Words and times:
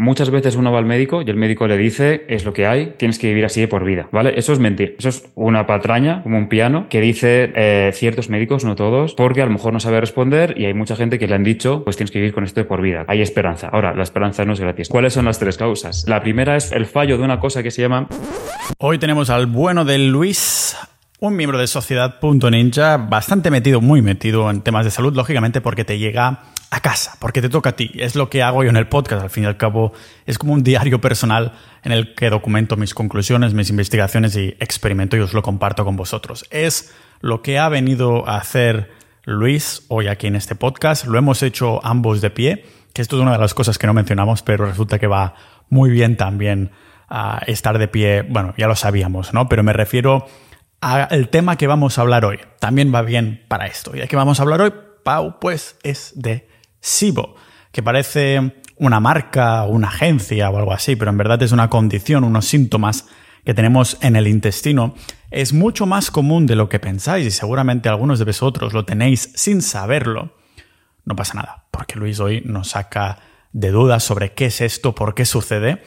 muchas 0.00 0.30
veces 0.30 0.56
uno 0.56 0.72
va 0.72 0.78
al 0.78 0.86
médico 0.86 1.22
y 1.22 1.30
el 1.30 1.36
médico 1.36 1.66
le 1.66 1.76
dice, 1.76 2.24
es 2.28 2.44
lo 2.44 2.52
que 2.52 2.66
hay, 2.66 2.94
tienes 2.96 3.18
que 3.18 3.28
vivir 3.28 3.44
así 3.44 3.60
de 3.60 3.68
por 3.68 3.84
vida, 3.84 4.08
¿vale? 4.12 4.32
Eso 4.36 4.52
es 4.52 4.58
mentir. 4.58 4.96
Eso 4.98 5.10
es 5.10 5.30
una 5.34 5.66
patraña, 5.66 6.22
como 6.22 6.38
un 6.38 6.48
piano, 6.48 6.86
que 6.88 7.00
dice 7.00 7.52
eh, 7.54 7.90
ciertos 7.92 8.30
médicos, 8.30 8.64
no 8.64 8.74
todos, 8.74 9.14
porque 9.14 9.42
a 9.42 9.46
lo 9.46 9.52
mejor 9.52 9.72
no 9.72 9.80
sabe 9.80 10.00
responder 10.00 10.54
y 10.56 10.64
hay 10.64 10.74
mucha 10.74 10.96
gente 10.96 11.18
que 11.18 11.28
le 11.28 11.34
han 11.34 11.44
dicho, 11.44 11.84
pues 11.84 11.96
tienes 11.96 12.10
que 12.10 12.18
vivir 12.18 12.32
con 12.32 12.44
esto 12.44 12.60
de 12.60 12.64
por 12.64 12.80
vida. 12.80 13.04
Hay 13.08 13.20
esperanza. 13.20 13.68
Ahora, 13.68 13.94
la 13.94 14.02
esperanza 14.02 14.44
no 14.44 14.54
es 14.54 14.60
gratis. 14.60 14.88
¿Cuáles 14.88 15.12
son 15.12 15.26
las 15.26 15.38
tres 15.38 15.56
causas? 15.56 16.04
La 16.08 16.20
primera 16.20 16.56
es 16.56 16.72
el 16.72 16.86
fallo 16.86 17.18
de 17.18 17.24
una 17.24 17.38
cosa 17.38 17.62
que 17.62 17.70
se 17.70 17.82
llama... 17.82 18.08
Hoy 18.78 18.98
tenemos 18.98 19.30
al 19.30 19.46
bueno 19.46 19.84
de 19.84 19.98
Luis 19.98 20.76
un 21.20 21.36
miembro 21.36 21.58
de 21.58 21.66
Sociedad.ninja 21.66 22.96
bastante 22.96 23.50
metido, 23.50 23.82
muy 23.82 24.00
metido 24.00 24.50
en 24.50 24.62
temas 24.62 24.86
de 24.86 24.90
salud, 24.90 25.14
lógicamente 25.14 25.60
porque 25.60 25.84
te 25.84 25.98
llega 25.98 26.44
a 26.70 26.80
casa, 26.80 27.16
porque 27.18 27.42
te 27.42 27.50
toca 27.50 27.70
a 27.70 27.76
ti. 27.76 27.90
Es 27.96 28.14
lo 28.14 28.30
que 28.30 28.42
hago 28.42 28.64
yo 28.64 28.70
en 28.70 28.76
el 28.76 28.88
podcast, 28.88 29.22
al 29.22 29.28
fin 29.28 29.44
y 29.44 29.46
al 29.46 29.58
cabo 29.58 29.92
es 30.24 30.38
como 30.38 30.54
un 30.54 30.62
diario 30.62 30.98
personal 31.02 31.52
en 31.84 31.92
el 31.92 32.14
que 32.14 32.30
documento 32.30 32.76
mis 32.76 32.94
conclusiones, 32.94 33.52
mis 33.52 33.68
investigaciones 33.68 34.34
y 34.34 34.56
experimento 34.60 35.14
y 35.18 35.20
os 35.20 35.34
lo 35.34 35.42
comparto 35.42 35.84
con 35.84 35.94
vosotros. 35.94 36.46
Es 36.50 36.94
lo 37.20 37.42
que 37.42 37.58
ha 37.58 37.68
venido 37.68 38.26
a 38.26 38.38
hacer 38.38 38.90
Luis 39.24 39.84
hoy 39.88 40.06
aquí 40.06 40.26
en 40.26 40.36
este 40.36 40.54
podcast. 40.54 41.04
Lo 41.04 41.18
hemos 41.18 41.42
hecho 41.42 41.84
ambos 41.84 42.22
de 42.22 42.30
pie, 42.30 42.64
que 42.94 43.02
esto 43.02 43.16
es 43.16 43.22
una 43.22 43.32
de 43.32 43.38
las 43.38 43.52
cosas 43.52 43.76
que 43.76 43.86
no 43.86 43.92
mencionamos, 43.92 44.40
pero 44.40 44.64
resulta 44.64 44.98
que 44.98 45.06
va 45.06 45.34
muy 45.68 45.90
bien 45.90 46.16
también 46.16 46.70
a 47.10 47.42
estar 47.46 47.78
de 47.78 47.88
pie. 47.88 48.22
Bueno, 48.22 48.54
ya 48.56 48.68
lo 48.68 48.76
sabíamos, 48.76 49.34
¿no? 49.34 49.50
Pero 49.50 49.62
me 49.62 49.74
refiero 49.74 50.26
el 51.10 51.28
tema 51.28 51.56
que 51.56 51.66
vamos 51.66 51.98
a 51.98 52.02
hablar 52.02 52.24
hoy. 52.24 52.38
También 52.58 52.92
va 52.94 53.02
bien 53.02 53.44
para 53.48 53.66
esto. 53.66 53.94
Y 53.94 54.00
el 54.00 54.08
que 54.08 54.16
vamos 54.16 54.40
a 54.40 54.42
hablar 54.42 54.62
hoy, 54.62 54.72
Pau, 55.04 55.38
pues 55.40 55.76
es 55.82 56.12
de 56.14 56.48
SIBO, 56.80 57.36
que 57.72 57.82
parece 57.82 58.62
una 58.76 59.00
marca, 59.00 59.64
una 59.66 59.88
agencia 59.88 60.50
o 60.50 60.56
algo 60.56 60.72
así, 60.72 60.96
pero 60.96 61.10
en 61.10 61.18
verdad 61.18 61.42
es 61.42 61.52
una 61.52 61.68
condición, 61.68 62.24
unos 62.24 62.46
síntomas 62.46 63.06
que 63.44 63.54
tenemos 63.54 63.98
en 64.00 64.16
el 64.16 64.26
intestino. 64.26 64.94
Es 65.30 65.52
mucho 65.52 65.86
más 65.86 66.10
común 66.10 66.46
de 66.46 66.56
lo 66.56 66.68
que 66.68 66.80
pensáis 66.80 67.26
y 67.26 67.30
seguramente 67.30 67.88
algunos 67.88 68.18
de 68.18 68.24
vosotros 68.24 68.72
lo 68.72 68.84
tenéis 68.84 69.32
sin 69.34 69.62
saberlo. 69.62 70.36
No 71.04 71.16
pasa 71.16 71.34
nada, 71.34 71.66
porque 71.70 71.96
Luis 71.96 72.20
hoy 72.20 72.42
nos 72.44 72.70
saca 72.70 73.18
de 73.52 73.70
dudas 73.70 74.02
sobre 74.02 74.32
qué 74.32 74.46
es 74.46 74.60
esto, 74.60 74.94
por 74.94 75.14
qué 75.14 75.24
sucede 75.24 75.82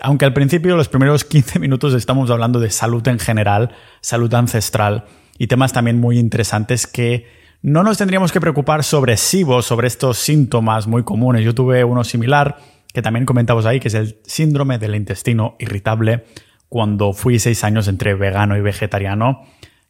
aunque 0.00 0.24
al 0.24 0.32
principio, 0.32 0.76
los 0.76 0.88
primeros 0.88 1.24
15 1.24 1.58
minutos, 1.58 1.92
estamos 1.94 2.30
hablando 2.30 2.60
de 2.60 2.70
salud 2.70 3.06
en 3.08 3.18
general, 3.18 3.70
salud 4.00 4.32
ancestral 4.32 5.06
y 5.38 5.48
temas 5.48 5.72
también 5.72 5.98
muy 5.98 6.18
interesantes 6.18 6.86
que 6.86 7.26
no 7.62 7.82
nos 7.82 7.98
tendríamos 7.98 8.30
que 8.30 8.40
preocupar 8.40 8.84
sobre 8.84 9.16
SIBO, 9.16 9.62
sobre 9.62 9.88
estos 9.88 10.18
síntomas 10.18 10.86
muy 10.86 11.02
comunes. 11.02 11.44
Yo 11.44 11.54
tuve 11.54 11.82
uno 11.82 12.04
similar 12.04 12.58
que 12.94 13.02
también 13.02 13.26
comentamos 13.26 13.66
ahí, 13.66 13.80
que 13.80 13.88
es 13.88 13.94
el 13.94 14.18
síndrome 14.24 14.78
del 14.78 14.94
intestino 14.94 15.56
irritable, 15.58 16.24
cuando 16.68 17.12
fui 17.12 17.38
seis 17.40 17.64
años 17.64 17.88
entre 17.88 18.14
vegano 18.14 18.56
y 18.56 18.60
vegetariano. 18.60 19.42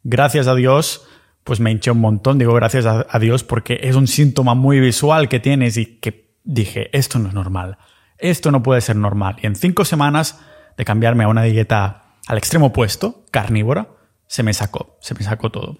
Gracias 0.03 0.47
a 0.47 0.55
Dios, 0.55 1.05
pues 1.43 1.59
me 1.59 1.71
hinché 1.71 1.91
un 1.91 2.01
montón. 2.01 2.39
Digo 2.39 2.53
gracias 2.53 2.85
a 2.85 3.19
Dios 3.19 3.43
porque 3.43 3.79
es 3.83 3.95
un 3.95 4.07
síntoma 4.07 4.55
muy 4.55 4.79
visual 4.79 5.29
que 5.29 5.39
tienes 5.39 5.77
y 5.77 5.97
que 5.97 6.31
dije, 6.43 6.89
esto 6.97 7.19
no 7.19 7.29
es 7.29 7.35
normal 7.35 7.77
esto 8.19 8.51
no 8.51 8.63
puede 8.63 8.81
ser 8.81 8.95
normal. 8.95 9.37
Y 9.41 9.47
en 9.47 9.55
cinco 9.55 9.85
semanas 9.85 10.39
de 10.77 10.85
cambiarme 10.85 11.23
a 11.23 11.27
una 11.27 11.43
dieta 11.43 12.15
al 12.27 12.37
extremo 12.37 12.67
opuesto, 12.67 13.25
carnívora, 13.31 13.89
se 14.27 14.43
me 14.43 14.53
sacó, 14.53 14.97
se 15.01 15.15
me 15.15 15.23
sacó 15.23 15.49
todo. 15.49 15.79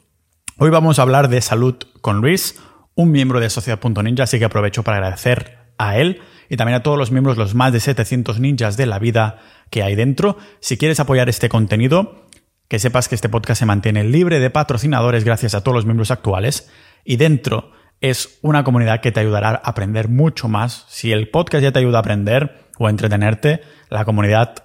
Hoy 0.58 0.70
vamos 0.70 1.00
a 1.00 1.04
hablar 1.04 1.30
de 1.30 1.42
salud 1.42 1.76
con 2.02 2.22
Luis, 2.22 2.60
un 2.96 3.12
miembro 3.12 3.40
de 3.40 3.50
Sociedad.ninja, 3.50 4.24
así 4.24 4.40
que 4.40 4.46
aprovecho 4.46 4.84
para 4.84 4.98
agradecer 4.98 5.58
a 5.78 5.98
él 5.98 6.22
y 6.50 6.58
también 6.58 6.76
a 6.76 6.84
todos 6.84 6.98
los 6.98 7.12
miembros, 7.12 7.38
los 7.38 7.56
más 7.56 7.72
de 7.72 7.80
700 7.80 8.40
ninjas 8.40 8.76
de 8.76 8.88
la 8.88 9.00
vida 9.00 9.40
que 9.70 9.84
hay 9.84 9.96
dentro. 9.96 10.38
Si 10.60 10.78
quieres 10.78 11.00
apoyar 11.00 11.30
este 11.30 11.48
contenido, 11.48 12.26
que 12.68 12.80
sepas 12.80 13.08
que 13.08 13.16
este 13.16 13.30
podcast 13.30 13.60
se 13.60 13.66
mantiene 13.66 14.04
libre 14.04 14.40
de 14.40 14.50
patrocinadores 14.50 15.24
gracias 15.24 15.56
a 15.56 15.62
todos 15.62 15.76
los 15.76 15.86
miembros 15.86 16.12
actuales 16.12 16.70
y 17.06 17.18
dentro 17.18 17.72
es 18.02 18.40
una 18.42 18.64
comunidad 18.64 19.02
que 19.02 19.12
te 19.12 19.20
ayudará 19.20 19.50
a 19.50 19.54
aprender 19.56 20.10
mucho 20.10 20.48
más. 20.48 20.86
Si 20.88 21.12
el 21.12 21.30
podcast 21.30 21.64
ya 21.64 21.72
te 21.72 21.80
ayuda 21.80 21.98
a 21.98 22.02
aprender 22.02 22.66
o 22.78 22.88
a 22.88 22.90
entretenerte, 22.90 23.62
la 23.90 24.06
comunidad 24.06 24.64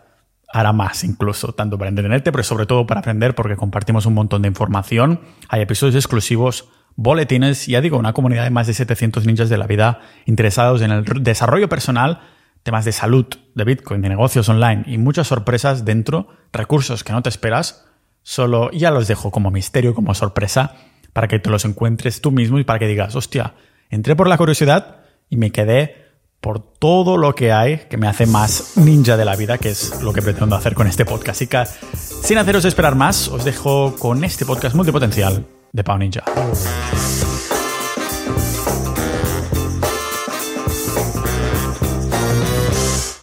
hará 0.52 0.72
más 0.72 1.02
incluso, 1.02 1.52
tanto 1.52 1.76
para 1.78 1.88
entretenerte, 1.88 2.30
pero 2.30 2.44
sobre 2.44 2.66
todo 2.66 2.86
para 2.86 3.00
aprender 3.00 3.34
porque 3.34 3.56
compartimos 3.56 4.06
un 4.06 4.14
montón 4.14 4.42
de 4.42 4.48
información. 4.48 5.20
Hay 5.48 5.62
episodios 5.62 5.96
exclusivos, 5.96 6.68
boletines, 6.94 7.66
ya 7.66 7.80
digo, 7.80 7.98
una 7.98 8.12
comunidad 8.12 8.44
de 8.44 8.50
más 8.50 8.68
de 8.68 8.74
700 8.74 9.26
ninjas 9.26 9.48
de 9.48 9.58
la 9.58 9.66
vida 9.66 10.00
interesados 10.26 10.80
en 10.82 10.92
el 10.92 11.04
desarrollo 11.24 11.68
personal, 11.68 12.20
temas 12.62 12.84
de 12.84 12.92
salud, 12.92 13.26
de 13.54 13.64
Bitcoin, 13.64 14.00
de 14.00 14.08
negocios 14.08 14.48
online 14.48 14.84
y 14.86 14.96
muchas 14.96 15.26
sorpresas 15.26 15.84
dentro, 15.84 16.28
recursos 16.52 17.02
que 17.02 17.12
no 17.12 17.22
te 17.22 17.30
esperas. 17.30 17.84
Solo 18.22 18.70
ya 18.70 18.92
los 18.92 19.08
dejo 19.08 19.32
como 19.32 19.50
misterio, 19.50 19.92
como 19.92 20.14
sorpresa 20.14 20.76
para 21.14 21.28
que 21.28 21.38
te 21.38 21.48
los 21.48 21.64
encuentres 21.64 22.20
tú 22.20 22.32
mismo 22.32 22.58
y 22.58 22.64
para 22.64 22.78
que 22.78 22.86
digas, 22.86 23.16
hostia, 23.16 23.54
entré 23.88 24.16
por 24.16 24.28
la 24.28 24.36
curiosidad 24.36 24.97
y 25.30 25.36
me 25.36 25.52
quedé 25.52 26.04
por 26.41 26.60
todo 26.60 27.16
lo 27.16 27.34
que 27.34 27.52
hay 27.52 27.78
que 27.88 27.97
me 27.97 28.06
hace 28.06 28.26
más 28.26 28.76
ninja 28.76 29.16
de 29.16 29.25
la 29.25 29.34
vida, 29.36 29.56
que 29.56 29.70
es 29.70 30.02
lo 30.02 30.12
que 30.12 30.20
pretendo 30.20 30.56
hacer 30.56 30.75
con 30.75 30.86
este 30.86 31.06
podcast. 31.06 31.41
Así 31.41 31.47
que, 31.47 31.64
sin 31.97 32.36
haceros 32.36 32.66
esperar 32.66 32.97
más, 32.97 33.28
os 33.28 33.44
dejo 33.44 33.94
con 33.97 34.25
este 34.25 34.44
podcast 34.44 34.75
multipotencial 34.75 35.47
de 35.72 35.84
Pau 35.84 35.97
Ninja. 35.97 36.25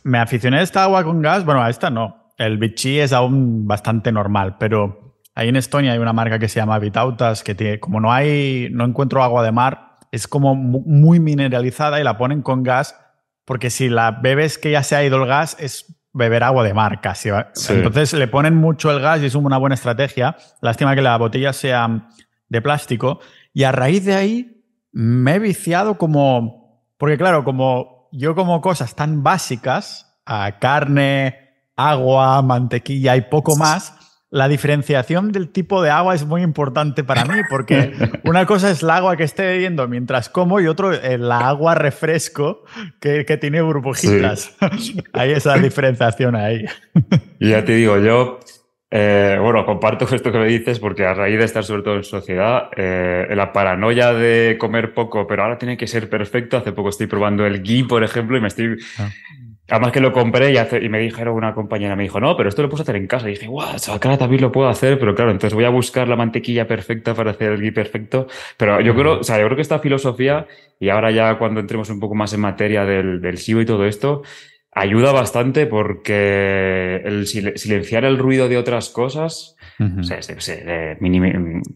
Me 0.03 0.17
aficioné 0.17 0.59
a 0.59 0.61
esta 0.61 0.83
agua 0.83 1.03
con 1.03 1.21
gas, 1.21 1.45
bueno, 1.45 1.61
a 1.61 1.69
esta 1.69 1.89
no. 1.89 2.31
El 2.37 2.57
bichi 2.57 2.99
es 2.99 3.11
aún 3.13 3.67
bastante 3.67 4.11
normal, 4.11 4.55
pero 4.57 5.10
Ahí 5.35 5.49
en 5.49 5.55
Estonia 5.55 5.93
hay 5.93 5.99
una 5.99 6.13
marca 6.13 6.39
que 6.39 6.49
se 6.49 6.59
llama 6.59 6.79
Vitautas, 6.79 7.43
que 7.43 7.55
tiene, 7.55 7.79
como 7.79 7.99
no 7.99 8.11
hay, 8.11 8.69
no 8.71 8.85
encuentro 8.85 9.23
agua 9.23 9.43
de 9.43 9.51
mar, 9.51 9.97
es 10.11 10.27
como 10.27 10.55
muy 10.55 11.19
mineralizada 11.19 11.99
y 11.99 12.03
la 12.03 12.17
ponen 12.17 12.41
con 12.41 12.63
gas, 12.63 12.97
porque 13.45 13.69
si 13.69 13.89
la 13.89 14.11
bebes 14.11 14.57
que 14.57 14.71
ya 14.71 14.83
se 14.83 14.95
ha 14.95 15.03
ido 15.03 15.17
el 15.17 15.27
gas, 15.27 15.55
es 15.59 15.97
beber 16.13 16.43
agua 16.43 16.63
de 16.63 16.73
mar 16.73 16.99
casi. 17.01 17.29
Entonces 17.69 18.13
le 18.13 18.27
ponen 18.27 18.55
mucho 18.55 18.91
el 18.91 18.99
gas 18.99 19.21
y 19.21 19.25
es 19.25 19.35
una 19.35 19.57
buena 19.57 19.75
estrategia. 19.75 20.35
Lástima 20.61 20.95
que 20.95 21.01
la 21.01 21.17
botella 21.17 21.53
sea 21.53 22.09
de 22.49 22.61
plástico. 22.61 23.21
Y 23.53 23.63
a 23.63 23.71
raíz 23.71 24.05
de 24.05 24.15
ahí 24.15 24.63
me 24.91 25.35
he 25.35 25.39
viciado 25.39 25.97
como, 25.97 26.83
porque 26.97 27.17
claro, 27.17 27.45
como 27.45 28.09
yo 28.11 28.35
como 28.35 28.59
cosas 28.59 28.95
tan 28.95 29.23
básicas, 29.23 30.19
a 30.25 30.59
carne, 30.59 31.51
agua, 31.75 32.41
mantequilla 32.41 33.15
y 33.15 33.21
poco 33.21 33.55
más, 33.55 33.95
la 34.31 34.47
diferenciación 34.47 35.33
del 35.33 35.49
tipo 35.49 35.83
de 35.83 35.89
agua 35.89 36.15
es 36.15 36.25
muy 36.25 36.41
importante 36.41 37.03
para 37.03 37.25
mí, 37.25 37.41
porque 37.49 37.91
una 38.23 38.45
cosa 38.45 38.71
es 38.71 38.81
el 38.81 38.89
agua 38.89 39.17
que 39.17 39.23
esté 39.23 39.45
bebiendo 39.45 39.87
mientras 39.89 40.29
como 40.29 40.61
y 40.61 40.67
otro 40.67 40.93
el 40.93 41.29
agua 41.31 41.75
refresco 41.75 42.63
que, 43.01 43.25
tiene 43.41 43.61
burbujitas. 43.61 44.55
hay 45.13 45.31
esa 45.31 45.57
diferenciación 45.57 46.35
ahí. 46.35 46.63
y 47.39 47.49
ya 47.49 47.65
te 47.65 47.73
digo, 47.73 47.97
yo, 47.99 48.39
eh, 48.89 49.37
bueno, 49.41 49.65
comparto 49.65 50.05
esto 50.15 50.31
que 50.31 50.37
me 50.37 50.47
dices, 50.47 50.79
porque 50.79 51.05
a 51.05 51.13
raíz 51.13 51.37
de 51.37 51.43
estar 51.43 51.65
sobre 51.65 51.81
todo 51.83 51.97
en 51.97 52.05
sociedad, 52.05 52.69
eh, 52.77 53.27
la 53.35 53.51
paranoia 53.51 54.13
de 54.13 54.55
comer 54.57 54.93
poco, 54.93 55.27
pero 55.27 55.43
ahora 55.43 55.57
tiene 55.57 55.75
que 55.75 55.87
ser 55.87 56.09
perfecto. 56.09 56.55
Hace 56.55 56.71
poco 56.71 56.89
estoy 56.89 57.07
probando 57.07 57.45
el 57.45 57.61
ghee, 57.61 57.83
por 57.83 58.01
ejemplo, 58.01 58.37
y 58.37 58.41
me 58.41 58.47
estoy... 58.47 58.77
Ah. 58.97 59.09
Además 59.71 59.93
que 59.93 60.01
lo 60.01 60.11
compré 60.11 60.53
y, 60.53 60.89
me 60.89 60.99
dijeron 60.99 61.33
una 61.33 61.53
compañera, 61.53 61.95
me 61.95 62.03
dijo, 62.03 62.19
no, 62.19 62.35
pero 62.35 62.49
esto 62.49 62.61
lo 62.61 62.67
puedes 62.67 62.81
hacer 62.81 62.97
en 62.97 63.07
casa. 63.07 63.29
Y 63.29 63.35
dije, 63.35 63.47
guau, 63.47 63.69
acá 63.93 64.17
también 64.17 64.41
lo 64.41 64.51
puedo 64.51 64.67
hacer, 64.67 64.99
pero 64.99 65.15
claro, 65.15 65.31
entonces 65.31 65.53
voy 65.53 65.63
a 65.63 65.69
buscar 65.69 66.09
la 66.09 66.17
mantequilla 66.17 66.67
perfecta 66.67 67.13
para 67.13 67.31
hacer 67.31 67.53
el 67.53 67.61
ghee 67.61 67.71
perfecto. 67.71 68.27
Pero 68.57 68.81
yo 68.81 68.93
creo, 68.93 69.19
o 69.19 69.23
sea, 69.23 69.39
yo 69.39 69.45
creo 69.45 69.55
que 69.55 69.61
esta 69.61 69.79
filosofía, 69.79 70.45
y 70.77 70.89
ahora 70.89 71.09
ya 71.11 71.37
cuando 71.37 71.61
entremos 71.61 71.89
un 71.89 72.01
poco 72.01 72.15
más 72.15 72.33
en 72.33 72.41
materia 72.41 72.83
del, 72.83 73.21
del 73.21 73.37
SIBO 73.37 73.61
y 73.61 73.65
todo 73.65 73.85
esto, 73.85 74.23
ayuda 74.71 75.11
bastante 75.11 75.65
porque 75.65 77.01
el 77.03 77.27
silenciar 77.27 78.05
el 78.05 78.17
ruido 78.17 78.47
de 78.47 78.57
otras 78.57 78.89
cosas, 78.89 79.57
o 79.79 80.03
sea, 80.03 80.19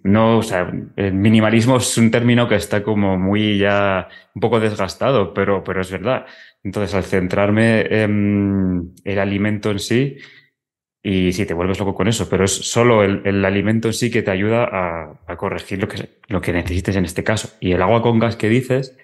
no, 0.03 0.38
o 0.38 0.44
sea, 0.44 0.71
el 0.95 1.13
minimalismo 1.13 1.77
es 1.77 1.97
un 1.97 2.12
término 2.12 2.47
que 2.47 2.56
está 2.56 2.83
como 2.83 3.18
muy 3.18 3.57
ya 3.57 4.07
un 4.33 4.39
poco 4.39 4.59
desgastado, 4.59 5.33
pero, 5.33 5.63
pero 5.63 5.81
es 5.81 5.92
verdad. 5.92 6.25
Entonces, 6.63 6.95
al 6.95 7.03
centrarme 7.03 7.81
en 8.03 8.94
el 9.03 9.19
alimento 9.19 9.71
en 9.71 9.80
sí, 9.80 10.18
y 11.03 11.33
sí, 11.33 11.45
te 11.45 11.53
vuelves 11.53 11.77
loco 11.77 11.94
con 11.94 12.07
eso, 12.07 12.27
pero 12.30 12.45
es 12.45 12.51
solo 12.51 13.03
el, 13.03 13.45
alimento 13.45 13.89
en 13.89 13.94
sí 13.94 14.09
que 14.09 14.24
te 14.24 14.31
ayuda 14.31 15.19
a, 15.27 15.36
corregir 15.38 15.80
lo 15.80 15.88
que, 15.88 16.09
lo 16.27 16.41
que 16.41 16.53
necesites 16.53 16.95
en 16.95 17.06
este 17.06 17.24
caso. 17.24 17.56
Y 17.59 17.74
el 17.74 17.81
agua 17.83 18.01
con 18.01 18.18
gas 18.18 18.36
que 18.36 18.50
dices, 18.50 18.98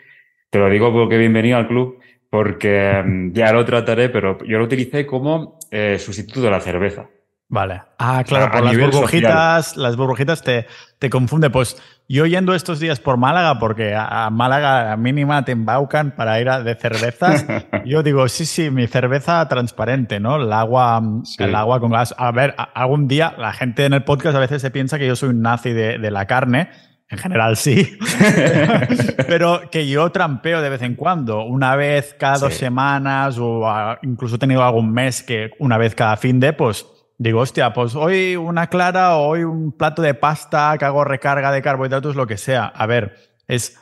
te 0.49 0.57
lo 0.57 0.69
digo 0.69 0.91
porque 0.91 1.17
bienvenido 1.17 1.57
al 1.57 1.67
club, 1.67 1.99
porque 2.31 2.91
em, 2.91 3.33
ya 3.33 3.51
lo 3.51 3.65
trataré, 3.65 4.07
pero 4.07 4.37
yo 4.45 4.57
lo 4.57 4.63
utilicé 4.63 5.05
como 5.05 5.59
eh, 5.69 5.99
sustituto 5.99 6.41
de 6.41 6.49
la 6.49 6.61
cerveza. 6.61 7.07
Vale. 7.49 7.81
Ah, 7.99 8.23
claro, 8.25 8.49
por 8.49 8.63
las 8.63 8.77
burbujitas, 8.77 9.75
las 9.75 9.97
burbujitas 9.97 10.41
te, 10.41 10.65
te 10.97 11.09
confunde. 11.09 11.49
Pues 11.49 11.75
Yo 12.07 12.25
yendo 12.25 12.55
estos 12.55 12.79
días 12.79 13.01
por 13.01 13.17
Málaga, 13.17 13.59
porque 13.59 13.93
a, 13.93 14.29
Málaga 14.29 14.95
mínima 14.95 15.43
te 15.43 15.51
embaucan 15.51 16.15
para 16.15 16.39
ir 16.39 16.47
a 16.47 16.63
de 16.63 16.75
cervezas, 16.75 17.45
yo 17.85 18.01
digo, 18.03 18.29
sí, 18.29 18.45
sí, 18.45 18.71
mi 18.71 18.87
cerveza 18.87 19.45
transparente, 19.49 20.21
¿no? 20.21 20.37
El 20.37 20.53
agua, 20.53 21.03
el 21.37 21.53
agua 21.53 21.81
con 21.81 21.91
gas. 21.91 22.15
A 22.17 22.31
ver, 22.31 22.55
algún 22.73 23.09
día 23.09 23.35
la 23.37 23.51
gente 23.51 23.83
en 23.83 23.91
el 23.91 24.05
podcast 24.05 24.37
a 24.37 24.39
veces 24.39 24.61
se 24.61 24.71
piensa 24.71 24.97
que 24.97 25.07
yo 25.07 25.17
soy 25.17 25.31
un 25.31 25.41
nazi 25.41 25.73
de, 25.73 25.97
de 25.97 26.11
la 26.11 26.27
carne. 26.27 26.69
En 27.11 27.17
general 27.17 27.57
sí, 27.57 27.97
pero 29.27 29.69
que 29.69 29.85
yo 29.85 30.09
trampeo 30.13 30.61
de 30.61 30.69
vez 30.69 30.81
en 30.81 30.95
cuando, 30.95 31.43
una 31.43 31.75
vez 31.75 32.15
cada 32.17 32.37
dos 32.37 32.53
semanas 32.53 33.37
o 33.37 33.69
incluso 34.01 34.37
he 34.37 34.39
tenido 34.39 34.63
algún 34.63 34.93
mes 34.93 35.21
que 35.21 35.51
una 35.59 35.77
vez 35.77 35.93
cada 35.93 36.15
fin 36.15 36.39
de, 36.39 36.53
pues 36.53 36.85
digo, 37.17 37.41
hostia, 37.41 37.73
pues 37.73 37.95
hoy 37.95 38.37
una 38.37 38.67
clara 38.67 39.17
o 39.17 39.27
hoy 39.27 39.43
un 39.43 39.73
plato 39.73 40.01
de 40.01 40.13
pasta 40.13 40.77
que 40.79 40.85
hago 40.85 41.03
recarga 41.03 41.51
de 41.51 41.61
carbohidratos, 41.61 42.15
lo 42.15 42.25
que 42.25 42.37
sea. 42.37 42.65
A 42.65 42.85
ver, 42.85 43.17
es 43.45 43.77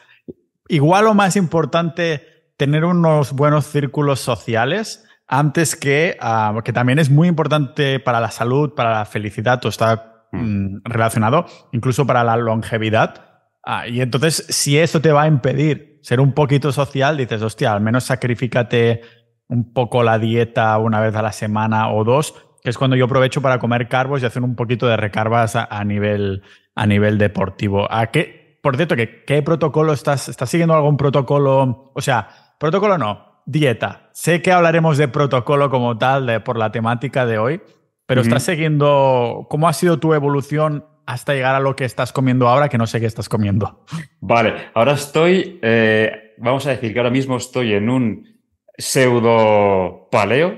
igual 0.67 1.05
o 1.05 1.13
más 1.13 1.35
importante 1.35 2.51
tener 2.57 2.83
unos 2.83 3.33
buenos 3.33 3.65
círculos 3.67 4.19
sociales 4.19 5.05
antes 5.27 5.75
que, 5.75 6.17
ah, 6.19 6.59
que 6.65 6.73
también 6.73 6.97
es 6.97 7.11
muy 7.11 7.27
importante 7.27 7.99
para 7.99 8.19
la 8.19 8.31
salud, 8.31 8.73
para 8.73 8.91
la 8.91 9.05
felicidad, 9.05 9.59
todo 9.59 9.69
está 9.69 10.08
Mm, 10.31 10.81
relacionado 10.83 11.45
incluso 11.71 12.05
para 12.05 12.23
la 12.23 12.37
longevidad. 12.37 13.25
Ah, 13.63 13.87
y 13.87 14.01
entonces, 14.01 14.45
si 14.49 14.77
eso 14.77 15.01
te 15.01 15.11
va 15.11 15.23
a 15.23 15.27
impedir 15.27 15.99
ser 16.03 16.19
un 16.19 16.33
poquito 16.33 16.71
social, 16.71 17.17
dices, 17.17 17.41
hostia, 17.41 17.73
al 17.73 17.81
menos 17.81 18.03
sacrificate 18.03 19.01
un 19.47 19.73
poco 19.73 20.03
la 20.03 20.19
dieta 20.19 20.77
una 20.77 21.01
vez 21.01 21.15
a 21.15 21.21
la 21.21 21.31
semana 21.31 21.91
o 21.91 22.03
dos, 22.03 22.35
que 22.61 22.69
es 22.69 22.77
cuando 22.77 22.95
yo 22.95 23.05
aprovecho 23.05 23.41
para 23.41 23.59
comer 23.59 23.87
carbos 23.87 24.21
y 24.21 24.25
hacer 24.25 24.43
un 24.43 24.55
poquito 24.55 24.87
de 24.87 24.97
recargas 24.97 25.55
a, 25.55 25.83
nivel, 25.83 26.43
a 26.75 26.85
nivel 26.85 27.17
deportivo. 27.17 27.91
¿A 27.91 28.07
qué, 28.07 28.59
por 28.61 28.75
cierto, 28.75 28.95
¿qué, 28.95 29.41
protocolo 29.41 29.93
estás, 29.93 30.29
estás 30.29 30.49
siguiendo 30.49 30.75
algún 30.75 30.95
protocolo? 30.95 31.91
O 31.95 32.01
sea, 32.01 32.29
protocolo 32.59 32.97
no, 32.97 33.41
dieta. 33.45 34.09
Sé 34.13 34.41
que 34.41 34.51
hablaremos 34.51 34.97
de 34.97 35.07
protocolo 35.07 35.69
como 35.69 35.97
tal 35.97 36.43
por 36.43 36.57
la 36.57 36.71
temática 36.71 37.25
de 37.25 37.39
hoy, 37.39 37.61
pero 38.09 38.21
estás 38.21 38.41
siguiendo, 38.41 39.45
¿cómo 39.51 39.67
ha 39.67 39.73
sido 39.73 39.99
tu 39.99 40.15
evolución 40.15 40.83
hasta 41.05 41.35
llegar 41.35 41.53
a 41.53 41.59
lo 41.59 41.75
que 41.75 41.85
estás 41.85 42.11
comiendo 42.11 42.47
ahora, 42.47 42.67
que 42.67 42.79
no 42.79 42.87
sé 42.87 42.99
qué 42.99 43.05
estás 43.05 43.29
comiendo? 43.29 43.85
Vale, 44.19 44.71
ahora 44.73 44.93
estoy, 44.93 45.59
eh, 45.61 46.33
vamos 46.39 46.65
a 46.65 46.71
decir 46.71 46.91
que 46.91 46.97
ahora 46.97 47.11
mismo 47.11 47.37
estoy 47.37 47.73
en 47.73 47.87
un 47.87 48.41
pseudo 48.75 50.09
paleo. 50.11 50.57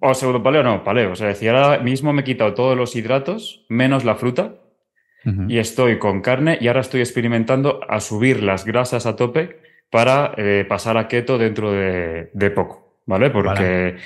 O 0.00 0.12
pseudo 0.12 0.42
paleo, 0.42 0.62
no, 0.62 0.84
paleo. 0.84 1.12
O 1.12 1.16
sea, 1.16 1.28
decir, 1.28 1.48
ahora 1.48 1.82
mismo 1.82 2.12
me 2.12 2.20
he 2.20 2.24
quitado 2.24 2.52
todos 2.52 2.76
los 2.76 2.94
hidratos, 2.96 3.64
menos 3.70 4.04
la 4.04 4.16
fruta, 4.16 4.56
y 5.48 5.56
estoy 5.56 5.98
con 5.98 6.20
carne, 6.20 6.58
y 6.60 6.68
ahora 6.68 6.82
estoy 6.82 7.00
experimentando 7.00 7.80
a 7.88 8.00
subir 8.00 8.42
las 8.42 8.66
grasas 8.66 9.06
a 9.06 9.16
tope 9.16 9.58
para 9.90 10.34
eh, 10.36 10.66
pasar 10.68 10.98
a 10.98 11.08
keto 11.08 11.38
dentro 11.38 11.72
de, 11.72 12.50
poco, 12.54 13.00
¿vale? 13.06 13.30
Porque... 13.30 13.96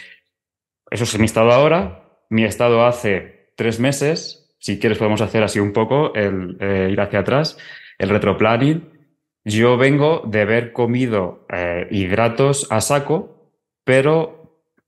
Eso 0.91 1.05
es 1.05 1.19
mi 1.19 1.25
estado 1.25 1.53
ahora. 1.53 2.05
Mi 2.31 2.45
estado 2.45 2.85
hace 2.85 3.53
tres 3.57 3.81
meses. 3.81 4.55
Si 4.59 4.79
quieres, 4.79 4.99
podemos 4.99 5.21
hacer 5.21 5.43
así 5.43 5.61
un 5.61 5.73
poco, 5.73 6.15
el 6.15 6.57
eh, 6.61 6.89
ir 6.91 7.01
hacia 7.01 7.21
atrás, 7.21 7.59
el 7.99 8.09
retroplanning. 8.09 8.99
Yo 9.45 9.77
vengo 9.77 10.23
de 10.27 10.43
haber 10.43 10.73
comido 10.73 11.47
eh, 11.53 11.87
hidratos 11.91 12.67
a 12.71 12.81
saco, 12.81 13.53
pero 13.85 14.39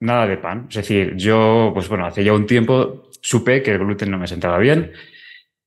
nada 0.01 0.27
de 0.27 0.39
pan. 0.39 0.67
Es 0.69 0.77
decir, 0.77 1.17
yo, 1.17 1.71
pues 1.73 1.89
bueno, 1.89 2.07
hace 2.07 2.25
ya 2.25 2.33
un 2.33 2.47
tiempo 2.47 3.11
supe 3.23 3.63
que 3.63 3.73
el 3.73 3.79
gluten 3.79 4.11
no 4.11 4.19
me 4.19 4.27
sentaba 4.27 4.59
bien, 4.59 4.93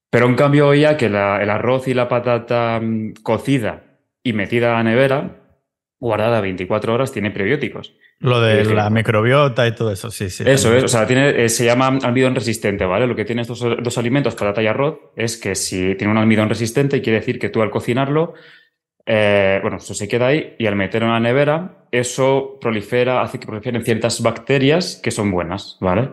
pero 0.10 0.28
en 0.28 0.36
cambio 0.36 0.68
oía 0.68 0.98
que 0.98 1.06
el 1.08 1.16
arroz 1.16 1.88
y 1.88 1.94
la 1.94 2.10
patata 2.10 2.80
mm, 2.82 3.14
cocida 3.24 3.84
y 4.22 4.34
metida 4.34 4.72
a 4.72 4.78
la 4.78 4.84
nevera, 4.84 5.43
guardada 6.04 6.42
24 6.42 6.94
horas, 6.94 7.14
tiene 7.14 7.32
prebióticos. 7.32 7.96
Lo 8.20 8.42
de 8.42 8.66
la 8.66 8.90
microbiota 8.90 9.66
y 9.66 9.74
todo 9.74 9.92
eso, 9.92 10.12
sí, 10.12 10.30
sí. 10.30 10.44
Eso 10.46 10.76
es, 10.76 10.84
o 10.84 10.88
sea, 10.90 11.08
tiene, 11.08 11.46
eh, 11.46 11.50
se 11.50 11.66
llama 11.66 11.98
almidón 12.04 12.36
resistente, 12.36 12.86
¿vale? 12.86 13.08
Lo 13.08 13.16
que 13.16 13.24
tienen 13.24 13.44
estos 13.44 13.60
dos 13.82 13.98
alimentos, 13.98 14.36
patata 14.36 14.62
y 14.62 14.68
arroz, 14.68 15.00
es 15.16 15.38
que 15.38 15.56
si 15.56 15.96
tiene 15.96 16.12
un 16.12 16.18
almidón 16.18 16.50
resistente, 16.50 17.02
quiere 17.02 17.20
decir 17.20 17.40
que 17.40 17.48
tú 17.48 17.62
al 17.62 17.72
cocinarlo, 17.72 18.34
eh, 19.06 19.60
bueno, 19.62 19.78
eso 19.78 19.94
se 19.94 20.08
queda 20.10 20.28
ahí 20.28 20.56
y 20.60 20.66
al 20.66 20.76
meterlo 20.76 21.08
en 21.08 21.14
la 21.14 21.20
nevera, 21.22 21.86
eso 21.92 22.58
prolifera, 22.60 23.22
hace 23.22 23.40
que 23.40 23.48
proliferen 23.48 23.84
ciertas 23.84 24.22
bacterias 24.22 25.00
que 25.02 25.12
son 25.12 25.32
buenas, 25.32 25.78
¿vale? 25.80 26.10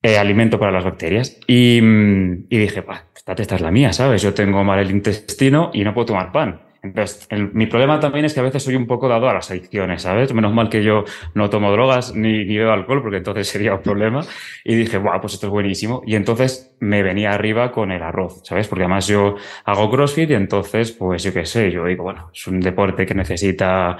Eh, 0.00 0.18
alimento 0.18 0.60
para 0.60 0.70
las 0.70 0.84
bacterias. 0.84 1.38
Y, 1.48 1.80
mm, 1.82 2.46
y 2.50 2.58
dije, 2.58 2.84
esta 3.16 3.32
esta 3.32 3.54
es 3.56 3.60
la 3.60 3.72
mía, 3.72 3.92
¿sabes? 3.92 4.22
Yo 4.22 4.32
tengo 4.32 4.62
mal 4.62 4.78
el 4.78 4.90
intestino 4.90 5.70
y 5.74 5.82
no 5.82 5.92
puedo 5.92 6.06
tomar 6.06 6.30
pan. 6.30 6.71
Entonces, 6.82 7.28
mi 7.52 7.66
problema 7.66 8.00
también 8.00 8.24
es 8.24 8.34
que 8.34 8.40
a 8.40 8.42
veces 8.42 8.64
soy 8.64 8.74
un 8.74 8.88
poco 8.88 9.08
dado 9.08 9.28
a 9.28 9.34
las 9.34 9.48
adicciones, 9.52 10.02
¿sabes? 10.02 10.34
Menos 10.34 10.52
mal 10.52 10.68
que 10.68 10.82
yo 10.82 11.04
no 11.32 11.48
tomo 11.48 11.70
drogas 11.70 12.12
ni, 12.12 12.44
ni 12.44 12.58
bebo 12.58 12.72
alcohol, 12.72 13.02
porque 13.02 13.18
entonces 13.18 13.46
sería 13.52 13.74
un 13.74 13.82
problema. 13.82 14.20
Y 14.64 14.74
dije, 14.74 14.98
wow, 14.98 15.20
pues 15.20 15.34
esto 15.34 15.46
es 15.46 15.52
buenísimo. 15.52 16.02
Y 16.04 16.16
entonces 16.16 16.74
me 16.80 17.04
venía 17.04 17.30
arriba 17.30 17.70
con 17.70 17.92
el 17.92 18.02
arroz, 18.02 18.40
¿sabes? 18.42 18.66
Porque 18.66 18.82
además 18.82 19.06
yo 19.06 19.36
hago 19.64 19.90
CrossFit 19.90 20.30
y 20.30 20.34
entonces, 20.34 20.90
pues 20.90 21.22
yo 21.22 21.32
qué 21.32 21.46
sé, 21.46 21.70
yo 21.70 21.84
digo, 21.86 22.02
bueno, 22.02 22.30
es 22.34 22.46
un 22.48 22.58
deporte 22.60 23.06
que 23.06 23.14
necesita 23.14 23.98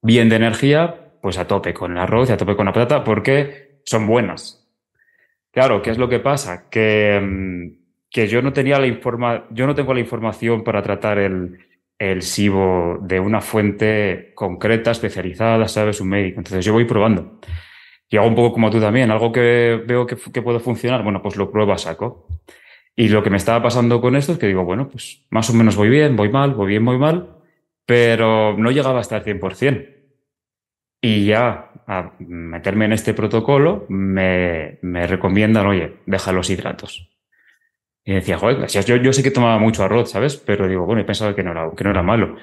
bien 0.00 0.30
de 0.30 0.36
energía, 0.36 1.12
pues 1.20 1.36
a 1.36 1.46
tope 1.46 1.74
con 1.74 1.92
el 1.92 1.98
arroz 1.98 2.30
y 2.30 2.32
a 2.32 2.38
tope 2.38 2.56
con 2.56 2.64
la 2.64 2.72
patata, 2.72 3.04
porque 3.04 3.80
son 3.84 4.06
buenas. 4.06 4.66
Claro, 5.50 5.82
¿qué 5.82 5.90
es 5.90 5.98
lo 5.98 6.08
que 6.08 6.20
pasa? 6.20 6.70
Que, 6.70 7.20
mm, 7.20 8.08
que 8.10 8.28
yo 8.28 8.40
no 8.40 8.54
tenía 8.54 8.78
la 8.78 8.86
informa, 8.86 9.46
yo 9.50 9.66
no 9.66 9.74
tengo 9.74 9.92
la 9.92 10.00
información 10.00 10.64
para 10.64 10.82
tratar 10.82 11.18
el, 11.18 11.58
el 11.98 12.22
SIBO 12.22 12.98
de 13.02 13.20
una 13.20 13.40
fuente 13.40 14.32
concreta, 14.34 14.90
especializada, 14.90 15.68
sabes, 15.68 16.00
un 16.00 16.08
médico. 16.08 16.40
Entonces 16.40 16.64
yo 16.64 16.72
voy 16.72 16.84
probando. 16.84 17.40
Y 18.08 18.16
hago 18.16 18.28
un 18.28 18.34
poco 18.34 18.52
como 18.52 18.70
tú 18.70 18.80
también, 18.80 19.10
algo 19.10 19.32
que 19.32 19.82
veo 19.86 20.06
que, 20.06 20.16
puede 20.16 20.60
funcionar, 20.60 21.02
bueno, 21.02 21.22
pues 21.22 21.36
lo 21.36 21.50
pruebo 21.50 21.72
a 21.72 21.78
saco. 21.78 22.28
Y 22.96 23.08
lo 23.08 23.22
que 23.22 23.30
me 23.30 23.36
estaba 23.36 23.62
pasando 23.62 24.00
con 24.00 24.14
esto 24.14 24.32
es 24.32 24.38
que 24.38 24.46
digo, 24.46 24.64
bueno, 24.64 24.88
pues 24.88 25.26
más 25.30 25.50
o 25.50 25.54
menos 25.54 25.76
voy 25.76 25.88
bien, 25.88 26.14
voy 26.16 26.28
mal, 26.28 26.54
voy 26.54 26.68
bien, 26.68 26.84
voy 26.84 26.98
mal, 26.98 27.38
pero 27.86 28.56
no 28.56 28.70
llegaba 28.70 29.00
hasta 29.00 29.16
el 29.16 29.24
100%. 29.24 29.88
Y 31.00 31.26
ya 31.26 31.72
a 31.86 32.12
meterme 32.18 32.86
en 32.86 32.92
este 32.92 33.14
protocolo 33.14 33.84
me, 33.88 34.78
me 34.82 35.06
recomiendan, 35.06 35.66
oye, 35.66 35.96
deja 36.06 36.32
los 36.32 36.50
hidratos. 36.50 37.13
Y 38.04 38.12
decía, 38.12 38.38
joder, 38.38 38.66
yo, 38.66 38.96
yo 38.96 39.12
sé 39.12 39.22
que 39.22 39.30
tomaba 39.30 39.58
mucho 39.58 39.82
arroz, 39.82 40.10
¿sabes? 40.10 40.36
Pero 40.36 40.68
digo, 40.68 40.84
bueno, 40.84 41.00
he 41.00 41.04
pensado 41.04 41.34
que 41.34 41.42
no 41.42 41.52
era, 41.52 41.70
que 41.74 41.84
no 41.84 41.90
era 41.90 42.02
malo. 42.02 42.36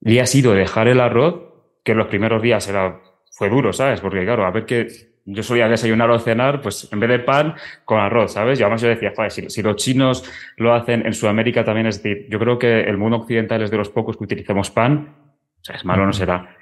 Y 0.00 0.18
ha 0.18 0.26
sido 0.26 0.54
dejar 0.54 0.86
el 0.86 1.00
arroz, 1.00 1.42
que 1.82 1.92
en 1.92 1.98
los 1.98 2.06
primeros 2.06 2.40
días 2.40 2.68
era, 2.68 3.00
fue 3.30 3.48
duro, 3.48 3.72
¿sabes? 3.72 4.00
Porque 4.00 4.24
claro, 4.24 4.46
a 4.46 4.50
ver 4.52 4.66
que 4.66 4.86
yo 5.24 5.42
solía 5.42 5.68
desayunar 5.68 6.10
o 6.10 6.18
cenar, 6.18 6.60
pues 6.60 6.88
en 6.92 7.00
vez 7.00 7.10
de 7.10 7.18
pan, 7.18 7.54
con 7.84 7.98
arroz, 7.98 8.32
¿sabes? 8.32 8.60
Y 8.60 8.62
además 8.62 8.82
yo 8.82 8.88
decía, 8.88 9.12
joder, 9.16 9.30
si, 9.32 9.62
los 9.62 9.76
chinos 9.76 10.30
lo 10.56 10.74
hacen 10.74 11.04
en 11.06 11.14
Sudamérica 11.14 11.64
también, 11.64 11.86
es 11.86 12.02
decir, 12.02 12.26
yo 12.30 12.38
creo 12.38 12.58
que 12.58 12.80
el 12.80 12.96
mundo 12.96 13.18
occidental 13.18 13.62
es 13.62 13.70
de 13.70 13.78
los 13.78 13.88
pocos 13.88 14.16
que 14.16 14.24
utilizamos 14.24 14.70
pan, 14.70 15.16
o 15.60 15.64
sea, 15.64 15.76
es 15.76 15.84
malo 15.84 16.06
no 16.06 16.12
será. 16.12 16.56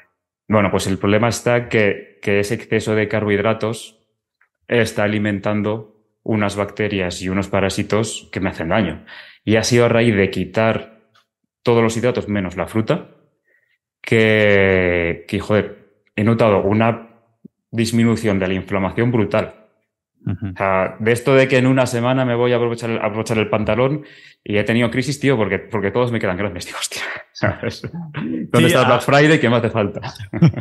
Bueno, 0.49 0.71
pues 0.71 0.87
el 0.87 0.99
problema 0.99 1.29
está 1.29 1.69
que, 1.69 2.19
que 2.23 2.41
ese 2.41 2.55
exceso 2.55 2.95
de 2.95 3.09
carbohidratos 3.09 3.99
está 4.69 5.03
alimentando 5.03 5.92
unas 6.23 6.57
bacterias 6.57 7.23
y 7.23 7.29
unos 7.29 7.49
parásitos 7.49 8.29
que 8.33 8.41
me 8.41 8.51
hacen 8.51 8.69
daño. 8.69 9.05
Y 9.45 9.57
ha 9.57 9.65
sido 9.65 9.87
a 9.87 9.89
raíz 9.89 10.15
de 10.15 10.31
quitar 10.31 11.01
todos 11.63 11.83
los 11.83 11.97
hidratos 11.97 12.29
menos 12.29 12.57
la 12.57 12.67
fruta 12.67 13.11
que, 14.01 15.25
que 15.29 15.41
joder, 15.41 15.89
he 16.17 16.25
notado 16.25 16.63
una 16.63 17.09
disminución 17.71 18.39
de 18.39 18.49
la 18.49 18.55
inflamación 18.55 19.11
brutal 19.11 19.62
de 20.25 21.13
esto 21.13 21.35
de 21.35 21.49
que 21.49 21.59
en 21.59 21.67
una 21.67 21.87
semana 21.87 22.25
me 22.25 22.35
voy 22.35 22.53
a 22.53 22.57
aprovechar 22.57 22.91
el, 22.91 22.99
aprovechar 22.99 23.39
el 23.39 23.49
pantalón 23.49 24.05
y 24.45 24.57
he 24.57 24.65
tenido 24.65 24.91
crisis, 24.91 25.19
tío, 25.21 25.37
porque, 25.37 25.59
porque 25.59 25.91
todos 25.91 26.13
me 26.13 26.21
quedan 26.21 26.37
grandes, 26.37 26.67
tío, 26.67 26.77
hostia. 26.79 27.03
¿Dónde 28.53 28.69
está 28.69 28.85
Black 28.85 29.03
Friday? 29.03 29.41
¿Qué 29.41 29.49
me 29.49 29.57
hace 29.57 29.71
falta? 29.71 30.01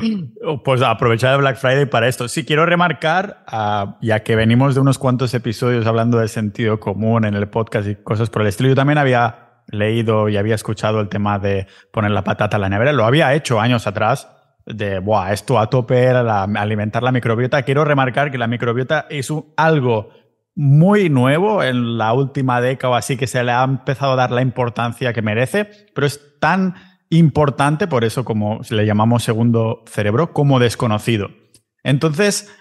pues 0.63 0.81
aprovechar 0.81 1.33
el 1.35 1.41
Black 1.41 1.57
Friday 1.57 1.85
para 1.85 2.07
esto. 2.07 2.27
Sí, 2.27 2.45
quiero 2.45 2.65
remarcar, 2.65 3.43
ah, 3.47 3.97
ya 4.01 4.21
que 4.21 4.35
venimos 4.35 4.75
de 4.75 4.81
unos 4.81 4.97
cuantos 4.97 5.33
episodios 5.33 5.85
hablando 5.85 6.17
del 6.17 6.29
sentido 6.29 6.79
común 6.79 7.25
en 7.25 7.35
el 7.35 7.47
podcast 7.47 7.87
y 7.87 7.95
cosas 7.95 8.29
por 8.29 8.41
el 8.41 8.47
estilo, 8.47 8.69
yo 8.69 8.75
también 8.75 8.97
había 8.97 9.63
leído 9.67 10.27
y 10.29 10.37
había 10.37 10.55
escuchado 10.55 10.99
el 10.99 11.09
tema 11.09 11.39
de 11.39 11.67
poner 11.91 12.11
la 12.11 12.23
patata 12.23 12.57
en 12.57 12.61
la 12.61 12.69
nevera. 12.69 12.93
Lo 12.93 13.05
había 13.05 13.33
hecho 13.33 13.59
años 13.59 13.87
atrás 13.87 14.27
de, 14.65 14.99
Buah, 14.99 15.33
esto 15.33 15.59
a 15.59 15.69
tope 15.69 15.97
era 15.97 16.43
alimentar 16.43 17.03
la 17.03 17.11
microbiota. 17.11 17.63
Quiero 17.63 17.85
remarcar 17.85 18.31
que 18.31 18.37
la 18.37 18.47
microbiota 18.47 19.07
es 19.09 19.31
algo 19.57 20.09
muy 20.55 21.09
nuevo 21.09 21.63
en 21.63 21.97
la 21.97 22.13
última 22.13 22.61
década 22.61 22.93
o 22.93 22.95
así 22.95 23.17
que 23.17 23.27
se 23.27 23.43
le 23.43 23.51
ha 23.51 23.63
empezado 23.63 24.13
a 24.13 24.15
dar 24.17 24.31
la 24.31 24.41
importancia 24.41 25.13
que 25.13 25.21
merece, 25.21 25.69
pero 25.93 26.05
es 26.07 26.39
tan 26.39 26.75
importante, 27.09 27.87
por 27.87 28.03
eso 28.03 28.25
como 28.25 28.61
le 28.69 28.85
llamamos 28.85 29.23
segundo 29.23 29.83
cerebro, 29.85 30.33
como 30.33 30.59
desconocido. 30.59 31.29
Entonces, 31.83 32.53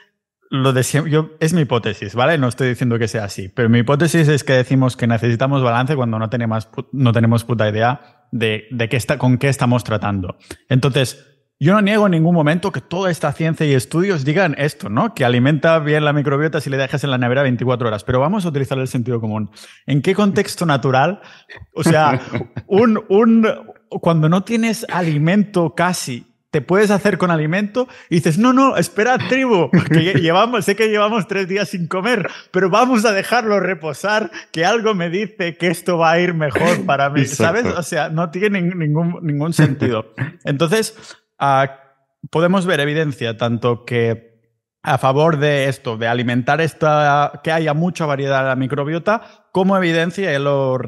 lo 0.50 0.72
de 0.72 0.82
yo, 0.82 1.30
es 1.38 1.52
mi 1.52 1.62
hipótesis, 1.62 2.14
¿vale? 2.14 2.36
No 2.36 2.48
estoy 2.48 2.68
diciendo 2.68 2.98
que 2.98 3.06
sea 3.06 3.24
así, 3.24 3.48
pero 3.48 3.68
mi 3.68 3.78
hipótesis 3.80 4.28
es 4.28 4.42
que 4.42 4.52
decimos 4.52 4.96
que 4.96 5.06
necesitamos 5.06 5.62
balance 5.62 5.94
cuando 5.94 6.18
no 6.18 6.28
tenemos, 6.28 6.68
no 6.92 7.12
tenemos 7.12 7.44
puta 7.44 7.68
idea 7.68 8.26
de, 8.32 8.64
de 8.72 8.88
qué 8.88 8.96
está, 8.96 9.18
con 9.18 9.38
qué 9.38 9.48
estamos 9.48 9.84
tratando. 9.84 10.36
Entonces, 10.68 11.29
yo 11.62 11.74
no 11.74 11.82
niego 11.82 12.06
en 12.06 12.12
ningún 12.12 12.34
momento 12.34 12.72
que 12.72 12.80
toda 12.80 13.10
esta 13.10 13.30
ciencia 13.32 13.66
y 13.66 13.74
estudios 13.74 14.24
digan 14.24 14.54
esto, 14.56 14.88
¿no? 14.88 15.14
Que 15.14 15.26
alimenta 15.26 15.78
bien 15.78 16.06
la 16.06 16.14
microbiota 16.14 16.58
si 16.58 16.70
le 16.70 16.78
dejas 16.78 17.04
en 17.04 17.10
la 17.10 17.18
nevera 17.18 17.42
24 17.42 17.86
horas. 17.86 18.02
Pero 18.02 18.18
vamos 18.18 18.46
a 18.46 18.48
utilizar 18.48 18.78
el 18.78 18.88
sentido 18.88 19.20
común. 19.20 19.50
¿En 19.86 20.00
qué 20.00 20.14
contexto 20.14 20.64
natural? 20.64 21.20
O 21.74 21.84
sea, 21.84 22.18
un, 22.66 23.04
un, 23.10 23.46
cuando 23.90 24.30
no 24.30 24.42
tienes 24.42 24.86
alimento 24.88 25.74
casi, 25.74 26.26
te 26.50 26.62
puedes 26.62 26.90
hacer 26.90 27.18
con 27.18 27.30
alimento 27.30 27.88
y 28.08 28.16
dices, 28.16 28.38
no, 28.38 28.54
no, 28.54 28.78
espera, 28.78 29.18
tribu, 29.18 29.70
que 29.70 30.14
llevamos, 30.14 30.64
sé 30.64 30.74
que 30.74 30.88
llevamos 30.88 31.28
tres 31.28 31.46
días 31.46 31.68
sin 31.68 31.86
comer, 31.86 32.28
pero 32.52 32.70
vamos 32.70 33.04
a 33.04 33.12
dejarlo 33.12 33.60
reposar, 33.60 34.30
que 34.50 34.64
algo 34.64 34.94
me 34.94 35.10
dice 35.10 35.56
que 35.56 35.68
esto 35.68 35.98
va 35.98 36.12
a 36.12 36.20
ir 36.20 36.34
mejor 36.34 36.84
para 36.86 37.10
mí, 37.10 37.24
¿sabes? 37.26 37.66
O 37.66 37.82
sea, 37.82 38.08
no 38.08 38.30
tiene 38.30 38.62
ningún, 38.62 39.18
ningún 39.22 39.52
sentido. 39.52 40.12
Entonces, 40.44 40.96
podemos 42.30 42.66
ver 42.66 42.80
evidencia 42.80 43.36
tanto 43.36 43.84
que 43.84 44.30
a 44.82 44.98
favor 44.98 45.38
de 45.38 45.68
esto, 45.68 45.96
de 45.96 46.08
alimentar 46.08 46.60
esta, 46.60 47.40
que 47.42 47.52
haya 47.52 47.74
mucha 47.74 48.06
variedad 48.06 48.42
de 48.42 48.48
la 48.48 48.56
microbiota, 48.56 49.22
como 49.52 49.76
evidencia, 49.76 50.32
ya 50.32 50.38
lo 50.38 50.76
he 50.76 50.78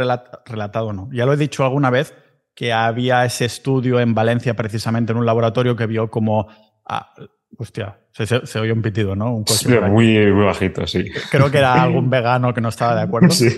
relatado, 0.47 0.93
no, 0.93 1.11
ya 1.13 1.27
lo 1.27 1.35
he 1.35 1.37
dicho 1.37 1.65
alguna 1.65 1.91
vez, 1.91 2.15
que 2.55 2.73
había 2.73 3.25
ese 3.25 3.45
estudio 3.45 4.01
en 4.01 4.15
Valencia 4.15 4.55
precisamente 4.55 5.13
en 5.13 5.19
un 5.19 5.27
laboratorio 5.27 5.77
que 5.77 5.87
vio 5.87 6.11
como... 6.11 6.49
Ah, 6.87 7.13
hostia, 7.59 7.99
se, 8.13 8.59
oye 8.59 8.73
un 8.73 8.83
pitido, 8.83 9.15
¿no? 9.15 9.35
Un 9.35 9.45
coche 9.45 9.81
muy, 9.81 10.33
muy 10.33 10.45
bajito, 10.45 10.87
sí. 10.87 11.11
Creo 11.31 11.51
que 11.51 11.59
era 11.59 11.75
algún 11.83 12.11
vegano 12.11 12.53
que 12.53 12.61
no 12.61 12.69
estaba 12.69 12.95
de 12.95 13.03
acuerdo. 13.03 13.31
Sí. 13.31 13.49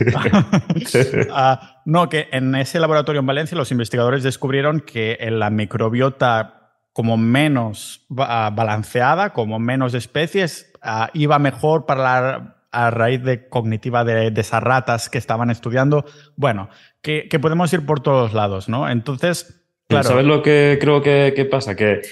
Ah, 1.30 1.82
no, 1.84 2.08
que 2.08 2.28
en 2.32 2.54
ese 2.54 2.78
laboratorio 2.78 3.20
en 3.20 3.26
Valencia 3.26 3.56
los 3.56 3.70
investigadores 3.70 4.22
descubrieron 4.22 4.80
que 4.80 5.16
en 5.20 5.38
la 5.38 5.50
microbiota 5.50 6.63
como 6.94 7.18
menos 7.18 8.06
balanceada, 8.08 9.34
como 9.34 9.58
menos 9.58 9.92
especies, 9.92 10.72
ah, 10.80 11.10
iba 11.12 11.38
mejor 11.38 11.84
para 11.84 12.00
la 12.00 12.54
a 12.74 12.90
raíz 12.90 13.22
de 13.22 13.48
cognitiva 13.48 14.04
de, 14.04 14.32
esas 14.36 14.62
ratas 14.62 15.08
que 15.08 15.18
estaban 15.18 15.50
estudiando. 15.50 16.04
Bueno, 16.36 16.68
que, 17.02 17.28
podemos 17.40 17.72
ir 17.72 17.86
por 17.86 18.00
todos 18.00 18.34
lados, 18.34 18.68
¿no? 18.68 18.90
Entonces, 18.90 19.64
claro. 19.88 20.08
¿Sabes 20.08 20.26
lo 20.26 20.42
que 20.42 20.78
creo 20.80 21.00
que, 21.00 21.48
pasa? 21.50 21.76
Que, 21.76 22.02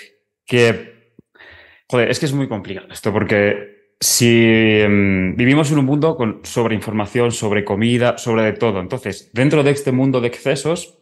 joder, 1.88 2.10
es 2.10 2.20
que 2.20 2.26
es 2.26 2.32
muy 2.32 2.48
complicado 2.48 2.86
esto, 2.90 3.12
porque 3.12 3.94
si 4.00 4.80
em, 4.80 5.36
vivimos 5.36 5.70
en 5.72 5.78
un 5.78 5.84
mundo 5.84 6.16
con 6.16 6.40
sobre 6.44 6.74
información, 6.74 7.32
sobre 7.32 7.64
comida, 7.64 8.18
sobre 8.18 8.42
de 8.44 8.52
todo. 8.52 8.80
Entonces, 8.80 9.30
dentro 9.32 9.62
de 9.62 9.72
este 9.72 9.92
mundo 9.92 10.20
de 10.20 10.28
excesos, 10.28 10.98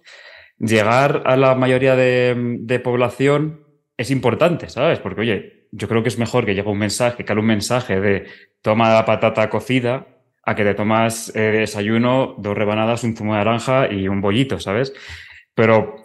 llegar 0.59 1.23
a 1.27 1.37
la 1.37 1.55
mayoría 1.55 1.97
de 1.97 2.81
población 2.83 3.70
es 4.01 4.11
importante, 4.11 4.69
¿sabes? 4.69 4.99
Porque, 4.99 5.21
oye, 5.21 5.67
yo 5.73 5.87
creo 5.89 6.03
que 6.03 6.09
es 6.09 6.19
mejor 6.19 6.47
que 6.47 6.55
llegue 6.55 6.69
un 6.69 6.79
mensaje, 6.79 7.25
que 7.25 7.33
un 7.33 7.45
mensaje 7.45 8.01
de 8.01 8.27
toma 8.63 8.93
la 8.93 9.05
patata 9.05 9.51
cocida 9.51 10.07
a 10.43 10.55
que 10.55 10.65
te 10.65 10.75
tomas 10.75 11.31
eh, 11.37 11.41
desayuno, 11.41 12.35
dos 12.39 12.57
rebanadas, 12.57 13.05
un 13.05 13.15
zumo 13.15 13.35
de 13.35 13.39
naranja 13.39 13.93
y 13.93 14.09
un 14.09 14.21
bollito, 14.21 14.59
¿sabes? 14.59 14.93
Pero 15.55 15.97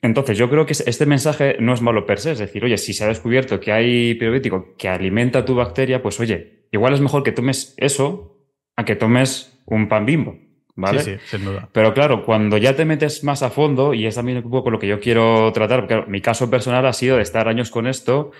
entonces 0.00 0.38
yo 0.38 0.48
creo 0.48 0.64
que 0.64 0.74
este 0.74 1.06
mensaje 1.06 1.56
no 1.58 1.74
es 1.74 1.82
malo 1.82 2.06
per 2.06 2.20
se, 2.20 2.32
es 2.32 2.38
decir, 2.38 2.64
oye, 2.64 2.76
si 2.76 2.92
se 2.92 3.04
ha 3.04 3.08
descubierto 3.08 3.58
que 3.58 3.72
hay 3.72 4.14
probiótico 4.14 4.76
que 4.76 4.88
alimenta 4.88 5.44
tu 5.44 5.54
bacteria, 5.54 6.02
pues 6.02 6.20
oye, 6.20 6.66
igual 6.70 6.94
es 6.94 7.00
mejor 7.00 7.22
que 7.22 7.32
tomes 7.32 7.74
eso 7.78 8.46
a 8.76 8.84
que 8.84 8.94
tomes 8.94 9.58
un 9.66 9.88
pan 9.88 10.06
bimbo. 10.06 10.38
¿Vale? 10.78 11.00
Sí, 11.00 11.16
sí, 11.16 11.36
sin 11.36 11.44
duda. 11.44 11.68
Pero 11.72 11.92
claro, 11.92 12.24
cuando 12.24 12.56
ya 12.56 12.74
te 12.74 12.84
metes 12.84 13.24
más 13.24 13.42
a 13.42 13.50
fondo, 13.50 13.94
y 13.94 14.06
es 14.06 14.14
también 14.14 14.38
un 14.38 14.50
poco 14.50 14.70
lo 14.70 14.78
que 14.78 14.86
yo 14.86 15.00
quiero 15.00 15.52
tratar, 15.52 15.86
porque 15.86 16.10
mi 16.10 16.20
caso 16.20 16.48
personal 16.48 16.86
ha 16.86 16.92
sido 16.92 17.16
de 17.16 17.22
estar 17.22 17.48
años 17.48 17.70
con 17.70 17.86
esto 17.86 18.30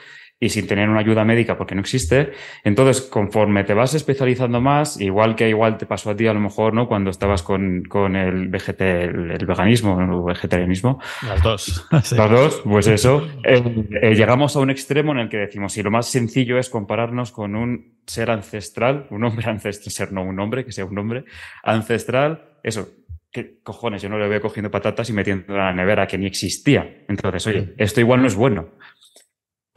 y 0.40 0.48
sin 0.50 0.66
tener 0.66 0.88
una 0.88 1.00
ayuda 1.00 1.24
médica 1.24 1.56
porque 1.56 1.74
no 1.74 1.80
existe. 1.80 2.30
Entonces, 2.62 3.02
conforme 3.02 3.64
te 3.64 3.74
vas 3.74 3.94
especializando 3.94 4.60
más, 4.60 5.00
igual 5.00 5.34
que 5.34 5.48
igual 5.48 5.78
te 5.78 5.86
pasó 5.86 6.10
a 6.10 6.16
ti 6.16 6.26
a 6.26 6.32
lo 6.32 6.40
mejor, 6.40 6.74
¿no? 6.74 6.86
Cuando 6.86 7.10
estabas 7.10 7.42
con, 7.42 7.82
con 7.88 8.14
el, 8.14 8.48
VGT, 8.48 8.80
el, 8.80 9.46
veganismo, 9.46 10.00
el 10.00 10.34
vegetarianismo. 10.34 11.00
Las 11.26 11.42
dos. 11.42 11.86
Las 11.90 12.30
dos, 12.30 12.62
pues 12.64 12.86
eso. 12.86 13.26
Eh, 13.44 13.84
eh, 14.02 14.14
llegamos 14.14 14.54
a 14.54 14.60
un 14.60 14.70
extremo 14.70 15.12
en 15.12 15.18
el 15.18 15.28
que 15.28 15.38
decimos, 15.38 15.72
si 15.72 15.82
lo 15.82 15.90
más 15.90 16.06
sencillo 16.06 16.58
es 16.58 16.70
compararnos 16.70 17.32
con 17.32 17.56
un 17.56 17.98
ser 18.06 18.30
ancestral, 18.30 19.06
un 19.10 19.24
hombre 19.24 19.48
ancestral, 19.50 19.92
ser 19.92 20.12
no 20.12 20.22
un 20.22 20.38
hombre, 20.38 20.64
que 20.64 20.72
sea 20.72 20.84
un 20.84 20.98
hombre 20.98 21.24
ancestral, 21.64 22.58
eso, 22.62 22.88
¿qué 23.30 23.58
cojones? 23.62 24.02
Yo 24.02 24.08
no 24.08 24.18
le 24.18 24.28
voy 24.28 24.40
cogiendo 24.40 24.70
patatas 24.70 25.10
y 25.10 25.12
metiendo 25.12 25.52
en 25.52 25.58
la 25.58 25.72
nevera 25.72 26.06
que 26.06 26.16
ni 26.16 26.26
existía. 26.26 27.04
Entonces, 27.08 27.46
oye, 27.46 27.74
esto 27.76 28.00
igual 28.00 28.20
no 28.20 28.28
es 28.28 28.34
bueno. 28.34 28.68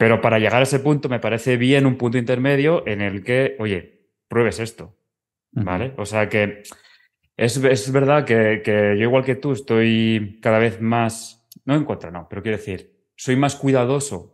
Pero 0.02 0.20
para 0.20 0.40
llegar 0.40 0.58
a 0.58 0.64
ese 0.64 0.80
punto 0.80 1.08
me 1.08 1.20
parece 1.20 1.56
bien 1.56 1.86
un 1.86 1.96
punto 1.96 2.18
intermedio 2.18 2.84
en 2.88 3.02
el 3.02 3.22
que, 3.22 3.54
oye, 3.60 4.08
pruebes 4.26 4.58
esto. 4.58 4.98
¿Vale? 5.52 5.94
O 5.96 6.04
sea 6.06 6.28
que 6.28 6.64
es, 7.36 7.56
es 7.62 7.92
verdad 7.92 8.24
que, 8.24 8.62
que, 8.64 8.96
yo 8.98 9.04
igual 9.04 9.22
que 9.22 9.36
tú 9.36 9.52
estoy 9.52 10.40
cada 10.42 10.58
vez 10.58 10.80
más, 10.80 11.48
no 11.64 11.76
en 11.76 11.84
contra, 11.84 12.10
no, 12.10 12.26
pero 12.28 12.42
quiero 12.42 12.58
decir, 12.58 13.06
soy 13.14 13.36
más 13.36 13.54
cuidadoso 13.54 14.31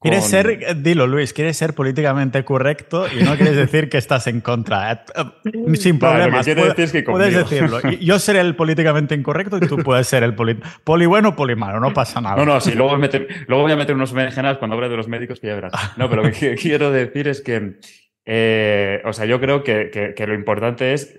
Quieres 0.00 0.24
ser, 0.24 0.82
dilo 0.82 1.06
Luis, 1.06 1.32
quieres 1.32 1.56
ser 1.56 1.74
políticamente 1.74 2.44
correcto 2.44 3.06
y 3.08 3.22
no 3.22 3.36
quieres 3.36 3.56
decir 3.56 3.88
que 3.88 3.98
estás 3.98 4.26
en 4.26 4.40
contra. 4.40 4.92
Eh, 4.92 4.98
eh, 5.44 5.76
sin 5.76 5.98
problemas. 5.98 6.46
puedes 6.46 7.34
decirlo. 7.34 7.80
Yo 8.00 8.18
seré 8.18 8.40
el 8.40 8.54
políticamente 8.54 9.14
incorrecto 9.14 9.56
y 9.58 9.60
tú 9.60 9.78
puedes 9.78 10.06
ser 10.06 10.22
el 10.22 10.34
poli, 10.34 10.58
poli 10.84 11.06
bueno 11.06 11.30
o 11.30 11.36
poli 11.36 11.56
malo, 11.56 11.80
no 11.80 11.92
pasa 11.92 12.20
nada. 12.20 12.36
No, 12.36 12.44
no, 12.44 12.60
sí, 12.60 12.74
luego, 12.74 12.96
luego 12.96 13.62
voy 13.62 13.72
a 13.72 13.76
meter 13.76 13.94
unos 13.94 14.12
berenjenas 14.12 14.58
cuando 14.58 14.76
hable 14.76 14.88
de 14.88 14.96
los 14.96 15.08
médicos 15.08 15.40
que 15.40 15.48
ya 15.48 15.54
verás. 15.54 15.72
No, 15.96 16.08
pero 16.08 16.22
lo 16.22 16.32
que 16.32 16.54
quiero 16.60 16.90
decir 16.90 17.28
es 17.28 17.40
que, 17.40 17.78
eh, 18.24 19.02
o 19.04 19.12
sea, 19.12 19.26
yo 19.26 19.40
creo 19.40 19.64
que, 19.64 20.14
que, 20.14 20.26
lo 20.26 20.34
importante 20.34 20.92
es 20.92 21.18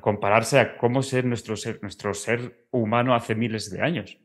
compararse 0.00 0.58
a 0.58 0.76
cómo 0.76 1.02
ser 1.02 1.26
nuestro 1.26 1.56
ser, 1.56 1.80
nuestro 1.82 2.14
ser 2.14 2.66
humano 2.70 3.14
hace 3.14 3.34
miles 3.34 3.70
de 3.70 3.82
años 3.82 4.18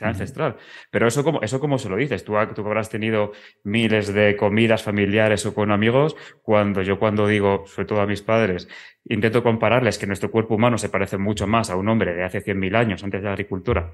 ancestral. 0.00 0.56
Pero 0.90 1.08
eso 1.08 1.24
como, 1.24 1.40
eso 1.42 1.60
como 1.60 1.78
se 1.78 1.88
lo 1.88 1.96
dices, 1.96 2.24
tú, 2.24 2.34
tú 2.54 2.66
habrás 2.66 2.90
tenido 2.90 3.32
miles 3.64 4.12
de 4.12 4.36
comidas 4.36 4.82
familiares 4.82 5.44
o 5.46 5.54
con 5.54 5.70
amigos, 5.70 6.16
cuando 6.42 6.82
yo 6.82 6.98
cuando 6.98 7.26
digo, 7.26 7.64
sobre 7.66 7.86
todo 7.86 8.00
a 8.00 8.06
mis 8.06 8.22
padres, 8.22 8.68
intento 9.04 9.42
compararles 9.42 9.98
que 9.98 10.06
nuestro 10.06 10.30
cuerpo 10.30 10.54
humano 10.54 10.78
se 10.78 10.88
parece 10.88 11.18
mucho 11.18 11.46
más 11.46 11.70
a 11.70 11.76
un 11.76 11.88
hombre 11.88 12.14
de 12.14 12.24
hace 12.24 12.42
100.000 12.42 12.76
años 12.76 13.04
antes 13.04 13.20
de 13.20 13.26
la 13.26 13.32
agricultura 13.32 13.92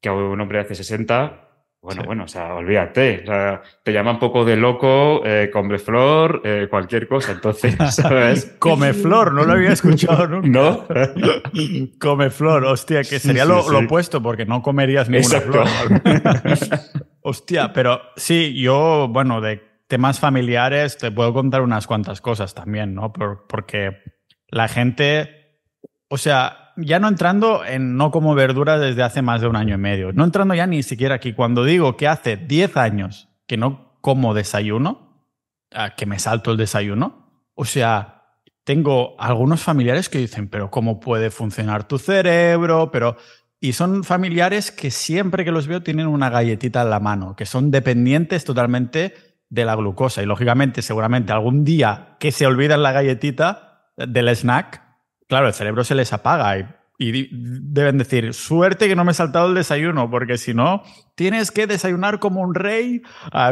que 0.00 0.08
a 0.08 0.12
un 0.12 0.40
hombre 0.40 0.58
de 0.58 0.64
hace 0.64 0.74
60, 0.76 1.47
bueno, 1.80 2.02
bueno, 2.04 2.24
o 2.24 2.28
sea, 2.28 2.54
olvídate. 2.54 3.20
O 3.22 3.26
sea, 3.26 3.62
te 3.84 3.92
llama 3.92 4.10
un 4.10 4.18
poco 4.18 4.44
de 4.44 4.56
loco, 4.56 5.22
eh, 5.24 5.48
come 5.52 5.78
flor, 5.78 6.42
eh, 6.44 6.66
cualquier 6.68 7.06
cosa. 7.06 7.32
Entonces, 7.32 7.76
¿sabes? 7.94 8.56
come 8.58 8.92
flor, 8.92 9.32
no 9.32 9.44
lo 9.44 9.52
había 9.52 9.72
escuchado 9.72 10.26
nunca. 10.28 10.48
¿No? 10.48 10.86
come 12.00 12.30
flor, 12.30 12.64
hostia, 12.64 13.02
que 13.02 13.18
sería 13.18 13.44
lo, 13.44 13.60
opuesto, 13.60 14.20
porque 14.22 14.44
no 14.44 14.60
comerías 14.60 15.08
ninguna 15.08 15.40
flor. 15.40 15.66
hostia, 17.22 17.72
pero 17.72 18.00
sí, 18.16 18.60
yo, 18.60 19.08
bueno, 19.08 19.40
de 19.40 19.62
temas 19.86 20.18
familiares 20.18 20.98
te 20.98 21.10
puedo 21.10 21.32
contar 21.32 21.62
unas 21.62 21.86
cuantas 21.86 22.20
cosas 22.20 22.54
también, 22.54 22.94
¿no? 22.94 23.12
porque 23.12 24.02
la 24.48 24.68
gente, 24.68 25.60
o 26.08 26.18
sea, 26.18 26.67
ya 26.78 26.98
no 26.98 27.08
entrando 27.08 27.64
en 27.64 27.96
no 27.96 28.10
como 28.10 28.34
verdura 28.34 28.78
desde 28.78 29.02
hace 29.02 29.22
más 29.22 29.40
de 29.40 29.48
un 29.48 29.56
año 29.56 29.74
y 29.74 29.78
medio, 29.78 30.12
no 30.12 30.24
entrando 30.24 30.54
ya 30.54 30.66
ni 30.66 30.82
siquiera 30.82 31.16
aquí, 31.16 31.32
cuando 31.32 31.64
digo 31.64 31.96
que 31.96 32.08
hace 32.08 32.36
10 32.36 32.76
años 32.76 33.28
que 33.46 33.56
no 33.56 33.98
como 34.00 34.32
desayuno, 34.34 35.26
que 35.96 36.06
me 36.06 36.18
salto 36.18 36.50
el 36.50 36.56
desayuno, 36.56 37.46
o 37.54 37.64
sea, 37.64 38.22
tengo 38.64 39.16
algunos 39.18 39.62
familiares 39.62 40.08
que 40.08 40.18
dicen, 40.18 40.48
pero 40.48 40.70
¿cómo 40.70 41.00
puede 41.00 41.30
funcionar 41.30 41.86
tu 41.86 41.98
cerebro? 41.98 42.90
Pero... 42.90 43.16
Y 43.60 43.72
son 43.72 44.04
familiares 44.04 44.70
que 44.70 44.92
siempre 44.92 45.44
que 45.44 45.50
los 45.50 45.66
veo 45.66 45.82
tienen 45.82 46.06
una 46.06 46.30
galletita 46.30 46.82
en 46.82 46.90
la 46.90 47.00
mano, 47.00 47.34
que 47.34 47.44
son 47.44 47.72
dependientes 47.72 48.44
totalmente 48.44 49.14
de 49.50 49.64
la 49.64 49.74
glucosa. 49.74 50.22
Y 50.22 50.26
lógicamente, 50.26 50.80
seguramente 50.80 51.32
algún 51.32 51.64
día 51.64 52.16
que 52.20 52.30
se 52.30 52.46
olvidan 52.46 52.84
la 52.84 52.92
galletita 52.92 53.90
del 53.96 54.28
snack, 54.28 54.80
claro, 55.28 55.46
el 55.46 55.54
cerebro 55.54 55.84
se 55.84 55.94
les 55.94 56.12
apaga 56.12 56.58
y, 56.98 57.28
deben 57.30 57.96
decir, 57.98 58.34
suerte 58.34 58.88
que 58.88 58.96
no 58.96 59.04
me 59.04 59.12
he 59.12 59.14
saltado 59.14 59.48
el 59.48 59.54
desayuno, 59.54 60.10
porque 60.10 60.36
si 60.36 60.52
no, 60.52 60.82
tienes 61.14 61.52
que 61.52 61.68
desayunar 61.68 62.18
como 62.18 62.40
un 62.40 62.54
rey, 62.54 63.02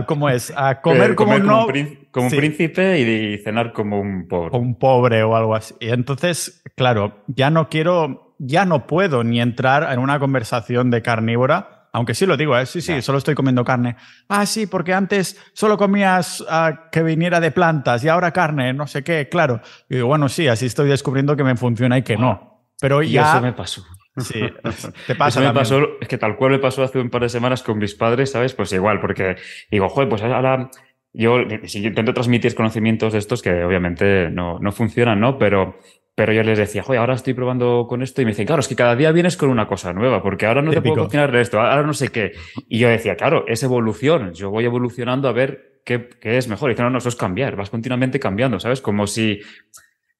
¿cómo 0.07 0.29
es? 0.29 0.53
A 0.57 0.81
comer, 0.83 1.15
como, 1.15 1.37
un, 1.37 2.31
príncipe 2.31 2.99
y 2.99 3.39
cenar 3.39 3.73
como 3.73 4.01
un 4.01 4.27
pobre. 4.27 4.59
Un 4.59 4.75
pobre 4.77 5.23
o 5.23 5.37
algo 5.37 5.55
así. 5.55 5.75
Y 5.79 5.91
entonces, 5.91 6.65
claro, 6.75 7.23
ya 7.29 7.51
no 7.51 7.69
quiero, 7.69 8.35
ya 8.39 8.65
no 8.65 8.89
puedo 8.89 9.23
ni 9.23 9.41
entrar 9.41 9.93
en 9.93 10.01
una 10.01 10.19
conversación 10.19 10.91
de 10.91 11.03
carnívora 11.03 11.76
Aunque 11.97 12.13
sí 12.13 12.27
lo 12.27 12.37
digo, 12.37 12.59
¿eh? 12.59 12.67
sí, 12.67 12.83
sí, 12.83 13.01
solo 13.01 13.17
estoy 13.17 13.35
comiendo 13.35 13.65
carne. 13.65 13.97
Ah, 14.29 14.45
sí, 14.45 14.67
porque 14.67 14.93
antes 14.93 15.41
solo 15.55 15.79
comías 15.79 16.43
uh, 16.43 16.91
que 16.93 17.03
viniera 17.03 17.41
de 17.41 17.51
plantas 17.51 18.05
y 18.05 18.09
ahora 18.09 18.33
carne, 18.33 18.75
no 18.75 18.87
sé 18.87 19.03
qué, 19.03 19.31
claro. 19.31 19.63
Y 19.89 19.95
digo, 19.95 20.09
bueno, 20.09 20.29
sí, 20.29 20.47
así 20.47 20.67
estoy 20.67 20.91
descubriendo 20.91 21.35
que 21.37 21.43
me 21.43 21.57
funciona 21.57 21.97
y 21.97 22.03
que 22.03 22.19
no. 22.19 22.67
Pero 22.79 23.03
y 23.03 23.13
ya... 23.13 23.31
eso 23.31 23.41
me 23.41 23.55
pasó. 23.55 23.83
Sí, 24.19 24.41
te 25.07 25.15
pasa. 25.15 25.41
Eso 25.41 25.49
me 25.49 25.55
pasó, 25.55 25.81
es 25.99 26.07
que 26.07 26.19
tal 26.19 26.37
cual 26.37 26.51
me 26.51 26.59
pasó 26.59 26.83
hace 26.83 26.99
un 26.99 27.09
par 27.09 27.23
de 27.23 27.31
semanas 27.31 27.63
con 27.63 27.79
mis 27.79 27.95
padres, 27.95 28.31
¿sabes? 28.31 28.53
Pues 28.53 28.71
igual, 28.75 29.01
porque 29.01 29.37
digo, 29.71 29.89
joder, 29.89 30.11
pues 30.11 30.21
ahora 30.21 30.69
yo, 31.15 31.39
si 31.65 31.83
intento 31.83 32.13
transmitir 32.13 32.55
conocimientos 32.55 33.15
de 33.15 33.21
estos 33.21 33.41
que 33.41 33.65
obviamente 33.65 34.29
no, 34.29 34.59
no 34.59 34.71
funcionan, 34.71 35.19
¿no? 35.19 35.39
Pero 35.39 35.79
pero 36.17 36.33
yo 36.33 36.43
les 36.43 36.57
decía, 36.57 36.83
joder, 36.83 37.01
ahora 37.01 37.15
estoy 37.15 37.35
probando 37.35 37.87
con 37.87 38.03
esto 38.03 38.23
y 38.23 38.25
me 38.25 38.31
dicen, 38.31 38.47
claro, 38.47 38.61
es 38.61 38.69
que 38.69 38.75
cada 38.75 38.97
día 38.97 39.13
vienes 39.13 39.37
con 39.37 39.51
una 39.51 39.69
cosa 39.69 39.93
nueva, 39.93 40.23
porque 40.23 40.47
ahora 40.47 40.63
no 40.63 40.71
te 40.71 40.81
puedo 40.81 41.05
cocinar 41.05 41.31
de 41.31 41.43
esto, 41.43 41.61
ahora 41.61 41.83
no 41.83 41.93
sé 41.93 42.09
qué. 42.09 42.33
Y 42.69 42.79
yo 42.79 42.89
decía, 42.89 43.17
claro, 43.17 43.45
es 43.47 43.63
evolución, 43.63 44.33
yo 44.33 44.51
voy 44.51 44.65
evolucionando 44.65 45.29
a 45.29 45.33
ver 45.33 45.83
qué, 45.85 46.09
qué 46.09 46.39
es 46.39 46.49
mejor. 46.49 46.71
Y 46.71 46.73
dicen, 46.73 46.87
no, 46.87 46.91
no, 46.91 46.99
eso 46.99 47.11
es 47.11 47.17
cambiar, 47.17 47.55
vas 47.55 47.69
continuamente 47.69 48.19
cambiando, 48.19 48.59
¿sabes? 48.59 48.81
Como 48.81 49.07
si, 49.07 49.41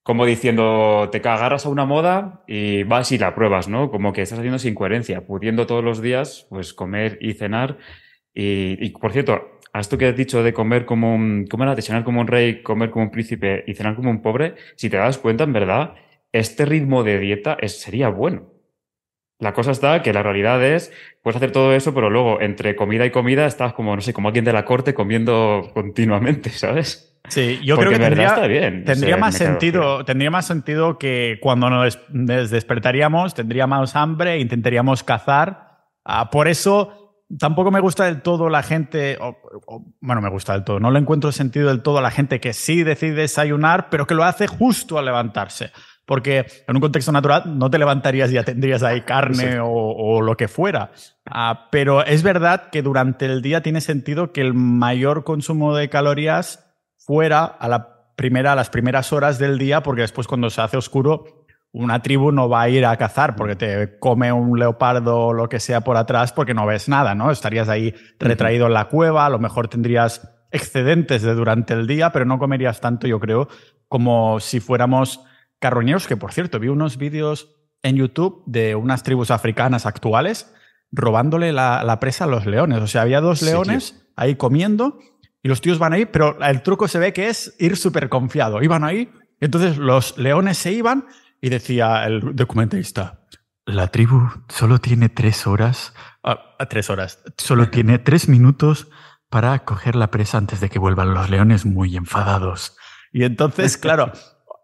como 0.03 0.27
diciendo, 0.27 1.09
te 1.11 1.17
agarras 1.17 1.65
a 1.65 1.71
una 1.71 1.87
moda 1.87 2.45
y 2.47 2.83
vas 2.83 3.11
y 3.13 3.17
la 3.17 3.35
pruebas, 3.35 3.67
¿no? 3.67 3.91
Como 3.91 4.13
que 4.13 4.21
estás 4.21 4.39
haciendo 4.39 4.59
sin 4.59 4.75
coherencia, 4.75 5.27
pudiendo 5.27 5.67
todos 5.67 5.83
los 5.83 6.03
días, 6.03 6.47
pues 6.51 6.75
comer 6.75 7.17
y 7.23 7.33
cenar. 7.33 7.79
Y, 8.35 8.77
y 8.85 8.91
por 8.91 9.13
cierto, 9.13 9.56
a 9.77 9.81
esto 9.81 9.99
que 9.99 10.07
has 10.09 10.17
dicho 10.17 10.43
de 10.43 10.53
comer 10.53 10.87
como 10.87 11.15
un, 11.15 11.47
¿cómo 11.51 11.65
era? 11.65 11.75
De 11.75 11.83
cenar 11.83 12.03
como 12.05 12.21
un 12.21 12.27
rey, 12.27 12.63
comer 12.63 12.91
como 12.91 13.05
un 13.05 13.11
príncipe 13.11 13.65
y 13.67 13.75
cenar 13.75 13.95
como 13.95 14.11
un 14.11 14.23
pobre, 14.23 14.55
si 14.77 14.89
te 14.89 14.97
das 14.97 15.19
cuenta, 15.19 15.45
en 15.45 15.53
verdad, 15.53 15.95
este 16.33 16.65
ritmo 16.65 17.03
de 17.03 17.19
dieta 17.19 17.57
es, 17.61 17.81
sería 17.81 18.09
bueno. 18.09 18.53
La 19.39 19.53
cosa 19.53 19.71
está 19.73 20.01
que 20.03 20.15
la 20.15 20.23
realidad 20.23 20.65
es, 20.65 20.93
puedes 21.23 21.37
hacer 21.37 21.53
todo 21.53 21.75
eso, 21.75 21.93
pero 21.93 22.09
luego 22.09 22.41
entre 22.41 22.75
comida 22.75 23.05
y 23.05 23.11
comida 23.11 23.45
estás 23.47 23.75
como, 23.75 23.95
no 23.95 24.01
sé, 24.01 24.15
como 24.15 24.29
alguien 24.29 24.47
de 24.47 24.53
la 24.55 24.65
corte 24.65 24.95
comiendo 24.95 25.71
continuamente, 25.75 26.49
¿sabes? 26.51 27.13
Sí, 27.29 27.61
yo 27.65 27.75
Porque 27.75 27.89
creo 27.97 27.99
que 28.01 28.05
tendría, 28.07 28.29
está 28.29 28.47
bien. 28.47 28.85
tendría 28.85 29.17
más 29.19 29.35
sentido, 29.37 30.05
tendría 30.05 30.31
más 30.31 30.47
sentido 30.47 30.97
que 30.97 31.39
cuando 31.43 31.69
nos 31.69 31.99
des- 32.09 32.51
despertaríamos 32.51 33.35
tendríamos 33.35 33.95
hambre 33.95 34.35
e 34.35 34.41
intentaríamos 34.41 35.03
cazar. 35.03 35.81
Ah, 36.05 36.31
por 36.31 36.49
eso 36.49 37.06
tampoco 37.39 37.71
me 37.71 37.81
gusta 37.81 38.05
del 38.05 38.23
todo 38.23 38.49
la 38.49 38.63
gente, 38.63 39.19
o- 39.21 39.37
o- 39.67 39.85
bueno, 40.01 40.21
me 40.21 40.31
gusta 40.31 40.53
del 40.53 40.65
todo, 40.65 40.81
no 40.81 40.91
le 40.91 40.99
encuentro 40.99 41.33
sentido 41.33 41.69
del 41.69 41.83
todo 41.83 41.99
a 41.99 42.03
la 42.03 42.11
gente 42.11 42.41
que 42.41 42.53
sí 42.53 42.83
decide 42.83 43.15
desayunar, 43.23 43.89
pero 43.91 44.07
que 44.07 44.15
lo 44.15 44.25
hace 44.25 44.47
justo 44.47 44.99
al 44.99 45.05
levantarse. 45.07 45.71
Porque 46.05 46.47
en 46.69 46.77
un 46.77 46.81
contexto 46.81 47.11
natural 47.11 47.59
no 47.59 47.69
te 47.69 47.79
levantarías 47.81 48.31
y 48.31 48.35
ya 48.35 48.45
tendrías 48.45 48.85
ahí 48.85 49.01
carne 49.01 49.53
Sí. 49.55 49.59
o, 49.61 49.67
o 49.69 50.23
lo 50.23 50.37
que 50.37 50.47
fuera. 50.47 50.93
Ah, 51.29 51.67
pero 51.73 52.05
es 52.05 52.23
verdad 52.23 52.71
que 52.71 52.81
durante 52.83 53.27
el 53.27 53.43
día 53.43 53.61
tiene 53.61 53.81
sentido 53.81 54.31
que 54.33 54.41
el 54.41 54.55
mayor 54.55 55.25
consumo 55.25 55.75
de 55.75 55.89
calorías 55.89 56.65
fuera 56.97 57.45
a 57.45 57.69
la 57.69 58.13
primera, 58.15 58.53
a 58.53 58.55
las 58.55 58.71
primeras 58.71 59.13
horas 59.13 59.41
del 59.41 59.59
día, 59.59 59.83
porque 59.83 60.03
después 60.03 60.29
cuando 60.29 60.49
se 60.49 60.61
hace 60.61 60.77
oscuro, 60.77 61.25
una 61.77 62.01
tribu 62.01 62.33
no 62.33 62.49
va 62.49 62.63
a 62.63 62.69
ir 62.71 62.87
a 62.87 62.97
cazar 62.97 63.37
porque 63.37 63.55
te 63.55 63.99
come 63.99 64.33
un 64.33 64.59
leopardo 64.59 65.19
o 65.19 65.33
lo 65.35 65.49
que 65.49 65.61
sea 65.61 65.83
por 65.83 65.99
atrás 65.99 66.33
porque 66.33 66.55
no 66.55 66.65
ves 66.65 66.89
nada, 66.89 67.15
¿no? 67.15 67.31
Estarías 67.31 67.69
ahí 67.69 67.95
retraído 68.19 68.67
en 68.67 68.73
la 68.73 68.87
cueva, 68.87 69.27
a 69.27 69.31
lo 69.31 69.39
mejor 69.39 69.69
tendrías 69.69 70.27
excedentes 70.51 71.21
de 71.21 71.35
durante 71.35 71.75
el 71.75 71.87
día, 71.87 72.13
pero 72.13 72.25
no 72.25 72.39
comerías 72.39 72.81
tanto, 72.81 73.07
yo 73.07 73.21
creo, 73.21 73.49
como 73.89 74.41
si 74.41 74.59
fuéramos 74.61 75.21
carroñeros, 75.59 76.07
que 76.07 76.17
por 76.17 76.33
cierto, 76.33 76.59
vi 76.59 76.69
unos 76.69 76.97
vídeos 76.97 77.55
en 77.83 77.97
YouTube 77.97 78.43
de 78.47 78.75
unas 78.75 79.03
tribus 79.03 79.31
africanas 79.31 79.85
actuales 79.85 80.55
robándole 80.91 81.53
la, 81.53 81.85
la 81.85 82.01
presa 82.01 82.25
a 82.25 82.27
los 82.27 82.47
leones. 82.47 82.81
O 82.81 82.87
sea, 82.87 83.03
había 83.03 83.21
dos 83.21 83.41
Sí, 83.41 83.45
leones 83.45 84.09
ahí 84.17 84.37
comiendo 84.37 84.99
y 85.43 85.49
los 85.49 85.61
tíos 85.61 85.79
van 85.79 85.93
ahí, 85.93 86.07
pero 86.07 86.39
el 86.43 86.63
truco 86.63 86.89
se 86.89 86.99
ve 86.99 87.13
que 87.13 87.29
es 87.29 87.55
ir 87.59 87.77
súper 87.77 88.09
confiado. 88.09 88.63
Iban 88.63 88.83
ahí, 88.83 89.11
entonces 89.41 89.77
los 89.77 90.17
leones 90.17 90.57
se 90.57 90.73
iban 90.73 91.05
y 91.41 91.49
decía 91.51 92.05
el 92.07 92.35
documentalista, 92.37 93.21
la 93.65 93.89
tribu 93.89 94.29
solo 94.49 94.79
tiene 94.79 95.09
tres 95.09 95.47
horas, 95.47 95.95
ah, 96.23 96.39
tres 96.69 96.89
horas, 96.91 97.23
solo 97.37 97.69
tiene 97.69 97.99
tres 97.99 98.29
minutos 98.29 98.89
para 99.29 99.59
coger 99.65 99.97
la 99.97 100.11
presa 100.11 100.39
antes 100.39 100.61
de 100.61 100.69
que 100.69 100.79
vuelvan 100.79 101.15
los 101.15 101.31
leones 101.31 101.67
muy 101.67 101.97
enfadados. 101.97 102.77
Y 103.13 103.25
entonces, 103.25 103.77
claro, 103.79 104.13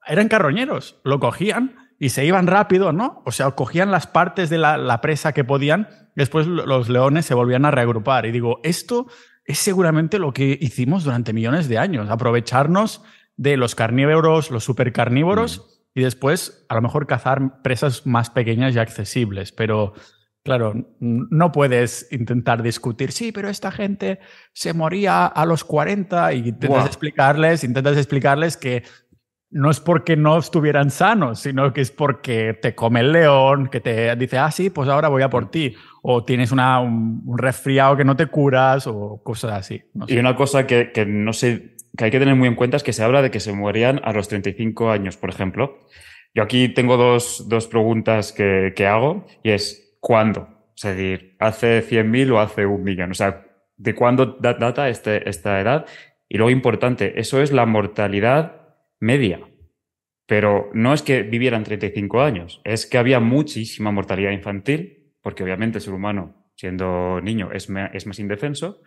eran 0.07 0.29
carroñeros, 0.29 1.00
lo 1.05 1.18
cogían 1.20 1.77
y 1.99 2.11
se 2.11 2.25
iban 2.25 2.46
rápido, 2.46 2.92
¿no? 2.92 3.23
O 3.27 3.33
sea, 3.33 3.51
cogían 3.53 3.90
las 3.90 4.07
partes 4.07 4.51
de 4.51 4.59
la, 4.59 4.77
la 4.77 5.01
presa 5.01 5.33
que 5.33 5.44
podían, 5.44 5.88
después 6.16 6.46
lo- 6.46 6.66
los 6.66 6.88
leones 6.88 7.27
se 7.27 7.35
volvían 7.35 7.64
a 7.64 7.70
reagrupar. 7.70 8.27
Y 8.27 8.33
digo, 8.33 8.61
esto 8.62 9.07
es 9.44 9.59
seguramente 9.59 10.18
lo 10.20 10.33
que 10.33 10.57
hicimos 10.61 11.03
durante 11.05 11.33
millones 11.33 11.68
de 11.68 11.79
años, 11.79 12.09
aprovecharnos 12.11 13.03
de 13.37 13.57
los 13.57 13.75
carnívoros, 13.75 14.51
los 14.53 14.62
supercarnívoros, 14.64 15.71
y 15.94 16.02
después 16.02 16.64
a 16.68 16.74
lo 16.74 16.83
mejor 16.83 17.07
cazar 17.07 17.62
presas 17.62 18.07
más 18.07 18.31
pequeñas 18.31 18.74
y 18.74 18.78
accesibles. 18.78 19.52
Pero 19.52 19.94
claro, 20.42 20.74
no 21.00 21.52
puedes 21.52 22.09
intentar 22.11 22.62
discutir, 22.62 23.12
sí, 23.12 23.33
pero 23.33 23.48
esta 23.48 23.70
gente 23.70 24.18
se 24.52 24.72
moría 24.72 25.26
a 25.26 25.46
los 25.46 25.64
40 25.64 26.33
y 26.33 26.38
intentas 26.38 26.68
Buah. 26.68 26.87
explicarles, 26.87 27.64
intentas 27.64 27.96
explicarles 27.96 28.57
que 28.57 28.83
no 29.52 29.70
es 29.70 29.81
porque 29.81 30.16
no 30.16 30.38
estuvieran 30.38 30.90
sanos, 30.90 31.40
sino 31.40 31.74
que 31.74 31.83
es 31.83 31.90
porque 31.90 32.55
te 32.55 32.74
come 32.74 33.00
el 33.00 33.12
león, 33.12 33.68
que 33.68 33.81
te 33.81 34.16
dice, 34.16 34.38
ah, 34.38 34.50
sí, 34.50 34.70
pues 34.70 34.88
ahora 34.88 35.09
voy 35.09 35.22
a 35.22 35.28
por 35.28 35.50
ti. 35.50 35.74
O 36.00 36.24
tienes 36.24 36.52
una, 36.52 36.81
un, 36.81 37.22
un 37.26 37.37
resfriado 37.37 37.94
que 37.96 38.05
no 38.05 38.16
te 38.16 38.26
curas 38.26 38.87
o 38.87 39.20
cosas 39.22 39.52
así. 39.52 39.83
No 39.92 40.09
sé. 40.09 40.14
Y 40.14 40.18
una 40.18 40.35
cosa 40.35 40.66
que, 40.66 40.90
que 40.90 41.05
no 41.05 41.35
sé, 41.35 41.76
que 41.96 42.05
hay 42.05 42.11
que 42.11 42.18
tener 42.18 42.35
muy 42.37 42.48
en 42.48 42.55
cuenta 42.55 42.76
es 42.76 42.83
que 42.83 42.92
se 42.92 43.02
habla 43.02 43.22
de 43.22 43.31
que 43.31 43.40
se 43.40 43.52
morían 43.52 44.00
a 44.05 44.12
los 44.12 44.28
35 44.28 44.90
años, 44.90 45.16
por 45.16 45.31
ejemplo. 45.31 45.78
Yo 46.35 46.42
aquí 46.42 46.68
tengo 46.68 46.96
dos, 46.96 47.48
dos 47.48 47.66
preguntas 47.66 48.33
que, 48.33 48.72
que 48.74 48.87
hago 48.87 49.26
y 49.42 49.50
es 49.50 49.96
¿cuándo? 50.00 50.48
Es 50.76 50.83
decir, 50.85 51.37
¿hace 51.38 51.83
100.000 51.83 52.31
o 52.33 52.40
hace 52.40 52.64
un 52.66 52.83
millón? 52.83 53.11
O 53.11 53.14
sea, 53.14 53.46
¿de 53.76 53.94
cuándo 53.94 54.38
da- 54.40 54.55
data 54.55 54.88
este, 54.88 55.28
esta 55.28 55.61
edad? 55.61 55.87
Y 56.28 56.38
luego, 56.38 56.50
importante, 56.50 57.20
eso 57.20 57.42
es 57.42 57.52
la 57.52 57.66
mortalidad 57.66 58.74
media. 58.98 59.40
Pero 60.26 60.70
no 60.72 60.94
es 60.94 61.02
que 61.02 61.22
vivieran 61.22 61.64
35 61.64 62.22
años, 62.22 62.62
es 62.64 62.87
que 62.87 62.96
había 62.96 63.20
muchísima 63.20 63.90
mortalidad 63.90 64.31
infantil, 64.31 65.12
porque 65.20 65.42
obviamente 65.42 65.78
el 65.78 65.83
ser 65.85 65.92
humano, 65.92 66.48
siendo 66.55 67.20
niño, 67.20 67.50
es, 67.52 67.68
es 67.92 68.07
más 68.07 68.18
indefenso, 68.18 68.81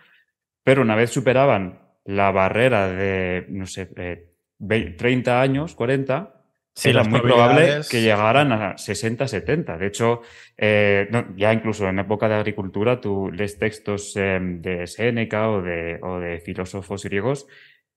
pero 0.64 0.82
una 0.82 0.96
vez 0.96 1.12
superaban 1.12 1.85
la 2.06 2.32
barrera 2.32 2.88
de, 2.88 3.46
no 3.50 3.66
sé, 3.66 3.90
eh, 3.98 4.30
ve- 4.60 4.92
30 4.98 5.42
años, 5.42 5.76
40, 5.76 6.32
Sí, 6.78 6.90
era 6.90 7.04
muy 7.06 7.22
probable 7.22 7.80
que 7.90 8.02
llegaran 8.02 8.52
a 8.52 8.78
60, 8.78 9.30
70. 9.30 9.78
De 9.78 9.88
hecho, 9.88 10.22
eh, 10.58 11.08
no, 11.10 11.34
ya 11.38 11.54
incluso 11.54 11.88
en 11.88 12.00
época 12.00 12.28
de 12.28 12.36
agricultura, 12.36 13.00
tú 13.00 13.32
lees 13.32 13.58
textos 13.58 14.14
eh, 14.18 14.40
de 14.42 14.86
Séneca 14.86 15.50
o 15.50 15.62
de, 15.62 16.00
o 16.04 16.20
de 16.20 16.40
filósofos 16.42 17.06
griegos 17.06 17.48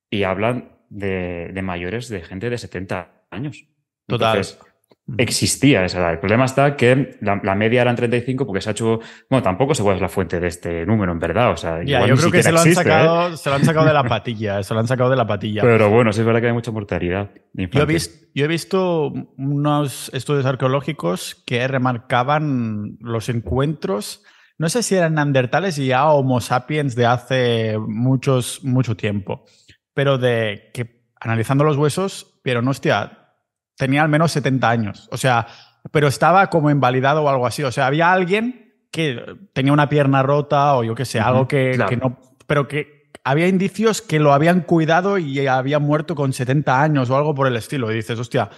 y 0.08 0.22
hablan 0.22 0.78
de, 0.90 1.50
de 1.52 1.62
mayores 1.62 2.08
de 2.08 2.22
gente 2.22 2.50
de 2.50 2.56
70 2.58 3.24
años. 3.30 3.66
Total. 4.06 4.36
Entonces, 4.36 4.60
existía 5.16 5.84
esa 5.84 6.00
edad. 6.00 6.12
El 6.12 6.18
problema 6.18 6.44
está 6.44 6.76
que 6.76 7.16
la, 7.22 7.40
la 7.42 7.54
media 7.54 7.80
eran 7.82 7.96
35 7.96 8.44
porque 8.46 8.60
se 8.60 8.68
ha 8.68 8.72
hecho... 8.72 9.00
Bueno, 9.30 9.42
tampoco 9.42 9.74
sé 9.74 9.82
cuál 9.82 9.96
es 9.96 10.02
la 10.02 10.08
fuente 10.08 10.38
de 10.38 10.48
este 10.48 10.84
número, 10.84 11.12
en 11.12 11.18
verdad. 11.18 11.52
O 11.52 11.56
sea, 11.56 11.82
Ya, 11.82 11.96
igual 12.04 12.08
yo 12.10 12.14
ni 12.14 12.20
creo 12.20 12.32
que 12.32 12.42
se 12.42 12.52
lo, 12.52 12.60
han 12.60 12.66
existe, 12.68 12.88
¿eh? 12.88 12.92
sacado, 12.92 13.36
se 13.36 13.48
lo 13.50 13.56
han 13.56 13.64
sacado 13.64 13.86
de 13.86 13.92
la 13.94 14.04
patilla, 14.04 14.62
se 14.62 14.74
lo 14.74 14.80
han 14.80 14.86
sacado 14.86 15.08
de 15.10 15.16
la 15.16 15.26
patilla. 15.26 15.62
Pero 15.62 15.88
bueno, 15.88 16.12
sí 16.12 16.20
es 16.20 16.26
verdad 16.26 16.40
que 16.42 16.48
hay 16.48 16.52
mucha 16.52 16.70
mortalidad. 16.72 17.30
Yo 17.54 17.60
he, 17.60 17.62
infantil. 17.64 17.94
vis- 17.94 18.28
yo 18.34 18.44
he 18.44 18.48
visto 18.48 19.12
unos 19.38 20.10
estudios 20.12 20.44
arqueológicos 20.44 21.42
que 21.46 21.66
remarcaban 21.68 22.98
los 23.00 23.28
encuentros, 23.28 24.22
no 24.58 24.68
sé 24.68 24.82
si 24.82 24.94
eran 24.96 25.14
neandertales 25.14 25.78
y 25.78 25.86
ya 25.86 26.06
Homo 26.10 26.40
sapiens 26.40 26.94
de 26.96 27.06
hace 27.06 27.78
muchos, 27.78 28.62
mucho 28.64 28.96
tiempo, 28.96 29.44
pero 29.94 30.18
de 30.18 30.70
que 30.74 31.02
analizando 31.20 31.64
los 31.64 31.76
huesos, 31.76 32.38
pero 32.42 32.62
no, 32.62 32.70
hostia, 32.70 33.17
tenía 33.78 34.02
al 34.02 34.10
menos 34.10 34.32
70 34.32 34.68
años, 34.68 35.08
o 35.10 35.16
sea, 35.16 35.46
pero 35.90 36.08
estaba 36.08 36.50
como 36.50 36.70
invalidado 36.70 37.22
o 37.22 37.28
algo 37.30 37.46
así, 37.46 37.62
o 37.62 37.72
sea, 37.72 37.86
había 37.86 38.12
alguien 38.12 38.74
que 38.90 39.22
tenía 39.54 39.72
una 39.72 39.88
pierna 39.88 40.22
rota 40.22 40.74
o 40.74 40.84
yo 40.84 40.94
qué 40.94 41.04
sé, 41.06 41.20
algo 41.20 41.48
que, 41.48 41.72
claro. 41.74 41.88
que 41.88 41.96
no, 41.96 42.18
pero 42.46 42.68
que 42.68 42.98
había 43.24 43.46
indicios 43.48 44.02
que 44.02 44.18
lo 44.18 44.32
habían 44.32 44.62
cuidado 44.62 45.18
y 45.18 45.46
había 45.46 45.78
muerto 45.78 46.14
con 46.14 46.32
70 46.32 46.82
años 46.82 47.10
o 47.10 47.16
algo 47.16 47.34
por 47.34 47.46
el 47.46 47.56
estilo. 47.56 47.90
Y 47.92 47.96
dices, 47.96 48.18
hostia, 48.18 48.48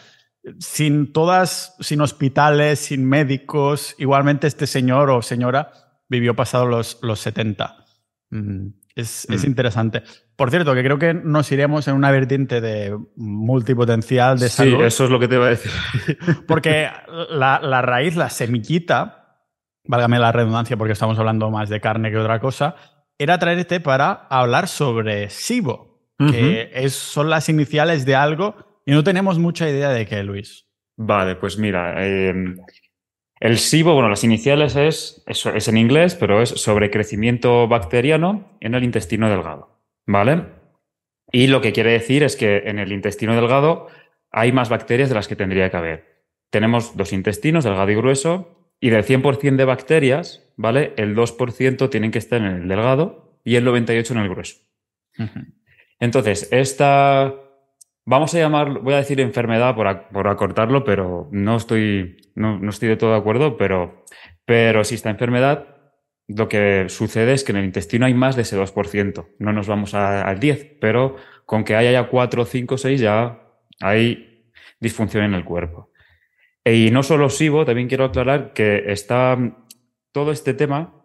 sin 0.59 1.13
todas, 1.13 1.75
sin 1.81 2.01
hospitales, 2.01 2.79
sin 2.79 3.05
médicos, 3.09 3.97
igualmente 3.99 4.47
este 4.47 4.67
señor 4.69 5.11
o 5.11 5.23
señora 5.23 5.73
vivió 6.09 6.37
pasado 6.37 6.67
los, 6.67 6.99
los 7.03 7.19
70. 7.21 7.85
Mm, 8.31 8.69
Es, 8.95 9.29
es 9.31 9.45
Mm. 9.45 9.47
interesante. 9.47 10.03
Por 10.41 10.51
cierto, 10.51 10.75
que 10.75 10.83
creo 10.83 10.99
que 10.99 11.13
nos 11.13 11.53
iremos 11.53 11.87
en 11.87 11.97
una 11.97 12.11
vertiente 12.11 12.63
de 12.63 12.97
multipotencial 13.15 14.39
de 14.39 14.49
Sí, 14.49 14.57
salud. 14.57 14.83
eso 14.85 15.05
es 15.05 15.11
lo 15.11 15.21
que 15.21 15.29
te 15.29 15.35
iba 15.35 15.45
a 15.45 15.51
decir. 15.51 15.71
Porque 16.49 16.89
la, 17.29 17.61
la 17.63 17.83
raíz, 17.83 18.17
la 18.17 18.31
semillita, 18.31 19.37
válgame 19.85 20.19
la 20.19 20.33
redundancia 20.33 20.79
porque 20.79 20.95
estamos 20.95 21.19
hablando 21.19 21.51
más 21.51 21.69
de 21.69 21.83
carne 21.83 22.11
que 22.11 22.17
otra 22.17 22.41
cosa, 22.41 22.75
era 23.19 23.39
traerte 23.39 23.81
para 23.81 24.13
hablar 24.31 24.67
sobre 24.67 25.29
SIBO, 25.29 26.09
que 26.31 26.71
es, 26.73 26.95
son 26.95 27.29
las 27.29 27.51
iniciales 27.51 28.07
de 28.07 28.15
algo 28.15 28.81
y 28.87 28.93
no 28.93 29.05
tenemos 29.05 29.39
mucha 29.39 29.69
idea 29.69 29.91
de 29.91 30.07
qué, 30.07 30.23
Luis. 30.23 30.67
Vale, 30.97 31.37
pues 31.37 31.59
mira, 31.59 32.03
em, 32.03 32.57
el 33.41 33.59
SIBO, 33.59 33.95
bueno, 33.95 34.09
las 34.11 34.23
iniciales 34.23 34.77
es, 34.77 35.23
es, 35.27 35.69
en 35.69 35.77
inglés, 35.77 36.15
pero 36.15 36.43
es 36.43 36.49
sobre 36.51 36.91
crecimiento 36.91 37.69
bacteriano 37.69 38.57
en 38.61 38.75
el 38.75 38.85
intestino 38.85 39.29
delgado, 39.31 39.70
¿vale? 40.11 40.47
Y 41.33 41.47
lo 41.47 41.61
que 41.61 41.73
quiere 41.73 41.93
decir 41.93 42.23
es 42.23 42.37
que 42.37 42.59
en 42.67 42.79
el 42.79 42.93
intestino 42.93 43.35
delgado 43.35 43.89
hay 44.31 44.53
más 44.53 44.69
bacterias 44.69 45.09
de 45.09 45.15
las 45.15 45.29
que 45.29 45.37
tendría 45.37 45.71
que 45.71 45.77
haber. 45.77 46.25
Tenemos 46.51 46.97
dos 46.97 47.13
intestinos, 47.13 47.65
delgado 47.65 47.91
y 47.91 47.95
grueso, 47.95 48.75
y 48.81 48.91
del 48.91 49.05
100% 49.05 49.57
de 49.57 49.65
bacterias, 49.65 50.43
¿vale? 50.57 50.95
El 50.97 51.15
2% 51.15 51.91
tienen 51.91 52.11
que 52.11 52.19
estar 52.19 52.41
en 52.41 52.47
el 52.47 52.69
delgado 52.69 53.39
y 53.45 53.57
el 53.57 53.67
98% 53.67 54.11
en 54.11 54.19
el 54.19 54.29
grueso. 54.29 54.57
Entonces, 56.01 56.49
esta, 56.51 57.35
vamos 58.05 58.35
a 58.35 58.39
llamar, 58.39 58.81
voy 58.81 58.95
a 58.95 58.99
decir 58.99 59.21
enfermedad 59.21 59.75
por, 59.75 60.27
acortarlo, 60.27 60.83
pero 60.83 61.29
no 61.31 61.57
estoy, 61.57 62.17
no, 62.35 62.69
estoy 62.69 62.89
de 62.89 62.97
todo 62.97 63.11
de 63.11 63.19
acuerdo, 63.19 63.57
pero, 63.57 64.05
pero 64.45 64.83
si 64.83 64.95
esta 64.95 65.11
enfermedad, 65.11 65.80
lo 66.37 66.49
que 66.49 66.87
sucede 66.89 67.33
es 67.33 67.45
que 67.45 67.53
en 67.53 67.59
el 67.59 67.65
intestino 67.65 68.07
hay 68.07 68.15
más 68.15 68.37
de 68.37 68.43
ese 68.43 68.57
2%. 68.57 69.27
No 69.39 69.53
nos 69.53 69.67
vamos 69.67 69.95
al 69.95 70.39
10, 70.39 70.77
pero 70.81 71.17
con 71.45 71.65
que 71.65 71.75
haya 71.75 71.91
ya 71.91 72.09
4, 72.09 72.45
5, 72.45 72.79
6 72.79 73.01
ya 73.01 73.43
hay 73.81 74.45
disfunción 74.79 75.25
en 75.25 75.35
el 75.35 75.45
cuerpo. 75.45 75.91
Y 76.65 76.91
no 76.91 77.03
solo 77.03 77.31
SIBO, 77.31 77.65
también 77.65 77.89
quiero 77.89 78.05
aclarar 78.05 78.53
que 78.53 78.93
está 78.93 79.39
todo 80.13 80.31
este 80.31 80.55
tema, 80.55 81.03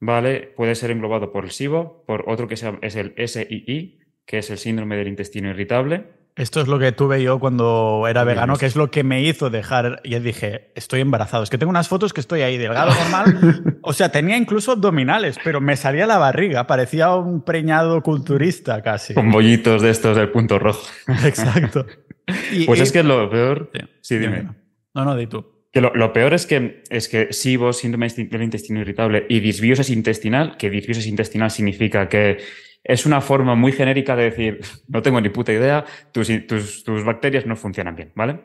¿vale? 0.00 0.52
Puede 0.56 0.74
ser 0.74 0.90
englobado 0.90 1.30
por 1.30 1.44
el 1.44 1.50
SIBO, 1.50 2.04
por 2.06 2.28
otro 2.28 2.48
que 2.48 2.54
es 2.54 2.96
el 2.96 3.14
SII, 3.16 4.00
que 4.26 4.38
es 4.38 4.50
el 4.50 4.58
síndrome 4.58 4.96
del 4.96 5.08
intestino 5.08 5.50
irritable. 5.50 6.13
Esto 6.36 6.60
es 6.60 6.66
lo 6.66 6.80
que 6.80 6.90
tuve 6.90 7.22
yo 7.22 7.38
cuando 7.38 8.06
era 8.08 8.24
vegano, 8.24 8.56
que 8.56 8.66
es 8.66 8.74
lo 8.74 8.90
que 8.90 9.04
me 9.04 9.22
hizo 9.22 9.50
dejar. 9.50 10.00
Y 10.02 10.18
dije, 10.18 10.72
estoy 10.74 11.00
embarazado. 11.00 11.44
Es 11.44 11.50
que 11.50 11.58
tengo 11.58 11.70
unas 11.70 11.86
fotos 11.86 12.12
que 12.12 12.20
estoy 12.20 12.40
ahí 12.42 12.58
delgado 12.58 12.92
normal. 13.02 13.78
O 13.82 13.92
sea, 13.92 14.10
tenía 14.10 14.36
incluso 14.36 14.72
abdominales, 14.72 15.38
pero 15.44 15.60
me 15.60 15.76
salía 15.76 16.06
la 16.06 16.18
barriga. 16.18 16.66
Parecía 16.66 17.14
un 17.14 17.44
preñado 17.44 18.02
culturista 18.02 18.82
casi. 18.82 19.14
Con 19.14 19.30
bollitos 19.30 19.80
de 19.80 19.90
estos 19.90 20.16
del 20.16 20.30
punto 20.30 20.58
rojo. 20.58 20.84
Exacto. 21.24 21.86
pues 22.66 22.80
es 22.80 22.90
que 22.90 23.04
lo 23.04 23.30
peor. 23.30 23.70
Sí, 24.00 24.18
dime. 24.18 24.48
No, 24.92 25.04
no, 25.04 25.16
di 25.16 25.28
tú. 25.28 25.54
Que 25.70 25.80
lo, 25.80 26.12
peor 26.12 26.34
es 26.34 26.46
que, 26.46 26.84
es 26.88 27.08
que 27.08 27.32
SIBO, 27.32 27.72
síndrome 27.72 28.08
del 28.08 28.42
intestino 28.42 28.80
irritable, 28.80 29.26
y 29.28 29.40
disbiosis 29.40 29.90
intestinal, 29.90 30.56
que 30.56 30.70
disbiosis 30.70 31.06
intestinal 31.08 31.50
significa 31.50 32.08
que 32.08 32.38
es 32.84 33.06
una 33.06 33.20
forma 33.20 33.54
muy 33.54 33.72
genérica 33.72 34.14
de 34.14 34.24
decir, 34.24 34.60
no 34.88 35.02
tengo 35.02 35.20
ni 35.20 35.30
puta 35.30 35.52
idea, 35.52 35.84
tus, 36.12 36.30
tus, 36.46 36.84
tus 36.84 37.04
bacterias 37.04 37.46
no 37.46 37.56
funcionan 37.56 37.96
bien, 37.96 38.12
¿vale? 38.14 38.40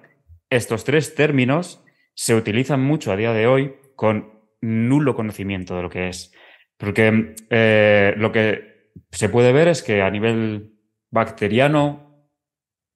Estos 0.49 0.85
tres 0.85 1.13
términos 1.13 1.83
se 2.15 2.33
utilizan 2.35 2.81
mucho 2.81 3.11
a 3.11 3.17
día 3.17 3.33
de 3.33 3.47
hoy 3.47 3.75
con 3.95 4.39
nulo 4.61 5.15
conocimiento 5.15 5.75
de 5.75 5.81
lo 5.83 5.89
que 5.89 6.09
es. 6.09 6.33
Porque 6.77 7.35
eh, 7.49 8.13
lo 8.17 8.31
que 8.31 8.91
se 9.11 9.29
puede 9.29 9.51
ver 9.51 9.67
es 9.67 9.83
que 9.83 10.01
a 10.01 10.09
nivel 10.09 10.73
bacteriano, 11.11 12.29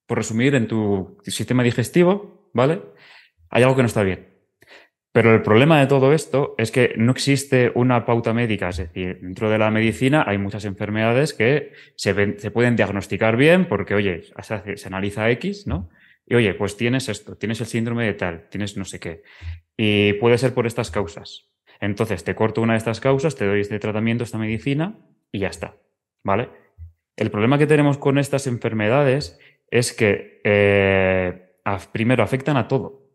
por 0.08 0.18
resumir, 0.18 0.56
en 0.56 0.68
tu 0.68 1.18
sistema 1.24 1.64
digestivo, 1.64 2.50
¿vale? 2.54 2.82
hay 3.50 3.64
algo 3.64 3.76
que 3.76 3.84
no 3.84 3.88
está 3.88 4.04
bien. 4.04 4.33
Pero 5.14 5.32
el 5.32 5.44
problema 5.44 5.80
de 5.80 5.86
todo 5.86 6.12
esto 6.12 6.56
es 6.58 6.72
que 6.72 6.96
no 6.98 7.12
existe 7.12 7.72
una 7.76 8.04
pauta 8.04 8.34
médica, 8.34 8.70
es 8.70 8.78
decir, 8.78 9.20
dentro 9.22 9.48
de 9.48 9.60
la 9.60 9.70
medicina 9.70 10.26
hay 10.28 10.40
muchas 10.40 10.66
enfermedades 10.66 11.36
que 11.36 11.72
se, 11.96 12.16
pueden 12.50 12.76
diagnosticar 12.76 13.38
bien 13.38 13.68
porque, 13.68 13.94
oye, 13.94 14.24
se, 14.42 14.88
analiza 14.88 15.30
X, 15.30 15.68
¿no? 15.68 15.92
Y 16.26 16.34
oye, 16.34 16.56
pues 16.56 16.78
tienes 16.78 17.10
esto, 17.10 17.38
tienes 17.38 17.62
el 17.62 17.68
síndrome 17.68 18.06
de 18.06 18.14
tal, 18.16 18.50
tienes 18.50 18.76
no 18.76 18.86
sé 18.86 19.00
qué. 19.00 19.22
Y 19.78 20.14
puede 20.14 20.40
ser 20.40 20.56
por 20.56 20.66
estas 20.66 20.90
causas. 20.90 21.48
Entonces, 21.80 22.24
te 22.24 22.34
corto 22.34 22.62
una 22.62 22.74
de 22.74 22.78
estas 22.78 23.00
causas, 23.00 23.36
te 23.36 23.46
doy 23.46 23.62
este 23.62 23.78
tratamiento, 23.78 24.24
esta 24.24 24.40
medicina 24.40 24.98
y 25.32 25.40
ya 25.40 25.50
está. 25.50 25.76
¿Vale? 26.24 26.50
El 27.18 27.30
problema 27.30 27.60
que 27.60 27.68
tenemos 27.68 28.00
con 28.00 28.18
estas 28.18 28.48
enfermedades 28.48 29.38
es 29.70 29.94
que 29.94 30.42
eh, 30.44 31.58
primero 31.92 32.24
afectan 32.24 32.58
a 32.58 32.68
todo. 32.68 33.12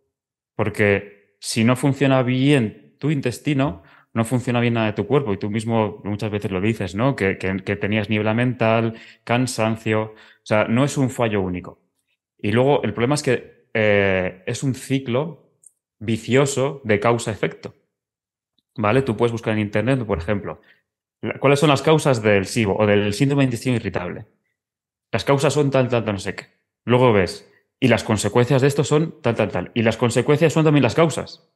Porque 0.55 1.18
si 1.39 1.65
no 1.65 1.77
funciona 1.77 2.23
bien 2.23 2.97
tu 2.99 3.11
intestino, 3.11 3.83
no 4.13 4.25
funciona 4.25 4.61
bien 4.61 4.75
nada 4.75 4.89
de 4.89 4.93
tu 4.95 5.07
cuerpo. 5.07 5.33
Y 5.33 5.39
tú 5.39 5.51
mismo 5.51 6.01
muchas 6.05 6.31
veces 6.31 6.51
lo 6.51 6.61
dices, 6.61 6.95
¿no? 6.95 7.15
Que, 7.17 7.37
tenías 7.81 8.11
niebla 8.11 8.35
mental, 8.35 8.95
cansancio. 9.25 10.03
O 10.03 10.15
sea, 10.43 10.65
no 10.65 10.85
es 10.85 10.97
un 10.97 11.11
fallo 11.11 11.41
único. 11.41 11.81
Y 12.39 12.53
luego 12.53 12.83
el 12.83 12.93
problema 12.93 13.15
es 13.15 13.23
que 13.23 13.69
eh, 13.75 14.43
es 14.47 14.63
un 14.63 14.75
ciclo 14.75 15.53
vicioso 15.99 16.81
de 16.85 17.01
causa-efecto. 17.01 17.75
¿Vale? 18.77 19.03
Tú 19.03 19.17
puedes 19.17 19.33
buscar 19.33 19.55
en 19.55 19.61
Internet, 19.61 20.05
por 20.05 20.19
ejemplo, 20.19 20.61
¿cuáles 21.41 21.59
son 21.59 21.69
las 21.69 21.83
causas 21.83 22.23
del 22.23 22.47
SIBO 22.47 22.77
o 22.77 22.87
del 22.87 23.13
síndrome 23.13 23.43
de 23.43 23.47
intestino 23.47 23.75
irritable? 23.75 24.27
Las 25.11 25.25
causas 25.25 25.53
son 25.53 25.71
tal, 25.71 25.89
tal, 25.89 26.05
tal, 26.05 26.15
no 26.15 26.21
sé 26.21 26.35
qué. 26.37 26.47
Luego 26.85 27.13
ves 27.13 27.51
y 27.81 27.89
las 27.89 28.05
consecuencias 28.05 28.63
de 28.63 28.69
esto 28.69 28.85
son 28.85 29.21
tal, 29.23 29.35
tal, 29.35 29.51
tal. 29.51 29.71
Y 29.75 29.83
las 29.83 29.97
consecuencias 29.97 30.53
son 30.53 30.65
también 30.65 30.83
las 30.83 30.95
causas. 30.95 31.49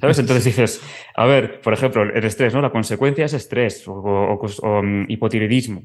¿Sabes? 0.00 0.18
Entonces 0.18 0.44
dices, 0.56 0.82
a 1.14 1.26
ver, 1.26 1.60
por 1.60 1.72
ejemplo, 1.72 2.02
el 2.02 2.24
estrés, 2.24 2.54
¿no? 2.54 2.60
La 2.60 2.70
consecuencia 2.70 3.24
es 3.24 3.32
estrés 3.32 3.84
o, 3.86 4.82
mm, 4.82 5.06
hipotiroidismo. 5.08 5.82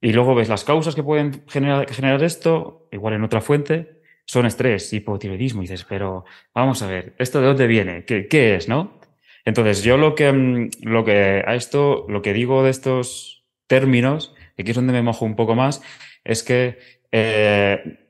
Y 0.00 0.12
luego 0.12 0.34
ves 0.36 0.48
las 0.48 0.64
causas 0.64 0.94
que 0.94 1.02
pueden 1.02 1.44
generar, 1.48 1.92
generar 1.92 2.22
esto, 2.22 2.88
igual 2.92 3.14
en 3.14 3.24
otra 3.24 3.40
fuente, 3.40 4.00
son 4.24 4.46
estrés, 4.46 4.92
hipotiroidismo. 4.92 5.62
Y 5.62 5.64
dices, 5.64 5.84
pero 5.88 6.24
vamos 6.54 6.82
a 6.82 6.86
ver, 6.86 7.14
¿esto 7.18 7.40
de 7.40 7.48
dónde 7.48 7.66
viene? 7.66 8.04
¿Qué, 8.04 8.28
qué 8.28 8.54
es, 8.54 8.68
no? 8.68 9.00
Entonces, 9.44 9.82
yo 9.82 9.96
lo 9.96 10.14
que, 10.14 10.30
mm, 10.30 10.70
lo 10.82 11.04
que 11.04 11.42
a 11.44 11.56
esto, 11.56 12.06
lo 12.08 12.22
que 12.22 12.32
digo 12.32 12.62
de 12.62 12.70
estos 12.70 13.44
términos, 13.66 14.34
aquí 14.56 14.70
es 14.70 14.76
donde 14.76 14.92
me 14.92 15.02
mojo 15.02 15.24
un 15.24 15.34
poco 15.34 15.56
más, 15.56 15.82
es 16.22 16.42
que 16.42 16.78
eh, 17.10 18.07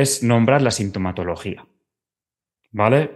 es 0.00 0.22
nombrar 0.22 0.62
la 0.62 0.70
sintomatología. 0.70 1.66
¿Vale? 2.72 3.10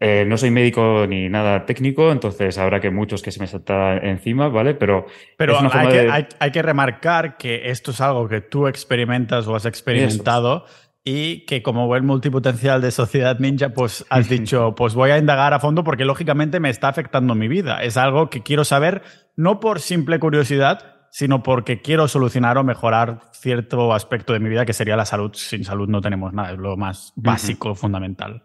Eh, 0.00 0.24
no 0.26 0.36
soy 0.36 0.50
médico 0.50 1.06
ni 1.08 1.28
nada 1.28 1.64
técnico, 1.66 2.10
entonces 2.10 2.58
habrá 2.58 2.80
que 2.80 2.90
muchos 2.90 3.22
que 3.22 3.30
se 3.30 3.40
me 3.40 3.46
saltan 3.46 4.04
encima, 4.04 4.48
¿vale? 4.48 4.74
Pero, 4.74 5.06
Pero 5.38 5.58
hay, 5.72 5.88
que, 5.88 6.26
hay, 6.40 6.50
que, 6.50 6.62
remarcar 6.62 7.36
que 7.36 7.70
esto 7.70 7.92
es 7.92 8.00
algo 8.00 8.28
que 8.28 8.40
tú 8.40 8.66
experimentas 8.66 9.46
o 9.46 9.54
has 9.54 9.66
experimentado 9.66 10.66
y 11.04 11.44
que 11.46 11.62
como 11.62 11.86
buen 11.86 12.04
multipotencial 12.04 12.80
de 12.80 12.90
Sociedad 12.90 13.38
Ninja, 13.38 13.68
pues 13.68 14.04
has 14.10 14.28
dicho, 14.30 14.74
pues 14.74 14.94
voy 14.94 15.10
a 15.10 15.18
indagar 15.18 15.54
a 15.54 15.60
fondo 15.60 15.84
porque 15.84 16.04
lógicamente 16.04 16.58
me 16.58 16.70
está 16.70 16.88
afectando 16.88 17.36
mi 17.36 17.46
vida. 17.46 17.82
Es 17.84 17.96
algo 17.96 18.30
que 18.30 18.42
quiero 18.42 18.64
saber 18.64 19.02
no 19.36 19.60
por 19.60 19.80
simple 19.80 20.18
curiosidad, 20.18 20.93
sino 21.14 21.44
porque 21.44 21.80
quiero 21.80 22.08
solucionar 22.08 22.58
o 22.58 22.64
mejorar 22.64 23.20
cierto 23.34 23.94
aspecto 23.94 24.32
de 24.32 24.40
mi 24.40 24.48
vida 24.48 24.66
que 24.66 24.72
sería 24.72 24.96
la 24.96 25.04
salud. 25.04 25.30
Sin 25.34 25.62
salud 25.62 25.88
no 25.88 26.00
tenemos 26.00 26.32
nada, 26.32 26.50
es 26.50 26.58
lo 26.58 26.76
más 26.76 27.12
básico, 27.14 27.76
fundamental. 27.76 28.42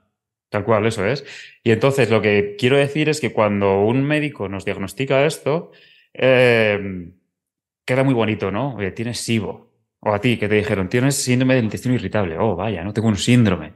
Tal 0.49 0.63
cual, 0.65 0.85
eso 0.85 1.03
es. 1.03 1.25
Y 1.63 1.71
entonces 1.71 2.11
lo 2.11 2.21
que 2.21 2.55
quiero 2.59 2.77
decir 2.77 3.09
es 3.09 3.19
que 3.19 3.33
cuando 3.33 3.81
un 3.81 4.03
médico 4.03 4.47
nos 4.49 4.65
diagnostica 4.65 5.25
esto, 5.25 5.71
eh, 6.13 7.09
queda 7.85 8.03
muy 8.03 8.13
bonito, 8.13 8.51
¿no? 8.51 8.75
Oye, 8.75 8.91
tienes 8.91 9.19
SIBO. 9.21 9.73
O 10.01 10.13
a 10.13 10.21
ti, 10.21 10.37
que 10.37 10.47
te 10.47 10.53
dijeron, 10.53 10.89
tienes 10.89 11.15
síndrome 11.15 11.55
del 11.55 11.63
intestino 11.63 11.95
irritable. 11.95 12.37
Oh, 12.37 12.55
vaya, 12.55 12.83
no 12.83 12.93
tengo 12.93 13.07
un 13.07 13.17
síndrome. 13.17 13.73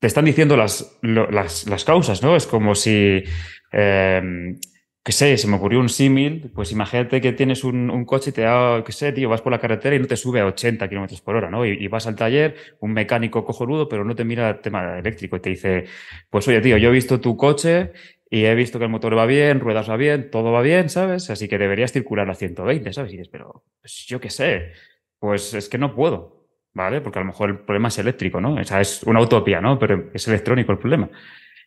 Te 0.00 0.08
están 0.08 0.24
diciendo 0.24 0.56
las, 0.56 0.98
las, 1.02 1.84
causas, 1.84 2.24
¿no? 2.24 2.34
Es 2.34 2.48
como 2.48 2.74
si 2.74 3.22
eh, 3.70 4.56
que 5.02 5.12
sé, 5.12 5.36
se 5.38 5.48
me 5.48 5.56
ocurrió 5.56 5.80
un 5.80 5.88
símil, 5.88 6.50
pues 6.54 6.72
imagínate 6.72 7.20
que 7.22 7.32
tienes 7.32 7.64
un, 7.64 8.04
coche 8.04 8.30
y 8.30 8.32
te 8.34 8.42
da, 8.42 8.84
qué 8.84 8.92
sé, 8.92 9.12
tío, 9.12 9.30
vas 9.30 9.40
por 9.40 9.50
la 9.50 9.58
carretera 9.58 9.96
y 9.96 9.98
no 9.98 10.06
te 10.06 10.16
sube 10.16 10.40
a 10.40 10.46
80 10.46 10.88
kilómetros 10.88 11.22
por 11.22 11.36
hora, 11.36 11.50
¿no? 11.50 11.64
Y, 11.64 11.88
vas 11.88 12.06
al 12.06 12.16
taller, 12.16 12.54
un 12.80 12.92
mecánico 12.92 13.44
cojonudo, 13.44 13.88
pero 13.88 14.04
no 14.04 14.14
te 14.14 14.24
mira 14.24 14.50
el 14.50 14.60
tema 14.60 14.98
eléctrico 14.98 15.36
y 15.36 15.40
te 15.40 15.50
dice, 15.50 15.84
pues 16.28 16.46
oye, 16.48 16.60
tío, 16.60 16.76
yo 16.76 16.90
he 16.90 16.92
visto 16.92 17.18
tu 17.18 17.36
coche 17.36 17.92
y 18.28 18.44
he 18.44 18.54
visto 18.54 18.78
que 18.78 18.84
el 18.84 18.90
motor 18.90 19.16
va 19.16 19.24
bien, 19.24 19.60
ruedas 19.60 19.88
va 19.88 19.96
bien, 19.96 20.30
todo 20.30 20.52
va 20.52 20.60
bien, 20.60 20.90
¿sabes? 20.90 21.30
Así 21.30 21.48
que 21.48 21.56
deberías 21.56 21.92
circular 21.92 22.28
a 22.28 22.34
120, 22.34 22.92
¿sabes? 22.92 23.12
Y 23.14 23.16
dices, 23.16 23.30
pero, 23.32 23.64
pues 23.80 24.04
yo 24.06 24.20
qué 24.20 24.28
sé, 24.28 24.72
pues 25.18 25.54
es 25.54 25.70
que 25.70 25.78
no 25.78 25.94
puedo, 25.94 26.46
¿vale? 26.74 27.00
Porque 27.00 27.18
a 27.18 27.22
lo 27.22 27.26
mejor 27.26 27.50
el 27.50 27.58
problema 27.60 27.88
es 27.88 27.98
eléctrico, 27.98 28.40
¿no? 28.40 28.54
O 28.54 28.64
sea, 28.64 28.82
es 28.82 29.02
una 29.04 29.22
utopía, 29.22 29.62
¿no? 29.62 29.78
Pero 29.78 30.10
es 30.12 30.28
electrónico 30.28 30.72
el 30.72 30.78
problema 30.78 31.10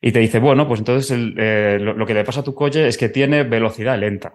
y 0.06 0.12
te 0.12 0.20
dice, 0.20 0.40
bueno, 0.40 0.68
pues 0.68 0.82
entonces 0.82 1.18
eh, 1.38 1.78
lo, 1.80 2.06
que 2.06 2.14
le 2.14 2.26
pasa 2.26 2.42
a 2.42 2.44
tu 2.44 2.54
coche 2.54 2.86
es 2.90 2.98
que 2.98 3.08
tiene 3.08 3.44
velocidad 3.44 3.98
lenta. 3.98 4.34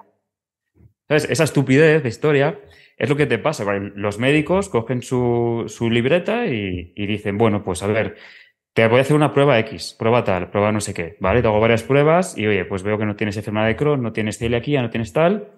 ¿Sabes? 1.07 1.29
Esa 1.29 1.45
estupidez 1.45 2.03
de 2.03 2.09
historia 2.09 2.59
es 2.97 3.11
lo 3.11 3.17
que 3.17 3.27
te 3.27 3.37
pasa. 3.37 3.71
Los 3.95 4.19
médicos 4.19 4.71
cogen 4.71 5.03
su, 5.03 5.65
su 5.67 5.91
libreta 5.91 6.47
y, 6.47 6.95
dicen, 6.95 7.37
bueno, 7.37 7.65
pues 7.65 7.83
a 7.83 7.87
ver, 7.87 8.17
te 8.73 8.89
voy 8.89 8.97
a 8.97 9.03
hacer 9.03 9.15
una 9.15 9.35
prueba 9.35 9.59
X, 9.59 9.95
prueba 9.99 10.25
tal, 10.25 10.51
prueba 10.51 10.73
no 10.73 10.81
sé 10.81 10.95
qué, 10.95 11.19
¿vale? 11.21 11.43
Te 11.43 11.49
hago 11.49 11.61
varias 11.61 11.83
pruebas 11.83 12.39
y 12.39 12.47
oye, 12.47 12.65
pues 12.65 12.83
veo 12.83 12.97
que 12.97 13.05
no 13.05 13.17
tienes 13.17 13.37
enfermedad 13.37 13.67
de 13.67 13.77
Crohn, 13.77 14.03
no 14.03 14.15
tienes 14.15 14.39
celiaquía, 14.39 14.81
no 14.81 14.89
tienes 14.89 15.13
tal, 15.13 15.51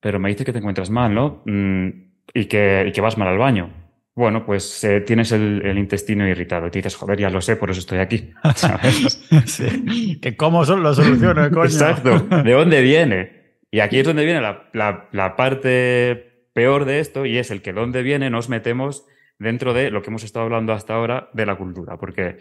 pero 0.00 0.20
me 0.20 0.28
dice 0.28 0.44
que 0.44 0.52
te 0.52 0.58
encuentras 0.58 0.90
mal, 0.90 1.14
¿no? 1.14 1.42
Mm, 1.46 1.88
y, 2.34 2.44
que, 2.44 2.84
y 2.88 2.92
que 2.92 3.00
vas 3.00 3.16
mal 3.16 3.28
al 3.28 3.38
baño. 3.38 3.83
Bueno, 4.16 4.46
pues 4.46 4.84
eh, 4.84 5.00
tienes 5.00 5.32
el, 5.32 5.60
el, 5.64 5.76
intestino 5.76 6.26
irritado 6.28 6.68
y 6.68 6.70
te 6.70 6.78
dices, 6.78 6.94
joder, 6.94 7.18
ya 7.18 7.30
lo 7.30 7.40
sé, 7.40 7.56
por 7.56 7.70
eso 7.70 7.80
estoy 7.80 7.98
aquí. 7.98 8.30
¿sabes? 8.54 9.20
sí. 9.46 10.20
Que 10.20 10.36
cómo 10.36 10.64
son 10.64 10.82
las 10.84 10.96
soluciones, 10.96 11.48
coño. 11.48 11.64
Exacto. 11.64 12.20
¿De 12.20 12.52
dónde 12.52 12.80
viene? 12.80 13.58
Y 13.72 13.80
aquí 13.80 13.98
es 13.98 14.06
donde 14.06 14.24
viene 14.24 14.40
la, 14.40 14.70
la, 14.72 15.08
la 15.10 15.34
parte 15.34 16.48
peor 16.52 16.84
de 16.84 17.00
esto 17.00 17.26
y 17.26 17.38
es 17.38 17.50
el 17.50 17.60
que 17.60 17.72
dónde 17.72 18.02
viene 18.02 18.30
nos 18.30 18.48
metemos 18.48 19.04
dentro 19.40 19.74
de 19.74 19.90
lo 19.90 20.00
que 20.00 20.10
hemos 20.10 20.22
estado 20.22 20.44
hablando 20.44 20.72
hasta 20.72 20.94
ahora 20.94 21.28
de 21.32 21.46
la 21.46 21.56
cultura. 21.56 21.96
Porque, 21.98 22.38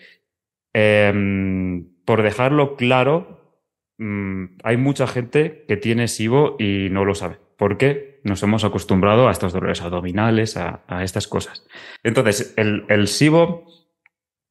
eh, 0.74 1.84
por 2.06 2.22
dejarlo 2.22 2.76
claro, 2.76 3.60
mmm, 3.98 4.46
hay 4.64 4.78
mucha 4.78 5.08
gente 5.08 5.66
que 5.68 5.78
tiene 5.78 6.08
SIBO 6.08 6.56
y 6.60 6.90
no 6.92 7.04
lo 7.04 7.16
sabe. 7.16 7.43
¿Por 7.58 7.78
qué? 7.78 8.20
Nos 8.24 8.42
hemos 8.44 8.64
acostumbrado 8.64 9.28
a 9.28 9.32
estos 9.32 9.54
dolores 9.54 9.82
abdominales, 9.82 10.58
a, 10.58 10.84
estas 11.04 11.28
cosas. 11.28 11.66
Entonces, 12.04 12.54
el, 12.58 13.08
SIBO 13.08 13.66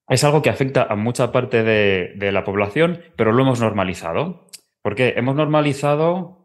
es 0.08 0.24
algo 0.24 0.42
que 0.42 0.50
afecta 0.50 0.86
a 0.88 0.96
mucha 0.96 1.32
parte 1.32 1.62
de, 1.62 2.12
de 2.16 2.32
la 2.32 2.44
población, 2.44 3.02
pero 3.16 3.32
lo 3.32 3.42
hemos 3.42 3.60
normalizado. 3.60 4.46
Porque 4.82 5.14
hemos 5.16 5.36
normalizado 5.36 6.42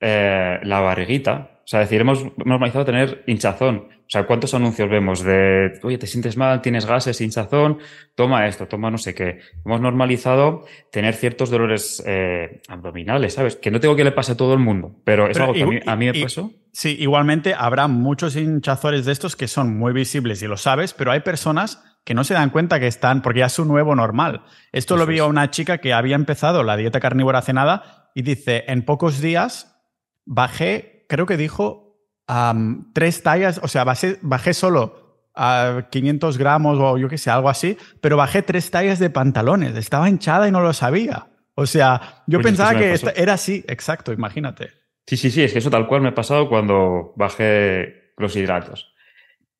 eh, 0.00 0.60
la 0.62 0.80
barriguita. 0.80 1.57
O 1.68 1.70
sea, 1.70 1.80
decir, 1.80 2.00
hemos 2.00 2.24
normalizado 2.38 2.86
tener 2.86 3.24
hinchazón. 3.26 3.88
O 3.90 4.10
sea, 4.10 4.26
¿cuántos 4.26 4.54
anuncios 4.54 4.88
vemos 4.88 5.22
de, 5.22 5.78
oye, 5.82 5.98
te 5.98 6.06
sientes 6.06 6.38
mal, 6.38 6.62
tienes 6.62 6.86
gases, 6.86 7.20
hinchazón, 7.20 7.76
toma 8.14 8.46
esto, 8.46 8.66
toma 8.66 8.90
no 8.90 8.96
sé 8.96 9.14
qué? 9.14 9.40
Hemos 9.66 9.78
normalizado 9.82 10.64
tener 10.90 11.14
ciertos 11.14 11.50
dolores 11.50 12.02
eh, 12.06 12.62
abdominales, 12.68 13.34
¿sabes? 13.34 13.56
Que 13.56 13.70
no 13.70 13.80
tengo 13.80 13.96
que 13.96 14.04
le 14.04 14.12
pase 14.12 14.32
a 14.32 14.36
todo 14.38 14.54
el 14.54 14.60
mundo, 14.60 14.96
pero 15.04 15.26
es 15.26 15.36
pero 15.36 15.44
algo 15.44 15.54
que 15.56 15.62
a 15.62 15.66
mí, 15.66 15.80
a 15.84 15.96
mí 15.96 16.06
me 16.06 16.22
pasó. 16.22 16.50
Sí, 16.72 16.96
igualmente 16.98 17.52
habrá 17.52 17.86
muchos 17.86 18.34
hinchazores 18.34 19.04
de 19.04 19.12
estos 19.12 19.36
que 19.36 19.46
son 19.46 19.76
muy 19.76 19.92
visibles 19.92 20.42
y 20.42 20.46
lo 20.46 20.56
sabes, 20.56 20.94
pero 20.94 21.12
hay 21.12 21.20
personas 21.20 21.84
que 22.02 22.14
no 22.14 22.24
se 22.24 22.32
dan 22.32 22.48
cuenta 22.48 22.80
que 22.80 22.86
están, 22.86 23.20
porque 23.20 23.40
ya 23.40 23.46
es 23.46 23.52
su 23.52 23.66
nuevo 23.66 23.94
normal. 23.94 24.42
Esto 24.72 24.94
Eso 24.94 25.04
lo 25.04 25.04
vi 25.04 25.18
a 25.18 25.26
una 25.26 25.50
chica 25.50 25.76
que 25.76 25.92
había 25.92 26.16
empezado 26.16 26.62
la 26.62 26.78
dieta 26.78 26.98
carnívora 26.98 27.40
hace 27.40 27.52
nada 27.52 28.08
y 28.14 28.22
dice, 28.22 28.64
en 28.68 28.86
pocos 28.86 29.20
días 29.20 29.78
bajé, 30.24 30.97
creo 31.08 31.26
que 31.26 31.36
dijo, 31.36 31.98
um, 32.28 32.92
tres 32.92 33.24
tallas, 33.24 33.60
o 33.62 33.66
sea, 33.66 33.82
bajé, 33.82 34.18
bajé 34.22 34.54
solo 34.54 35.26
a 35.34 35.88
500 35.90 36.38
gramos 36.38 36.78
o 36.80 36.98
yo 36.98 37.08
qué 37.08 37.18
sé, 37.18 37.30
algo 37.30 37.48
así, 37.48 37.76
pero 38.00 38.16
bajé 38.16 38.42
tres 38.42 38.70
tallas 38.70 38.98
de 38.98 39.10
pantalones. 39.10 39.76
Estaba 39.76 40.08
hinchada 40.08 40.48
y 40.48 40.52
no 40.52 40.60
lo 40.60 40.72
sabía. 40.72 41.26
O 41.54 41.66
sea, 41.66 42.22
yo 42.26 42.40
pensaba 42.40 42.78
que 42.78 42.94
era 43.16 43.32
así, 43.32 43.64
exacto, 43.66 44.12
imagínate. 44.12 44.70
Sí, 45.06 45.16
sí, 45.16 45.30
sí, 45.30 45.42
es 45.42 45.52
que 45.52 45.58
eso 45.58 45.70
tal 45.70 45.88
cual 45.88 46.02
me 46.02 46.08
ha 46.08 46.14
pasado 46.14 46.48
cuando 46.48 47.14
bajé 47.16 48.12
los 48.16 48.36
hidratos. 48.36 48.94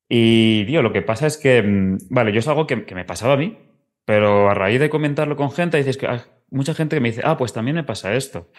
Y, 0.07 0.65
tío, 0.65 0.81
lo 0.81 0.93
que 0.93 1.01
pasa 1.01 1.27
es 1.27 1.37
que, 1.37 1.61
mm, 1.61 1.97
vale, 2.09 2.31
yo 2.31 2.39
es 2.39 2.47
algo 2.47 2.67
que, 2.67 2.85
que 2.85 2.95
me 2.95 3.05
pasaba 3.05 3.33
a 3.33 3.37
mí, 3.37 3.57
pero 4.05 4.49
a 4.49 4.53
raíz 4.53 4.79
de 4.79 4.89
comentarlo 4.89 5.35
con 5.35 5.51
gente, 5.51 5.77
dices 5.77 5.97
que 5.97 6.07
hay 6.07 6.21
mucha 6.49 6.73
gente 6.73 6.95
que 6.95 6.99
me 6.99 7.09
dice, 7.09 7.21
ah, 7.23 7.37
pues 7.37 7.53
también 7.53 7.75
me 7.75 7.83
pasa 7.83 8.13
esto. 8.13 8.49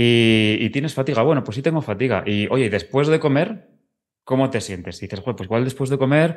Y, 0.00 0.58
y, 0.60 0.70
tienes 0.70 0.94
fatiga. 0.94 1.22
Bueno, 1.22 1.42
pues 1.42 1.56
sí 1.56 1.62
tengo 1.62 1.82
fatiga. 1.82 2.22
Y 2.24 2.46
oye, 2.52 2.70
después 2.70 3.08
de 3.08 3.18
comer, 3.18 3.68
¿cómo 4.22 4.48
te 4.48 4.60
sientes? 4.60 5.02
Y 5.02 5.06
dices, 5.06 5.20
pues 5.22 5.34
igual 5.40 5.64
después 5.64 5.90
de 5.90 5.98
comer, 5.98 6.36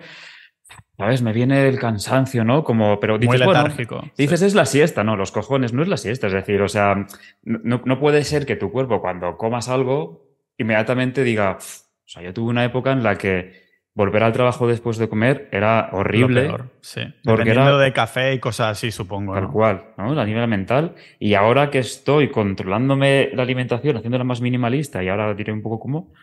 ¿sabes? 0.97 1.21
Me 1.21 1.31
viene 1.31 1.67
el 1.67 1.77
cansancio, 1.77 2.43
¿no? 2.43 2.63
Como, 2.63 2.99
pero 2.99 3.19
dices, 3.19 3.39
Muy 3.39 3.47
letárgico. 3.47 3.97
Bueno, 3.97 4.13
dices, 4.17 4.39
sí. 4.39 4.45
es 4.47 4.55
la 4.55 4.65
siesta, 4.65 5.03
no, 5.03 5.15
los 5.15 5.31
cojones, 5.31 5.73
no 5.73 5.83
es 5.83 5.89
la 5.89 5.97
siesta. 5.97 6.25
Es 6.25 6.33
decir, 6.33 6.59
o 6.61 6.67
sea, 6.67 7.05
no, 7.43 7.83
no 7.85 7.99
puede 7.99 8.23
ser 8.23 8.47
que 8.47 8.55
tu 8.55 8.71
cuerpo, 8.71 8.99
cuando 8.99 9.37
comas 9.37 9.69
algo, 9.69 10.27
inmediatamente 10.57 11.23
diga, 11.23 11.59
o 11.59 12.07
sea, 12.07 12.23
yo 12.23 12.33
tuve 12.33 12.49
una 12.49 12.65
época 12.65 12.91
en 12.91 13.03
la 13.03 13.15
que 13.15 13.60
volver 13.93 14.23
al 14.23 14.33
trabajo 14.33 14.67
después 14.67 14.97
de 14.97 15.09
comer 15.09 15.49
era 15.51 15.89
horrible. 15.91 16.43
Peor, 16.43 16.69
sí. 16.81 17.01
Porque 17.23 17.43
Dependiendo 17.43 17.77
era, 17.77 17.85
de 17.85 17.93
café 17.93 18.33
y 18.33 18.39
cosas 18.39 18.77
así, 18.77 18.91
supongo. 18.91 19.33
Tal 19.33 19.43
¿no? 19.43 19.51
cual, 19.51 19.83
¿no? 19.97 20.19
A 20.19 20.25
nivel 20.25 20.47
mental. 20.47 20.95
Y 21.19 21.33
ahora 21.33 21.69
que 21.69 21.79
estoy 21.79 22.29
controlándome 22.29 23.29
la 23.33 23.43
alimentación, 23.43 23.97
haciéndola 23.97 24.23
más 24.23 24.41
minimalista, 24.41 25.03
y 25.03 25.09
ahora 25.09 25.33
diré 25.33 25.51
un 25.51 25.61
poco 25.61 25.79
cómo, 25.79 26.13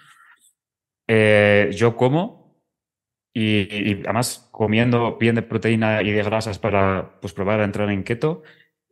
eh, 1.06 1.70
yo 1.72 1.96
como 1.96 2.38
y, 3.32 3.90
y, 3.90 4.02
además 4.04 4.48
comiendo 4.50 5.16
bien 5.16 5.34
de 5.36 5.42
proteína 5.42 6.02
y 6.02 6.10
de 6.10 6.22
grasas 6.22 6.58
para 6.58 7.18
pues, 7.20 7.32
probar 7.32 7.60
a 7.60 7.64
entrar 7.64 7.90
en 7.90 8.02
keto 8.02 8.42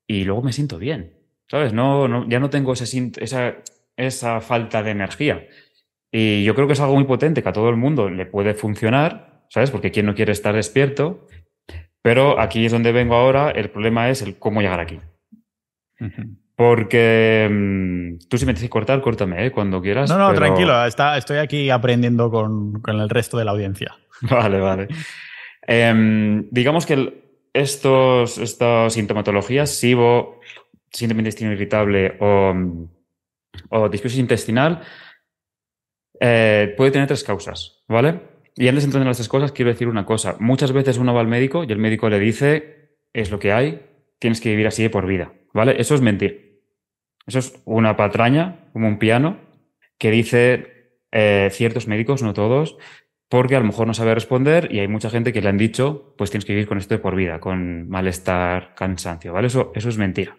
y 0.07 0.25
luego 0.25 0.43
me 0.43 0.53
siento 0.53 0.79
bien. 0.79 1.15
¿Sabes? 1.49 1.73
No, 1.73 2.09
no, 2.09 2.29
ya 2.29 2.41
no 2.41 2.51
tengo 2.51 2.73
ese, 2.73 3.13
esa, 3.19 3.57
esa 3.97 4.41
falta 4.41 4.83
de 4.83 4.91
energía. 4.91 5.47
Y 6.19 6.45
yo 6.45 6.55
creo 6.55 6.67
que 6.67 6.73
es 6.73 6.81
algo 6.81 6.95
muy 6.95 7.05
potente 7.05 7.43
que 7.43 7.49
a 7.51 7.53
todo 7.53 7.69
el 7.69 7.77
mundo 7.77 8.09
le 8.09 8.25
puede 8.25 8.55
funcionar, 8.55 9.43
¿sabes? 9.51 9.71
Porque 9.71 9.91
quien 9.91 10.07
no 10.07 10.15
quiere 10.15 10.33
estar 10.33 10.55
despierto. 10.55 11.27
Pero 12.01 12.41
aquí 12.41 12.65
es 12.65 12.73
donde 12.73 12.91
vengo 12.91 13.17
ahora. 13.17 13.51
El 13.51 13.69
problema 13.69 14.09
es 14.09 14.23
el 14.23 14.39
cómo 14.39 14.63
llegar 14.63 14.81
aquí. 14.81 14.99
Uh 16.01 16.05
-huh. 16.07 16.37
Porque 16.55 17.49
mmm, 17.51 18.17
tú 18.31 18.39
si 18.39 18.47
me 18.47 18.55
tienes 18.55 18.63
que 18.63 18.71
cortar, 18.71 19.03
córtame, 19.03 19.45
¿eh? 19.45 19.53
cuando 19.53 19.83
quieras. 19.83 20.09
No, 20.09 20.17
no, 20.17 20.29
pero... 20.29 20.41
tranquilo. 20.41 20.87
Está, 20.87 21.19
estoy 21.19 21.37
aquí 21.37 21.69
aprendiendo 21.69 22.31
con, 22.31 22.81
con, 22.81 22.99
el 22.99 23.11
resto 23.11 23.37
de 23.37 23.45
la 23.45 23.51
audiencia. 23.51 23.95
Vale, 24.23 24.59
vale. 24.59 24.89
eh, 25.69 26.43
digamos 26.51 26.87
que 26.87 26.95
el, 26.95 27.25
estos, 27.53 28.39
estas 28.39 28.95
sintomatologías, 28.95 29.69
SIBO, 29.69 30.41
síndrome 30.91 31.25
de 31.25 31.29
intestino 31.29 31.53
irritable 31.53 32.17
o, 32.21 32.55
o 33.69 33.89
disbiosis 33.91 34.19
intestinal, 34.19 34.81
eh, 36.21 36.75
puede 36.77 36.91
tener 36.91 37.09
tres 37.09 37.25
causas, 37.25 37.85
¿vale? 37.89 38.21
Y 38.55 38.69
antes 38.69 38.85
de 38.85 38.89
entrar 38.89 39.03
en 39.03 39.09
las 39.09 39.19
tres 39.19 39.29
cosas, 39.29 39.53
quiero 39.53 39.71
decir 39.71 39.89
una 39.89 40.07
cosa. 40.07 40.37
Muchas 40.41 40.73
veces 40.73 40.99
uno 40.99 41.13
va 41.13 41.21
al 41.21 41.29
médico 41.29 41.65
y 41.65 41.73
el 41.73 41.79
médico 41.79 42.09
le 42.09 42.19
dice, 42.19 42.99
es 43.13 43.31
lo 43.31 43.39
que 43.39 43.53
hay, 43.53 43.83
tienes 44.19 44.41
que 44.41 44.51
vivir 44.51 44.67
así 44.67 44.83
de 44.83 44.91
por 44.91 45.07
vida, 45.07 45.33
¿vale? 45.53 45.77
Eso 45.79 45.95
es 45.95 46.01
mentir. 46.01 46.63
Eso 47.27 47.39
es 47.41 47.61
una 47.65 47.97
patraña, 47.97 48.71
como 48.73 48.89
un 48.89 48.99
piano, 48.99 49.41
que 49.99 50.11
dice 50.11 51.01
eh, 51.13 51.49
ciertos 51.53 51.87
médicos, 51.87 52.23
no 52.23 52.33
todos, 52.33 52.79
porque 53.29 53.57
a 53.57 53.61
lo 53.61 53.67
mejor 53.67 53.87
no 53.87 53.95
sabe 53.95 54.15
responder 54.15 54.69
y 54.73 54.79
hay 54.79 54.89
mucha 54.89 55.11
gente 55.11 55.33
que 55.33 55.43
le 55.43 55.49
han 55.49 55.59
dicho, 55.59 56.15
pues 56.17 56.31
tienes 56.31 56.45
que 56.45 56.53
vivir 56.53 56.69
con 56.69 56.79
esto 56.79 56.95
de 56.95 57.01
por 57.01 57.17
vida, 57.17 57.41
con 57.41 57.89
malestar, 57.89 58.75
cansancio, 58.75 59.33
¿vale? 59.33 59.49
Eso, 59.49 59.73
eso 59.75 59.89
es 59.89 59.99
mentira. 59.99 60.37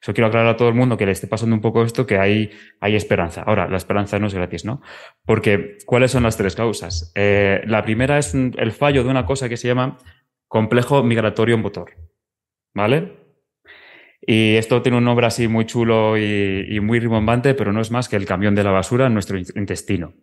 Eso 0.00 0.12
quiero 0.14 0.28
aclarar 0.28 0.54
a 0.54 0.56
todo 0.56 0.68
el 0.68 0.74
mundo 0.74 0.96
que 0.96 1.06
le 1.06 1.12
esté 1.12 1.26
pasando 1.26 1.54
un 1.54 1.60
poco 1.60 1.82
esto, 1.82 2.06
que 2.06 2.18
hay, 2.18 2.50
hay 2.80 2.96
esperanza. 2.96 3.42
Ahora, 3.42 3.68
la 3.68 3.76
esperanza 3.76 4.18
no 4.18 4.26
es 4.26 4.34
gratis, 4.34 4.64
¿no? 4.64 4.82
Porque, 5.24 5.78
¿cuáles 5.86 6.10
son 6.10 6.22
las 6.24 6.36
tres 6.36 6.56
causas? 6.56 7.12
Eh, 7.14 7.62
la 7.66 7.82
primera 7.82 8.18
es 8.18 8.34
el 8.34 8.72
fallo 8.72 9.04
de 9.04 9.10
una 9.10 9.26
cosa 9.26 9.48
que 9.48 9.56
se 9.56 9.68
llama 9.68 9.98
complejo 10.48 11.02
migratorio 11.02 11.56
motor, 11.58 11.92
¿vale? 12.74 13.20
Y 14.20 14.56
esto 14.56 14.82
tiene 14.82 14.98
un 14.98 15.04
nombre 15.04 15.26
así 15.26 15.48
muy 15.48 15.66
chulo 15.66 16.16
y, 16.16 16.66
y, 16.68 16.80
muy 16.80 17.00
rimbombante, 17.00 17.54
pero 17.54 17.72
no 17.72 17.80
es 17.80 17.90
más 17.90 18.08
que 18.08 18.16
el 18.16 18.24
camión 18.24 18.54
de 18.54 18.62
la 18.62 18.70
basura 18.70 19.06
en 19.06 19.14
nuestro 19.14 19.38
intestino. 19.38 20.14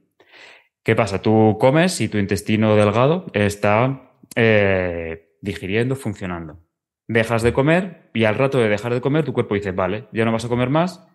¿Qué 0.84 0.96
pasa? 0.96 1.22
Tú 1.22 1.58
comes 1.60 2.00
y 2.02 2.08
tu 2.08 2.18
intestino 2.18 2.76
delgado 2.76 3.26
está 3.34 4.14
eh, 4.36 5.36
digiriendo, 5.42 5.96
funcionando 5.96 6.60
dejas 7.10 7.42
de 7.42 7.54
comer 7.54 8.12
y 8.14 8.24
al 8.26 8.36
rato 8.36 8.60
de 8.60 8.70
dejar 8.70 8.94
de 8.94 9.02
comer 9.02 9.26
tu 9.26 9.34
cuerpo 9.34 9.56
dice, 9.56 9.72
vale, 9.72 10.06
ya 10.14 10.24
no 10.26 10.32
vas 10.32 10.46
a 10.46 10.48
comer 10.48 10.70
más, 10.70 11.06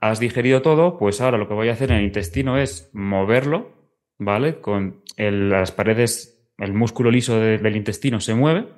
has 0.00 0.20
digerido 0.20 0.62
todo, 0.62 0.96
pues 0.96 1.20
ahora 1.20 1.38
lo 1.38 1.48
que 1.48 1.54
voy 1.54 1.68
a 1.68 1.72
hacer 1.72 1.90
en 1.90 1.98
el 1.98 2.04
intestino 2.04 2.56
es 2.56 2.88
moverlo, 2.94 3.90
¿vale? 4.16 4.60
Con 4.60 5.02
las 5.18 5.72
paredes, 5.72 6.48
el 6.58 6.72
músculo 6.72 7.10
liso 7.10 7.38
de, 7.40 7.58
del 7.58 7.76
intestino 7.76 8.20
se 8.20 8.34
mueve 8.34 8.68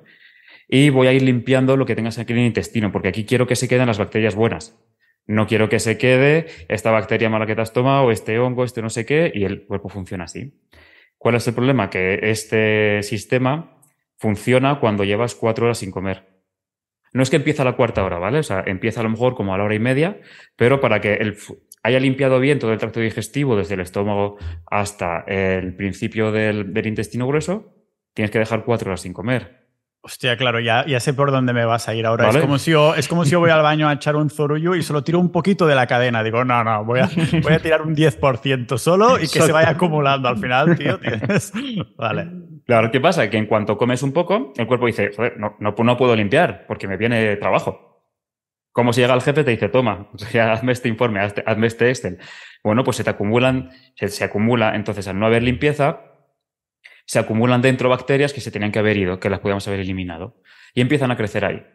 y 0.67 0.89
voy 0.89 1.07
a 1.07 1.13
ir 1.13 1.21
limpiando 1.21 1.77
lo 1.77 1.85
que 1.85 1.95
tengas 1.95 2.17
aquí 2.17 2.33
en 2.33 2.39
el 2.39 2.47
intestino, 2.47 2.91
porque 2.91 3.09
aquí 3.09 3.23
quiero 3.23 3.45
que 3.45 3.55
se 3.55 3.67
queden 3.67 3.85
las 3.85 3.99
bacterias 3.99 4.35
buenas. 4.35 4.75
No 5.27 5.45
quiero 5.45 5.69
que 5.69 5.79
se 5.79 5.97
quede 5.99 6.47
esta 6.69 6.89
bacteria 6.89 7.29
mala 7.29 7.45
que 7.45 7.53
te 7.53 7.61
has 7.61 7.73
tomado, 7.73 8.09
este 8.09 8.39
hongo, 8.39 8.63
este 8.63 8.81
no 8.81 8.89
sé 8.89 9.05
qué, 9.05 9.31
y 9.33 9.43
el 9.43 9.65
cuerpo 9.67 9.89
funciona 9.89 10.23
así. 10.23 10.59
¿Cuál 11.19 11.35
es 11.35 11.47
el 11.47 11.53
problema? 11.53 11.89
Que 11.91 12.19
este 12.23 13.03
sistema 13.03 13.79
funciona 14.17 14.79
cuando 14.79 15.03
llevas 15.03 15.35
cuatro 15.35 15.65
horas 15.65 15.77
sin 15.77 15.91
comer. 15.91 16.36
No 17.17 17.23
es 17.23 17.31
que 17.31 17.37
empieza 17.37 17.63
a 17.63 17.65
la 17.65 17.75
cuarta 17.75 18.03
hora, 18.03 18.19
¿vale? 18.19 18.37
O 18.37 18.43
sea, 18.43 18.63
empieza 18.63 18.99
a 18.99 19.03
lo 19.03 19.09
mejor 19.09 19.33
como 19.33 19.51
a 19.51 19.57
la 19.57 19.63
hora 19.63 19.73
y 19.73 19.79
media, 19.79 20.21
pero 20.55 20.79
para 20.79 21.01
que 21.01 21.17
haya 21.81 21.99
limpiado 21.99 22.39
bien 22.39 22.59
todo 22.59 22.71
el 22.71 22.77
tracto 22.77 22.99
digestivo, 22.99 23.55
desde 23.55 23.73
el 23.73 23.79
estómago 23.79 24.37
hasta 24.67 25.21
el 25.21 25.75
principio 25.75 26.31
del 26.31 26.85
intestino 26.85 27.25
grueso, 27.27 27.73
tienes 28.13 28.29
que 28.29 28.37
dejar 28.37 28.65
cuatro 28.65 28.91
horas 28.91 29.01
sin 29.01 29.13
comer. 29.13 29.66
Hostia, 30.01 30.37
claro, 30.37 30.59
ya, 30.59 30.85
ya 30.85 30.99
sé 30.99 31.13
por 31.13 31.31
dónde 31.31 31.53
me 31.53 31.65
vas 31.65 31.89
a 31.89 31.95
ir 31.95 32.05
ahora. 32.05 32.27
¿Vale? 32.27 32.39
Es, 32.39 32.45
como 32.45 32.59
si 32.59 32.71
yo, 32.71 32.95
es 32.95 33.07
como 33.07 33.25
si 33.25 33.31
yo 33.31 33.39
voy 33.39 33.49
al 33.49 33.61
baño 33.61 33.89
a 33.89 33.93
echar 33.93 34.15
un 34.15 34.29
zorullo 34.29 34.75
y 34.75 34.81
solo 34.81 35.03
tiro 35.03 35.19
un 35.19 35.31
poquito 35.31 35.67
de 35.67 35.75
la 35.75 35.85
cadena. 35.87 36.23
Digo, 36.23 36.45
no, 36.45 36.63
no, 36.63 36.85
voy 36.85 37.01
a, 37.01 37.09
voy 37.43 37.53
a 37.53 37.59
tirar 37.59 37.81
un 37.81 37.95
10% 37.95 38.77
solo 38.77 39.17
y 39.17 39.27
que 39.27 39.41
se 39.41 39.51
vaya 39.51 39.71
acumulando 39.71 40.29
al 40.29 40.37
final, 40.37 40.77
tío. 40.77 40.97
Tienes... 40.99 41.51
Vale. 41.97 42.29
Claro, 42.65 42.91
¿qué 42.91 42.99
pasa? 42.99 43.29
Que 43.29 43.37
en 43.37 43.47
cuanto 43.47 43.77
comes 43.77 44.03
un 44.03 44.11
poco, 44.11 44.53
el 44.55 44.67
cuerpo 44.67 44.85
dice, 44.85 45.11
joder, 45.15 45.37
no, 45.37 45.55
no, 45.59 45.73
no 45.77 45.97
puedo 45.97 46.15
limpiar 46.15 46.65
porque 46.67 46.87
me 46.87 46.97
viene 46.97 47.35
trabajo. 47.37 47.87
Como 48.71 48.93
si 48.93 49.01
llega 49.01 49.13
el 49.13 49.21
jefe 49.21 49.43
te 49.43 49.51
dice, 49.51 49.69
toma, 49.69 50.09
hazme 50.51 50.71
este 50.71 50.87
informe, 50.87 51.19
hazme 51.19 51.67
este 51.67 51.89
Excel. 51.89 52.19
Bueno, 52.63 52.83
pues 52.83 52.97
se 52.97 53.03
te 53.03 53.09
acumulan, 53.09 53.71
se, 53.95 54.07
se 54.09 54.23
acumula, 54.23 54.75
entonces 54.75 55.07
al 55.07 55.17
no 55.17 55.25
haber 55.25 55.43
limpieza, 55.43 56.01
se 57.07 57.19
acumulan 57.19 57.61
dentro 57.61 57.89
bacterias 57.89 58.33
que 58.33 58.41
se 58.41 58.51
tenían 58.51 58.71
que 58.71 58.79
haber 58.79 58.97
ido, 58.97 59.19
que 59.19 59.29
las 59.29 59.39
podíamos 59.39 59.67
haber 59.67 59.79
eliminado. 59.79 60.41
Y 60.73 60.81
empiezan 60.81 61.09
a 61.09 61.17
crecer 61.17 61.45
ahí. 61.45 61.65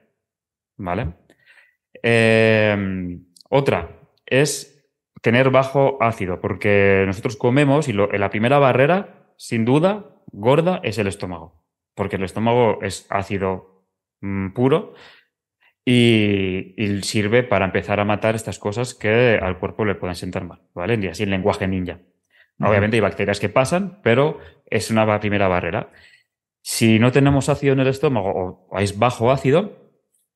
¿Vale? 0.77 1.14
Eh, 2.03 3.18
otra 3.49 3.99
es 4.27 4.87
tener 5.23 5.51
bajo 5.51 5.97
ácido, 6.03 6.40
porque 6.40 7.05
nosotros 7.07 7.37
comemos 7.37 7.88
y 7.88 7.92
la 7.92 8.31
primera 8.31 8.59
barrera, 8.59 9.35
sin 9.37 9.64
duda, 9.64 10.05
gorda, 10.27 10.81
es 10.83 10.99
el 10.99 11.07
estómago. 11.07 11.64
Porque 11.95 12.16
el 12.16 12.25
estómago 12.25 12.83
es 12.83 13.07
ácido 13.09 13.87
mmm, 14.21 14.51
puro 14.51 14.95
y, 15.85 16.75
y, 16.77 17.03
sirve 17.03 17.42
para 17.42 17.64
empezar 17.64 18.01
a 18.01 18.05
matar 18.05 18.35
estas 18.35 18.59
cosas 18.59 18.95
que 18.95 19.38
al 19.40 19.59
cuerpo 19.59 19.85
le 19.85 19.95
pueden 19.95 20.16
sentar 20.16 20.45
mal, 20.45 20.61
¿vale? 20.75 20.99
Y 21.01 21.07
así 21.09 21.23
el 21.23 21.31
lenguaje 21.31 21.66
ninja. 21.66 22.01
Obviamente 22.62 22.96
hay 22.96 23.01
bacterias 23.01 23.40
que 23.40 23.48
pasan, 23.48 24.01
pero 24.03 24.38
es 24.66 24.90
una 24.90 25.20
primera 25.20 25.48
barrera. 25.48 25.90
Si 26.62 26.98
no 26.98 27.11
tenemos 27.11 27.48
ácido 27.48 27.72
en 27.72 27.81
el 27.81 27.88
estómago 27.88 28.66
o 28.70 28.79
es 28.79 28.98
bajo 28.98 29.31
ácido, 29.31 29.83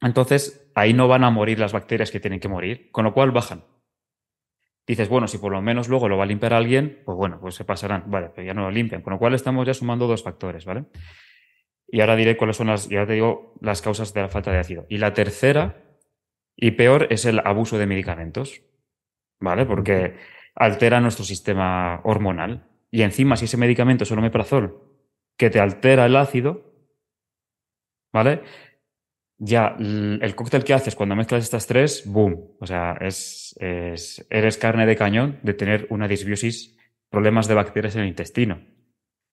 entonces 0.00 0.70
ahí 0.74 0.92
no 0.92 1.08
van 1.08 1.24
a 1.24 1.30
morir 1.30 1.58
las 1.58 1.72
bacterias 1.72 2.10
que 2.10 2.20
tienen 2.20 2.40
que 2.40 2.48
morir, 2.48 2.90
con 2.90 3.04
lo 3.04 3.14
cual 3.14 3.30
bajan. 3.30 3.64
Dices, 4.86 5.08
bueno, 5.08 5.26
si 5.26 5.38
por 5.38 5.52
lo 5.52 5.60
menos 5.62 5.88
luego 5.88 6.08
lo 6.08 6.16
va 6.16 6.24
a 6.24 6.26
limpiar 6.26 6.54
alguien, 6.54 7.02
pues 7.04 7.16
bueno, 7.16 7.40
pues 7.40 7.56
se 7.56 7.64
pasarán. 7.64 8.04
Vale, 8.06 8.30
pero 8.34 8.46
ya 8.46 8.54
no 8.54 8.62
lo 8.62 8.70
limpian. 8.70 9.02
Con 9.02 9.14
lo 9.14 9.18
cual 9.18 9.34
estamos 9.34 9.66
ya 9.66 9.74
sumando 9.74 10.06
dos 10.06 10.22
factores, 10.22 10.64
¿vale? 10.64 10.84
Y 11.88 12.00
ahora 12.00 12.14
diré 12.14 12.36
cuáles 12.36 12.56
son 12.56 12.68
las, 12.68 12.88
ya 12.88 13.06
te 13.06 13.14
digo, 13.14 13.54
las 13.60 13.82
causas 13.82 14.14
de 14.14 14.22
la 14.22 14.28
falta 14.28 14.52
de 14.52 14.58
ácido. 14.58 14.86
Y 14.88 14.98
la 14.98 15.12
tercera, 15.12 15.82
y 16.54 16.72
peor, 16.72 17.08
es 17.10 17.24
el 17.24 17.40
abuso 17.40 17.78
de 17.78 17.86
medicamentos, 17.86 18.62
¿vale? 19.40 19.66
Porque 19.66 20.16
altera 20.56 21.00
nuestro 21.00 21.24
sistema 21.24 22.00
hormonal. 22.04 22.66
Y 22.90 23.02
encima, 23.02 23.36
si 23.36 23.44
ese 23.44 23.56
medicamento 23.56 24.04
es 24.04 24.10
el 24.10 24.18
omeprazol, 24.18 24.82
que 25.36 25.50
te 25.50 25.60
altera 25.60 26.06
el 26.06 26.16
ácido, 26.16 26.72
¿vale? 28.12 28.42
Ya, 29.38 29.76
el 29.78 30.34
cóctel 30.34 30.64
que 30.64 30.72
haces 30.72 30.96
cuando 30.96 31.14
mezclas 31.14 31.44
estas 31.44 31.66
tres, 31.66 32.04
boom. 32.06 32.56
O 32.58 32.66
sea, 32.66 32.96
es, 33.00 33.54
es, 33.60 34.26
eres 34.30 34.56
carne 34.56 34.86
de 34.86 34.96
cañón 34.96 35.38
de 35.42 35.52
tener 35.52 35.86
una 35.90 36.08
disbiosis, 36.08 36.76
problemas 37.10 37.46
de 37.46 37.54
bacterias 37.54 37.94
en 37.96 38.02
el 38.02 38.08
intestino. 38.08 38.62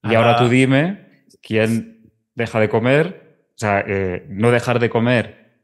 Y 0.03 0.13
ah. 0.13 0.17
ahora 0.17 0.35
tú 0.35 0.49
dime 0.49 1.25
quién 1.41 2.11
deja 2.35 2.59
de 2.59 2.67
comer, 2.67 3.47
o 3.49 3.57
sea, 3.57 3.79
eh, 3.87 4.25
no 4.27 4.51
dejar 4.51 4.79
de 4.79 4.89
comer, 4.89 5.61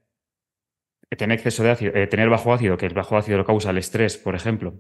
tener 1.17 1.38
exceso 1.38 1.63
de 1.63 1.72
ácido, 1.72 1.95
eh, 1.95 2.08
tener 2.08 2.30
bajo 2.30 2.54
ácido, 2.54 2.78
que 2.78 2.86
el 2.86 2.93
bajo 2.93 3.17
ácido 3.17 3.38
lo 3.38 3.45
causa 3.45 3.72
el 3.72 3.78
estrés, 3.78 4.17
por 4.17 4.36
ejemplo, 4.36 4.76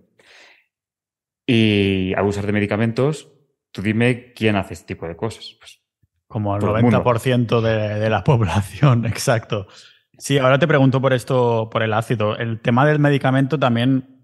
y 1.51 2.13
abusar 2.13 2.45
de 2.45 2.51
medicamentos, 2.51 3.27
tú 3.71 3.81
dime 3.81 4.33
quién 4.33 4.55
hace 4.55 4.75
este 4.75 4.93
tipo 4.93 5.07
de 5.07 5.15
cosas. 5.15 5.57
Pues, 5.59 5.81
Como 6.27 6.55
el 6.55 6.61
90% 6.61 7.59
de, 7.59 7.99
de, 7.99 8.09
la 8.11 8.23
población, 8.23 9.07
exacto. 9.07 9.65
Sí, 10.19 10.37
ahora 10.37 10.59
te 10.59 10.67
pregunto 10.67 11.01
por 11.01 11.11
esto, 11.11 11.67
por 11.71 11.81
el 11.81 11.93
ácido. 11.93 12.37
El 12.37 12.59
tema 12.59 12.85
del 12.85 12.99
medicamento 12.99 13.57
también, 13.57 14.18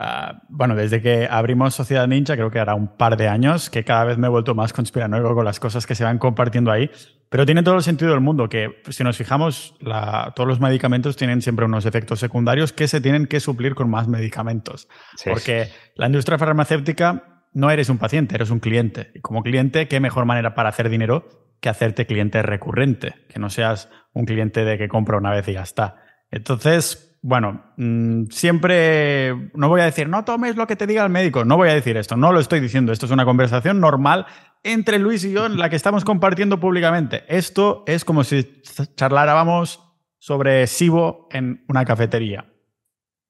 uh, 0.00 0.38
bueno, 0.48 0.74
desde 0.74 1.00
que 1.02 1.28
abrimos 1.30 1.74
Sociedad 1.74 2.06
Ninja, 2.06 2.34
creo 2.34 2.50
que 2.50 2.58
hará 2.58 2.74
un 2.74 2.96
par 2.96 3.16
de 3.16 3.28
años, 3.28 3.70
que 3.70 3.84
cada 3.84 4.04
vez 4.04 4.18
me 4.18 4.26
he 4.26 4.30
vuelto 4.30 4.54
más 4.54 4.72
conspiranoico 4.72 5.34
con 5.34 5.44
las 5.44 5.60
cosas 5.60 5.86
que 5.86 5.94
se 5.94 6.04
van 6.04 6.18
compartiendo 6.18 6.70
ahí. 6.70 6.90
Pero 7.28 7.46
tiene 7.46 7.62
todo 7.62 7.74
el 7.74 7.82
sentido 7.82 8.12
del 8.12 8.20
mundo 8.20 8.48
que, 8.48 8.80
si 8.90 9.02
nos 9.02 9.16
fijamos, 9.16 9.74
la, 9.80 10.32
todos 10.36 10.48
los 10.48 10.60
medicamentos 10.60 11.16
tienen 11.16 11.42
siempre 11.42 11.64
unos 11.64 11.84
efectos 11.84 12.20
secundarios 12.20 12.72
que 12.72 12.86
se 12.86 13.00
tienen 13.00 13.26
que 13.26 13.40
suplir 13.40 13.74
con 13.74 13.90
más 13.90 14.06
medicamentos. 14.06 14.88
Sí. 15.16 15.30
Porque 15.30 15.68
la 15.96 16.06
industria 16.06 16.38
farmacéutica 16.38 17.42
no 17.52 17.70
eres 17.70 17.88
un 17.88 17.98
paciente, 17.98 18.34
eres 18.34 18.50
un 18.50 18.60
cliente. 18.60 19.10
Y 19.14 19.20
como 19.20 19.42
cliente, 19.42 19.88
¿qué 19.88 20.00
mejor 20.00 20.26
manera 20.26 20.54
para 20.54 20.68
hacer 20.68 20.88
dinero 20.88 21.56
que 21.60 21.68
hacerte 21.68 22.06
cliente 22.06 22.42
recurrente? 22.42 23.14
Que 23.28 23.40
no 23.40 23.50
seas 23.50 23.88
un 24.12 24.26
cliente 24.26 24.64
de 24.64 24.76
que 24.78 24.88
compra 24.88 25.18
una 25.18 25.30
vez 25.30 25.48
y 25.48 25.54
ya 25.54 25.62
está. 25.62 25.96
Entonces, 26.30 27.13
bueno, 27.26 27.62
mmm, 27.78 28.24
siempre 28.28 29.50
no 29.54 29.70
voy 29.70 29.80
a 29.80 29.86
decir, 29.86 30.10
no 30.10 30.26
tomes 30.26 30.56
lo 30.56 30.66
que 30.66 30.76
te 30.76 30.86
diga 30.86 31.02
el 31.02 31.08
médico, 31.08 31.46
no 31.46 31.56
voy 31.56 31.70
a 31.70 31.74
decir 31.74 31.96
esto, 31.96 32.18
no 32.18 32.32
lo 32.32 32.38
estoy 32.38 32.60
diciendo, 32.60 32.92
esto 32.92 33.06
es 33.06 33.12
una 33.12 33.24
conversación 33.24 33.80
normal 33.80 34.26
entre 34.62 34.98
Luis 34.98 35.24
y 35.24 35.32
yo 35.32 35.46
en 35.46 35.56
la 35.56 35.70
que 35.70 35.76
estamos 35.76 36.04
compartiendo 36.04 36.60
públicamente. 36.60 37.24
Esto 37.26 37.82
es 37.86 38.04
como 38.04 38.24
si 38.24 38.60
charláramos 38.94 39.80
sobre 40.18 40.66
SIBO 40.66 41.28
en 41.30 41.64
una 41.66 41.86
cafetería, 41.86 42.44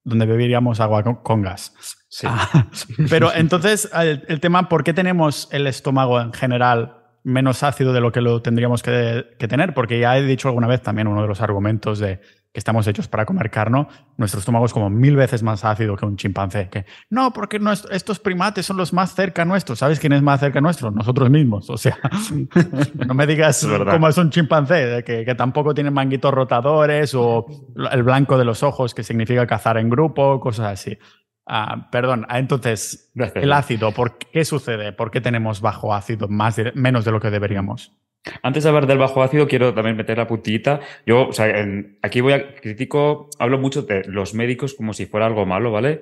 donde 0.03 0.27
beberíamos 0.27 0.81
agua 0.81 1.05
con, 1.05 1.15
con 1.23 1.43
gas. 1.43 1.73
Sí. 2.09 2.27
Ah, 2.29 2.69
pero 3.09 3.33
entonces, 3.33 3.89
el, 3.95 4.25
el, 4.27 4.41
tema, 4.41 4.69
¿por 4.69 4.83
qué 4.83 4.93
tenemos 4.93 5.49
el 5.53 5.69
estómago 5.69 6.21
en 6.21 6.33
general 6.33 6.97
menos 7.23 7.63
ácido 7.63 7.93
de 7.93 8.01
lo 8.01 8.11
que 8.11 8.23
lo 8.23 8.43
tendríamos 8.43 8.83
que, 8.83 9.37
que 9.39 9.47
tener? 9.47 9.73
Porque 9.73 10.01
ya 10.01 10.19
he 10.19 10.25
dicho 10.25 10.49
alguna 10.49 10.67
vez 10.67 10.83
también 10.83 11.07
uno 11.07 11.23
de 11.23 11.29
los 11.29 11.41
argumentos 11.41 12.01
de 12.01 12.21
que 12.55 12.61
estamos 12.61 12.87
hechos 12.87 13.09
para 13.09 13.27
comer 13.27 13.51
carne, 13.51 13.85
nuestro 14.17 14.39
estómago 14.39 14.65
es 14.65 14.73
como 14.73 14.89
mil 14.89 15.17
veces 15.17 15.43
más 15.43 15.65
ácido 15.65 15.97
que 15.97 16.07
un 16.07 16.17
chimpancé. 16.17 16.69
Que, 16.69 16.87
no, 17.11 17.33
porque 17.33 17.59
nuestro, 17.59 17.91
estos 17.91 18.21
primates 18.21 18.65
son 18.65 18.77
los 18.77 18.93
más 18.93 19.13
cerca 19.13 19.45
nuestros. 19.45 19.81
¿Sabes 19.81 19.99
quién 19.99 20.13
es 20.13 20.23
más 20.23 20.39
cerca 20.39 20.61
nuestro? 20.61 20.93
Nosotros 20.93 21.29
mismos. 21.31 21.69
O 21.69 21.77
sea, 21.77 21.99
no 23.09 23.13
me 23.13 23.27
digas 23.27 23.67
cómo 23.91 24.07
es 24.07 24.17
un 24.19 24.31
chimpancé, 24.31 25.03
que, 25.05 25.25
que, 25.25 25.35
tampoco 25.35 25.75
tiene 25.75 25.91
manguitos 25.91 26.33
rotadores 26.33 27.13
o 27.17 27.45
el 27.91 28.05
blanco 28.05 28.39
de 28.39 28.45
los 28.45 28.63
ojos, 28.63 28.95
que 28.95 29.03
significa 29.03 29.45
cazar 29.49 29.77
en 29.79 29.91
grupo, 29.91 30.39
cosas 30.39 30.75
así. 30.75 30.97
Ah, 31.47 31.89
perdón, 31.91 32.25
entonces, 32.31 33.11
Gracias. 33.15 33.43
el 33.43 33.53
ácido, 33.53 33.91
¿por 33.91 34.17
qué 34.17 34.45
sucede? 34.45 34.93
¿Por 34.93 35.11
qué 35.11 35.21
tenemos 35.21 35.61
bajo 35.61 35.93
ácido 35.93 36.29
más 36.29 36.55
de, 36.55 36.71
menos 36.77 37.05
de 37.05 37.11
lo 37.11 37.19
que 37.19 37.31
deberíamos? 37.31 37.93
Antes 38.43 38.63
de 38.63 38.69
hablar 38.69 38.87
del 38.87 38.99
bajo 38.99 39.23
ácido, 39.23 39.47
quiero 39.47 39.75
también 39.75 39.97
meter 39.97 40.17
la 40.17 40.27
puntillita. 40.27 40.81
Yo, 41.07 41.29
o 41.29 41.33
sea, 41.33 41.47
en, 41.47 41.99
aquí 42.03 42.21
voy 42.21 42.33
a 42.33 42.55
critico, 42.55 43.29
hablo 43.39 43.59
mucho 43.59 43.83
de 43.83 44.05
los 44.07 44.35
médicos 44.35 44.75
como 44.75 44.93
si 44.93 45.07
fuera 45.07 45.27
algo 45.27 45.45
malo, 45.47 45.71
¿vale? 45.71 46.01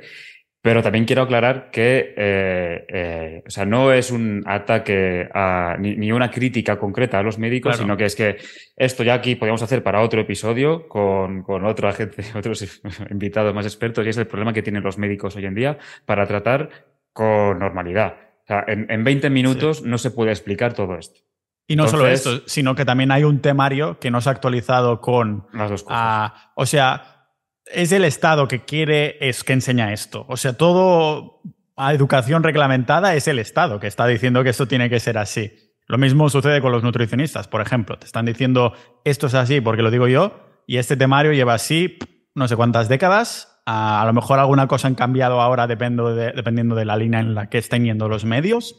Pero 0.61 0.81
también 0.81 1.05
quiero 1.05 1.23
aclarar 1.23 1.73
que, 1.73 2.15
eh, 2.17 2.87
eh, 2.89 3.43
o 3.45 3.51
sea, 3.51 3.65
no 3.65 3.93
es 3.93 4.13
un 4.13 4.45
ataque 4.47 5.29
a, 5.35 5.77
ni, 5.81 5.97
ni, 5.97 6.13
una 6.13 6.31
crítica 6.31 6.79
concreta 6.79 7.19
a 7.19 7.23
los 7.25 7.37
médicos, 7.37 7.73
claro. 7.73 7.83
sino 7.83 7.97
que 7.97 8.05
es 8.05 8.15
que 8.15 8.37
esto 8.77 9.03
ya 9.03 9.15
aquí 9.15 9.35
podríamos 9.35 9.63
hacer 9.63 9.83
para 9.83 10.03
otro 10.03 10.21
episodio 10.21 10.87
con, 10.87 11.43
con 11.43 11.65
otra 11.65 11.93
gente, 11.93 12.23
otros 12.37 12.81
invitados 13.11 13.53
más 13.53 13.67
expertos, 13.67 14.07
y 14.07 14.11
es 14.11 14.17
el 14.19 14.29
problema 14.29 14.53
que 14.53 14.63
tienen 14.63 14.85
los 14.85 14.99
médicos 14.99 15.35
hoy 15.35 15.47
en 15.47 15.57
día 15.57 15.79
para 16.07 16.29
tratar 16.29 16.71
con 17.13 17.59
normalidad. 17.59 18.15
O 18.45 18.47
sea, 18.47 18.65
en, 18.69 18.87
en 18.89 19.03
20 19.03 19.31
minutos 19.31 19.79
sí. 19.79 19.85
no 19.87 19.99
se 19.99 20.13
puede 20.13 20.31
explicar 20.31 20.75
todo 20.75 20.97
esto. 20.97 21.23
Y 21.67 21.77
no 21.77 21.85
Entonces, 21.85 22.23
solo 22.23 22.37
esto, 22.37 22.49
sino 22.49 22.75
que 22.75 22.85
también 22.85 23.13
hay 23.13 23.25
un 23.25 23.41
temario 23.41 23.99
que 23.99 24.11
no 24.11 24.21
se 24.21 24.29
ha 24.29 24.33
actualizado 24.33 25.01
con... 25.01 25.47
Las 25.53 25.71
dos 25.71 25.83
cosas. 25.85 26.33
Uh, 26.33 26.63
o 26.63 26.67
sea, 26.67 27.29
es 27.67 27.93
el 27.93 28.05
Estado 28.05 28.49
que 28.49 28.65
quiere, 28.65 29.17
es 29.27 29.45
que 29.45 29.53
enseña 29.53 29.93
esto. 29.93 30.27
O 30.29 30.37
sea, 30.37 30.55
todo 30.55 31.41
a 31.77 31.95
educación 31.95 32.43
reglamentada 32.43 33.15
es 33.15 33.29
el 33.29 33.39
Estado 33.39 33.81
que 33.81 33.87
está 33.87 34.07
diciendo 34.07 34.43
que 34.43 34.51
esto 34.51 34.67
tiene 34.67 34.91
que 34.91 35.01
ser 35.01 35.19
así. 35.19 35.53
Lo 35.87 35.99
mismo 35.99 36.29
sucede 36.29 36.61
con 36.61 36.73
los 36.73 36.83
nutricionistas, 36.83 37.49
por 37.49 37.61
ejemplo. 37.61 37.99
Te 37.99 38.07
están 38.07 38.27
diciendo 38.27 38.75
esto 39.05 39.27
es 39.27 39.35
así 39.35 39.61
porque 39.61 39.83
lo 39.83 39.91
digo 39.91 40.09
yo 40.09 40.41
y 40.67 40.77
este 40.77 40.97
temario 40.97 41.33
lleva 41.33 41.55
así 41.55 41.99
no 42.35 42.49
sé 42.49 42.57
cuántas 42.57 42.89
décadas. 42.89 43.61
A, 43.67 44.03
a 44.03 44.07
lo 44.07 44.13
mejor 44.13 44.39
alguna 44.39 44.67
cosa 44.67 44.89
han 44.89 44.95
cambiado 44.95 45.41
ahora 45.41 45.67
dependiendo 45.67 46.15
de, 46.15 46.33
dependiendo 46.33 46.75
de 46.75 46.85
la 46.85 46.97
línea 46.97 47.21
en 47.21 47.35
la 47.35 47.49
que 47.49 47.59
estén 47.59 47.85
yendo 47.85 48.09
los 48.09 48.25
medios. 48.25 48.77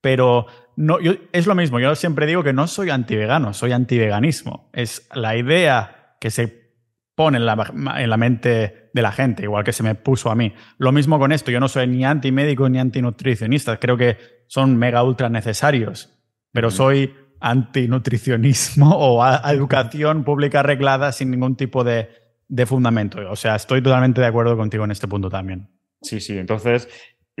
Pero 0.00 0.46
no, 0.80 0.98
yo, 0.98 1.12
es 1.32 1.46
lo 1.46 1.54
mismo, 1.54 1.78
yo 1.78 1.94
siempre 1.94 2.24
digo 2.24 2.42
que 2.42 2.54
no 2.54 2.66
soy 2.66 2.88
antivegano, 2.88 3.52
soy 3.52 3.72
antiveganismo. 3.72 4.70
Es 4.72 5.06
la 5.14 5.36
idea 5.36 6.16
que 6.18 6.30
se 6.30 6.72
pone 7.14 7.36
en 7.36 7.44
la, 7.44 7.70
en 7.98 8.08
la, 8.08 8.16
mente 8.16 8.88
de 8.94 9.02
la 9.02 9.12
gente, 9.12 9.42
igual 9.42 9.62
que 9.62 9.74
se 9.74 9.82
me 9.82 9.94
puso 9.94 10.30
a 10.30 10.34
mí. 10.34 10.54
Lo 10.78 10.90
mismo 10.90 11.18
con 11.18 11.32
esto, 11.32 11.50
yo 11.50 11.60
no 11.60 11.68
soy 11.68 11.86
ni 11.86 12.02
antimédico 12.06 12.66
ni 12.70 12.78
antinutricionista, 12.78 13.78
creo 13.78 13.98
que 13.98 14.16
son 14.46 14.78
mega 14.78 15.02
ultra 15.02 15.28
necesarios, 15.28 16.18
pero 16.50 16.68
mm. 16.68 16.70
soy 16.70 17.14
antinutricionismo 17.40 18.88
o 18.96 19.22
a, 19.22 19.46
a 19.46 19.52
educación 19.52 20.24
pública 20.24 20.60
arreglada 20.60 21.12
sin 21.12 21.30
ningún 21.30 21.56
tipo 21.56 21.84
de, 21.84 22.08
de 22.48 22.64
fundamento. 22.64 23.18
O 23.30 23.36
sea, 23.36 23.56
estoy 23.56 23.82
totalmente 23.82 24.22
de 24.22 24.28
acuerdo 24.28 24.56
contigo 24.56 24.84
en 24.84 24.92
este 24.92 25.08
punto 25.08 25.28
también. 25.28 25.68
Sí, 26.00 26.20
sí, 26.20 26.38
entonces 26.38 26.88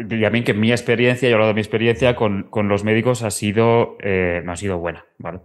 también 0.08 0.44
que 0.44 0.54
mi 0.54 0.70
experiencia, 0.72 1.28
yo 1.28 1.32
he 1.32 1.34
hablado 1.34 1.50
de 1.50 1.54
mi 1.54 1.60
experiencia 1.60 2.16
con, 2.16 2.44
con 2.44 2.68
los 2.68 2.84
médicos, 2.84 3.22
ha 3.22 3.30
sido, 3.30 3.96
eh, 4.00 4.42
no 4.44 4.52
ha 4.52 4.56
sido 4.56 4.78
buena. 4.78 5.04
¿vale? 5.18 5.40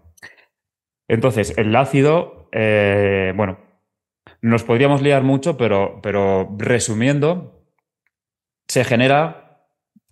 Entonces, 1.08 1.58
el 1.58 1.76
ácido, 1.76 2.50
eh, 2.52 3.34
bueno, 3.36 3.60
nos 4.42 4.64
podríamos 4.64 5.02
liar 5.02 5.24
mucho, 5.24 5.58
pero, 5.58 6.00
pero 6.02 6.56
resumiendo, 6.58 7.66
se 8.68 8.84
genera 8.84 9.46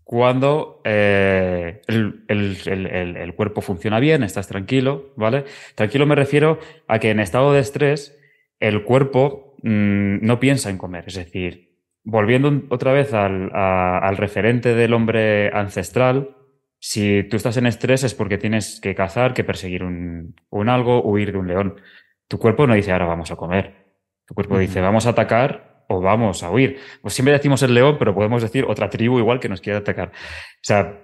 cuando 0.04 0.82
eh, 0.84 1.82
el, 1.88 3.34
cuerpo 3.36 3.62
funciona 3.62 4.00
bien, 4.00 4.24
estás 4.24 4.48
tranquilo, 4.48 5.14
¿vale? 5.16 5.46
Tranquilo 5.76 6.06
me 6.06 6.16
refiero 6.16 6.60
a 6.88 7.00
que 7.00 7.10
en 7.10 7.20
estado 7.20 7.54
de 7.54 7.62
estrés 7.62 8.20
el 8.60 8.84
cuerpo 8.84 9.56
mm, 9.64 10.24
no 10.26 10.40
piensa 10.40 10.70
en 10.70 10.78
comer, 10.78 11.06
es 11.08 11.16
decir, 11.16 11.73
volviendo 12.04 12.64
otra 12.70 12.92
vez 12.92 13.14
al, 13.14 14.18
referente 14.18 14.76
del 14.76 14.94
hombre 14.94 15.50
ancestral, 15.54 16.36
si 16.80 17.24
tú 17.24 17.38
estás 17.38 17.58
en 17.58 17.66
estrés 17.66 18.04
es 18.04 18.14
porque 18.14 18.38
tienes 18.38 18.80
que 18.82 18.94
cazar, 18.94 19.34
que 19.34 19.44
perseguir 19.44 19.84
un, 19.84 20.36
algo, 20.70 21.02
huir 21.02 21.32
de 21.32 21.38
un 21.38 21.48
león. 21.48 21.82
Tu 22.28 22.38
cuerpo 22.38 22.68
no 22.68 22.74
dice 22.74 22.92
ahora 22.92 23.06
vamos 23.06 23.32
a 23.32 23.36
comer. 23.36 23.96
Tu 24.26 24.34
cuerpo 24.34 24.58
dice 24.58 24.82
vamos 24.82 25.06
a 25.06 25.12
atacar 25.12 25.86
o 25.88 26.02
vamos 26.02 26.44
a 26.44 26.52
huir. 26.52 26.80
Pues 27.02 27.14
siempre 27.14 27.34
decimos 27.34 27.64
el 27.64 27.74
león, 27.74 27.96
pero 27.98 28.14
podemos 28.14 28.42
decir 28.42 28.66
otra 28.68 28.90
tribu 28.90 29.20
igual 29.20 29.40
que 29.40 29.50
nos 29.50 29.62
quiere 29.62 29.80
atacar. 29.80 30.10
O 30.10 30.62
sea, 30.62 31.00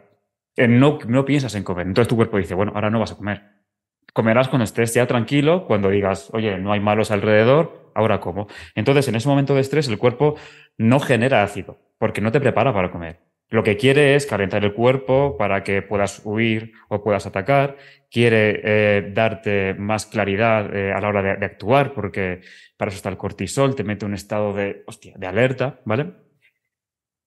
eh, 0.55 0.67
no, 0.67 0.99
no 1.07 1.23
piensas 1.23 1.55
en 1.55 1.63
comer. 1.63 1.87
Entonces 1.87 2.09
tu 2.09 2.17
cuerpo 2.17 2.37
dice, 2.37 2.55
bueno, 2.55 2.73
ahora 2.75 2.89
no 2.89 2.99
vas 2.99 3.13
a 3.13 3.15
comer. 3.15 3.43
Comerás 4.13 4.49
cuando 4.49 4.65
estés 4.65 4.93
ya 4.93 5.07
tranquilo, 5.07 5.65
cuando 5.65 5.89
digas, 5.89 6.29
oye, 6.33 6.57
no 6.57 6.73
hay 6.73 6.79
malos 6.79 7.11
alrededor, 7.11 7.78
ahora 7.95 8.19
como. 8.19 8.47
Entonces, 8.75 9.07
en 9.07 9.15
ese 9.15 9.27
momento 9.27 9.55
de 9.55 9.61
estrés, 9.61 9.87
el 9.87 9.97
cuerpo 9.97 10.35
no 10.77 10.99
genera 10.99 11.43
ácido, 11.43 11.79
porque 11.97 12.21
no 12.21 12.31
te 12.31 12.39
prepara 12.39 12.73
para 12.73 12.91
comer. 12.91 13.19
Lo 13.51 13.63
que 13.63 13.77
quiere 13.77 14.15
es 14.15 14.27
calentar 14.27 14.63
el 14.63 14.73
cuerpo 14.73 15.35
para 15.35 15.63
que 15.63 15.81
puedas 15.81 16.21
huir 16.23 16.73
o 16.87 17.03
puedas 17.03 17.25
atacar. 17.25 17.77
Quiere 18.11 18.61
eh, 18.63 19.11
darte 19.11 19.73
más 19.73 20.05
claridad 20.05 20.75
eh, 20.75 20.93
a 20.93 21.01
la 21.01 21.07
hora 21.07 21.35
de, 21.35 21.45
actuar, 21.45 21.93
porque 21.93 22.41
para 22.77 22.89
eso 22.89 22.97
está 22.97 23.09
el 23.09 23.17
cortisol, 23.17 23.75
te 23.75 23.83
mete 23.83 24.05
un 24.05 24.13
estado 24.13 24.53
de, 24.53 24.83
hostia, 24.85 25.15
de 25.17 25.25
alerta, 25.25 25.79
¿vale? 25.83 26.11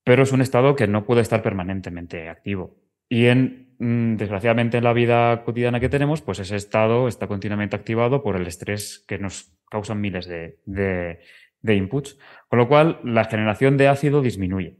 Pero 0.04 0.22
es 0.22 0.30
un 0.32 0.42
estado 0.42 0.76
que 0.76 0.86
no 0.86 1.04
puede 1.04 1.22
estar 1.22 1.42
permanentemente 1.42 2.28
activo. 2.28 2.76
Y 3.08 3.26
en, 3.26 3.74
mm, 3.78 4.16
desgraciadamente 4.16 4.78
en 4.78 4.84
la 4.84 4.92
vida 4.92 5.42
cotidiana 5.42 5.80
que 5.80 5.88
tenemos, 5.88 6.22
pues 6.22 6.38
ese 6.38 6.54
estado 6.54 7.08
está 7.08 7.26
continuamente 7.26 7.74
activado 7.74 8.22
por 8.22 8.36
el 8.36 8.46
estrés 8.46 9.04
que 9.08 9.18
nos 9.18 9.52
causan 9.72 10.00
miles 10.00 10.26
de, 10.26 10.58
de 10.66 11.74
inputs. 11.74 12.18
Con 12.48 12.58
lo 12.58 12.68
cual, 12.68 13.00
la 13.02 13.24
generación 13.24 13.76
de 13.78 13.88
ácido 13.88 14.20
disminuye. 14.20 14.76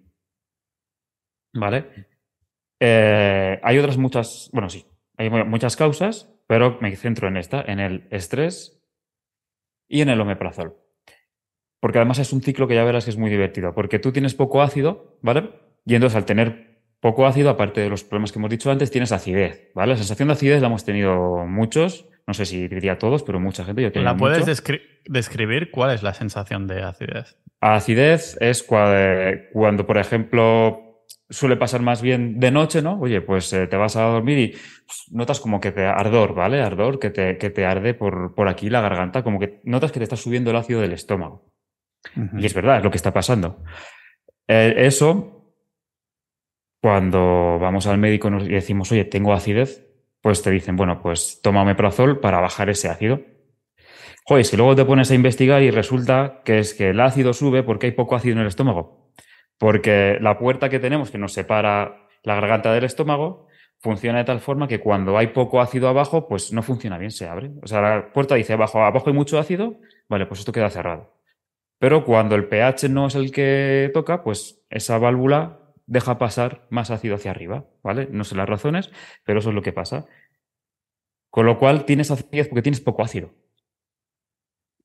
¿Vale? 1.54 2.06
Eh, 2.80 3.60
hay 3.62 3.78
otras 3.78 3.96
muchas, 3.96 4.50
bueno, 4.52 4.68
sí, 4.68 4.84
hay 5.16 5.30
muchas 5.30 5.76
causas, 5.76 6.34
pero 6.46 6.78
me 6.80 6.94
centro 6.96 7.28
en 7.28 7.36
esta, 7.36 7.62
en 7.62 7.78
el 7.80 8.08
estrés 8.10 8.82
y 9.88 10.00
en 10.00 10.08
el 10.08 10.20
omeprazol. 10.20 10.76
Porque 11.80 11.98
además 11.98 12.18
es 12.18 12.32
un 12.32 12.42
ciclo 12.42 12.66
que 12.66 12.74
ya 12.74 12.84
verás 12.84 13.04
que 13.04 13.10
es 13.10 13.16
muy 13.16 13.30
divertido, 13.30 13.74
porque 13.74 13.98
tú 13.98 14.12
tienes 14.12 14.34
poco 14.34 14.62
ácido, 14.62 15.18
¿vale? 15.22 15.50
Y 15.84 15.94
entonces 15.94 16.16
al 16.16 16.24
tener 16.24 16.80
poco 17.00 17.26
ácido, 17.26 17.50
aparte 17.50 17.80
de 17.80 17.88
los 17.88 18.04
problemas 18.04 18.32
que 18.32 18.38
hemos 18.38 18.50
dicho 18.50 18.70
antes, 18.70 18.90
tienes 18.90 19.12
acidez, 19.12 19.70
¿vale? 19.74 19.92
La 19.92 19.98
sensación 19.98 20.28
de 20.28 20.34
acidez 20.34 20.60
la 20.60 20.68
hemos 20.68 20.84
tenido 20.84 21.46
muchos, 21.46 22.08
no 22.26 22.34
sé 22.34 22.46
si 22.46 22.68
diría 22.68 22.98
todos, 22.98 23.22
pero 23.22 23.40
mucha 23.40 23.64
gente. 23.64 23.82
Yo 23.82 24.02
¿La 24.02 24.16
puedes 24.16 24.46
describir 25.04 25.70
cuál 25.70 25.92
es 25.92 26.02
la 26.02 26.14
sensación 26.14 26.66
de 26.66 26.82
acidez? 26.82 27.36
Acidez 27.60 28.36
es 28.40 28.62
cuando, 28.62 29.86
por 29.86 29.98
ejemplo, 29.98 31.04
suele 31.30 31.56
pasar 31.56 31.82
más 31.82 32.02
bien 32.02 32.38
de 32.38 32.50
noche, 32.50 32.82
¿no? 32.82 33.00
Oye, 33.00 33.20
pues 33.20 33.52
eh, 33.52 33.66
te 33.66 33.76
vas 33.76 33.96
a 33.96 34.02
dormir 34.02 34.38
y 34.38 34.54
notas 35.10 35.40
como 35.40 35.60
que 35.60 35.72
te 35.72 35.84
ardor, 35.84 36.34
¿vale? 36.34 36.60
Ardor, 36.60 36.98
que 36.98 37.10
te, 37.10 37.38
que 37.38 37.50
te 37.50 37.64
arde 37.64 37.94
por, 37.94 38.34
por 38.34 38.48
aquí 38.48 38.70
la 38.70 38.80
garganta, 38.80 39.22
como 39.22 39.38
que 39.38 39.60
notas 39.64 39.92
que 39.92 40.00
te 40.00 40.04
está 40.04 40.16
subiendo 40.16 40.50
el 40.50 40.56
ácido 40.56 40.80
del 40.80 40.92
estómago. 40.92 41.52
Y 42.36 42.44
es 42.44 42.54
verdad, 42.54 42.78
es 42.78 42.84
lo 42.84 42.90
que 42.90 42.96
está 42.96 43.12
pasando. 43.12 43.62
Eh, 44.48 44.74
eso, 44.76 45.54
cuando 46.80 47.58
vamos 47.60 47.86
al 47.86 47.98
médico 47.98 48.28
y 48.28 48.48
decimos, 48.48 48.90
oye, 48.90 49.04
tengo 49.04 49.32
acidez, 49.32 49.91
pues 50.22 50.42
te 50.42 50.50
dicen, 50.50 50.76
bueno, 50.76 51.02
pues 51.02 51.40
toma 51.42 51.62
omeprazol 51.62 52.20
para 52.20 52.40
bajar 52.40 52.70
ese 52.70 52.88
ácido. 52.88 53.20
Joder, 54.24 54.44
si 54.44 54.56
luego 54.56 54.76
te 54.76 54.84
pones 54.84 55.10
a 55.10 55.14
investigar 55.14 55.62
y 55.62 55.70
resulta 55.70 56.42
que 56.44 56.60
es 56.60 56.74
que 56.74 56.90
el 56.90 57.00
ácido 57.00 57.32
sube 57.32 57.64
porque 57.64 57.86
hay 57.86 57.92
poco 57.92 58.14
ácido 58.14 58.34
en 58.34 58.42
el 58.42 58.46
estómago. 58.46 59.10
Porque 59.58 60.18
la 60.20 60.38
puerta 60.38 60.68
que 60.68 60.78
tenemos 60.78 61.10
que 61.10 61.18
nos 61.18 61.32
separa 61.32 62.06
la 62.22 62.36
garganta 62.36 62.72
del 62.72 62.84
estómago 62.84 63.48
funciona 63.80 64.18
de 64.18 64.24
tal 64.24 64.38
forma 64.38 64.68
que 64.68 64.78
cuando 64.78 65.18
hay 65.18 65.28
poco 65.28 65.60
ácido 65.60 65.88
abajo, 65.88 66.28
pues 66.28 66.52
no 66.52 66.62
funciona 66.62 66.98
bien, 66.98 67.10
se 67.10 67.26
abre. 67.28 67.50
O 67.60 67.66
sea, 67.66 67.80
la 67.80 68.12
puerta 68.12 68.36
dice 68.36 68.52
abajo, 68.52 68.80
abajo 68.80 69.08
hay 69.08 69.14
mucho 69.14 69.40
ácido, 69.40 69.80
vale, 70.08 70.26
pues 70.26 70.38
esto 70.40 70.52
queda 70.52 70.70
cerrado. 70.70 71.18
Pero 71.80 72.04
cuando 72.04 72.36
el 72.36 72.46
pH 72.46 72.88
no 72.88 73.08
es 73.08 73.16
el 73.16 73.32
que 73.32 73.90
toca, 73.92 74.22
pues 74.22 74.64
esa 74.70 74.98
válvula 74.98 75.61
deja 75.92 76.16
pasar 76.16 76.66
más 76.70 76.90
ácido 76.90 77.16
hacia 77.16 77.30
arriba, 77.30 77.66
¿vale? 77.82 78.08
No 78.10 78.24
sé 78.24 78.34
las 78.34 78.48
razones, 78.48 78.90
pero 79.24 79.40
eso 79.40 79.50
es 79.50 79.54
lo 79.54 79.60
que 79.60 79.74
pasa. 79.74 80.06
Con 81.30 81.44
lo 81.44 81.58
cual 81.58 81.84
tienes 81.84 82.10
acidez 82.10 82.48
porque 82.48 82.62
tienes 82.62 82.80
poco 82.80 83.02
ácido. 83.02 83.34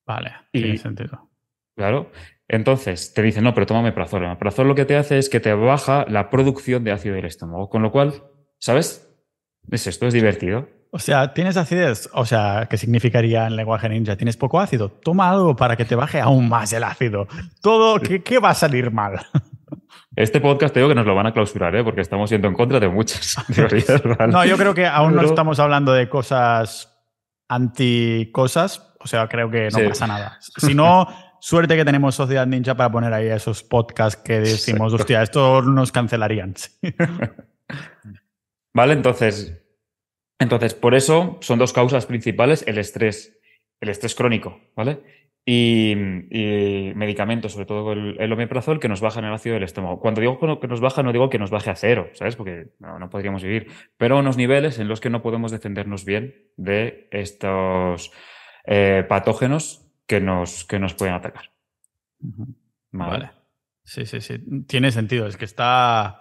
Vale, 0.06 0.32
tiene 0.52 0.76
sentido. 0.76 1.30
Claro. 1.74 2.10
Entonces 2.46 3.14
te 3.14 3.22
dicen, 3.22 3.44
no, 3.44 3.54
pero 3.54 3.64
toma 3.64 3.80
meprazol. 3.80 4.22
El 4.22 4.28
meprazol 4.28 4.68
lo 4.68 4.74
que 4.74 4.84
te 4.84 4.96
hace 4.96 5.16
es 5.16 5.30
que 5.30 5.40
te 5.40 5.52
baja 5.54 6.04
la 6.08 6.28
producción 6.28 6.84
de 6.84 6.92
ácido 6.92 7.14
del 7.14 7.24
estómago. 7.24 7.70
Con 7.70 7.82
lo 7.82 7.90
cual, 7.90 8.24
¿sabes? 8.58 9.10
Es 9.70 9.86
esto, 9.86 10.06
es 10.06 10.12
divertido. 10.12 10.68
O 10.90 10.98
sea, 10.98 11.34
¿tienes 11.34 11.56
acidez? 11.56 12.08
O 12.12 12.24
sea, 12.24 12.66
¿qué 12.68 12.76
significaría 12.78 13.46
en 13.46 13.56
lenguaje 13.56 13.88
ninja? 13.88 14.16
¿Tienes 14.16 14.36
poco 14.36 14.58
ácido? 14.58 14.90
Toma 14.90 15.30
algo 15.30 15.54
para 15.54 15.76
que 15.76 15.84
te 15.84 15.94
baje 15.94 16.20
aún 16.20 16.48
más 16.48 16.72
el 16.72 16.84
ácido. 16.84 17.28
Todo, 17.60 18.00
¿qué, 18.00 18.38
va 18.38 18.50
a 18.50 18.54
salir 18.54 18.90
mal? 18.90 19.20
Este 20.16 20.40
podcast 20.40 20.74
te 20.74 20.80
digo 20.80 20.88
que 20.88 20.94
nos 20.94 21.06
lo 21.06 21.14
van 21.14 21.26
a 21.26 21.32
clausurar, 21.32 21.76
¿eh? 21.76 21.84
porque 21.84 22.00
estamos 22.00 22.28
yendo 22.30 22.48
en 22.48 22.54
contra 22.54 22.80
de 22.80 22.88
muchas 22.88 23.36
teorías. 23.54 24.02
No, 24.28 24.44
yo 24.44 24.56
creo 24.56 24.74
que 24.74 24.86
aún 24.86 25.14
no 25.14 25.22
estamos 25.22 25.60
hablando 25.60 25.92
de 25.92 26.08
cosas 26.08 26.92
anti 27.48 28.30
cosas. 28.32 28.94
O 28.98 29.06
sea, 29.06 29.28
creo 29.28 29.48
que 29.48 29.68
no 29.70 29.88
pasa 29.88 30.06
nada. 30.08 30.38
Si 30.40 30.74
no, 30.74 31.06
Suerte 31.40 31.76
que 31.76 31.84
tenemos 31.84 32.14
Sociedad 32.14 32.46
Ninja 32.46 32.74
para 32.74 32.90
poner 32.90 33.12
ahí 33.12 33.28
esos 33.28 33.62
podcasts 33.62 34.20
que 34.20 34.40
decimos, 34.40 34.92
hostia, 34.92 35.22
esto 35.22 35.62
nos 35.62 35.92
cancelarían. 35.92 36.54
vale, 38.74 38.94
entonces, 38.94 39.56
entonces, 40.38 40.74
por 40.74 40.94
eso 40.94 41.38
son 41.40 41.58
dos 41.58 41.72
causas 41.72 42.06
principales, 42.06 42.64
el 42.66 42.78
estrés, 42.78 43.38
el 43.80 43.88
estrés 43.88 44.14
crónico, 44.14 44.60
¿vale? 44.76 45.00
Y, 45.44 45.94
medicamentos, 46.94 47.52
sobre 47.52 47.64
todo 47.64 47.92
el, 47.92 48.32
omeprazol, 48.32 48.80
que 48.80 48.88
nos 48.88 49.00
bajan 49.00 49.24
el 49.24 49.32
ácido 49.32 49.54
del 49.54 49.62
estómago. 49.62 49.98
Cuando 49.98 50.20
digo 50.20 50.38
que 50.60 50.68
nos 50.68 50.80
baja, 50.80 51.02
no 51.02 51.12
digo 51.12 51.30
que 51.30 51.38
nos 51.38 51.50
baje 51.50 51.70
a 51.70 51.74
cero, 51.74 52.10
¿sabes? 52.12 52.36
Porque 52.36 52.74
no, 52.78 53.08
podríamos 53.08 53.42
vivir, 53.42 53.68
pero 53.96 54.18
unos 54.18 54.36
niveles 54.36 54.78
en 54.78 54.88
los 54.88 55.00
que 55.00 55.08
no 55.08 55.22
podemos 55.22 55.50
defendernos 55.50 56.04
bien 56.04 56.34
de 56.56 57.08
estos 57.10 58.12
eh, 58.66 59.06
patógenos 59.08 59.86
que 60.06 60.20
nos, 60.20 60.64
que 60.64 60.78
nos 60.78 60.92
pueden 60.92 61.14
atacar. 61.14 61.50
vale. 62.90 63.30
Sí, 63.88 64.04
sí, 64.04 64.20
sí. 64.20 64.38
Tiene 64.66 64.90
sentido. 64.92 65.26
Es 65.26 65.38
que 65.38 65.46
está. 65.46 66.20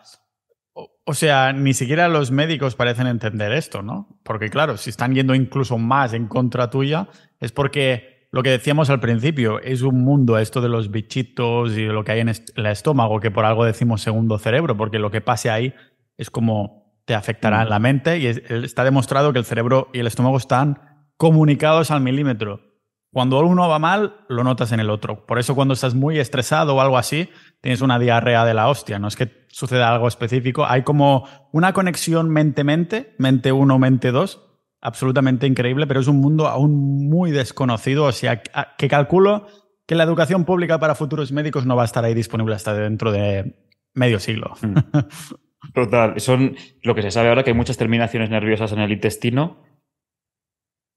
O 1.09 1.13
sea, 1.13 1.53
ni 1.53 1.73
siquiera 1.73 2.09
los 2.09 2.31
médicos 2.31 2.75
parecen 2.75 3.07
entender 3.07 3.53
esto, 3.53 3.81
¿no? 3.81 4.19
Porque 4.23 4.49
claro, 4.49 4.75
si 4.75 4.89
están 4.89 5.15
yendo 5.15 5.33
incluso 5.35 5.77
más 5.77 6.11
en 6.11 6.27
contra 6.27 6.69
tuya, 6.69 7.07
es 7.39 7.53
porque 7.53 8.27
lo 8.33 8.43
que 8.43 8.49
decíamos 8.49 8.89
al 8.89 8.99
principio, 8.99 9.61
es 9.61 9.83
un 9.83 10.03
mundo 10.03 10.37
esto 10.37 10.59
de 10.59 10.67
los 10.67 10.91
bichitos 10.91 11.77
y 11.77 11.85
lo 11.85 12.03
que 12.03 12.11
hay 12.11 12.19
en 12.19 12.27
el 12.27 12.65
estómago, 12.65 13.21
que 13.21 13.31
por 13.31 13.45
algo 13.45 13.63
decimos 13.63 14.01
segundo 14.01 14.37
cerebro, 14.37 14.75
porque 14.75 14.99
lo 14.99 15.09
que 15.09 15.21
pase 15.21 15.49
ahí 15.49 15.73
es 16.17 16.29
como 16.29 16.93
te 17.05 17.15
afectará 17.15 17.61
en 17.61 17.67
mm. 17.67 17.69
la 17.69 17.79
mente 17.79 18.19
y 18.19 18.27
está 18.27 18.83
demostrado 18.83 19.31
que 19.31 19.39
el 19.39 19.45
cerebro 19.45 19.87
y 19.93 19.99
el 19.99 20.07
estómago 20.07 20.35
están 20.35 21.07
comunicados 21.15 21.89
al 21.89 22.01
milímetro. 22.01 22.66
Cuando 23.11 23.39
uno 23.39 23.67
va 23.67 23.79
mal, 23.79 24.25
lo 24.27 24.43
notas 24.43 24.71
en 24.71 24.79
el 24.79 24.89
otro. 24.89 25.25
Por 25.25 25.39
eso 25.39 25.55
cuando 25.55 25.73
estás 25.73 25.95
muy 25.95 26.19
estresado 26.19 26.75
o 26.75 26.81
algo 26.81 26.97
así, 26.97 27.29
tienes 27.61 27.81
una 27.81 27.99
diarrea 27.99 28.45
de 28.45 28.53
la 28.53 28.67
hostia. 28.67 28.99
No 28.99 29.07
es 29.07 29.15
que 29.15 29.45
suceda 29.49 29.91
algo 29.91 30.07
específico. 30.07 30.65
Hay 30.65 30.83
como 30.83 31.27
una 31.51 31.73
conexión 31.73 32.29
mente-mente, 32.29 33.15
mente 33.17 33.51
1, 33.51 33.79
mente 33.79 34.11
2, 34.11 34.41
absolutamente 34.81 35.47
increíble, 35.47 35.87
pero 35.87 36.01
es 36.01 36.07
un 36.07 36.17
mundo 36.17 36.47
aún 36.47 37.09
muy 37.09 37.31
desconocido. 37.31 38.05
O 38.05 38.11
sea, 38.11 38.41
que 38.41 38.87
calculo 38.87 39.47
que 39.87 39.95
la 39.95 40.03
educación 40.03 40.43
pública 40.43 40.79
para 40.79 40.95
futuros 40.95 41.31
médicos 41.31 41.65
no 41.65 41.75
va 41.75 41.83
a 41.83 41.85
estar 41.85 42.03
ahí 42.03 42.13
disponible 42.13 42.55
hasta 42.55 42.73
dentro 42.73 43.11
de 43.11 43.55
medio 43.93 44.19
siglo. 44.19 44.53
Mm. 44.61 44.75
Total. 45.73 46.19
Son 46.19 46.55
lo 46.83 46.93
que 46.93 47.01
se 47.01 47.11
sabe 47.11 47.29
ahora 47.29 47.43
que 47.43 47.51
hay 47.51 47.55
muchas 47.55 47.77
terminaciones 47.77 48.29
nerviosas 48.29 48.71
en 48.73 48.79
el 48.79 48.91
intestino 48.91 49.63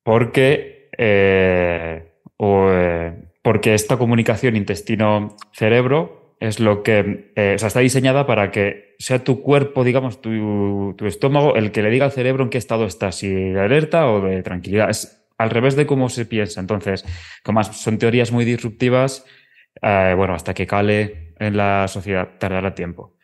porque 0.03 0.80
eh, 1.03 2.13
o, 2.37 2.69
eh, 2.71 3.15
porque 3.41 3.73
esta 3.73 3.97
comunicación 3.97 4.55
intestino-cerebro 4.55 6.37
es 6.41 6.61
lo 6.61 6.83
que 6.83 7.33
eh, 7.37 7.57
está 7.59 7.81
diseñada 7.81 8.27
para 8.27 8.51
que 8.51 8.97
sea 8.99 9.25
tu 9.25 9.41
cuerpo, 9.41 9.83
digamos, 9.83 10.21
tu, 10.21 10.95
estómago, 11.07 11.57
el 11.57 11.73
que 11.73 11.83
le 11.83 11.89
diga 11.89 12.05
al 12.05 12.13
cerebro 12.13 12.45
en 12.45 12.51
qué 12.51 12.59
estado 12.59 12.85
está, 12.85 13.13
si 13.13 13.31
de 13.31 13.59
alerta 13.59 14.11
o 14.11 14.21
de 14.21 14.43
tranquilidad. 14.43 14.91
Es 14.91 15.25
al 15.39 15.49
revés 15.49 15.75
de 15.75 15.87
cómo 15.87 16.11
se 16.11 16.27
piensa. 16.27 16.61
Entonces, 16.61 17.07
como 17.43 17.65
son 17.65 17.97
teorías 17.97 18.31
muy 18.31 18.45
disruptivas, 18.45 19.25
bueno, 19.81 20.35
hasta 20.35 20.53
que 20.53 20.67
cale 20.67 21.33
en 21.39 21.57
la 21.57 21.89
sociedad 21.89 22.29
tardará 22.39 22.75
tiempo. 22.75 23.17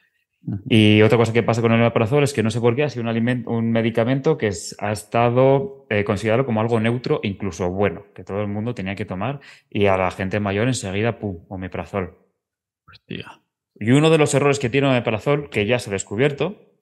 Y 0.68 1.03
otra 1.03 1.18
cosa 1.18 1.32
que 1.32 1.42
pasa 1.42 1.61
con 1.61 1.72
el 1.72 1.80
omeprazol 1.80 2.22
es 2.22 2.32
que 2.32 2.42
no 2.42 2.51
sé 2.51 2.61
por 2.61 2.76
qué 2.76 2.84
ha 2.84 2.88
sido 2.88 3.03
un, 3.03 3.09
alimento, 3.09 3.51
un 3.51 3.72
medicamento 3.72 4.38
que 4.38 4.53
ha 4.78 4.92
estado 4.92 5.86
eh, 5.90 6.05
considerado 6.05 6.47
como 6.47 6.61
algo 6.61 6.78
neutro, 6.78 7.18
incluso 7.24 7.68
bueno, 7.70 8.05
que 8.14 8.22
todo 8.22 8.42
el 8.42 8.49
mundo 8.49 8.72
tenía 8.72 8.94
que 8.94 9.05
tomar 9.05 9.40
y 9.68 9.86
a 9.86 9.97
la 9.97 10.11
gente 10.12 10.38
mayor 10.38 10.68
enseguida, 10.68 11.18
pum, 11.18 11.44
omeprazol. 11.49 12.16
Hostia. 12.88 13.40
Y 13.74 13.90
uno 13.90 14.09
de 14.09 14.18
los 14.18 14.34
errores 14.34 14.61
que 14.61 14.70
tiene 14.70 14.86
omeprazol, 14.86 15.51
que 15.51 15.66
ya 15.66 15.80
se 15.80 15.90
ha 15.90 15.92
descubierto, 15.92 16.78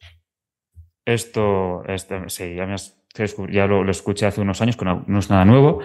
esto, 1.07 1.83
sí, 2.29 2.55
ya, 2.55 2.67
ya 3.51 3.67
lo, 3.67 3.91
escuché 3.91 4.27
hace 4.27 4.43
unos 4.43 4.61
años, 4.61 4.77
que 4.77 4.85
no, 4.85 5.05
es 5.19 5.31
nada 5.31 5.45
nuevo, 5.47 5.81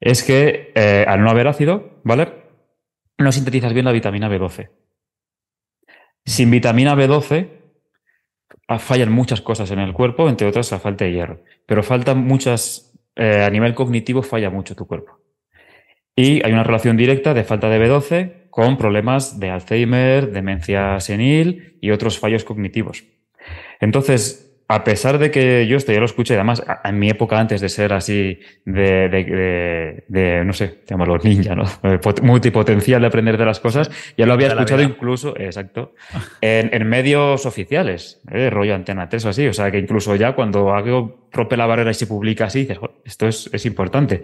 es 0.00 0.22
que 0.22 0.72
eh, 0.74 1.04
al 1.06 1.22
no 1.22 1.30
haber 1.30 1.48
ácido, 1.48 2.00
¿vale? 2.02 2.32
No 3.18 3.30
sintetizas 3.30 3.74
bien 3.74 3.84
la 3.84 3.92
vitamina 3.92 4.30
B12. 4.30 4.70
Sin 6.28 6.50
vitamina 6.50 6.94
B12 6.94 7.48
ah, 8.68 8.78
fallan 8.78 9.10
muchas 9.10 9.40
cosas 9.40 9.70
en 9.70 9.78
el 9.78 9.94
cuerpo, 9.94 10.28
entre 10.28 10.46
otras 10.46 10.70
la 10.70 10.78
falta 10.78 11.06
de 11.06 11.12
hierro. 11.12 11.42
Pero 11.64 11.82
faltan 11.82 12.18
muchas, 12.18 12.92
eh, 13.16 13.44
a 13.46 13.48
nivel 13.48 13.74
cognitivo 13.74 14.22
falla 14.22 14.50
mucho 14.50 14.76
tu 14.76 14.86
cuerpo. 14.86 15.20
Y 16.14 16.44
hay 16.44 16.52
una 16.52 16.64
relación 16.64 16.98
directa 16.98 17.32
de 17.32 17.44
falta 17.44 17.70
de 17.70 17.80
B12 17.80 18.50
con 18.50 18.76
problemas 18.76 19.40
de 19.40 19.48
Alzheimer, 19.48 20.30
demencia 20.30 21.00
senil 21.00 21.78
y 21.80 21.92
otros 21.92 22.18
fallos 22.18 22.44
cognitivos. 22.44 23.04
Entonces, 23.80 24.47
a 24.70 24.84
pesar 24.84 25.18
de 25.18 25.30
que 25.30 25.66
yo 25.66 25.78
esto 25.78 25.92
ya 25.92 25.98
lo 25.98 26.04
escuché, 26.04 26.34
además 26.34 26.62
en 26.84 26.98
mi 26.98 27.08
época 27.08 27.40
antes 27.40 27.62
de 27.62 27.70
ser 27.70 27.94
así 27.94 28.38
de, 28.66 29.08
de, 29.08 30.04
de, 30.06 30.44
no 30.44 30.52
sé, 30.52 30.82
llamarlo 30.86 31.16
ninja, 31.16 31.54
¿no? 31.54 31.64
Multipotencial 32.22 33.00
de 33.00 33.06
aprender 33.06 33.38
de 33.38 33.46
las 33.46 33.60
cosas, 33.60 33.90
ya 34.18 34.26
lo 34.26 34.34
había 34.34 34.48
escuchado 34.48 34.82
incluso, 34.82 35.34
exacto, 35.38 35.94
en, 36.42 36.68
en 36.74 36.86
medios 36.86 37.46
oficiales, 37.46 38.20
¿eh? 38.30 38.50
rollo 38.50 38.74
Antena 38.74 39.08
3 39.08 39.24
o 39.24 39.28
así, 39.30 39.46
o 39.46 39.54
sea 39.54 39.70
que 39.70 39.78
incluso 39.78 40.14
ya 40.16 40.34
cuando 40.34 40.74
algo 40.74 41.28
rompe 41.32 41.56
la 41.56 41.64
barrera 41.64 41.90
y 41.90 41.94
se 41.94 42.06
publica 42.06 42.44
así, 42.44 42.60
dices, 42.60 42.78
esto 43.06 43.26
es, 43.26 43.48
es 43.50 43.64
importante. 43.64 44.22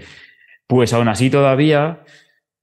Pues 0.67 0.93
aún 0.93 1.09
así 1.09 1.31
todavía 1.31 2.05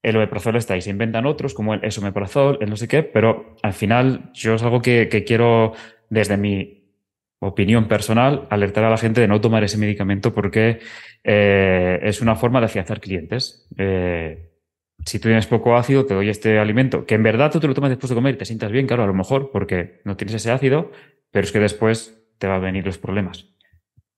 el 0.04 0.16
omeprazol 0.16 0.54
está 0.54 0.74
ahí, 0.74 0.82
se 0.82 0.90
inventan 0.90 1.26
otros 1.26 1.52
como 1.52 1.74
el 1.74 1.84
esomeprazol, 1.84 2.58
el 2.60 2.70
no 2.70 2.76
sé 2.76 2.86
qué, 2.86 3.02
pero 3.02 3.56
al 3.62 3.72
final 3.72 4.30
yo 4.34 4.54
es 4.54 4.62
algo 4.62 4.82
que, 4.82 5.08
que 5.08 5.24
quiero 5.24 5.72
desde 6.10 6.36
mi 6.36 6.81
opinión 7.42 7.88
personal, 7.88 8.46
alertar 8.50 8.84
a 8.84 8.90
la 8.90 8.96
gente 8.96 9.20
de 9.20 9.28
no 9.28 9.40
tomar 9.40 9.64
ese 9.64 9.78
medicamento 9.78 10.32
porque 10.32 10.78
eh, 11.24 11.98
es 12.02 12.20
una 12.20 12.36
forma 12.36 12.60
de 12.60 12.66
afianzar 12.66 13.00
clientes. 13.00 13.68
Eh, 13.76 14.50
si 15.04 15.18
tú 15.18 15.28
tienes 15.28 15.46
poco 15.46 15.76
ácido, 15.76 16.06
te 16.06 16.14
doy 16.14 16.28
este 16.28 16.58
alimento, 16.58 17.04
que 17.04 17.16
en 17.16 17.24
verdad 17.24 17.50
tú 17.50 17.58
te 17.58 17.66
lo 17.66 17.74
tomas 17.74 17.90
después 17.90 18.08
de 18.10 18.14
comer 18.14 18.34
y 18.34 18.38
te 18.38 18.44
sientas 18.44 18.70
bien, 18.70 18.86
claro, 18.86 19.02
a 19.02 19.06
lo 19.06 19.14
mejor 19.14 19.50
porque 19.50 20.00
no 20.04 20.16
tienes 20.16 20.36
ese 20.36 20.52
ácido, 20.52 20.92
pero 21.32 21.44
es 21.44 21.50
que 21.50 21.58
después 21.58 22.16
te 22.38 22.46
van 22.46 22.56
a 22.56 22.60
venir 22.60 22.86
los 22.86 22.98
problemas. 22.98 23.46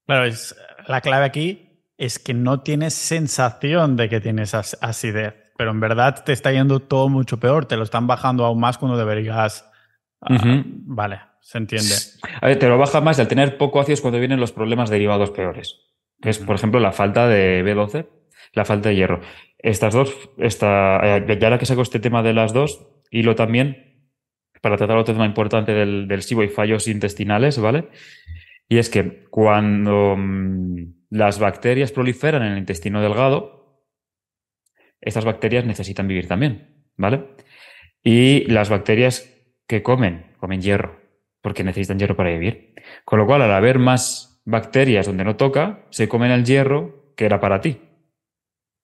Claro, 0.07 0.27
es, 0.27 0.55
la 0.87 1.01
clave 1.01 1.25
aquí 1.25 1.81
es 1.97 2.18
que 2.18 2.35
no 2.35 2.61
tienes 2.61 2.93
sensación 2.93 3.97
de 3.97 4.11
que 4.11 4.20
tienes 4.20 4.55
acidez, 4.55 5.35
pero 5.57 5.70
en 5.70 5.81
verdad 5.81 6.22
te 6.25 6.33
está 6.33 6.53
yendo 6.53 6.81
todo 6.81 7.09
mucho 7.09 7.41
peor, 7.41 7.64
te 7.64 7.77
lo 7.77 7.85
están 7.85 8.07
bajando 8.07 8.45
aún 8.45 8.61
más 8.61 8.77
cuando 8.77 8.99
deberías... 8.99 9.70
Ah, 10.20 10.62
vale, 10.66 11.20
se 11.45 11.59
entiende. 11.59 11.95
A 12.40 12.49
ver, 12.49 12.59
te 12.59 12.68
lo 12.68 12.78
baja 12.78 13.01
más 13.03 13.20
al 13.20 13.28
tener 13.28 13.59
poco 13.59 13.78
ácido 13.78 13.95
es 13.95 14.01
cuando 14.01 14.18
vienen 14.18 14.40
los 14.40 14.53
problemas 14.53 14.88
derivados 14.88 15.30
peores. 15.30 15.78
Que 16.20 16.30
es, 16.30 16.38
por 16.38 16.57
ejemplo, 16.57 16.80
la 16.80 16.92
falta 16.92 17.28
de 17.28 17.62
B12, 17.62 18.09
la 18.55 18.64
falta 18.64 18.88
de 18.88 18.97
hierro. 18.97 19.20
Estas 19.59 19.92
dos, 19.92 20.30
esta, 20.38 21.18
eh, 21.18 21.38
ya 21.38 21.47
ahora 21.47 21.59
que 21.59 21.66
saco 21.66 21.82
este 21.82 22.01
tema 22.01 22.22
de 22.22 22.32
las 22.32 22.55
dos, 22.55 22.86
y 23.11 23.22
lo 23.22 23.34
también 23.34 24.09
para 24.62 24.78
tratar 24.78 24.97
otro 24.97 25.12
tema 25.12 25.26
importante 25.26 25.72
del, 25.72 26.09
del 26.09 26.22
SIBO 26.22 26.45
y 26.45 26.49
fallos 26.49 26.88
intestinales, 26.88 27.59
¿vale? 27.59 27.88
Y 28.66 28.78
es 28.78 28.88
que 28.88 29.24
cuando 29.28 30.16
mm, 30.16 30.95
las 31.11 31.38
bacterias 31.38 31.92
proliferan 31.92 32.42
en 32.42 32.53
el 32.53 32.59
intestino 32.59 33.03
delgado, 33.03 33.84
estas 35.03 35.26
bacterias 35.26 35.66
necesitan 35.66 36.09
vivir 36.09 36.26
también, 36.26 36.86
¿vale? 36.97 37.26
Y 38.03 38.51
las 38.51 38.70
bacterias 38.70 39.30
que 39.66 39.82
comen, 39.82 40.32
comen 40.38 40.62
hierro, 40.62 41.03
porque 41.45 41.62
necesitan 41.62 41.99
hierro 41.99 42.16
para 42.16 42.30
vivir. 42.30 42.72
Con 43.05 43.18
lo 43.18 43.26
cual, 43.26 43.42
al 43.42 43.53
haber 43.53 43.78
más 43.78 44.40
bacterias 44.47 45.05
donde 45.05 45.24
no 45.24 45.36
toca, 45.36 45.84
se 45.90 46.09
comen 46.09 46.30
el 46.30 46.42
hierro 46.42 47.12
que 47.18 47.26
era 47.26 47.38
para 47.38 47.61
ti. 47.61 47.82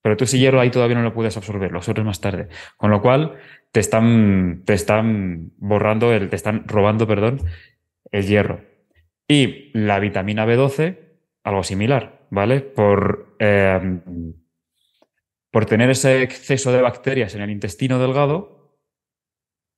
Pero 0.02 0.18
tú 0.18 0.24
ese 0.24 0.38
hierro 0.38 0.60
ahí 0.60 0.70
todavía 0.70 0.96
no 0.96 1.02
lo 1.02 1.14
puedes 1.14 1.38
absorber, 1.38 1.72
lo 1.72 1.78
absorbes 1.78 2.04
más 2.04 2.20
tarde. 2.20 2.48
Con 2.76 2.90
lo 2.90 3.00
cual, 3.00 3.38
te 3.72 3.80
están, 3.80 4.62
te 4.66 4.74
están 4.74 5.52
borrando, 5.56 6.12
el, 6.12 6.28
te 6.28 6.36
están 6.36 6.68
robando, 6.68 7.06
perdón, 7.06 7.40
el 8.10 8.26
hierro. 8.26 8.60
Y 9.26 9.70
la 9.72 9.98
vitamina 9.98 10.44
B12, 10.44 10.98
algo 11.44 11.62
similar, 11.62 12.26
¿vale? 12.28 12.60
Por, 12.60 13.36
eh, 13.38 14.00
por 15.50 15.64
tener 15.64 15.88
ese 15.88 16.22
exceso 16.22 16.72
de 16.72 16.82
bacterias 16.82 17.34
en 17.34 17.40
el 17.40 17.48
intestino 17.48 17.98
delgado, 17.98 18.59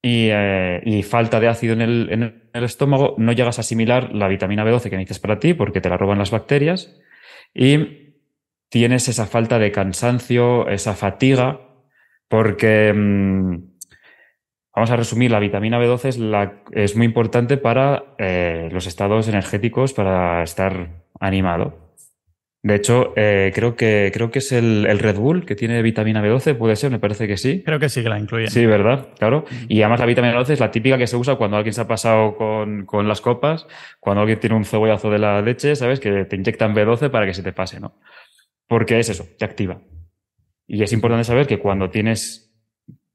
eh, 0.05 0.83
y, 0.85 1.03
falta 1.05 1.39
de 1.39 1.47
ácido 1.47 1.75
en 1.75 1.81
el, 1.81 2.43
estómago, 2.53 3.15
no 3.19 3.33
llegas 3.33 3.59
a 3.59 3.61
asimilar 3.61 4.13
la 4.13 4.27
vitamina 4.27 4.65
B12 4.65 4.91
que 4.91 4.97
necesitas 4.97 5.21
para 5.21 5.39
ti 5.39 5.55
porque 5.55 5.81
te 5.81 5.89
la 5.89 5.97
roban 5.97 6.19
las 6.19 6.33
bacterias 6.33 7.01
y 7.55 8.15
tienes 8.69 9.09
esa 9.09 9.27
falta 9.27 9.61
de 9.61 9.71
cansancio, 9.71 10.69
esa 10.69 10.95
fatiga, 10.95 11.61
porque, 12.27 12.93
mm, 12.93 13.57
vamos 14.75 14.91
a 14.91 14.97
resumir, 14.97 15.31
la 15.31 15.39
vitamina 15.39 15.79
B12 15.79 16.59
es, 16.73 16.97
muy 16.97 17.07
importante 17.07 17.57
para 17.57 18.15
eh, 18.19 18.71
los 18.73 18.87
estados 18.87 19.29
energéticos, 19.29 19.93
para 19.93 20.43
estar 20.43 21.05
animado. 21.21 21.92
De 22.65 22.77
hecho, 22.77 23.13
eh, 23.17 23.51
creo, 23.53 23.75
que, 23.75 24.13
creo 24.15 24.31
que 24.31 24.39
es 24.39 24.53
el, 24.53 24.87
Red 25.01 25.17
Bull 25.17 25.45
que 25.45 25.57
tiene 25.57 25.83
vitamina 25.83 26.23
B12, 26.23 26.57
puede 26.57 26.77
ser, 26.77 26.93
me 26.93 27.01
parece 27.01 27.27
que 27.27 27.37
sí. 27.37 27.63
Creo 27.65 27.81
que 27.81 27.89
sí 27.89 28.05
que 28.05 28.09
la 28.09 28.21
incluye. 28.21 28.49
Sí, 28.49 28.65
¿verdad? 28.67 29.09
Claro. 29.19 29.45
Y 29.69 29.83
además 29.83 29.99
la 29.99 30.07
vitamina 30.07 30.39
B12 30.39 30.51
es 30.51 30.61
la 30.61 30.71
típica 30.71 30.97
que 30.97 31.09
se 31.09 31.17
usa 31.17 31.35
cuando 31.35 31.57
alguien 31.57 31.75
se 31.75 31.81
ha 31.81 31.89
pasado 31.89 32.37
con, 32.37 32.87
con 32.87 33.09
las 33.09 33.21
copas, 33.21 33.67
cuando 33.99 34.21
alguien 34.21 34.39
tiene 34.39 34.55
un 34.55 34.65
cebollazo 34.65 35.11
de 35.11 35.19
la 35.19 35.43
leche, 35.43 35.75
¿sabes? 35.75 35.99
Que 35.99 36.25
te 36.25 36.37
inyectan 36.37 36.73
B12 36.73 37.11
para 37.11 37.27
que 37.27 37.35
se 37.35 37.43
te 37.43 37.53
pase, 37.53 37.81
¿no? 37.81 37.99
Porque 38.69 39.01
es 39.01 39.09
eso, 39.09 39.27
te 39.37 39.45
activa. 39.45 39.81
Y 40.69 40.85
es 40.85 40.93
importante 40.93 41.25
saber 41.25 41.49
que 41.49 41.59
cuando 41.59 41.91
tienes 41.91 42.52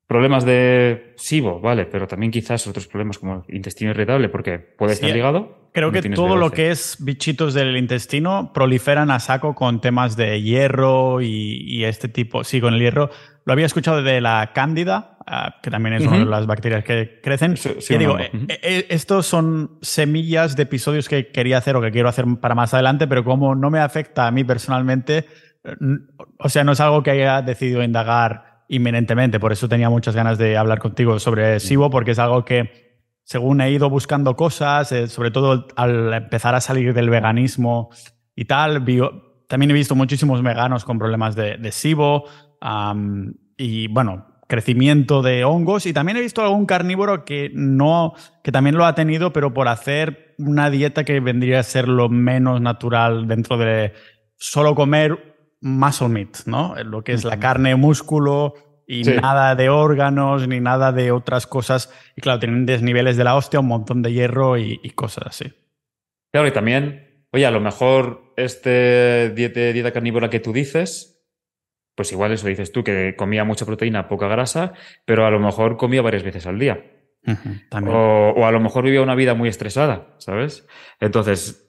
problemas 0.08 0.46
de 0.46 1.14
SIBO, 1.18 1.60
vale, 1.60 1.86
pero 1.86 2.08
también 2.08 2.32
quizás 2.32 2.66
otros 2.66 2.88
problemas 2.88 3.20
como 3.20 3.44
intestino 3.50 3.92
irritable, 3.92 4.30
porque 4.30 4.58
puede 4.58 4.94
estar 4.94 5.10
ligado. 5.12 5.68
Creo 5.74 5.92
que 5.92 6.02
todo 6.10 6.38
lo 6.38 6.50
que 6.50 6.72
es 6.72 6.98
bichitos 7.00 7.54
del 7.54 7.78
intestino 7.78 8.52
proliferan 8.54 9.12
a 9.12 9.20
saco 9.20 9.54
con 9.54 9.80
temas 9.82 10.16
de 10.16 10.42
hierro 10.42 11.22
y, 11.22 11.84
este 11.84 12.08
tipo. 12.08 12.44
Sí, 12.44 12.60
con 12.62 12.74
el 12.74 12.80
hierro. 12.80 13.12
Lo 13.46 13.54
había 13.54 13.66
escuchado 13.66 14.02
de 14.02 14.20
la 14.22 14.52
cándida, 14.56 15.18
ah, 15.28 15.58
que 15.62 15.70
también 15.70 15.96
es 15.96 16.08
una 16.08 16.20
de 16.20 16.26
las 16.26 16.48
bacterias 16.48 16.84
que 16.84 17.20
crecen. 17.22 17.56
y 17.90 17.98
digo, 17.98 18.18
eh, 18.18 18.32
eh, 18.50 18.88
estos 18.90 19.28
son 19.28 19.78
semillas 19.82 20.56
de 20.56 20.64
episodios 20.64 21.08
que 21.08 21.28
quería 21.28 21.60
hacer 21.60 21.76
o 21.76 21.82
que 21.82 21.92
quiero 21.92 22.10
hacer 22.10 22.26
para 22.42 22.56
más 22.56 22.74
adelante, 22.74 23.08
pero 23.08 23.24
como 23.24 23.54
no 23.56 23.70
me 23.70 23.80
afecta 23.80 24.26
a 24.26 24.32
mí 24.32 24.44
personalmente, 24.44 25.26
o 26.40 26.50
sea, 26.50 26.64
no 26.64 26.72
es 26.72 26.80
algo 26.80 27.04
que 27.04 27.12
haya 27.12 27.42
decidido 27.42 27.84
indagar 27.84 28.47
inminentemente. 28.68 29.40
Por 29.40 29.52
eso 29.52 29.70
tenía 29.70 29.90
muchas 29.90 30.16
ganas 30.16 30.38
de 30.38 30.58
hablar 30.58 30.80
contigo 30.80 31.20
sobre 31.20 31.60
SIBO, 31.60 31.90
porque 31.90 32.12
es 32.12 32.20
algo 32.20 32.46
que, 32.46 33.00
según 33.24 33.62
he 33.62 33.72
ido 33.72 33.90
buscando 33.90 34.36
cosas, 34.36 34.92
eh, 34.92 35.08
sobre 35.08 35.32
todo 35.32 35.68
al 35.76 36.14
empezar 36.14 36.56
a 36.56 36.62
salir 36.62 36.94
del 36.94 37.10
veganismo 37.10 37.90
y 38.36 38.46
tal, 38.46 38.86
también 39.48 39.72
he 39.72 39.74
visto 39.74 39.96
muchísimos 39.96 40.44
veganos 40.44 40.86
con 40.86 41.00
problemas 41.00 41.36
de, 41.36 41.58
de 41.58 41.72
SIBO 41.72 42.26
y, 43.58 43.88
bueno, 43.88 44.28
crecimiento 44.48 45.22
de 45.22 45.44
hongos. 45.44 45.86
Y 45.86 45.94
también 45.94 46.18
he 46.18 46.22
visto 46.22 46.42
algún 46.42 46.66
carnívoro 46.66 47.26
que 47.26 47.52
no, 47.54 48.14
que 48.44 48.52
también 48.52 48.78
lo 48.78 48.86
ha 48.86 48.96
tenido, 48.96 49.34
pero 49.34 49.54
por 49.54 49.68
hacer 49.68 50.36
una 50.38 50.70
dieta 50.70 51.04
que 51.04 51.20
vendría 51.20 51.60
a 51.60 51.64
ser 51.64 51.88
lo 51.88 52.10
menos 52.10 52.62
natural 52.62 53.28
dentro 53.28 53.58
de 53.58 53.94
solo 54.38 54.76
comer 54.76 55.37
muscle 55.62 56.10
meat, 56.10 56.46
¿no? 56.46 56.76
Lo 56.84 57.04
que 57.04 57.14
es 57.14 57.24
la 57.24 57.40
carne, 57.40 57.76
músculo 57.76 58.54
y 58.88 59.04
nada 59.04 59.56
de 59.56 59.70
órganos 59.70 60.48
ni 60.48 60.60
nada 60.60 60.92
de 60.92 61.12
otras 61.12 61.46
cosas. 61.46 61.94
Y 62.16 62.22
claro, 62.22 62.40
tienen 62.40 62.66
desniveles 62.66 63.18
de 63.18 63.24
la 63.24 63.36
hostia, 63.36 63.60
un 63.60 63.68
montón 63.68 64.02
de 64.02 64.14
hierro 64.14 64.58
y, 64.58 64.78
cosas 64.96 65.28
así. 65.28 65.54
Claro, 66.32 66.48
y 66.48 66.52
también, 66.52 67.26
oye, 67.32 67.46
a 67.46 67.52
lo 67.52 67.60
mejor 67.60 68.34
este 68.38 69.32
dieta, 69.32 69.60
dieta 69.60 69.92
carnívora 69.92 70.30
que 70.30 70.40
tú 70.40 70.54
dices, 70.54 71.26
pues 71.96 72.12
igual 72.12 72.32
eso 72.32 72.48
dices 72.48 72.72
tú, 72.72 72.84
que 72.84 73.16
comía 73.18 73.44
mucha 73.44 73.66
proteína, 73.66 74.08
poca 74.08 74.28
grasa, 74.28 74.74
pero 75.06 75.26
a 75.26 75.32
lo 75.32 75.40
mejor 75.40 75.78
comía 75.78 76.02
varias 76.02 76.24
veces 76.24 76.46
al 76.48 76.60
día. 76.60 76.94
o, 77.72 78.34
o, 78.38 78.46
a 78.46 78.52
lo 78.52 78.60
mejor 78.62 78.86
vivía 78.86 79.02
una 79.02 79.16
vida 79.16 79.34
muy 79.34 79.50
estresada, 79.50 80.16
¿sabes? 80.20 80.66
Entonces, 81.02 81.67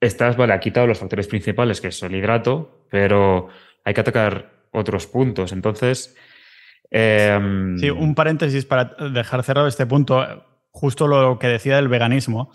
estás, 0.00 0.36
vale, 0.36 0.52
ha 0.52 0.60
quitado 0.60 0.86
los 0.86 0.98
factores 0.98 1.28
principales, 1.28 1.80
que 1.80 1.88
es 1.88 2.02
el 2.02 2.14
hidrato, 2.14 2.86
pero 2.90 3.48
hay 3.84 3.94
que 3.94 4.00
atacar 4.00 4.52
otros 4.72 5.06
puntos. 5.06 5.52
Entonces. 5.52 6.16
Em, 6.90 7.78
sí, 7.78 7.90
un 7.90 8.14
paréntesis 8.14 8.64
para 8.64 8.96
dejar 9.10 9.42
cerrado 9.42 9.68
este 9.68 9.86
punto. 9.86 10.46
justo 10.72 11.08
lo 11.08 11.38
que 11.38 11.48
decía 11.48 11.76
del 11.76 11.88
veganismo. 11.88 12.52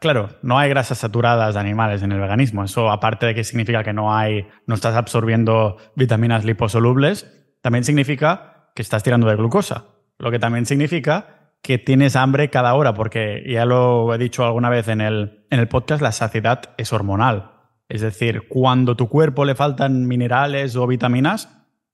Claro, 0.00 0.28
no 0.42 0.58
hay 0.58 0.68
grasas 0.68 0.98
saturadas 0.98 1.54
de 1.54 1.60
animales 1.60 2.02
en 2.02 2.12
el 2.12 2.20
veganismo. 2.20 2.62
Eso, 2.62 2.90
aparte 2.90 3.24
de 3.24 3.34
que 3.34 3.42
significa 3.42 3.82
que 3.82 3.94
no 3.94 4.14
hay, 4.14 4.46
no 4.66 4.74
estás 4.74 4.94
absorbiendo 4.94 5.78
vitaminas 5.94 6.44
liposolubles, 6.44 7.26
también 7.62 7.84
significa 7.84 8.70
que 8.74 8.82
estás 8.82 9.02
tirando 9.02 9.28
de 9.28 9.36
glucosa. 9.36 9.86
Lo 10.18 10.30
que 10.30 10.38
también 10.38 10.66
significa 10.66 11.37
que 11.62 11.78
tienes 11.78 12.16
hambre 12.16 12.50
cada 12.50 12.74
hora, 12.74 12.94
porque 12.94 13.42
ya 13.46 13.64
lo 13.64 14.14
he 14.14 14.18
dicho 14.18 14.44
alguna 14.44 14.70
vez 14.70 14.88
en 14.88 15.00
el, 15.00 15.44
en 15.50 15.60
el 15.60 15.68
podcast, 15.68 16.02
la 16.02 16.12
saciedad 16.12 16.74
es 16.76 16.92
hormonal. 16.92 17.52
Es 17.88 18.02
decir, 18.02 18.48
cuando 18.48 18.96
tu 18.96 19.08
cuerpo 19.08 19.44
le 19.44 19.54
faltan 19.54 20.06
minerales 20.06 20.76
o 20.76 20.86
vitaminas, 20.86 21.48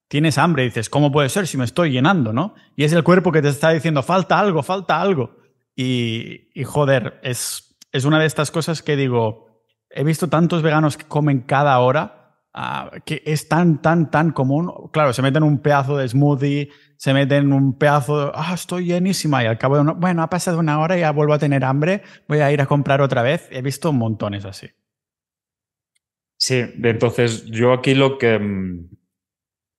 tienes 0.08 0.38
hambre 0.38 0.64
y 0.64 0.66
dices, 0.66 0.90
¿cómo 0.90 1.12
puede 1.12 1.28
ser 1.28 1.46
si 1.46 1.56
me 1.56 1.64
estoy 1.64 1.90
llenando, 1.90 2.32
no? 2.32 2.54
Y 2.76 2.84
es 2.84 2.92
el 2.92 3.04
cuerpo 3.04 3.32
que 3.32 3.42
te 3.42 3.48
está 3.48 3.70
diciendo, 3.70 4.02
falta 4.02 4.38
algo, 4.38 4.62
falta 4.62 5.00
algo. 5.00 5.36
Y, 5.76 6.50
joder, 6.64 7.20
es, 7.22 7.76
es 7.92 8.04
una 8.04 8.18
de 8.18 8.26
estas 8.26 8.50
cosas 8.50 8.82
que 8.82 8.96
digo, 8.96 9.62
he 9.90 10.04
visto 10.04 10.28
tantos 10.28 10.62
veganos 10.62 10.96
que 10.96 11.06
comen 11.06 11.40
cada 11.40 11.78
hora, 11.78 12.23
ah, 12.54 12.90
que 13.04 13.22
es 13.26 13.48
tan, 13.48 13.82
tan, 13.82 14.10
tan 14.10 14.30
común. 14.30 14.72
Claro, 14.92 15.12
se 15.12 15.22
meten 15.22 15.42
un 15.42 15.58
pedazo 15.58 15.96
de 15.96 16.08
smoothie, 16.08 16.70
se 16.96 17.12
meten 17.12 17.52
un 17.52 17.76
pedazo 17.76 18.26
de, 18.26 18.32
ah, 18.34 18.52
estoy 18.54 18.86
llenísima 18.86 19.42
y 19.42 19.46
al 19.46 19.58
cabo 19.58 19.74
de 19.76 19.82
una, 19.82 19.92
bueno, 19.92 20.22
ha 20.22 20.30
pasado 20.30 20.58
una 20.58 20.80
hora 20.80 20.96
y 20.96 21.00
ya 21.00 21.10
vuelvo 21.10 21.34
a 21.34 21.38
tener 21.38 21.64
hambre, 21.64 22.02
voy 22.28 22.38
a 22.38 22.50
ir 22.52 22.60
a 22.60 22.66
comprar 22.66 23.00
otra 23.02 23.22
vez. 23.22 23.48
He 23.50 23.60
visto 23.60 23.92
montones 23.92 24.44
así. 24.44 24.68
Sí, 26.36 26.62
entonces 26.82 27.44
yo 27.46 27.72
aquí 27.72 27.94
lo 27.94 28.18
que 28.18 28.38
mm, 28.38 28.88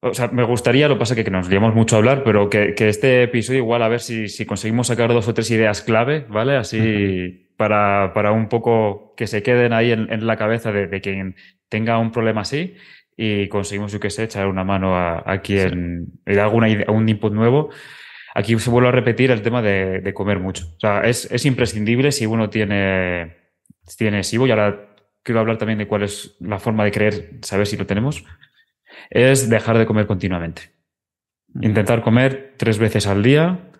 o 0.05 0.13
sea, 0.13 0.28
me 0.28 0.43
gustaría, 0.43 0.88
lo 0.88 0.95
que 0.95 0.99
pasa 0.99 1.15
es 1.15 1.23
que, 1.23 1.32
nos 1.32 1.49
liamos 1.49 1.73
mucho 1.73 1.95
a 1.95 1.99
hablar, 1.99 2.23
pero 2.23 2.47
que, 2.47 2.76
este 2.78 3.23
episodio 3.23 3.59
igual 3.59 3.82
a 3.82 3.88
ver 3.88 4.01
si, 4.01 4.28
si, 4.28 4.45
conseguimos 4.45 4.88
sacar 4.88 5.11
dos 5.11 5.28
o 5.28 5.34
tres 5.34 5.49
ideas 5.49 5.82
clave, 5.82 6.28
¿vale? 6.30 6.57
Así 6.57 7.49
para, 7.57 8.13
para, 8.13 8.32
un 8.32 8.47
poco 8.47 9.15
que 9.17 9.26
se 9.26 9.41
queden 9.41 9.73
ahí 9.73 9.91
en, 9.91 10.28
la 10.28 10.38
cabeza 10.38 10.71
de, 10.71 11.01
quien 11.01 11.36
tenga 11.76 11.97
un 11.99 12.11
problema 12.11 12.41
así 12.41 12.76
y 13.17 13.49
conseguimos, 13.49 13.91
yo 13.91 13.99
qué 13.99 14.09
sé, 14.09 14.23
echar 14.23 14.47
una 14.47 14.63
mano 14.63 14.95
a, 14.95 15.41
quien 15.41 16.07
le 16.26 16.36
da 16.36 16.43
alguna 16.43 16.69
idea, 16.69 16.86
un 16.89 17.09
input 17.09 17.34
nuevo. 17.34 17.69
Aquí 18.34 18.57
se 18.59 18.69
vuelve 18.69 18.88
a 18.89 18.91
repetir 18.93 19.30
el 19.32 19.41
tema 19.41 19.61
de, 19.61 20.13
comer 20.13 20.39
mucho. 20.39 20.67
O 20.78 20.80
sea, 20.80 21.01
es, 21.01 21.30
es, 21.32 21.45
imprescindible 21.45 22.13
si 22.13 22.26
uno 22.26 22.49
tiene, 22.49 23.36
tiene 23.97 24.23
SIBO 24.23 24.47
y 24.47 24.51
ahora 24.51 24.95
quiero 25.21 25.41
hablar 25.41 25.57
también 25.57 25.80
de 25.80 25.88
cuál 25.88 26.03
es 26.03 26.38
la 26.39 26.59
forma 26.59 26.86
de 26.86 26.91
creer, 26.91 27.39
saber 27.41 27.67
si 27.67 27.76
lo 27.76 27.86
tenemos 27.86 28.23
es 29.09 29.49
dejar 29.49 29.78
de 29.78 29.86
comer 29.86 30.07
continuamente. 30.07 30.71
Intentar 31.61 32.01
comer 32.01 32.55
tres 32.57 32.78
veces 32.78 33.07
al 33.07 33.21
día 33.21 33.71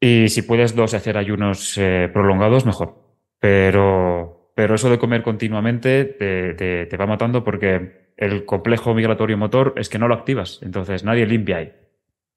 y 0.00 0.28
si 0.28 0.42
puedes 0.42 0.74
dos 0.74 0.94
hacer 0.94 1.16
ayunos 1.16 1.76
eh, 1.78 2.10
prolongados, 2.12 2.66
mejor. 2.66 2.94
Pero, 3.38 4.35
pero 4.56 4.74
eso 4.74 4.88
de 4.88 4.98
comer 4.98 5.22
continuamente 5.22 6.06
te, 6.06 6.96
va 6.96 7.06
matando 7.06 7.44
porque 7.44 8.12
el 8.16 8.46
complejo 8.46 8.94
migratorio 8.94 9.36
motor 9.36 9.74
es 9.76 9.90
que 9.90 9.98
no 9.98 10.08
lo 10.08 10.14
activas, 10.14 10.60
entonces 10.62 11.04
nadie 11.04 11.26
limpia 11.26 11.58
ahí. 11.58 11.72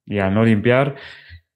Y 0.05 0.19
al 0.19 0.33
no 0.33 0.43
limpiar, 0.43 0.97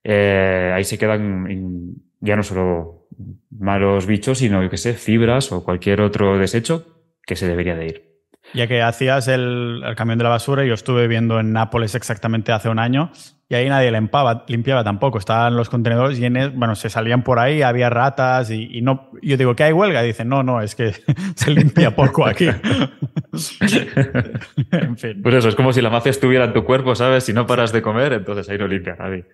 eh, 0.05 0.71
ahí 0.73 0.85
se 0.85 0.97
quedan 0.97 1.97
ya 2.21 2.37
no 2.37 2.43
solo 2.43 3.09
malos 3.49 4.07
bichos, 4.07 4.37
sino, 4.37 4.63
yo 4.63 4.69
que 4.69 4.77
sé, 4.77 4.93
fibras 4.93 5.51
o 5.51 5.65
cualquier 5.65 5.99
otro 5.99 6.37
desecho 6.37 7.11
que 7.25 7.35
se 7.35 7.45
debería 7.45 7.75
de 7.75 7.85
ir. 7.85 8.12
Ya 8.53 8.67
que 8.67 8.81
hacías 8.81 9.27
el, 9.27 9.83
camión 9.95 10.17
de 10.17 10.23
la 10.23 10.29
basura, 10.29 10.65
yo 10.65 10.73
estuve 10.73 11.07
viendo 11.07 11.39
en 11.39 11.53
Nápoles 11.53 11.95
exactamente 11.95 12.51
hace 12.51 12.69
un 12.69 12.79
año 12.79 13.11
y 13.53 13.55
ahí 13.55 13.69
nadie 13.69 13.91
limpiaba, 13.91 14.45
limpiaba 14.47 14.83
tampoco. 14.83 15.19
Estaban 15.19 15.55
los 15.55 15.69
contenedores 15.69 16.17
llenos, 16.17 16.55
bueno, 16.55 16.73
se 16.73 16.89
salían 16.89 17.23
por 17.23 17.37
ahí, 17.37 17.61
había 17.61 17.89
ratas 17.89 18.49
y, 18.49 18.81
no. 18.81 19.11
Yo 19.21 19.37
digo, 19.37 19.55
¿qué 19.55 19.65
hay 19.65 19.73
huelga? 19.73 20.03
Y 20.03 20.07
dicen, 20.07 20.27
no, 20.27 20.41
no, 20.41 20.59
es 20.59 20.73
que 20.73 20.93
se 21.35 21.51
limpia 21.51 21.95
poco 21.95 22.25
aquí. 22.25 22.47
en 24.71 24.97
fin. 24.97 25.21
Pues 25.21 25.35
eso, 25.35 25.49
es 25.49 25.55
como 25.55 25.71
si 25.71 25.81
la 25.81 25.91
mafia 25.91 26.09
estuviera 26.09 26.45
en 26.45 26.53
tu 26.53 26.63
cuerpo, 26.63 26.95
¿sabes? 26.95 27.25
Si 27.25 27.33
no 27.33 27.45
paras 27.45 27.71
de 27.71 27.83
comer, 27.83 28.13
entonces 28.13 28.49
ahí 28.49 28.57
no 28.57 28.67
limpia 28.67 28.95
nadie. 28.97 29.25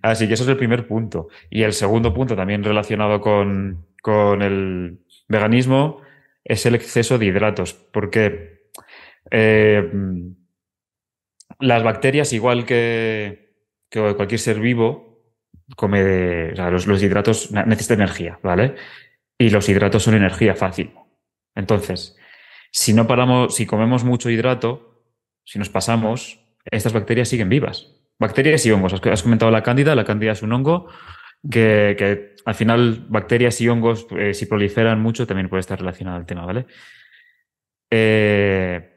Así 0.00 0.28
que 0.28 0.34
eso 0.34 0.44
es 0.44 0.50
el 0.50 0.56
primer 0.56 0.86
punto. 0.86 1.26
Y 1.50 1.62
el 1.62 1.72
segundo 1.72 2.14
punto, 2.14 2.36
también 2.36 2.62
relacionado 2.62 3.20
con, 3.20 3.84
con 4.00 4.42
el 4.42 5.00
veganismo, 5.26 6.02
es 6.44 6.66
el 6.66 6.76
exceso 6.76 7.18
de 7.18 7.26
hidratos. 7.26 7.74
Porque 7.74 8.55
eh, 9.30 9.90
las 11.60 11.82
bacterias, 11.82 12.32
igual 12.32 12.64
que, 12.64 13.46
cualquier 13.90 14.40
ser 14.40 14.60
vivo, 14.60 15.22
come 15.74 16.52
los, 16.54 17.02
hidratos 17.02 17.50
necesitan 17.50 18.00
energía, 18.00 18.38
¿vale? 18.42 18.74
Y 19.38 19.50
los 19.50 19.68
hidratos 19.68 20.02
son 20.02 20.14
energía 20.14 20.54
fácil. 20.54 20.92
Entonces, 21.54 22.16
si 22.70 22.92
no 22.92 23.06
paramos, 23.06 23.54
si 23.54 23.66
comemos 23.66 24.04
mucho 24.04 24.30
hidrato, 24.30 25.02
si 25.44 25.58
nos 25.58 25.70
pasamos, 25.70 26.40
estas 26.70 26.92
bacterias 26.92 27.28
siguen 27.28 27.48
vivas. 27.48 27.92
Bacterias 28.18 28.64
y 28.66 28.70
hongos. 28.70 28.94
Has 28.94 29.22
comentado 29.22 29.50
la 29.50 29.62
cándida. 29.62 29.94
La 29.94 30.04
cándida 30.04 30.32
es 30.32 30.42
un 30.42 30.52
hongo 30.52 30.88
que, 31.50 32.34
al 32.44 32.54
final 32.54 33.06
bacterias 33.08 33.60
y 33.60 33.68
hongos, 33.68 34.06
eh, 34.16 34.34
si 34.34 34.46
proliferan 34.46 35.00
mucho, 35.00 35.26
también 35.26 35.48
puede 35.48 35.60
estar 35.60 35.78
relacionado 35.78 36.16
al 36.16 36.26
tema, 36.26 36.44
¿vale? 36.46 36.66
Eh, 37.90 38.95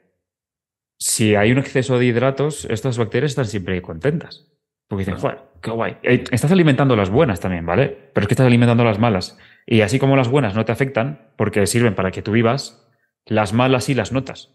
si 0.99 1.35
hay 1.35 1.51
un 1.51 1.57
exceso 1.57 1.97
de 1.97 2.05
hidratos, 2.05 2.65
estas 2.65 2.97
bacterias 2.97 3.31
están 3.31 3.45
siempre 3.45 3.81
contentas. 3.81 4.45
Porque 4.87 5.05
dicen, 5.05 5.17
joder, 5.17 5.39
qué 5.61 5.71
guay. 5.71 5.97
Eh, 6.03 6.25
estás 6.31 6.51
alimentando 6.51 6.95
las 6.95 7.09
buenas 7.09 7.39
también, 7.39 7.65
¿vale? 7.65 7.87
Pero 8.13 8.23
es 8.23 8.27
que 8.27 8.33
estás 8.33 8.47
alimentando 8.47 8.83
las 8.83 8.99
malas. 8.99 9.37
Y 9.65 9.81
así 9.81 9.97
como 9.97 10.17
las 10.17 10.27
buenas 10.27 10.55
no 10.55 10.65
te 10.65 10.71
afectan, 10.71 11.29
porque 11.37 11.65
sirven 11.67 11.95
para 11.95 12.11
que 12.11 12.21
tú 12.21 12.31
vivas, 12.31 12.85
las 13.25 13.53
malas 13.53 13.85
sí 13.85 13.93
las 13.93 14.11
notas. 14.11 14.53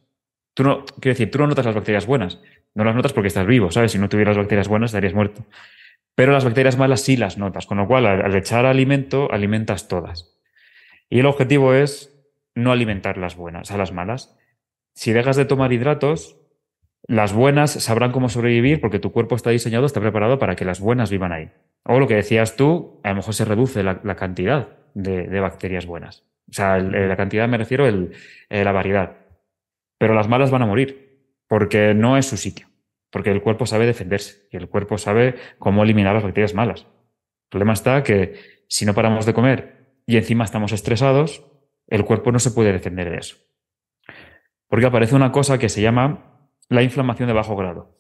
Tú 0.53 0.65
no, 0.65 0.85
quiero 1.01 1.15
decir, 1.15 1.31
tú 1.31 1.39
no 1.39 1.47
notas 1.47 1.65
las 1.65 1.75
bacterias 1.75 2.07
buenas. 2.07 2.41
No 2.75 2.85
las 2.85 2.95
notas 2.95 3.13
porque 3.13 3.29
estás 3.29 3.47
vivo, 3.47 3.71
¿sabes? 3.71 3.93
Si 3.93 3.99
no 3.99 4.09
tuvieras 4.09 4.37
bacterias 4.37 4.69
buenas, 4.69 4.91
estarías 4.91 5.15
muerto. 5.15 5.47
Pero 6.15 6.33
las 6.33 6.45
bacterias 6.45 6.77
malas 6.77 7.01
sí 7.01 7.17
las 7.17 7.39
notas. 7.39 7.67
Con 7.67 7.79
lo 7.79 7.87
cual, 7.87 8.05
al 8.07 8.35
echar 8.35 8.67
alimento, 8.67 9.33
alimentas 9.33 9.89
todas. 9.89 10.37
Y 11.09 11.21
el 11.21 11.27
objetivo 11.27 11.75
es 11.75 12.13
no 12.55 12.71
alimentar 12.73 13.17
las 13.17 13.37
buenas, 13.37 13.71
a 13.71 13.79
las 13.79 13.93
malas 13.93 14.37
si 14.95 15.13
dejas 15.13 15.37
de 15.37 15.45
tomar 15.45 15.73
hidratos, 15.73 16.37
las 17.07 17.33
buenas 17.35 17.73
sabrán 17.73 18.13
cómo 18.13 18.29
sobrevivir 18.29 18.81
porque 18.81 18.99
tu 18.99 19.13
cuerpo 19.13 19.35
está 19.35 19.51
diseñado, 19.51 19.87
está 19.87 20.01
preparado 20.01 20.39
para 20.39 20.57
que 20.57 20.65
las 20.65 20.81
buenas 20.81 21.11
vivan 21.11 21.33
ahí. 21.33 21.51
O 21.85 21.99
lo 21.99 22.09
que 22.09 22.15
decías 22.15 22.57
tú, 22.57 23.01
a 23.03 23.11
lo 23.11 23.17
mejor 23.17 23.35
se 23.35 23.45
reduce 23.45 23.83
la, 23.83 24.17
cantidad 24.17 24.69
de, 24.95 25.41
bacterias 25.41 25.85
buenas. 25.85 26.25
O 26.49 26.53
sea, 26.53 26.79
la 26.79 27.17
cantidad 27.17 27.47
me 27.49 27.59
refiero 27.59 27.85
a 27.87 28.57
la 28.57 28.73
variedad. 28.73 29.19
Pero 29.99 30.15
las 30.15 30.29
malas 30.29 30.51
van 30.51 30.63
a 30.63 30.67
morir 30.67 31.21
porque 31.47 31.93
no 31.93 32.17
es 32.17 32.27
su 32.27 32.37
sitio. 32.37 32.69
Porque 33.11 33.31
el 33.31 33.43
cuerpo 33.43 33.67
sabe 33.67 33.87
defenderse 33.87 34.49
y 34.51 34.57
el 34.57 34.69
cuerpo 34.69 34.97
sabe 34.97 35.35
cómo 35.59 35.83
eliminar 35.83 36.15
las 36.15 36.25
bacterias 36.25 36.55
malas. 36.55 36.83
El 36.83 37.51
problema 37.51 37.75
está 37.75 38.03
que 38.03 38.35
si 38.67 38.87
no 38.87 38.95
paramos 38.95 39.27
de 39.27 39.35
comer 39.35 40.01
y 40.07 40.17
encima 40.17 40.45
estamos 40.45 40.73
estresados, 40.73 41.45
el 41.87 42.05
cuerpo 42.05 42.33
no 42.33 42.39
se 42.39 42.51
puede 42.51 42.73
defender 42.73 43.11
de 43.11 43.19
eso. 43.19 43.37
Porque 44.75 44.87
aparece 44.87 45.15
una 45.15 45.31
cosa 45.31 45.57
que 45.57 45.69
se 45.69 45.83
llama 45.83 46.51
la 46.69 46.83
inflamación 46.83 47.29
de 47.29 47.33
bajo 47.33 47.55
grado. 47.55 47.97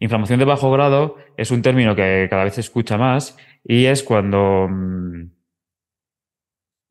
Inflamación 0.00 0.40
de 0.40 0.44
bajo 0.44 0.72
grado 0.72 1.18
es 1.36 1.52
un 1.52 1.62
término 1.62 1.94
que 1.94 2.26
cada 2.28 2.42
vez 2.42 2.54
se 2.54 2.62
escucha 2.62 2.98
más 2.98 3.38
y 3.62 3.84
es 3.84 4.02
cuando, 4.02 4.66
mm, 4.68 5.30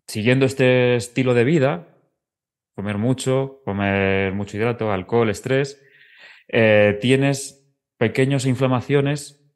siguiendo 0.08 0.46
este 0.46 0.96
estilo 0.96 1.34
de 1.34 1.44
vida, 1.44 1.98
comer 2.78 2.98
mucho, 2.98 3.60
comer 3.66 4.32
mucho 4.32 4.56
hidrato, 4.56 4.90
alcohol, 4.94 5.30
estrés, 5.30 5.86
eh, 6.48 6.98
tienes 7.02 7.70
pequeñas 7.98 8.46
inflamaciones 8.46 9.54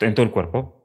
en 0.00 0.14
todo 0.16 0.26
el 0.26 0.32
cuerpo. 0.32 0.75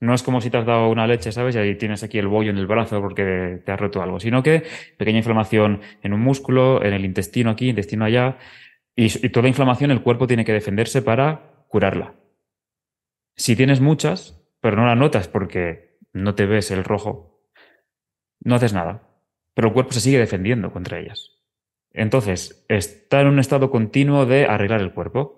No 0.00 0.14
es 0.14 0.22
como 0.22 0.40
si 0.40 0.48
te 0.50 0.58
has 0.58 0.66
dado 0.66 0.88
una 0.90 1.06
leche, 1.06 1.32
¿sabes? 1.32 1.56
Y 1.56 1.58
ahí 1.58 1.74
tienes 1.74 2.02
aquí 2.04 2.18
el 2.18 2.28
bollo 2.28 2.50
en 2.50 2.58
el 2.58 2.66
brazo 2.66 3.00
porque 3.00 3.60
te 3.64 3.72
has 3.72 3.80
roto 3.80 4.00
algo, 4.00 4.20
sino 4.20 4.42
que 4.42 4.62
pequeña 4.96 5.18
inflamación 5.18 5.80
en 6.02 6.12
un 6.12 6.20
músculo, 6.20 6.84
en 6.84 6.92
el 6.92 7.04
intestino 7.04 7.50
aquí, 7.50 7.70
intestino 7.70 8.04
allá, 8.04 8.38
y, 8.94 9.08
toda 9.28 9.42
la 9.42 9.48
inflamación 9.48 9.90
el 9.90 10.02
cuerpo 10.02 10.26
tiene 10.26 10.44
que 10.44 10.52
defenderse 10.52 11.02
para 11.02 11.64
curarla. 11.68 12.14
Si 13.36 13.54
tienes 13.54 13.80
muchas, 13.80 14.44
pero 14.60 14.76
no 14.76 14.86
la 14.86 14.96
notas 14.96 15.28
porque 15.28 15.98
no 16.12 16.34
te 16.34 16.46
ves 16.46 16.70
el 16.72 16.82
rojo, 16.82 17.44
no 18.40 18.56
haces 18.56 18.72
nada, 18.72 19.08
pero 19.54 19.68
el 19.68 19.74
cuerpo 19.74 19.92
se 19.92 20.00
sigue 20.00 20.18
defendiendo 20.18 20.72
contra 20.72 20.98
ellas. 20.98 21.38
Entonces, 21.92 22.64
está 22.68 23.20
en 23.20 23.28
un 23.28 23.38
estado 23.38 23.70
continuo 23.70 24.26
de 24.26 24.46
arreglar 24.46 24.80
el 24.80 24.92
cuerpo. 24.92 25.37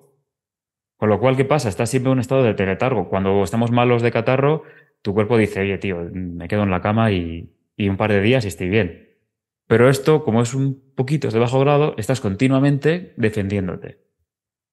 Con 1.00 1.08
lo 1.08 1.18
cual, 1.18 1.34
¿qué 1.34 1.46
pasa? 1.46 1.70
Estás 1.70 1.88
siempre 1.88 2.10
en 2.10 2.16
un 2.16 2.20
estado 2.20 2.42
de 2.42 2.52
teletargo. 2.52 3.08
Cuando 3.08 3.42
estamos 3.42 3.70
malos 3.70 4.02
de 4.02 4.12
catarro, 4.12 4.64
tu 5.00 5.14
cuerpo 5.14 5.38
dice, 5.38 5.62
oye, 5.62 5.78
tío, 5.78 5.96
me 6.12 6.46
quedo 6.46 6.62
en 6.62 6.70
la 6.70 6.82
cama 6.82 7.10
y, 7.10 7.56
un 7.78 7.96
par 7.96 8.12
de 8.12 8.20
días 8.20 8.44
y 8.44 8.48
estoy 8.48 8.68
bien. 8.68 9.16
Pero 9.66 9.88
esto, 9.88 10.22
como 10.22 10.42
es 10.42 10.52
un 10.52 10.92
poquito 10.94 11.30
de 11.30 11.38
bajo 11.38 11.58
grado, 11.58 11.94
estás 11.96 12.20
continuamente 12.20 13.14
defendiéndote. 13.16 14.04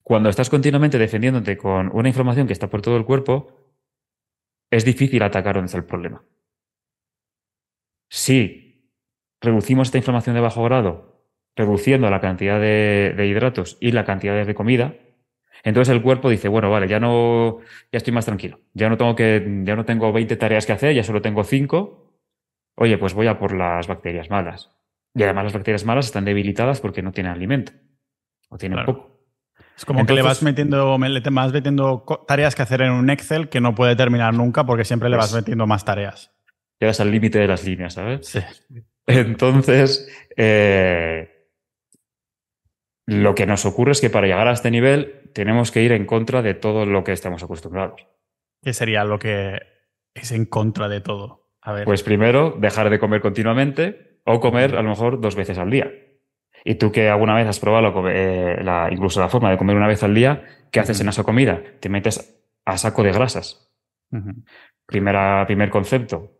Cuando 0.03 0.27
estás 0.27 0.49
continuamente 0.49 0.97
defendiéndote 0.97 1.55
con 1.55 1.91
una 1.93 2.09
inflamación 2.09 2.45
que 2.45 2.51
está 2.51 2.69
por 2.69 2.81
todo 2.81 2.97
el 2.97 3.05
cuerpo, 3.05 3.61
es 4.69 4.83
difícil 4.83 5.23
atacar 5.23 5.55
donde 5.55 5.67
está 5.67 5.77
el 5.77 5.85
problema. 5.85 6.25
Si 8.09 8.91
reducimos 9.39 9.87
esta 9.87 9.99
inflamación 9.99 10.35
de 10.35 10.41
bajo 10.41 10.61
grado, 10.65 11.23
reduciendo 11.55 12.09
la 12.09 12.19
cantidad 12.19 12.59
de, 12.59 13.13
de 13.15 13.27
hidratos 13.27 13.77
y 13.79 13.93
la 13.93 14.03
cantidad 14.03 14.45
de 14.45 14.53
comida, 14.53 14.93
entonces 15.63 15.93
el 15.93 16.01
cuerpo 16.01 16.29
dice, 16.29 16.47
bueno, 16.47 16.69
vale, 16.69 16.87
ya 16.87 16.99
no, 16.99 17.59
ya 17.91 17.97
estoy 17.97 18.13
más 18.13 18.25
tranquilo. 18.25 18.59
Ya 18.73 18.89
no 18.89 18.97
tengo 18.97 19.15
que, 19.15 19.61
ya 19.63 19.75
no 19.75 19.85
tengo 19.85 20.11
20 20.13 20.35
tareas 20.37 20.65
que 20.65 20.73
hacer, 20.73 20.93
ya 20.95 21.03
solo 21.03 21.21
tengo 21.21 21.43
5. 21.43 22.13
Oye, 22.75 22.97
pues 22.97 23.13
voy 23.13 23.27
a 23.27 23.39
por 23.39 23.53
las 23.55 23.87
bacterias 23.87 24.29
malas. 24.29 24.71
Y 25.15 25.23
además 25.23 25.45
las 25.45 25.53
bacterias 25.53 25.83
malas 25.85 26.05
están 26.05 26.25
debilitadas 26.25 26.79
porque 26.79 27.01
no 27.01 27.11
tienen 27.11 27.31
alimento. 27.33 27.71
O 28.49 28.57
tienen 28.57 28.77
Claro. 28.77 28.93
poco. 28.93 29.17
Es 29.75 29.85
como 29.85 30.05
que 30.05 30.13
le 30.13 30.21
vas 30.21 30.41
metiendo, 30.43 30.97
me- 30.97 31.09
le 31.09 31.21
te 31.21 31.29
vas 31.29 31.51
metiendo 31.53 32.03
tareas 32.27 32.55
que 32.55 32.61
hacer 32.63 32.81
en 32.81 32.91
un 32.91 33.09
Excel 33.09 33.49
que 33.49 33.61
no 33.61 33.75
puede 33.75 33.95
terminar 33.95 34.33
nunca 34.33 34.65
porque 34.65 34.85
siempre 34.85 35.09
le 35.09 35.17
vas 35.17 35.31
Pues- 35.31 35.41
metiendo 35.43 35.67
más 35.67 35.85
tareas. 35.85 36.31
Llegas 36.79 36.99
al 36.99 37.11
límite 37.11 37.39
de 37.39 37.47
las 37.47 37.63
líneas, 37.65 37.93
¿sabes? 37.95 38.27
Sí. 38.27 38.39
Entonces, 39.07 40.07
eh, 40.35 41.47
lo 43.07 43.33
que 43.35 43.45
nos 43.45 43.65
ocurre 43.65 43.93
es 43.93 44.01
que 44.01 44.09
para 44.09 44.27
llegar 44.27 44.47
a 44.47 44.51
este 44.51 44.69
nivel 44.69 45.16
tenemos 45.37 45.69
que 45.69 45.83
ir 45.83 45.91
en 45.91 46.07
contra 46.07 46.41
de 46.41 46.55
todo 46.55 46.87
lo 46.87 47.03
que 47.03 47.11
estamos 47.11 47.43
acostumbrados. 47.43 48.07
Que 48.63 48.73
sería 48.73 49.03
lo 49.03 49.19
que 49.19 49.59
es 50.15 50.31
en 50.31 50.47
contra 50.47 50.89
de 50.89 50.99
todo. 50.99 51.51
A 51.61 51.73
ver. 51.73 51.85
Pues 51.85 52.01
primero, 52.01 52.55
dejar 52.57 52.89
de 52.89 52.97
comer 52.97 53.21
continuamente 53.21 54.19
o 54.25 54.39
comer 54.39 54.75
a 54.75 54.81
lo 54.81 54.89
mejor 54.89 55.21
dos 55.21 55.35
veces 55.35 55.59
al 55.59 55.69
día. 55.69 55.93
Y 56.65 56.75
tú 56.75 56.91
que 56.91 57.07
alguna 57.09 57.35
vez 57.35 57.45
has 57.45 57.59
probado 57.59 58.09
eh, 58.09 58.57
la, 58.63 58.89
incluso 58.91 59.19
la 59.19 59.29
forma 59.29 59.51
de 59.51 59.59
comer 59.59 59.75
una 59.75 59.85
vez 59.85 60.01
al 60.01 60.15
día, 60.15 60.43
¿qué 60.71 60.79
haces 60.79 61.01
en 61.01 61.09
esa 61.09 61.21
comida? 61.23 61.61
Te 61.81 61.89
metes 61.89 62.43
a 62.65 62.75
saco 62.79 63.03
de 63.03 63.11
grasas. 63.11 63.71
Primera, 64.87 65.45
primer 65.45 65.69
concepto, 65.69 66.31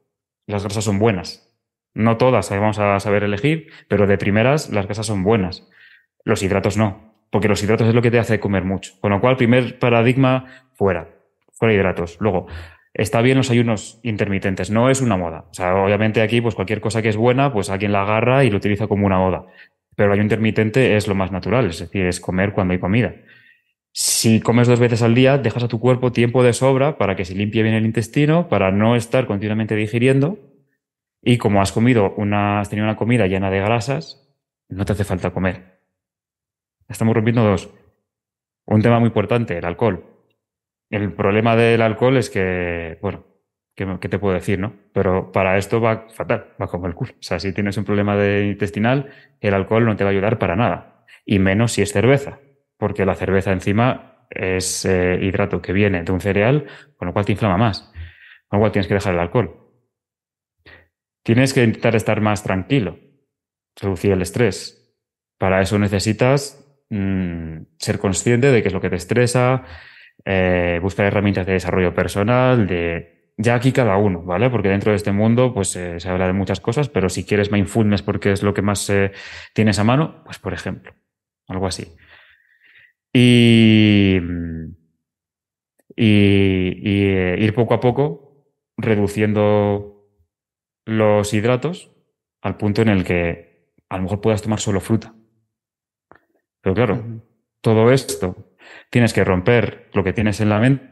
las 0.48 0.64
grasas 0.64 0.84
son 0.84 0.98
buenas. 0.98 1.56
No 1.94 2.18
todas 2.18 2.50
vamos 2.50 2.80
a 2.80 3.00
saber 3.00 3.24
elegir, 3.24 3.72
pero 3.90 4.08
de 4.08 4.18
primeras 4.18 4.72
las 4.72 4.88
grasas 4.88 5.06
son 5.06 5.22
buenas. 5.22 5.70
Los 6.24 6.42
hidratos 6.42 6.78
no, 6.78 7.08
porque 7.30 7.48
los 7.48 7.62
hidratos 7.62 7.88
es 7.88 7.96
lo 7.96 8.02
que 8.02 8.12
te 8.12 8.20
hace 8.20 8.40
comer 8.40 8.64
mucho. 8.64 8.94
Con 9.00 9.12
lo 9.12 9.22
cual, 9.22 9.38
primer 9.38 9.80
paradigma, 9.80 10.46
fuera, 10.74 11.10
fuera 11.52 11.74
hidratos. 11.74 12.18
Luego, 12.20 12.48
está 12.94 13.22
bien 13.22 13.38
los 13.38 13.52
ayunos 13.52 14.00
intermitentes, 14.04 14.72
no 14.72 14.90
es 14.90 15.02
una 15.02 15.18
moda. 15.18 15.46
O 15.50 15.54
sea, 15.54 15.76
obviamente 15.76 16.22
aquí, 16.22 16.42
pues 16.42 16.56
cualquier 16.56 16.82
cosa 16.82 17.02
que 17.02 17.10
es 17.10 17.18
buena, 17.18 17.54
pues 17.54 17.70
alguien 17.70 17.92
la 17.92 18.02
agarra 18.02 18.44
y 18.44 18.50
lo 18.50 18.58
utiliza 18.58 18.88
como 18.88 19.06
una 19.06 19.18
moda. 19.18 19.46
Pero 19.96 20.08
el 20.08 20.14
ayuno 20.14 20.26
intermitente 20.26 20.96
es 20.96 21.08
lo 21.08 21.16
más 21.16 21.32
natural, 21.32 21.68
es 21.68 21.80
decir, 21.80 22.06
es 22.06 22.20
comer 22.20 22.54
cuando 22.54 22.74
hay 22.74 22.80
comida. 22.80 23.16
Si 23.92 24.42
comes 24.42 24.68
dos 24.68 24.80
veces 24.80 25.02
al 25.02 25.16
día, 25.16 25.40
dejas 25.40 25.64
a 25.64 25.68
tu 25.68 25.80
cuerpo 25.80 26.12
tiempo 26.12 26.44
de 26.44 26.54
sobra 26.54 27.00
para 27.00 27.16
que 27.16 27.26
se 27.26 27.34
limpie 27.34 27.64
bien 27.64 27.74
el 27.74 27.86
intestino, 27.86 28.48
para 28.48 28.72
no 28.72 28.96
estar 28.96 29.26
continuamente 29.26 29.76
digiriendo. 29.76 30.38
Y 31.24 31.40
como 31.40 31.62
has 31.62 31.72
comido 31.72 32.14
una, 32.16 32.60
has 32.60 32.70
tenido 32.70 32.86
una 32.86 32.96
comida 32.96 33.26
llena 33.26 33.50
de 33.50 33.60
grasas, 33.60 34.28
no 34.70 34.86
te 34.86 34.94
hace 34.94 35.04
falta 35.04 35.32
comer. 35.32 35.77
Estamos 36.88 37.16
rompiendo 37.16 37.44
dos. 37.44 37.70
Un 38.66 38.82
tema 38.82 39.00
muy 39.00 39.08
importante, 39.08 39.58
el 39.58 39.66
alcohol. 39.66 40.06
El 40.90 41.14
problema 41.14 41.56
del 41.56 41.82
alcohol 41.82 42.18
es 42.18 42.30
que, 42.30 42.98
bueno, 43.02 43.26
¿qué, 43.76 44.10
te 44.10 44.20
puedo 44.20 44.34
decir, 44.34 44.60
no? 44.60 44.74
Pero 44.94 45.32
para 45.32 45.58
esto 45.58 45.82
va 45.82 46.08
fatal, 46.10 46.54
va 46.62 46.68
como 46.68 46.88
el 46.88 46.96
culo. 46.96 47.12
O 47.14 47.22
sea, 47.24 47.40
si 47.40 47.54
tienes 47.54 47.78
un 47.78 47.84
problema 47.84 48.16
intestinal, 48.42 49.10
el 49.42 49.54
alcohol 49.54 49.86
no 49.86 49.96
te 49.96 50.04
va 50.04 50.10
a 50.10 50.14
ayudar 50.14 50.40
para 50.40 50.56
nada. 50.56 51.06
Y 51.26 51.40
menos 51.40 51.74
si 51.74 51.82
es 51.82 51.92
cerveza, 51.92 52.40
porque 52.78 53.06
la 53.06 53.16
cerveza 53.16 53.52
encima 53.52 54.28
es 54.30 54.86
eh, 54.86 55.20
hidrato 55.22 55.62
que 55.62 55.74
viene 55.74 56.04
de 56.04 56.12
un 56.12 56.22
cereal, 56.22 56.68
con 56.96 57.08
lo 57.08 57.14
cual 57.14 57.26
te 57.26 57.34
inflama 57.34 57.58
más. 57.58 57.92
Con 58.48 58.60
lo 58.60 58.62
cual 58.62 58.72
tienes 58.72 58.88
que 58.88 58.94
dejar 58.94 59.14
el 59.14 59.20
alcohol. 59.20 59.68
Tienes 61.24 61.54
que 61.54 61.64
intentar 61.64 61.96
estar 61.98 62.22
más 62.22 62.44
tranquilo, 62.44 62.98
reducir 63.76 64.14
el 64.14 64.22
estrés. 64.22 64.96
Para 65.38 65.62
eso 65.62 65.78
necesitas 65.78 66.67
mm, 66.90 67.58
ser 67.78 68.00
consciente 68.00 68.52
de 68.52 68.62
qué 68.62 68.68
es 68.68 68.74
lo 68.74 68.82
que 68.82 68.90
te 68.90 68.96
estresa, 68.96 69.64
eh, 70.26 70.80
buscar 70.82 71.06
herramientas 71.06 71.46
de 71.46 71.54
desarrollo 71.54 71.94
personal, 71.94 72.68
de 72.68 73.32
ya 73.38 73.56
aquí 73.56 73.72
cada 73.72 73.98
uno, 73.98 74.24
¿vale? 74.24 74.50
Porque 74.50 74.70
dentro 74.70 74.92
de 74.92 74.98
este 74.98 75.12
mundo 75.12 75.54
pues 75.54 75.76
eh, 75.76 76.00
se 76.00 76.10
habla 76.10 76.28
de 76.28 76.34
muchas 76.34 76.60
cosas, 76.60 76.90
pero 76.90 77.08
si 77.10 77.24
quieres 77.24 77.52
mindfulness 77.52 78.02
porque 78.02 78.32
es 78.32 78.44
lo 78.44 78.54
que 78.54 78.62
más 78.62 78.90
eh, 78.90 79.12
tienes 79.54 79.80
a 79.80 79.84
mano, 79.84 80.24
pues 80.26 80.40
por 80.40 80.54
ejemplo, 80.54 80.94
algo 81.48 81.68
así. 81.68 81.96
Y, 83.14 84.20
y, 85.96 86.04
ir 86.04 87.54
poco 87.54 87.74
a 87.74 87.80
poco 87.80 88.48
reduciendo 88.78 90.10
los 90.86 91.34
hidratos 91.34 91.92
al 92.42 92.58
punto 92.58 92.82
en 92.82 92.90
el 92.90 93.04
que 93.04 93.74
a 93.90 93.98
lo 93.98 94.04
mejor 94.04 94.22
puedas 94.22 94.42
tomar 94.42 94.60
solo 94.60 94.80
fruta. 94.80 95.14
Pero 96.74 96.96
claro, 96.96 97.22
todo 97.62 97.92
esto 97.92 98.36
tienes 98.90 99.14
que 99.14 99.24
romper 99.24 99.90
lo 99.94 100.04
que 100.04 100.14
tienes 100.14 100.42
en 100.42 100.50
la 100.50 100.60
mente 100.60 100.90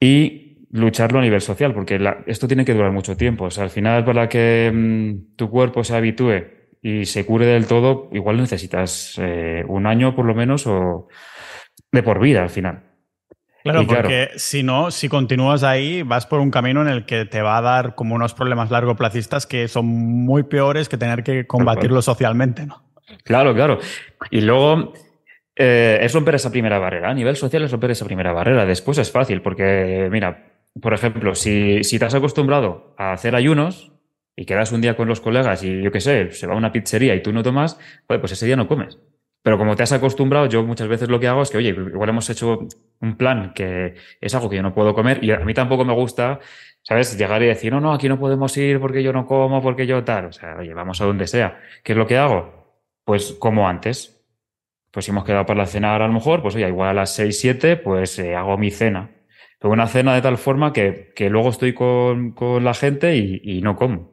y 0.00 0.66
lucharlo 0.70 1.18
a 1.18 1.22
nivel 1.22 1.40
social, 1.40 1.74
porque 1.74 1.98
la- 1.98 2.22
esto 2.26 2.46
tiene 2.48 2.64
que 2.64 2.74
durar 2.74 2.92
mucho 2.92 3.16
tiempo. 3.16 3.44
O 3.44 3.50
sea, 3.50 3.64
al 3.64 3.70
final, 3.70 4.04
para 4.04 4.28
que 4.28 4.70
mm, 4.72 5.36
tu 5.36 5.50
cuerpo 5.50 5.84
se 5.84 5.94
habitúe 5.96 6.44
y 6.82 7.04
se 7.04 7.24
cure 7.24 7.46
del 7.46 7.66
todo, 7.66 8.08
igual 8.12 8.38
necesitas 8.38 9.14
eh, 9.18 9.64
un 9.68 9.86
año 9.86 10.14
por 10.16 10.24
lo 10.24 10.34
menos 10.34 10.66
o 10.66 11.08
de 11.92 12.02
por 12.02 12.20
vida 12.20 12.42
al 12.42 12.50
final. 12.50 12.84
Claro, 13.62 13.82
Y 13.82 13.86
claro. 13.86 14.02
porque 14.02 14.30
si 14.36 14.64
no, 14.64 14.90
si 14.90 15.08
continúas 15.08 15.62
ahí, 15.62 16.02
vas 16.02 16.26
por 16.26 16.40
un 16.40 16.50
camino 16.50 16.82
en 16.82 16.88
el 16.88 17.06
que 17.06 17.26
te 17.26 17.42
va 17.42 17.58
a 17.58 17.60
dar 17.62 17.94
como 17.94 18.16
unos 18.16 18.34
problemas 18.34 18.72
largoplacistas 18.72 19.46
que 19.46 19.68
son 19.68 19.86
muy 19.86 20.42
peores 20.42 20.88
que 20.88 20.96
tener 20.96 21.22
que 21.22 21.46
combatirlo 21.46 22.02
socialmente, 22.02 22.66
¿no? 22.66 22.82
Claro, 23.24 23.54
claro. 23.54 23.78
Y 24.30 24.40
luego 24.40 24.92
eh, 25.56 25.98
es 26.00 26.12
romper 26.12 26.36
esa 26.36 26.50
primera 26.50 26.78
barrera. 26.78 27.10
A 27.10 27.14
nivel 27.14 27.36
social 27.36 27.62
es 27.62 27.70
romper 27.70 27.90
esa 27.92 28.04
primera 28.04 28.32
barrera. 28.32 28.64
Después 28.66 28.98
es 28.98 29.10
fácil, 29.10 29.42
porque, 29.42 30.08
mira, 30.10 30.52
por 30.80 30.94
ejemplo, 30.94 31.34
si, 31.34 31.84
si 31.84 31.98
te 31.98 32.04
has 32.04 32.14
acostumbrado 32.14 32.94
a 32.96 33.12
hacer 33.12 33.34
ayunos 33.34 33.92
y 34.36 34.46
quedas 34.46 34.72
un 34.72 34.80
día 34.80 34.96
con 34.96 35.08
los 35.08 35.20
colegas 35.20 35.62
y 35.62 35.82
yo 35.82 35.92
qué 35.92 36.00
sé, 36.00 36.30
se 36.32 36.46
va 36.46 36.54
a 36.54 36.56
una 36.56 36.72
pizzería 36.72 37.14
y 37.14 37.22
tú 37.22 37.32
no 37.32 37.42
tomas, 37.42 37.78
pues 38.06 38.32
ese 38.32 38.46
día 38.46 38.56
no 38.56 38.68
comes. 38.68 38.98
Pero 39.42 39.58
como 39.58 39.74
te 39.74 39.82
has 39.82 39.92
acostumbrado, 39.92 40.46
yo 40.46 40.62
muchas 40.62 40.86
veces 40.88 41.08
lo 41.08 41.18
que 41.18 41.26
hago 41.26 41.42
es 41.42 41.50
que, 41.50 41.58
oye, 41.58 41.70
igual 41.70 42.08
hemos 42.08 42.30
hecho 42.30 42.60
un 43.00 43.16
plan 43.16 43.52
que 43.54 43.94
es 44.20 44.34
algo 44.34 44.48
que 44.48 44.56
yo 44.56 44.62
no 44.62 44.72
puedo 44.72 44.94
comer 44.94 45.22
y 45.22 45.32
a 45.32 45.40
mí 45.40 45.52
tampoco 45.52 45.84
me 45.84 45.92
gusta, 45.92 46.38
¿sabes? 46.82 47.18
Llegar 47.18 47.42
y 47.42 47.46
decir, 47.46 47.72
no, 47.72 47.80
no, 47.80 47.92
aquí 47.92 48.08
no 48.08 48.20
podemos 48.20 48.56
ir 48.56 48.78
porque 48.80 49.02
yo 49.02 49.12
no 49.12 49.26
como, 49.26 49.60
porque 49.60 49.86
yo 49.86 50.04
tal. 50.04 50.26
O 50.26 50.32
sea, 50.32 50.56
oye, 50.58 50.72
vamos 50.72 51.00
a 51.00 51.06
donde 51.06 51.26
sea. 51.26 51.60
¿Qué 51.82 51.92
es 51.92 51.98
lo 51.98 52.06
que 52.06 52.16
hago? 52.18 52.61
Pues 53.04 53.32
como 53.38 53.68
antes. 53.68 54.20
Pues 54.90 55.06
si 55.06 55.10
hemos 55.10 55.24
quedado 55.24 55.46
para 55.46 55.60
la 55.60 55.66
cena 55.66 55.92
ahora 55.92 56.04
a 56.04 56.08
lo 56.08 56.14
mejor, 56.14 56.42
pues 56.42 56.54
oye, 56.54 56.68
igual 56.68 56.90
a 56.90 56.94
las 56.94 57.14
6, 57.14 57.40
7, 57.40 57.76
pues 57.76 58.18
eh, 58.18 58.34
hago 58.36 58.58
mi 58.58 58.70
cena. 58.70 59.10
Pero 59.58 59.72
una 59.72 59.88
cena 59.88 60.14
de 60.14 60.22
tal 60.22 60.38
forma 60.38 60.72
que, 60.72 61.12
que 61.16 61.30
luego 61.30 61.50
estoy 61.50 61.74
con, 61.74 62.32
con 62.32 62.64
la 62.64 62.74
gente 62.74 63.16
y, 63.16 63.40
y 63.42 63.62
no 63.62 63.76
como. 63.76 64.11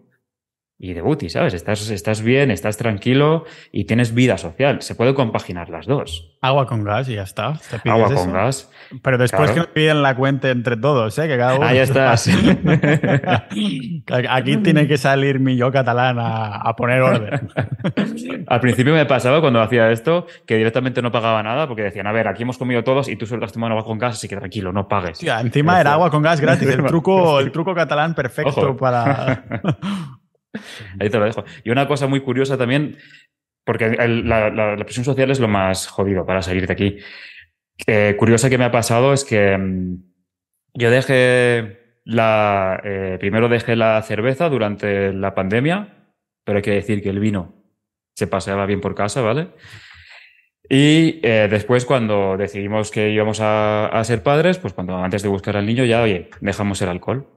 Y 0.82 0.94
de 0.94 1.02
booty, 1.02 1.30
¿sabes? 1.30 1.54
Estás, 1.54 1.90
estás 1.90 2.22
bien, 2.22 2.52
estás 2.52 2.78
tranquilo 2.78 3.44
y 3.70 3.84
tienes 3.84 4.14
vida 4.14 4.38
social. 4.38 4.82
Se 4.82 4.96
puede 4.96 5.14
compaginar 5.14 5.70
las 5.70 5.86
dos. 5.86 6.38
Agua 6.42 6.68
con 6.68 6.86
gas 6.86 7.10
y 7.10 7.16
ya 7.16 7.24
está. 7.24 7.60
Te 7.84 7.90
Agua 7.90 8.06
eso. 8.08 8.16
con 8.16 8.32
gas. 8.32 8.72
Pero 9.04 9.18
después 9.18 9.52
Claro. 9.52 9.54
que 9.56 9.60
nos 9.60 9.68
piden 9.68 10.02
la 10.02 10.16
cuenta 10.16 10.50
entre 10.50 10.78
todos, 10.78 11.20
¿eh? 11.20 11.28
Que 11.28 11.38
cada 11.38 11.58
uno... 11.58 11.68
Ahí 11.68 11.80
estás. 11.80 12.30
Aquí 14.30 14.58
tiene 14.58 14.88
que 14.88 14.98
salir 14.98 15.40
mi 15.42 15.58
yo 15.58 15.70
catalán 15.72 16.18
a, 16.18 16.56
a 16.62 16.76
poner 16.78 17.02
orden. 17.02 17.50
Al 18.48 18.60
principio 18.62 18.94
me 18.94 19.06
pasaba 19.06 19.42
cuando 19.42 19.62
hacía 19.62 19.92
esto 19.92 20.28
que 20.46 20.56
directamente 20.56 21.02
no 21.02 21.12
pagaba 21.12 21.44
nada 21.44 21.68
porque 21.68 21.84
decían, 21.84 22.08
a 22.08 22.12
ver, 22.14 22.28
aquí 22.30 22.44
hemos 22.44 22.58
comido 22.58 22.84
todos 22.86 23.10
y 23.10 23.18
tú 23.18 23.26
solo 23.26 23.44
has 23.46 23.52
tomado 23.52 23.74
agua 23.74 23.86
con 23.86 23.98
gas, 23.98 24.16
así 24.16 24.28
que 24.28 24.38
tranquilo, 24.38 24.72
no 24.72 24.88
pagues. 24.88 25.12
Hostia, 25.18 25.42
encima 25.42 25.80
era 25.82 25.94
agua 25.94 26.10
con 26.10 26.22
gas 26.22 26.40
gratis. 26.40 26.70
El 26.70 26.84
truco, 26.86 27.40
el 27.42 27.52
truco 27.52 27.76
catalán 27.76 28.16
perfecto 28.16 28.62
Ojo. 28.62 28.78
para... 28.78 29.44
Ahí 31.00 31.10
te 31.10 31.18
lo 31.18 31.26
dejo. 31.26 31.44
Y 31.64 31.70
una 31.70 31.88
cosa 31.88 32.08
muy 32.08 32.22
curiosa 32.22 32.58
también, 32.58 32.98
porque 33.66 33.90
la, 33.90 34.50
la- 34.50 34.78
presión 34.78 35.06
social 35.06 35.32
es 35.32 35.40
lo 35.40 35.48
más 35.48 35.88
jodido 35.88 36.26
para 36.26 36.42
salir 36.42 36.68
de 36.68 36.74
aquí. 36.74 36.98
Eh, 37.88 38.16
curiosa 38.18 38.50
que 38.50 38.58
me 38.58 38.66
ha 38.66 38.72
pasado 38.72 39.14
es 39.14 39.24
que 39.24 39.58
mm, 39.58 40.04
yo 40.74 40.92
dejé 40.92 42.00
la. 42.06 42.82
eh, 42.84 43.18
primero 43.20 43.48
dejé 43.50 43.76
la 43.76 44.02
cerveza 44.02 44.50
durante 44.50 45.14
la 45.14 45.34
pandemia, 45.34 45.96
pero 46.44 46.58
hay 46.58 46.64
que 46.64 46.72
decir 46.72 47.02
que 47.02 47.10
el 47.10 47.20
vino 47.20 47.56
se 48.16 48.28
paseaba 48.28 48.66
bien 48.66 48.82
por 48.82 48.96
casa, 48.96 49.22
¿vale? 49.22 49.50
Y 50.70 51.20
eh, 51.24 51.48
después, 51.50 51.84
cuando 51.86 52.38
decidimos 52.38 52.92
que 52.92 53.10
íbamos 53.10 53.40
a, 53.42 54.00
ser 54.04 54.22
padres, 54.22 54.60
pues 54.60 54.74
cuando 54.74 54.98
antes 54.98 55.24
de 55.24 55.30
buscar 55.30 55.58
al 55.58 55.66
niño, 55.66 55.84
ya, 55.84 56.04
oye, 56.04 56.30
dejamos 56.42 56.80
el 56.84 56.90
alcohol. 56.90 57.28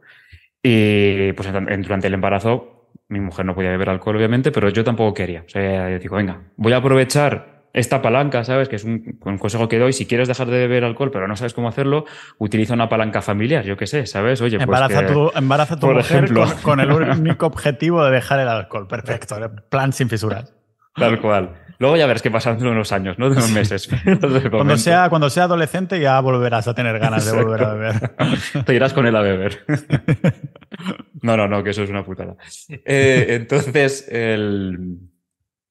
Y 0.62 1.32
pues 1.32 1.50
durante 1.50 2.06
el 2.08 2.14
embarazo, 2.14 2.82
mi 3.12 3.20
mujer 3.20 3.44
no 3.44 3.54
podía 3.54 3.70
beber 3.70 3.90
alcohol, 3.90 4.16
obviamente, 4.16 4.50
pero 4.50 4.70
yo 4.70 4.84
tampoco 4.84 5.12
quería. 5.12 5.42
O 5.46 5.48
sea, 5.48 5.90
yo 5.90 5.98
digo, 5.98 6.16
venga, 6.16 6.40
voy 6.56 6.72
a 6.72 6.78
aprovechar 6.78 7.66
esta 7.74 8.00
palanca, 8.00 8.42
¿sabes? 8.44 8.68
Que 8.68 8.76
es 8.76 8.84
un, 8.84 9.18
consejo 9.38 9.68
que 9.68 9.78
doy. 9.78 9.92
Si 9.92 10.06
quieres 10.06 10.28
dejar 10.28 10.48
de 10.48 10.58
beber 10.58 10.84
alcohol, 10.84 11.10
pero 11.10 11.28
no 11.28 11.36
sabes 11.36 11.52
cómo 11.52 11.68
hacerlo, 11.68 12.06
utiliza 12.38 12.72
una 12.72 12.88
palanca 12.88 13.20
familiar, 13.20 13.64
yo 13.64 13.76
qué 13.76 13.86
sé, 13.86 14.06
¿sabes? 14.06 14.40
Oye, 14.40 14.56
pues 14.56 14.64
embaraza 14.64 15.06
tu, 15.06 15.30
embaraza 15.34 15.78
tu 15.78 15.88
mujer 15.88 16.32
con, 16.62 16.80
el 16.80 16.90
único 17.20 17.46
objetivo 17.46 18.02
de 18.04 18.12
dejar 18.12 18.40
el 18.40 18.48
alcohol. 18.48 18.88
Perfecto. 18.88 19.36
Plan 19.68 19.92
sin 19.92 20.08
fisuras. 20.08 20.54
Tal 20.94 21.20
cual. 21.20 21.52
Luego 21.83 21.97
ya 21.97 22.07
verás 22.07 22.22
qué 22.22 22.30
pasa 22.30 22.53
en 22.53 22.64
unos 22.64 22.93
años, 22.93 23.18
¿no? 23.18 23.28
De 23.28 23.33
unos 23.33 23.51
meses. 23.51 23.89
cuando, 24.53 24.76
sea, 24.76 25.09
cuando 25.09 25.28
sea 25.28 25.45
adolescente 25.45 25.99
ya 25.99 26.20
volverás 26.20 26.68
a 26.68 26.74
tener 26.76 26.97
ganas 27.01 27.26
de 27.26 27.33
volver 27.33 27.64
a 27.64 27.74
beber. 27.74 28.12
Te 28.64 28.72
irás 28.72 28.93
con 28.93 29.05
él 29.05 29.16
a 29.16 29.20
beber. 29.20 29.64
no, 31.22 31.37
no, 31.37 31.49
no, 31.49 31.64
que 31.64 31.70
eso 31.70 31.83
es 31.83 31.91
una 31.91 32.05
putada. 32.05 32.37
Eh, 32.68 33.26
entonces, 33.30 34.07
el... 34.09 34.97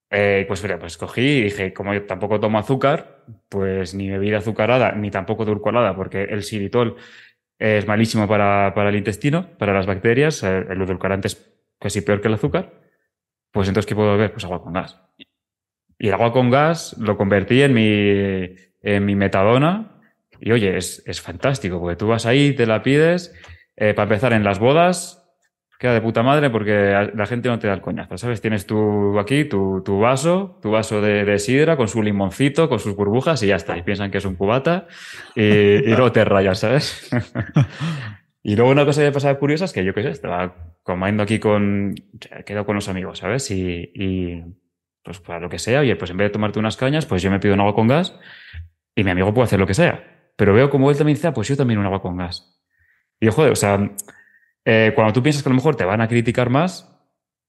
Eh, 0.10 0.44
pues, 0.50 0.62
pues 0.82 0.98
cogí 0.98 1.22
y 1.22 1.44
dije, 1.44 1.72
como 1.72 1.94
yo 1.94 2.04
tampoco 2.04 2.42
tomo 2.42 2.60
azúcar, 2.60 3.24
pues 3.48 3.94
ni 3.94 4.10
bebida 4.10 4.40
azucarada, 4.40 4.92
ni 4.92 5.12
tampoco 5.12 5.44
edulcorada, 5.44 5.96
porque 5.96 6.24
el 6.24 6.44
xilitol 6.44 6.98
es 7.58 7.88
malísimo 7.88 8.28
para, 8.28 8.74
para, 8.76 8.90
el 8.90 8.98
intestino, 8.98 9.48
para 9.58 9.74
las 9.74 9.86
bacterias, 9.86 10.44
eh, 10.44 10.66
el 10.70 10.82
edulcorante 10.82 11.30
es 11.30 11.54
casi 11.80 12.02
peor 12.02 12.20
que 12.20 12.28
el 12.28 12.34
azúcar. 12.34 12.74
Pues 13.50 13.70
entonces, 13.70 13.88
¿qué 13.88 13.96
puedo 13.96 14.12
beber? 14.12 14.34
Pues 14.34 14.44
agua 14.44 14.62
con 14.62 14.74
gas. 14.74 15.00
Y 16.04 16.08
el 16.08 16.16
agua 16.16 16.34
con 16.34 16.50
gas 16.50 16.96
lo 16.98 17.16
convertí 17.16 17.62
en 17.62 17.76
mi, 17.76 18.56
en 18.82 19.06
mi 19.06 19.16
metadona. 19.16 20.02
Y 20.40 20.52
oye, 20.52 20.76
es, 20.76 21.04
es 21.06 21.22
fantástico, 21.22 21.80
porque 21.80 21.96
tú 21.96 22.08
vas 22.08 22.26
ahí, 22.26 22.54
te 22.56 22.66
la 22.66 22.82
pides. 22.82 23.32
Eh, 23.78 23.94
para 23.94 24.06
empezar, 24.06 24.34
en 24.34 24.44
las 24.44 24.58
bodas, 24.58 25.24
queda 25.78 25.94
de 25.94 26.02
puta 26.02 26.24
madre 26.24 26.50
porque 26.50 27.12
la 27.14 27.26
gente 27.28 27.50
no 27.50 27.60
te 27.60 27.68
da 27.68 27.76
el 27.76 27.82
coñazo, 27.82 28.18
¿sabes? 28.18 28.42
Tienes 28.42 28.66
tú 28.66 29.20
aquí 29.20 29.46
tu, 29.46 29.84
tu 29.86 30.00
vaso, 30.00 30.58
tu 30.64 30.72
vaso 30.72 31.02
de, 31.02 31.38
sidra 31.38 31.78
con 31.78 31.88
su 31.88 32.02
limoncito, 32.02 32.68
con 32.68 32.80
sus 32.80 32.96
burbujas 32.96 33.44
y 33.44 33.48
ya 33.48 33.58
está. 33.58 33.78
Y 33.78 33.84
piensan 33.84 34.10
que 34.10 34.18
es 34.18 34.26
un 34.26 34.36
cubata 34.36 34.88
y, 35.36 35.44
y 35.44 35.90
luego 35.90 36.12
te 36.12 36.26
rayas, 36.26 36.62
¿sabes? 36.62 37.12
y 38.42 38.56
luego 38.56 38.72
una 38.72 38.86
cosa 38.86 39.02
que 39.02 39.10
me 39.10 39.14
pasaba 39.14 39.38
curiosa 39.38 39.66
es 39.66 39.72
que 39.72 39.86
yo 39.86 39.94
qué 39.94 40.02
sé, 40.02 40.10
estaba 40.10 40.56
comiendo 40.82 41.22
aquí 41.22 41.38
con, 41.38 41.94
quedo 42.44 42.66
con 42.66 42.74
los 42.74 42.90
amigos, 42.90 43.20
¿sabes? 43.20 43.52
Y, 43.52 43.92
y 43.94 44.44
pues 45.04 45.20
para 45.20 45.40
lo 45.40 45.50
que 45.50 45.60
sea, 45.60 45.82
oye, 45.82 45.96
pues 45.96 46.12
en 46.12 46.18
vez 46.18 46.28
de 46.28 46.34
tomarte 46.34 46.60
unas 46.60 46.78
cañas, 46.78 47.06
pues 47.06 47.22
yo 47.22 47.32
me 47.32 47.40
pido 47.40 47.54
un 47.54 47.60
agua 47.60 47.74
con 47.74 47.88
gas 47.88 48.16
y 48.96 49.04
mi 49.04 49.12
amigo 49.12 49.34
puede 49.34 49.46
hacer 49.46 49.60
lo 49.60 49.68
que 49.68 49.74
sea. 49.74 50.32
Pero 50.36 50.54
veo 50.54 50.70
como 50.70 50.90
él 50.90 50.98
también 50.98 51.16
dice, 51.16 51.28
ah, 51.28 51.34
pues 51.34 51.48
yo 51.48 51.58
también 51.58 51.80
un 51.80 51.86
agua 51.86 52.02
con 52.02 52.18
gas. 52.18 52.60
Y 53.20 53.26
yo, 53.26 53.32
joder, 53.32 53.52
o 53.52 53.56
sea, 53.56 53.92
eh, 54.66 54.92
cuando 54.96 55.14
tú 55.14 55.24
piensas 55.24 55.44
que 55.44 55.50
a 55.50 55.52
lo 55.52 55.56
mejor 55.56 55.76
te 55.76 55.86
van 55.86 56.02
a 56.02 56.08
criticar 56.08 56.50
más, 56.50 57.00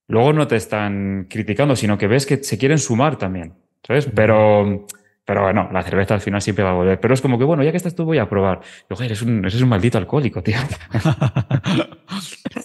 luego 0.07 0.33
no 0.33 0.47
te 0.47 0.55
están 0.55 1.27
criticando, 1.29 1.75
sino 1.75 1.97
que 1.97 2.07
ves 2.07 2.25
que 2.25 2.43
se 2.43 2.57
quieren 2.57 2.79
sumar 2.79 3.17
también, 3.17 3.53
¿sabes? 3.85 4.09
Pero, 4.13 4.85
pero 5.25 5.43
bueno, 5.43 5.69
la 5.71 5.83
cerveza 5.83 6.15
al 6.15 6.21
final 6.21 6.41
siempre 6.41 6.63
va 6.63 6.71
a 6.71 6.75
volver. 6.75 6.99
Pero 6.99 7.13
es 7.13 7.21
como 7.21 7.37
que, 7.37 7.45
bueno, 7.45 7.63
ya 7.63 7.71
que 7.71 7.77
estás 7.77 7.95
tú, 7.95 8.05
voy 8.05 8.17
a 8.17 8.29
probar. 8.29 8.61
Yo, 8.89 8.95
joder, 8.95 9.11
eres 9.11 9.21
un, 9.21 9.39
eres 9.39 9.61
un 9.61 9.69
maldito 9.69 9.97
alcohólico, 9.97 10.41
tío. 10.41 10.57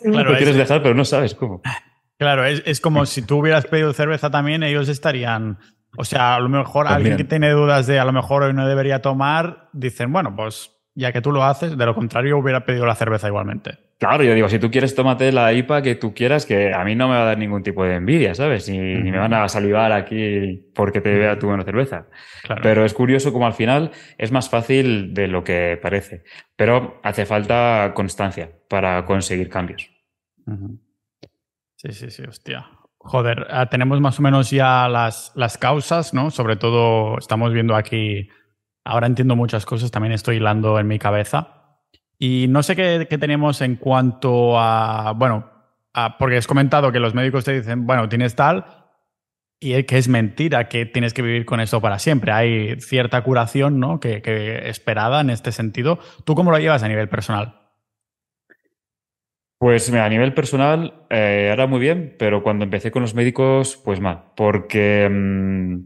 claro, 0.02 0.30
lo 0.30 0.36
quieres 0.36 0.56
dejar, 0.56 0.82
pero 0.82 0.94
no 0.94 1.04
sabes 1.04 1.34
cómo. 1.34 1.62
Claro, 2.18 2.44
es, 2.44 2.80
como 2.80 3.06
si 3.06 3.22
tú 3.22 3.38
hubieras 3.38 3.66
pedido 3.66 3.92
cerveza 3.92 4.30
también, 4.30 4.62
ellos 4.62 4.88
estarían. 4.88 5.58
O 5.96 6.04
sea, 6.04 6.34
a 6.34 6.40
lo 6.40 6.48
mejor 6.48 6.88
alguien 6.88 7.16
que 7.16 7.24
tiene 7.24 7.50
dudas 7.50 7.86
de 7.86 7.98
a 7.98 8.04
lo 8.04 8.12
mejor 8.12 8.42
hoy 8.42 8.52
no 8.52 8.66
debería 8.66 9.00
tomar, 9.00 9.68
dicen, 9.72 10.12
bueno, 10.12 10.34
pues 10.34 10.72
ya 10.94 11.12
que 11.12 11.20
tú 11.20 11.30
lo 11.30 11.44
haces, 11.44 11.78
de 11.78 11.86
lo 11.86 11.94
contrario 11.94 12.36
hubiera 12.36 12.64
pedido 12.64 12.84
la 12.84 12.96
cerveza 12.96 13.28
igualmente. 13.28 13.78
Claro, 13.98 14.24
yo 14.24 14.34
digo, 14.34 14.48
si 14.48 14.58
tú 14.58 14.70
quieres, 14.70 14.94
tómate 14.94 15.30
la 15.30 15.52
IPA 15.52 15.82
que 15.82 15.94
tú 15.94 16.12
quieras, 16.12 16.44
que 16.44 16.72
a 16.72 16.84
mí 16.84 16.96
no 16.96 17.08
me 17.08 17.14
va 17.14 17.22
a 17.22 17.26
dar 17.26 17.38
ningún 17.38 17.62
tipo 17.62 17.84
de 17.84 17.94
envidia, 17.94 18.34
¿sabes? 18.34 18.68
Ni, 18.68 18.78
me 18.78 19.18
van 19.18 19.32
a 19.32 19.48
salivar 19.48 19.92
aquí 19.92 20.70
porque 20.74 21.00
te 21.00 21.16
vea 21.16 21.38
tu 21.38 21.46
buena 21.46 21.64
cerveza. 21.64 22.06
Pero 22.62 22.84
es 22.84 22.94
curioso 22.94 23.32
como 23.32 23.46
al 23.46 23.54
final 23.54 23.92
es 24.16 24.32
más 24.32 24.48
fácil 24.48 25.14
de 25.14 25.28
lo 25.28 25.42
que 25.44 25.78
parece. 25.80 26.24
Pero 26.56 27.00
hace 27.02 27.26
falta 27.26 27.92
constancia 27.94 28.50
para 28.68 29.04
conseguir 29.04 29.48
cambios. 29.48 29.90
Sí, 31.78 31.92
sí, 31.92 32.10
sí, 32.10 32.22
hostia. 32.24 32.66
Joder, 32.98 33.46
ah, 33.50 33.66
tenemos 33.66 34.00
más 34.00 34.18
o 34.18 34.22
menos 34.22 34.50
ya 34.50 34.88
las, 34.88 35.30
las 35.36 35.56
causas, 35.58 36.12
¿no? 36.12 36.32
Sobre 36.32 36.56
todo 36.56 37.16
estamos 37.18 37.52
viendo 37.52 37.76
aquí, 37.76 38.28
ahora 38.84 39.06
entiendo 39.06 39.36
muchas 39.36 39.64
cosas, 39.64 39.92
también 39.92 40.12
estoy 40.12 40.36
hilando 40.36 40.80
en 40.80 40.88
mi 40.88 40.98
cabeza. 40.98 41.78
Y 42.18 42.46
no 42.48 42.64
sé 42.64 42.74
qué, 42.74 43.06
qué 43.08 43.16
tenemos 43.16 43.60
en 43.60 43.76
cuanto 43.76 44.58
a, 44.58 45.12
bueno, 45.12 45.48
porque 46.18 46.38
has 46.38 46.48
comentado 46.48 46.90
que 46.90 46.98
los 46.98 47.14
médicos 47.14 47.44
te 47.44 47.52
dicen, 47.52 47.86
bueno, 47.86 48.08
tienes 48.08 48.34
tal, 48.34 48.66
y 49.60 49.80
que 49.84 49.98
es 49.98 50.08
mentira 50.08 50.68
que 50.68 50.84
tienes 50.84 51.14
que 51.14 51.22
vivir 51.22 51.44
con 51.44 51.60
eso 51.60 51.80
para 51.80 52.00
siempre. 52.00 52.32
Hay 52.32 52.80
cierta 52.80 53.22
curación, 53.22 53.78
¿no? 53.78 54.00
Que, 54.00 54.20
que 54.20 54.68
esperada 54.68 55.20
en 55.20 55.30
este 55.30 55.52
sentido. 55.52 56.00
¿Tú 56.24 56.34
cómo 56.34 56.50
lo 56.50 56.58
llevas 56.58 56.82
a 56.82 56.88
nivel 56.88 57.08
personal? 57.08 57.67
Pues 59.58 59.92
a 59.92 60.08
nivel 60.08 60.34
personal, 60.34 61.06
eh, 61.10 61.50
era 61.52 61.66
muy 61.66 61.80
bien, 61.80 62.14
pero 62.16 62.44
cuando 62.44 62.64
empecé 62.64 62.92
con 62.92 63.02
los 63.02 63.14
médicos, 63.14 63.76
pues 63.84 63.98
mal. 64.00 64.32
Porque 64.36 65.08
mm, 65.10 65.78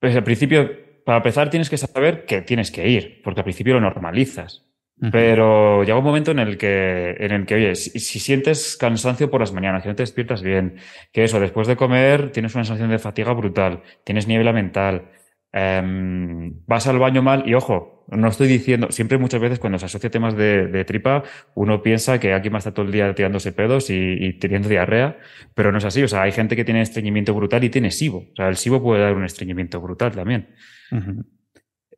pues 0.00 0.16
al 0.16 0.24
principio, 0.24 0.68
para 1.04 1.18
empezar, 1.18 1.48
tienes 1.48 1.70
que 1.70 1.76
saber 1.76 2.24
que 2.24 2.42
tienes 2.42 2.72
que 2.72 2.88
ir, 2.88 3.22
porque 3.22 3.40
al 3.40 3.44
principio 3.44 3.74
lo 3.74 3.80
normalizas. 3.80 4.66
Pero 5.12 5.82
llega 5.82 5.96
un 5.96 6.04
momento 6.04 6.30
en 6.30 6.40
el 6.40 6.58
que, 6.58 7.16
en 7.18 7.32
el 7.32 7.46
que 7.46 7.54
oye, 7.54 7.74
si, 7.74 7.98
si, 8.00 8.20
sientes 8.20 8.76
cansancio 8.76 9.30
por 9.30 9.40
las 9.40 9.50
mañanas, 9.50 9.82
que 9.82 9.88
no 9.88 9.94
te 9.94 10.02
despiertas 10.02 10.42
bien, 10.42 10.76
que 11.10 11.24
eso, 11.24 11.40
después 11.40 11.66
de 11.66 11.76
comer 11.76 12.32
tienes 12.32 12.54
una 12.54 12.64
sensación 12.64 12.90
de 12.90 12.98
fatiga 12.98 13.32
brutal, 13.32 13.82
tienes 14.04 14.28
niebla 14.28 14.52
mental, 14.52 15.08
Em, 15.52 16.54
vas 16.66 16.86
al 16.86 16.98
baño 16.98 17.22
mal 17.22 17.48
y 17.48 17.54
ojo, 17.54 18.04
no 18.08 18.28
estoy 18.28 18.46
diciendo, 18.48 18.88
siempre 18.90 19.18
muchas 19.18 19.40
veces 19.40 19.58
cuando 19.58 19.78
se 19.78 19.86
asocia 19.86 20.10
temas 20.10 20.36
de, 20.36 20.84
tripa, 20.84 21.24
uno 21.54 21.82
piensa 21.82 22.18
que 22.18 22.34
aquí 22.34 22.48
va 22.48 22.56
a 22.56 22.58
estar 22.58 22.72
todo 22.72 22.86
el 22.86 22.92
día 22.92 23.14
tirándose 23.14 23.52
pedos 23.52 23.90
y, 23.90 24.32
teniendo 24.34 24.68
diarrea, 24.68 25.18
pero 25.54 25.72
no 25.72 25.78
es 25.78 25.84
así. 25.84 26.02
O 26.02 26.08
sea, 26.08 26.22
hay 26.22 26.32
gente 26.32 26.56
que 26.56 26.64
tiene 26.64 26.82
estreñimiento 26.82 27.34
brutal 27.34 27.62
y 27.64 27.70
tiene 27.70 27.90
SIBO. 27.90 28.18
O 28.18 28.36
sea, 28.36 28.48
el 28.48 28.56
SIBO 28.56 28.82
puede 28.82 29.02
dar 29.02 29.14
un 29.14 29.24
estreñimiento 29.24 29.80
brutal 29.80 30.12
también. 30.12 30.48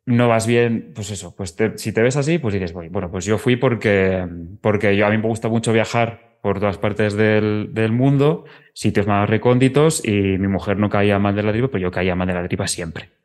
No 0.05 0.27
vas 0.27 0.45
bien, 0.45 0.91
pues 0.93 1.11
eso, 1.11 1.35
pues 1.35 1.55
si 1.75 1.93
te 1.93 2.01
ves 2.01 2.17
así, 2.17 2.37
pues 2.37 2.53
dices, 2.53 2.73
bueno, 2.73 3.09
pues 3.09 3.25
yo 3.25 3.37
fui 3.37 3.55
porque, 3.55 4.27
porque 4.61 4.97
yo, 4.97 5.07
a 5.07 5.09
mí 5.09 5.17
me 5.17 5.27
gusta 5.27 5.47
mucho 5.47 5.71
viajar 5.71 6.37
por 6.41 6.59
todas 6.59 6.77
partes 6.77 7.13
del, 7.13 7.69
del 7.71 7.93
mundo, 7.93 8.43
sitios 8.73 9.07
más 9.07 9.29
recónditos 9.29 10.05
y 10.05 10.11
mi 10.11 10.49
mujer 10.49 10.77
no 10.77 10.89
caía 10.89 11.17
mal 11.19 11.35
de 11.35 11.43
la 11.43 11.53
tripa, 11.53 11.69
pero 11.69 11.83
yo 11.83 11.91
caía 11.91 12.15
mal 12.15 12.27
de 12.27 12.33
la 12.33 12.45
tripa 12.45 12.67
siempre. 12.67 13.22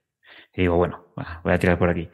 Y 0.59 0.63
digo, 0.63 0.77
bueno, 0.77 1.05
voy 1.45 1.53
a 1.53 1.59
tirar 1.61 1.79
por 1.79 1.89
aquí. 1.89 2.09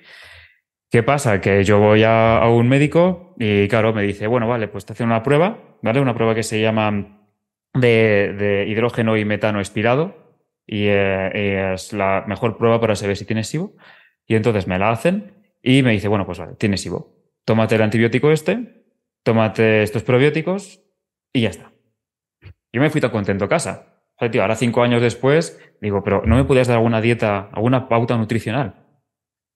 ¿Qué 0.91 1.03
pasa? 1.03 1.41
Que 1.41 1.65
yo 1.65 1.79
voy 1.79 2.03
a, 2.05 2.43
un 2.47 2.69
médico 2.69 3.35
y 3.39 3.67
claro, 3.69 3.95
me 3.95 4.03
dice, 4.03 4.27
bueno, 4.27 4.47
vale, 4.47 4.69
pues 4.69 4.85
te 4.85 4.93
hacen 4.93 5.07
una 5.07 5.23
prueba, 5.23 5.79
¿vale? 5.81 5.99
Una 5.99 6.15
prueba 6.15 6.35
que 6.35 6.43
se 6.43 6.61
llama 6.61 7.27
de, 7.73 8.67
hidrógeno 8.69 9.17
y 9.17 9.25
metano 9.25 9.61
expirado 9.61 10.37
y 10.67 10.89
eh, 10.89 11.73
es 11.73 11.95
la 11.95 12.25
mejor 12.29 12.59
prueba 12.59 12.79
para 12.83 12.97
saber 12.97 13.17
si 13.17 13.25
tienes 13.25 13.49
SIBO. 13.49 13.77
Y 14.27 14.35
entonces 14.35 14.67
me 14.67 14.79
la 14.79 14.91
hacen 14.91 15.57
y 15.63 15.83
me 15.83 15.93
dice, 15.93 16.09
bueno, 16.09 16.27
pues 16.27 16.39
vale, 16.39 16.55
tienes 16.57 16.83
SIBO. 16.83 17.17
Tómate 17.47 17.77
el 17.77 17.83
antibiótico 17.83 18.31
este, 18.31 18.85
tómate 19.23 19.83
estos 19.83 20.03
probióticos 20.03 20.83
y 21.33 21.41
ya 21.41 21.49
está. 21.49 21.73
Yo 22.75 22.83
me 22.83 22.91
fui 22.91 23.01
tan 23.01 23.11
contento 23.11 23.47
a 23.47 23.49
casa 23.49 23.94
ahora 24.19 24.57
cinco 24.57 24.83
años 24.83 25.03
después, 25.03 25.61
digo, 25.81 26.03
pero 26.03 26.23
¿no 26.25 26.37
me 26.37 26.45
podías 26.45 26.69
dar 26.69 26.77
alguna 26.77 27.01
dieta, 27.01 27.49
alguna 27.53 27.89
pauta 27.89 28.17
nutricional? 28.17 28.75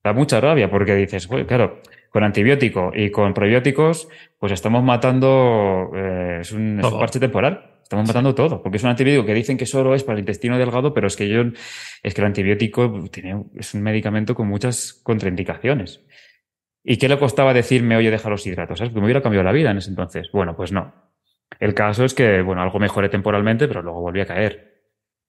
Da 0.05 0.13
mucha 0.13 0.41
rabia 0.41 0.71
porque 0.71 0.95
dices, 0.95 1.29
claro, 1.47 1.81
con 2.11 2.25
antibiótico 2.25 2.93
y 2.95 3.11
con 3.11 3.35
probióticos, 3.35 4.09
pues 4.39 4.53
estamos 4.53 4.83
matando, 4.83 5.91
eh, 5.95 6.39
es, 6.41 6.53
un, 6.53 6.81
parche 6.99 7.21
temporal. 7.21 7.75
Estamos 7.83 8.07
matando 8.07 8.35
todo, 8.35 8.63
porque 8.63 8.77
es 8.77 8.83
un 8.85 8.91
antibiótico 8.91 9.25
que 9.25 9.33
dicen 9.33 9.57
que 9.57 9.65
solo 9.65 9.95
es 9.95 10.05
para 10.05 10.15
el 10.15 10.21
intestino 10.21 10.59
delgado, 10.59 10.93
pero 10.93 11.07
es 11.07 11.17
que 11.17 11.27
yo, 11.27 11.43
es 12.03 12.13
que 12.13 12.21
el 12.21 12.27
antibiótico 12.27 13.05
tiene, 13.11 13.45
es 13.57 13.73
un 13.73 13.83
medicamento 13.83 14.35
con 14.35 14.47
muchas 14.47 14.93
contraindicaciones. 15.03 16.05
¿Y 16.85 16.99
qué 16.99 17.09
le 17.09 17.19
costaba 17.19 17.55
decirme, 17.55 17.97
oye, 17.97 18.11
deja 18.11 18.29
los 18.29 18.47
hidratos? 18.47 18.79
¿Sabes? 18.79 18.91
Porque 18.91 19.01
me 19.01 19.07
hubiera 19.07 19.23
cambiado 19.23 19.45
la 19.45 19.53
vida 19.53 19.71
en 19.71 19.79
ese 19.79 19.89
entonces. 19.89 20.29
Bueno, 20.33 20.55
pues 20.55 20.71
no. 20.71 21.08
El 21.59 21.75
caso 21.75 22.05
es 22.05 22.15
que, 22.15 22.43
bueno, 22.43 22.63
algo 22.63 22.79
mejoré 22.79 23.09
temporalmente, 23.09 23.69
pero 23.69 23.83
luego 23.83 24.01
volví 24.01 24.21
a 24.21 24.27
caer. 24.27 24.69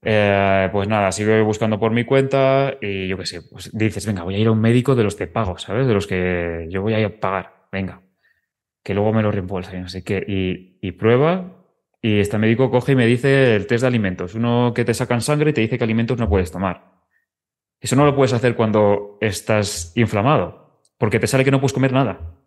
Eh, 0.01 0.69
pues 0.71 0.87
nada, 0.87 1.11
sigo 1.11 1.43
buscando 1.43 1.79
por 1.79 1.91
mi 1.91 2.05
cuenta 2.05 2.77
y 2.81 3.07
yo 3.07 3.17
qué 3.17 3.25
sé, 3.25 3.41
pues 3.51 3.69
dices, 3.77 4.05
venga, 4.05 4.23
voy 4.23 4.35
a 4.35 4.37
ir 4.37 4.47
a 4.47 4.51
un 4.51 4.61
médico 4.61 4.95
de 4.95 5.03
los 5.03 5.17
de 5.17 5.27
pago, 5.27 5.57
¿sabes? 5.57 5.87
De 5.87 5.93
los 5.93 6.07
que 6.07 6.67
yo 6.69 6.81
voy 6.81 6.93
a 6.93 6.99
ir 6.99 7.05
a 7.05 7.19
pagar, 7.19 7.67
venga, 7.71 8.01
que 8.83 8.93
luego 8.93 9.11
me 9.11 9.21
lo 9.21 9.31
reembolsa 9.31 9.75
y 9.75 9.81
no 9.81 9.89
sé 9.89 10.03
qué. 10.03 10.23
Y, 10.25 10.79
y 10.81 10.93
prueba 10.93 11.59
y 12.01 12.19
este 12.19 12.37
médico 12.37 12.71
coge 12.71 12.93
y 12.93 12.95
me 12.95 13.05
dice 13.05 13.55
el 13.55 13.67
test 13.67 13.81
de 13.81 13.87
alimentos, 13.87 14.35
uno 14.35 14.71
que 14.73 14.85
te 14.85 14.93
sacan 14.93 15.21
sangre 15.21 15.49
y 15.49 15.53
te 15.53 15.61
dice 15.61 15.77
que 15.77 15.83
alimentos 15.83 16.17
no 16.17 16.29
puedes 16.29 16.51
tomar. 16.51 16.99
Eso 17.81 17.95
no 17.95 18.05
lo 18.05 18.15
puedes 18.15 18.33
hacer 18.33 18.55
cuando 18.55 19.17
estás 19.21 19.91
inflamado, 19.95 20.81
porque 20.97 21.19
te 21.19 21.27
sale 21.27 21.43
que 21.43 21.51
no 21.51 21.59
puedes 21.59 21.73
comer 21.73 21.91
nada. 21.91 22.38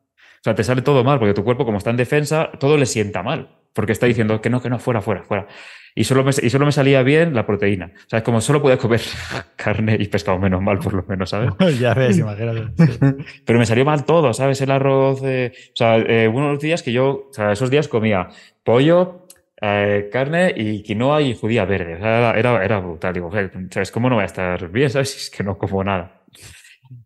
O 0.42 0.44
sea, 0.44 0.54
te 0.54 0.64
sale 0.64 0.82
todo 0.82 1.04
mal, 1.04 1.18
porque 1.18 1.34
tu 1.34 1.44
cuerpo, 1.44 1.64
como 1.64 1.78
está 1.78 1.90
en 1.90 1.96
defensa, 1.96 2.50
todo 2.58 2.76
le 2.76 2.86
sienta 2.86 3.22
mal 3.22 3.62
porque 3.72 3.92
está 3.92 4.06
diciendo 4.06 4.40
que 4.40 4.50
no, 4.50 4.60
que 4.60 4.70
no, 4.70 4.78
fuera, 4.78 5.00
fuera, 5.00 5.22
fuera. 5.22 5.46
y 5.94 6.04
solo, 6.04 6.24
me, 6.24 6.30
y 6.30 6.50
solo 6.50 6.66
me 6.66 6.72
salía 6.72 7.02
bien 7.02 7.34
la 7.34 7.46
proteína. 7.46 7.92
O 7.94 8.08
sea, 8.08 8.22
como 8.22 8.40
solo 8.40 8.60
podía 8.60 8.76
comer 8.76 9.00
carne 9.56 9.96
y 9.98 10.08
pescado, 10.08 10.38
menos 10.38 10.62
mal, 10.62 10.78
por 10.78 10.94
lo 10.94 11.04
menos, 11.04 11.30
¿sabes? 11.30 11.50
ya 11.80 11.94
ves, 11.94 12.18
imagínate. 12.18 12.72
Pero 13.44 13.58
me 13.58 13.66
salió 13.66 13.84
mal 13.84 14.04
todo, 14.04 14.32
¿sabes? 14.32 14.60
El 14.60 14.70
arroz. 14.70 15.22
o 15.22 15.50
sea, 15.74 15.98
eh, 15.98 16.28
unos 16.28 16.58
días 16.60 16.82
que 16.82 16.92
yo, 16.92 17.28
o 17.30 17.32
sea, 17.32 17.52
esos 17.52 17.70
días 17.70 17.88
comía 17.88 18.28
pollo, 18.62 19.26
eh, 19.60 20.08
carne 20.12 20.52
y 20.56 20.82
quinoa 20.82 21.22
y 21.22 21.34
judía 21.34 21.64
verde. 21.64 21.96
O 21.96 21.98
sea, 21.98 22.32
era, 22.32 22.64
era, 22.64 22.80
brutal. 22.80 23.14
Digo, 23.14 23.30
¿sabes 23.70 23.90
cómo 23.90 24.08
no 24.08 24.16
voy 24.16 24.22
a 24.22 24.26
estar 24.26 24.68
bien? 24.70 24.90
¿Sabes? 24.90 25.16
Es 25.16 25.30
que 25.30 25.42
no 25.42 25.56
como 25.56 25.82
nada. 25.82 26.22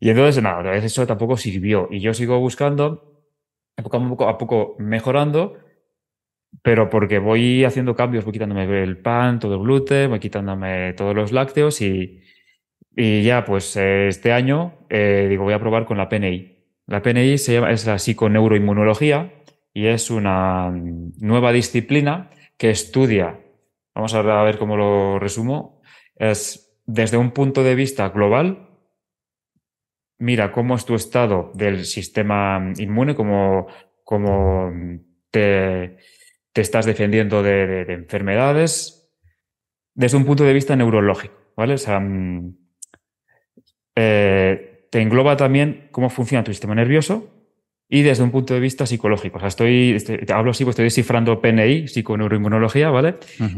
Y 0.01 0.11
entonces, 0.11 0.43
nada, 0.43 0.75
eso 0.75 1.07
tampoco 1.07 1.37
sirvió. 1.37 1.89
Y 1.93 2.01
yo 2.01 2.13
sigo 2.13 2.41
buscando, 2.41 3.16
poco 3.83 4.29
a 4.29 4.39
poco, 4.39 4.77
mejorando 4.79 5.57
pero 6.63 6.89
porque 6.89 7.19
voy 7.19 7.65
haciendo 7.65 7.95
cambios, 7.95 8.25
voy 8.25 8.33
quitándome 8.33 8.83
el 8.83 8.99
pan, 8.99 9.39
todo 9.39 9.55
el 9.55 9.61
gluten, 9.61 10.11
voy 10.11 10.21
quitándome 10.21 10.95
todos 10.95 11.15
los 11.15 11.33
lácteos 11.33 11.81
y, 11.81 12.23
y 12.95 13.23
ya, 13.23 13.45
pues 13.45 13.77
este 13.77 14.33
año 14.33 14.75
eh, 14.89 15.27
digo, 15.29 15.45
voy 15.45 15.55
a 15.55 15.61
probar 15.61 15.87
con 15.87 15.99
la 15.99 16.09
PNI. 16.09 16.57
La 16.87 17.03
PNI 17.03 17.35
es 17.35 17.87
la 17.87 17.99
psiconeuroinmunología 17.99 19.33
y 19.73 19.87
es 19.87 20.11
una 20.11 20.71
nueva 20.71 21.53
disciplina 21.53 22.31
que 22.57 22.71
estudia, 22.71 23.41
vamos 23.95 24.15
a 24.15 24.23
ver 24.23 24.57
cómo 24.57 24.77
lo 24.77 25.19
resumo, 25.19 25.83
es 26.15 26.81
desde 26.87 27.17
un 27.17 27.33
punto 27.33 27.63
de 27.65 27.75
vista 27.75 28.09
global, 28.09 28.66
mira 30.19 30.53
cómo 30.53 30.77
es 30.77 30.85
tu 30.85 30.95
estado 30.95 31.53
del 31.55 31.85
sistema 31.85 32.73
inmune, 32.79 33.15
cómo, 33.15 33.67
cómo 34.05 34.73
te 35.31 35.97
te 36.57 36.63
estás 36.63 36.87
defendiendo 36.87 37.43
de, 37.43 37.83
enfermedades 37.83 39.11
desde 39.95 40.17
un 40.17 40.25
punto 40.25 40.43
de 40.43 40.55
vista 40.55 40.75
neurológico, 40.75 41.35
¿vale? 41.55 41.75
O 41.75 41.79
sea, 41.79 42.01
mm, 42.01 42.57
eh, 43.95 44.89
te 44.91 45.03
engloba 45.03 45.37
también 45.37 45.89
cómo 45.91 46.09
funciona 46.09 46.43
tu 46.45 46.53
sistema 46.53 46.75
nervioso 46.75 47.31
y 47.91 48.01
desde 48.01 48.23
un 48.23 48.31
punto 48.31 48.55
de 48.55 48.61
vista 48.61 48.87
psicológico. 48.87 49.37
O 49.37 49.41
sea, 49.41 49.49
estoy, 49.49 49.99
hablo 50.35 50.53
así, 50.53 50.65
pues 50.65 50.73
estoy 50.73 50.87
descifrando 50.87 51.43
PNI, 51.43 51.89
psiconeuroinmunología, 51.89 52.89
¿vale? 52.89 53.17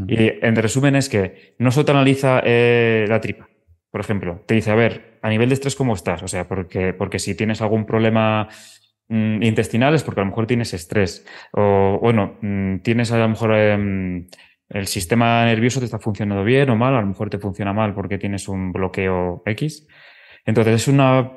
Y 0.08 0.44
en 0.44 0.56
resumen 0.56 0.96
es 0.96 1.08
que 1.08 1.54
no 1.58 1.70
solo 1.70 1.84
te 1.84 1.92
analiza 1.92 2.42
eh, 2.44 3.06
la 3.08 3.20
tripa, 3.20 3.48
por 3.90 4.00
ejemplo, 4.00 4.42
te 4.46 4.54
dice, 4.54 4.70
a 4.70 4.74
ver, 4.74 5.18
a 5.22 5.28
nivel 5.28 5.48
de 5.48 5.54
estrés, 5.54 5.76
¿cómo 5.76 5.94
estás? 5.94 6.22
O 6.22 6.28
sea, 6.28 6.46
porque, 6.46 6.92
porque 6.92 7.18
si 7.18 7.34
tienes 7.34 7.62
algún 7.62 7.86
problema 7.86 8.48
Mm, 9.10 9.42
intestinales 9.42 10.02
porque 10.02 10.20
a 10.20 10.24
lo 10.24 10.30
mejor 10.30 10.46
tienes 10.46 10.74
estrés 10.74 11.24
o 11.52 11.98
bueno, 12.02 12.36
mm, 12.42 12.80
tienes 12.80 13.10
a 13.10 13.16
lo 13.16 13.26
mejor 13.26 13.54
em, 13.54 14.26
el 14.68 14.86
sistema 14.86 15.46
nervioso 15.46 15.78
te 15.80 15.86
está 15.86 15.98
funcionando 15.98 16.44
bien 16.44 16.68
o 16.68 16.76
mal, 16.76 16.94
a 16.94 17.00
lo 17.00 17.06
mejor 17.06 17.30
te 17.30 17.38
funciona 17.38 17.72
mal 17.72 17.94
porque 17.94 18.18
tienes 18.18 18.48
un 18.48 18.70
bloqueo 18.70 19.42
X. 19.46 19.86
Entonces 20.44 20.74
es 20.74 20.88
una, 20.88 21.32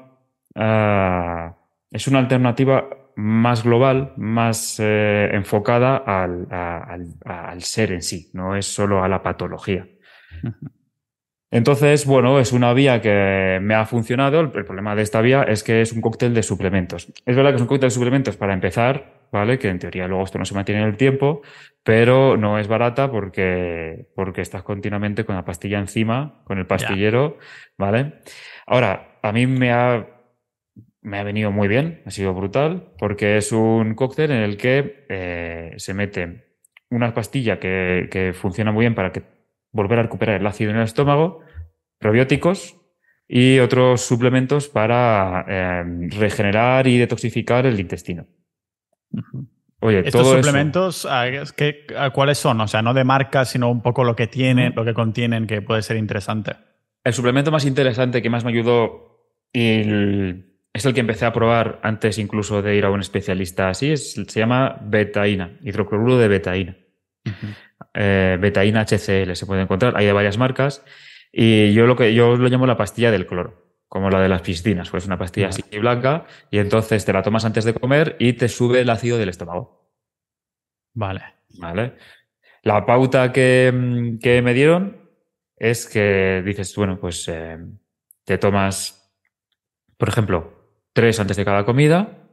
ah, 0.55 1.55
es 1.91 2.07
una 2.07 2.19
alternativa 2.19 2.89
más 3.15 3.63
global, 3.63 4.13
más 4.17 4.77
eh, 4.79 5.29
enfocada 5.31 5.97
al, 5.97 6.47
al, 6.51 7.63
ser 7.63 7.93
en 7.93 8.01
sí, 8.01 8.29
no 8.33 8.55
es 8.55 8.65
solo 8.65 9.03
a 9.03 9.07
la 9.07 9.23
patología. 9.23 9.87
Entonces, 11.51 12.05
bueno, 12.05 12.39
es 12.39 12.53
una 12.53 12.73
vía 12.73 13.01
que 13.01 13.59
me 13.61 13.75
ha 13.75 13.85
funcionado. 13.85 14.39
El, 14.39 14.51
problema 14.51 14.95
de 14.95 15.01
esta 15.01 15.19
vía 15.19 15.43
es 15.43 15.63
que 15.63 15.81
es 15.81 15.91
un 15.91 15.99
cóctel 15.99 16.33
de 16.33 16.43
suplementos. 16.43 17.11
Es 17.25 17.35
verdad 17.35 17.51
que 17.51 17.57
es 17.57 17.61
un 17.61 17.67
cóctel 17.67 17.89
de 17.89 17.93
suplementos 17.93 18.37
para 18.37 18.53
empezar, 18.53 19.27
¿vale? 19.33 19.59
Que 19.59 19.67
en 19.67 19.77
teoría 19.77 20.07
luego 20.07 20.23
esto 20.23 20.39
no 20.39 20.45
se 20.45 20.55
mantiene 20.55 20.81
en 20.81 20.87
el 20.87 20.95
tiempo, 20.95 21.41
pero 21.83 22.37
no 22.37 22.57
es 22.57 22.69
barata 22.69 23.11
porque, 23.11 24.07
porque 24.15 24.39
estás 24.39 24.63
continuamente 24.63 25.25
con 25.25 25.35
la 25.35 25.43
pastilla 25.43 25.77
encima, 25.77 26.41
con 26.45 26.57
el 26.57 26.65
pastillero, 26.67 27.37
¿vale? 27.77 28.21
Ahora, 28.65 29.19
a 29.21 29.33
mí 29.33 29.45
me 29.45 29.73
ha, 29.73 30.07
me 31.01 31.19
ha 31.19 31.23
venido 31.23 31.51
muy 31.51 31.67
bien, 31.67 32.01
ha 32.05 32.11
sido 32.11 32.33
brutal, 32.33 32.93
porque 32.97 33.35
es 33.35 33.51
un 33.51 33.93
cóctel 33.95 34.31
en 34.31 34.43
el 34.43 34.55
que 34.55 35.05
eh, 35.09 35.73
se 35.75 35.93
mete 35.93 36.45
una 36.89 37.13
pastilla 37.13 37.59
que, 37.59 38.07
que 38.09 38.31
funciona 38.31 38.71
muy 38.71 38.83
bien 38.83 38.95
para 38.95 39.11
que 39.11 39.30
volver 39.71 39.99
a 39.99 40.03
recuperar 40.03 40.39
el 40.39 40.47
ácido 40.47 40.71
en 40.71 40.77
el 40.77 40.83
estómago, 40.83 41.41
probióticos 41.97 42.77
y 43.27 43.59
otros 43.59 44.01
suplementos 44.01 44.67
para 44.67 45.45
eh, 45.47 45.83
regenerar 46.09 46.87
y 46.87 46.97
detoxificar 46.97 47.65
el 47.65 47.79
intestino. 47.79 48.27
Oye, 49.79 50.03
¿Estos 50.05 50.27
suplementos 50.27 51.07
cuáles 52.13 52.37
son? 52.37 52.61
O 52.61 52.67
sea, 52.67 52.81
no 52.81 52.93
de 52.93 53.03
marca, 53.03 53.45
sino 53.45 53.71
un 53.71 53.81
poco 53.81 54.03
lo 54.03 54.15
que 54.15 54.27
tienen, 54.27 54.73
lo 54.75 54.85
que 54.85 54.93
contienen, 54.93 55.47
que 55.47 55.61
puede 55.61 55.81
ser 55.81 55.97
interesante. 55.97 56.55
El 57.03 57.13
suplemento 57.13 57.51
más 57.51 57.65
interesante 57.65 58.21
que 58.21 58.29
más 58.29 58.43
me 58.43 58.51
ayudó 58.51 59.31
es 59.53 60.85
el 60.85 60.93
que 60.93 60.99
empecé 60.99 61.25
a 61.25 61.33
probar 61.33 61.79
antes 61.83 62.19
incluso 62.19 62.61
de 62.61 62.75
ir 62.75 62.85
a 62.85 62.91
un 62.91 62.99
especialista 62.99 63.69
así, 63.69 63.97
se 63.97 64.39
llama 64.39 64.77
betaína, 64.81 65.57
hidrocloruro 65.63 66.17
de 66.17 66.27
betaína 66.27 66.77
eh, 67.93 68.37
betaína 68.39 68.85
HCl 68.85 69.35
se 69.35 69.45
puede 69.45 69.61
encontrar, 69.61 69.95
hay 69.97 70.05
de 70.05 70.13
varias 70.13 70.37
marcas, 70.37 70.83
y 71.31 71.73
yo 71.73 71.85
lo 71.87 71.95
que 71.95 72.13
yo 72.13 72.35
lo 72.35 72.49
llamo 72.49 72.67
la 72.67 72.77
pastilla 72.77 73.11
del 73.11 73.27
cloro, 73.27 73.79
como 73.87 74.09
la 74.09 74.21
de 74.21 74.29
las 74.29 74.41
piscinas, 74.41 74.89
pues 74.89 75.05
una 75.05 75.17
pastilla 75.17 75.49
así 75.49 75.63
blanca, 75.79 76.25
y 76.49 76.59
entonces 76.59 77.05
te 77.05 77.13
la 77.13 77.23
tomas 77.23 77.45
antes 77.45 77.65
de 77.65 77.73
comer 77.73 78.15
y 78.19 78.33
te 78.33 78.47
sube 78.47 78.81
el 78.81 78.89
ácido 78.89 79.17
del 79.17 79.29
estómago. 79.29 79.91
Vale. 80.93 81.41
Vale. 81.59 81.95
La 82.63 82.85
pauta 82.85 83.31
que, 83.31 83.71
me 84.43 84.53
dieron 84.53 85.09
es 85.57 85.87
que 85.87 86.41
dices, 86.45 86.75
bueno, 86.75 86.99
pues 86.99 87.27
eh, 87.27 87.57
te 88.23 88.37
tomas, 88.37 89.11
por 89.97 90.09
ejemplo, 90.09 90.79
tres 90.93 91.19
antes 91.19 91.37
de 91.37 91.45
cada 91.45 91.65
comida, 91.65 92.29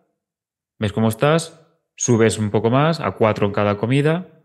ves 0.79 0.93
cómo 0.93 1.09
estás, 1.09 1.67
subes 1.97 2.39
un 2.39 2.51
poco 2.51 2.71
más 2.71 3.01
a 3.01 3.13
cuatro 3.13 3.47
en 3.47 3.53
cada 3.53 3.79
comida, 3.79 4.38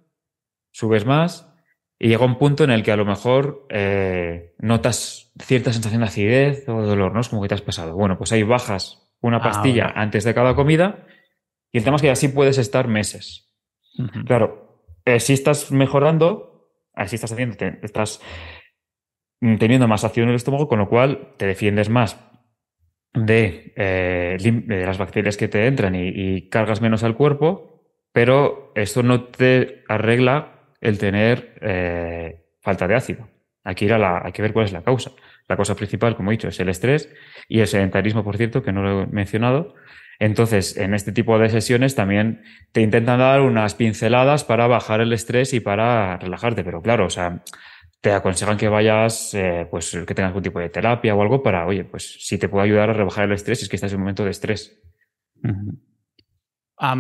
subes 0.74 1.06
más 1.06 1.50
y 1.98 2.10
llega 2.10 2.26
un 2.26 2.38
punto 2.38 2.66
en 2.66 2.72
el 2.72 2.84
que 2.84 2.92
a 2.92 2.98
lo 2.98 3.06
mejor 3.06 3.66
eh, 3.70 4.54
notas 4.58 5.32
cierta 5.40 5.72
sensación 5.72 6.02
de 6.02 6.08
acidez 6.08 6.68
o 6.68 6.82
de 6.82 6.88
dolor, 6.88 7.14
¿no? 7.14 7.22
Es 7.22 7.30
como 7.30 7.42
que 7.42 7.48
te 7.48 7.56
has 7.56 7.62
pasado. 7.62 7.96
Bueno, 7.96 8.18
pues 8.18 8.34
ahí 8.34 8.44
bajas 8.44 9.10
una 9.22 9.38
ah, 9.38 9.42
pastilla 9.42 9.94
antes 9.96 10.26
de 10.26 10.34
cada 10.34 10.54
comida 10.54 11.08
y 11.72 11.78
el 11.78 11.84
tema 11.86 11.96
es 11.96 12.02
que 12.02 12.10
así 12.10 12.28
puedes 12.28 12.58
estar 12.58 12.90
meses. 12.90 13.56
Claro, 14.26 14.84
eh, 15.06 15.20
si 15.20 15.34
estás 15.34 15.72
mejorando, 15.72 16.72
así 16.94 17.16
estás 17.16 17.32
haciendo, 17.32 17.56
estás 17.82 18.22
teniendo 19.40 19.88
más 19.88 20.04
acción 20.04 20.26
en 20.26 20.32
el 20.32 20.36
estómago, 20.36 20.68
con 20.68 20.80
lo 20.80 20.90
cual 20.90 21.36
te 21.38 21.46
defiendes 21.46 21.90
más 21.90 22.20
de, 23.14 23.74
eh, 23.76 24.38
de 24.40 24.86
las 24.86 24.98
bacterias 24.98 25.38
que 25.38 25.48
te 25.48 25.68
entran 25.68 25.96
y, 25.96 26.10
y 26.10 26.50
cargas 26.50 26.82
menos 26.82 27.04
al 27.04 27.16
cuerpo, 27.16 27.86
pero 28.12 28.72
esto 28.76 29.04
no 29.04 29.26
te 29.26 29.84
arregla 29.88 30.53
el 30.84 30.98
tener 30.98 31.56
eh, 31.62 32.44
falta 32.62 32.88
de 32.88 32.96
ácido. 32.96 33.28
Aquí 33.64 33.88
la, 33.88 34.22
hay 34.24 34.32
que 34.34 34.42
ver 34.42 34.54
cuál 34.54 34.66
es 34.66 34.74
la 34.74 34.84
causa. 34.84 35.12
La 35.48 35.56
causa 35.56 35.76
principal, 35.76 36.16
como 36.16 36.30
he 36.30 36.34
dicho, 36.34 36.50
es 36.50 36.60
el 36.60 36.70
estrés 36.70 37.10
y 37.48 37.60
el 37.60 37.68
sedentarismo, 37.68 38.24
por 38.24 38.38
cierto, 38.38 38.62
que 38.62 38.72
no 38.72 38.84
lo 38.84 39.04
he 39.04 39.08
mencionado. 39.08 39.76
Entonces, 40.20 40.78
en 40.78 40.94
este 40.94 41.12
tipo 41.12 41.40
de 41.40 41.50
sesiones 41.50 41.96
también 41.96 42.44
te 42.72 42.82
intentan 42.82 43.20
dar 43.20 43.42
unas 43.42 43.76
pinceladas 43.76 44.44
para 44.44 44.68
bajar 44.68 45.02
el 45.02 45.12
estrés 45.14 45.54
y 45.54 45.60
para 45.60 46.18
relajarte. 46.18 46.64
Pero 46.64 46.82
claro, 46.82 47.06
o 47.06 47.10
sea, 47.10 47.44
te 48.02 48.12
aconsejan 48.12 48.58
que 48.58 48.68
vayas, 48.68 49.34
eh, 49.34 49.68
pues 49.72 49.92
que 49.92 50.14
tengas 50.14 50.30
algún 50.30 50.44
tipo 50.44 50.60
de 50.60 50.70
terapia 50.70 51.16
o 51.16 51.22
algo 51.22 51.42
para, 51.42 51.66
oye, 51.66 51.86
pues 51.86 52.26
si 52.26 52.38
te 52.38 52.50
puede 52.50 52.66
ayudar 52.66 52.90
a 52.90 52.94
rebajar 52.94 53.26
el 53.26 53.32
estrés, 53.32 53.64
es 53.64 53.70
que 53.70 53.78
estás 53.78 53.92
en 53.92 53.98
un 53.98 54.04
momento 54.04 54.26
de 54.26 54.32
estrés. 54.32 54.82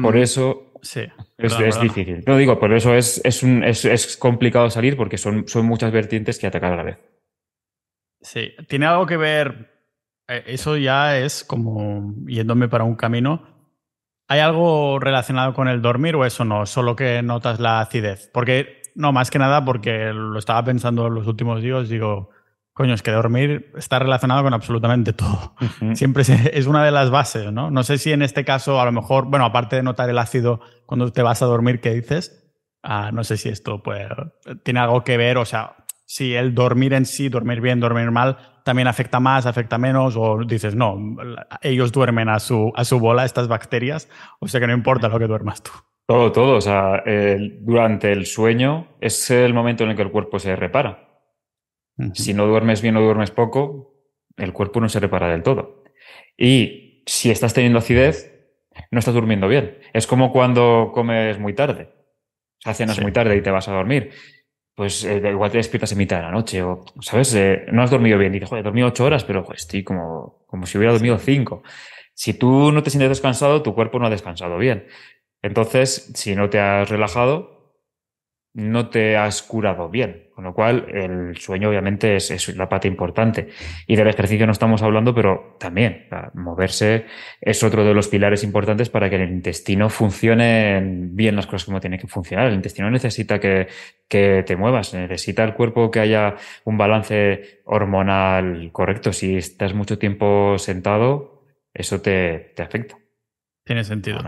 Por 0.01 0.17
eso 0.17 0.72
Sí. 0.83 1.01
Es, 1.37 1.79
difícil. 1.79 2.23
No 2.27 2.35
digo, 2.35 2.59
por 2.59 2.73
eso 2.73 2.93
es, 2.93 3.21
es, 3.23 3.41
un, 3.41 3.63
es, 3.63 3.85
es, 3.85 4.17
complicado 4.17 4.69
salir 4.69 4.97
porque 4.97 5.17
son, 5.17 5.47
son 5.47 5.65
muchas 5.65 5.93
vertientes 5.93 6.37
que 6.37 6.45
atacar 6.45 6.73
a 6.73 6.75
la 6.75 6.83
vez. 6.83 6.97
Sí, 8.21 8.53
tiene 8.67 8.85
algo 8.85 9.05
que 9.05 9.15
ver. 9.15 9.71
Eh, 10.27 10.43
eso 10.47 10.75
ya 10.75 11.17
es 11.17 11.45
como 11.45 12.13
yéndome 12.27 12.67
para 12.67 12.83
un 12.83 12.95
camino. 12.95 13.47
¿Hay 14.27 14.41
algo 14.41 14.99
relacionado 14.99 15.53
con 15.53 15.69
el 15.69 15.81
dormir 15.81 16.15
o 16.15 16.25
eso 16.25 16.43
no? 16.43 16.65
Solo 16.65 16.97
que 16.97 17.21
notas 17.21 17.61
la 17.61 17.79
acidez. 17.79 18.29
Porque, 18.33 18.81
no, 18.95 19.13
más 19.13 19.31
que 19.31 19.39
nada 19.39 19.63
porque 19.63 20.11
lo 20.11 20.37
estaba 20.37 20.65
pensando 20.65 21.07
en 21.07 21.15
los 21.15 21.27
últimos 21.27 21.61
días, 21.61 21.87
digo, 21.87 22.29
Coño, 22.73 22.95
es 22.95 23.03
que 23.03 23.11
dormir 23.11 23.71
está 23.77 23.99
relacionado 23.99 24.43
con 24.43 24.53
absolutamente 24.53 25.13
todo. 25.13 25.55
Siempre 25.93 26.23
es 26.53 26.65
una 26.65 26.83
de 26.83 26.91
las 26.91 27.11
bases, 27.11 27.51
¿no? 27.51 27.69
No 27.69 27.83
sé 27.83 27.97
si 27.97 28.11
en 28.11 28.23
este 28.23 28.43
caso, 28.43 28.81
a 28.81 28.85
lo 28.85 28.91
mejor, 28.91 29.25
bueno, 29.25 29.45
aparte 29.45 29.75
de 29.75 29.83
notar 29.83 30.09
el 30.09 30.17
ácido 30.17 30.59
cuando 30.85 31.11
te 31.11 31.21
vas 31.21 31.41
a 31.41 31.45
dormir, 31.45 31.81
¿qué 31.81 31.93
dices? 31.93 32.51
Ah, 32.81 33.11
no 33.13 33.23
sé 33.23 33.37
si 33.37 33.49
esto 33.49 33.81
pues, 33.83 34.07
tiene 34.63 34.79
algo 34.79 35.03
que 35.03 35.17
ver, 35.17 35.37
o 35.37 35.45
sea, 35.45 35.75
si 36.05 36.33
el 36.33 36.53
dormir 36.53 36.93
en 36.93 37.05
sí, 37.05 37.29
dormir 37.29 37.61
bien, 37.61 37.79
dormir 37.79 38.11
mal, 38.11 38.37
también 38.65 38.87
afecta 38.87 39.19
más, 39.19 39.45
afecta 39.45 39.77
menos, 39.77 40.15
o 40.17 40.39
dices, 40.45 40.75
no, 40.75 40.97
ellos 41.61 41.91
duermen 41.91 42.27
a 42.27 42.39
su, 42.39 42.73
a 42.75 42.83
su 42.85 42.99
bola, 42.99 43.23
estas 43.23 43.47
bacterias, 43.47 44.09
o 44.39 44.47
sea 44.47 44.59
que 44.59 44.67
no 44.67 44.73
importa 44.73 45.07
lo 45.07 45.19
que 45.19 45.27
duermas 45.27 45.61
tú. 45.61 45.71
Todo, 46.05 46.31
todo. 46.31 46.57
O 46.57 46.61
sea, 46.61 47.03
durante 47.61 48.11
el 48.11 48.25
sueño 48.25 48.87
es 48.99 49.31
el 49.31 49.53
momento 49.53 49.83
en 49.83 49.91
el 49.91 49.95
que 49.95 50.01
el 50.01 50.11
cuerpo 50.11 50.39
se 50.39 50.55
repara. 50.55 51.02
Si 52.13 52.33
no 52.33 52.47
duermes 52.47 52.81
bien 52.81 52.97
o 52.97 53.01
duermes 53.01 53.31
poco, 53.31 53.93
el 54.37 54.53
cuerpo 54.53 54.79
no 54.81 54.89
se 54.89 54.99
repara 54.99 55.29
del 55.29 55.43
todo. 55.43 55.83
Y 56.37 57.03
si 57.05 57.29
estás 57.29 57.53
teniendo 57.53 57.79
acidez, 57.79 58.33
no 58.91 58.99
estás 58.99 59.13
durmiendo 59.13 59.47
bien. 59.47 59.79
Es 59.93 60.07
como 60.07 60.31
cuando 60.31 60.91
comes 60.93 61.39
muy 61.39 61.53
tarde. 61.53 61.89
O 62.59 62.61
sea, 62.63 62.73
cenas 62.73 62.99
muy 63.01 63.11
tarde 63.11 63.35
y 63.35 63.41
te 63.41 63.51
vas 63.51 63.67
a 63.67 63.73
dormir. 63.73 64.11
Pues 64.75 65.03
eh, 65.03 65.21
igual 65.29 65.51
te 65.51 65.57
despiertas 65.57 65.91
en 65.91 65.99
mitad 65.99 66.17
de 66.17 66.23
la 66.23 66.31
noche 66.31 66.63
o, 66.63 66.83
¿sabes? 67.01 67.35
Eh, 67.35 67.65
no 67.71 67.83
has 67.83 67.91
dormido 67.91 68.17
bien. 68.17 68.31
Dices, 68.31 68.49
joder, 68.49 68.61
he 68.61 68.63
dormido 68.63 68.87
ocho 68.87 69.05
horas, 69.05 69.23
pero 69.23 69.45
estoy 69.53 69.83
como, 69.83 70.43
como 70.47 70.65
si 70.65 70.77
hubiera 70.77 70.93
dormido 70.93 71.17
cinco. 71.19 71.61
Si 72.15 72.33
tú 72.33 72.71
no 72.71 72.81
te 72.81 72.89
sientes 72.89 73.09
descansado, 73.09 73.61
tu 73.61 73.75
cuerpo 73.75 73.99
no 73.99 74.07
ha 74.07 74.09
descansado 74.09 74.57
bien. 74.57 74.87
Entonces, 75.41 76.11
si 76.15 76.35
no 76.35 76.49
te 76.49 76.59
has 76.59 76.89
relajado, 76.89 77.52
no 78.53 78.89
te 78.89 79.17
has 79.17 79.41
curado 79.41 79.89
bien. 79.89 80.29
Con 80.33 80.45
lo 80.45 80.53
cual, 80.53 80.87
el 80.91 81.37
sueño 81.37 81.69
obviamente 81.69 82.15
es, 82.15 82.55
la 82.55 82.67
parte 82.67 82.87
importante. 82.87 83.49
Y 83.85 83.95
del 83.95 84.07
ejercicio 84.07 84.45
no 84.45 84.51
estamos 84.51 84.81
hablando, 84.81 85.13
pero 85.13 85.57
también 85.59 86.07
moverse 86.33 87.05
es 87.39 87.63
otro 87.63 87.83
de 87.83 87.93
los 87.93 88.07
pilares 88.07 88.43
importantes 88.43 88.89
para 88.89 89.09
que 89.09 89.17
el 89.17 89.29
intestino 89.29 89.89
funcione 89.89 90.81
bien 90.83 91.35
las 91.35 91.45
cosas 91.45 91.65
como 91.65 91.79
tiene 91.79 91.99
que 91.99 92.07
funcionar. 92.07 92.47
El 92.47 92.55
intestino 92.55 92.89
necesita 92.89 93.39
que, 93.39 93.67
que 94.07 94.43
te 94.45 94.55
muevas, 94.55 94.93
necesita 94.93 95.43
el 95.43 95.53
cuerpo 95.53 95.91
que 95.91 95.99
haya 95.99 96.35
un 96.63 96.77
balance 96.77 97.61
hormonal 97.65 98.71
correcto. 98.71 99.13
Si 99.13 99.37
estás 99.37 99.75
mucho 99.75 99.99
tiempo 99.99 100.57
sentado, 100.57 101.43
eso 101.73 102.01
te, 102.01 102.53
te 102.55 102.63
afecta. 102.63 102.97
Tiene 103.63 103.83
sentido. 103.83 104.19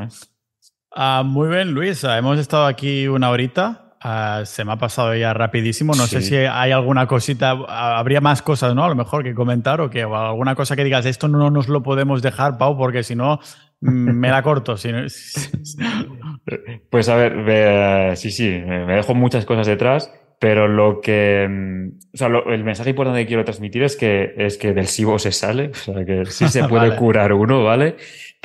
Ah, 0.91 1.23
muy 1.25 1.49
bien, 1.49 1.71
Luis. 1.71 2.03
Hemos 2.03 2.39
estado 2.39 2.67
aquí 2.67 3.07
una 3.07 3.29
horita. 3.31 3.84
Ah, 4.07 4.43
se 4.45 4.63
me 4.63 4.71
ha 4.71 4.75
pasado 4.75 5.15
ya 5.15 5.33
rapidísimo. 5.33 5.95
No 5.95 6.05
sé 6.05 6.21
si 6.21 6.35
hay 6.35 6.71
alguna 6.71 7.07
cosita, 7.07 7.57
habría 7.67 8.21
más 8.21 8.43
cosas, 8.43 8.75
¿no? 8.75 8.85
A 8.85 8.89
lo 8.89 8.93
mejor 8.93 9.23
que 9.23 9.33
comentar 9.33 9.81
o 9.81 9.89
que 9.89 10.03
alguna 10.03 10.53
cosa 10.53 10.75
que 10.75 10.83
digas, 10.83 11.07
esto 11.07 11.27
no 11.27 11.49
nos 11.49 11.67
lo 11.69 11.81
podemos 11.81 12.21
dejar, 12.21 12.59
Pau, 12.59 12.77
porque 12.77 13.01
si 13.01 13.15
no 13.15 13.39
mm, 13.81 14.11
me 14.11 14.29
la 14.29 14.43
corto. 14.43 14.75
pues 16.91 17.09
a 17.09 17.15
ver, 17.15 18.15
sí, 18.15 18.29
sí, 18.29 18.61
me 18.63 18.93
dejo 18.93 19.15
muchas 19.15 19.43
cosas 19.43 19.65
detrás, 19.65 20.13
pero 20.39 20.67
lo 20.67 21.01
que, 21.01 21.47
mm, 21.49 21.87
o 22.13 22.17
sea, 22.17 22.27
el 22.27 22.63
mensaje 22.63 22.91
importante 22.91 23.21
que 23.21 23.27
quiero 23.27 23.43
transmitir 23.43 23.81
es 23.81 23.95
que, 23.95 24.35
es 24.37 24.59
que 24.59 24.73
del 24.73 24.85
SIBO 24.85 25.17
se 25.17 25.31
sale, 25.31 25.69
o 25.69 25.73
sea, 25.73 26.05
que 26.05 26.25
sí 26.25 26.47
se 26.47 26.63
puede 26.69 26.95
curar 26.95 27.33
uno, 27.33 27.63
¿vale? 27.63 27.95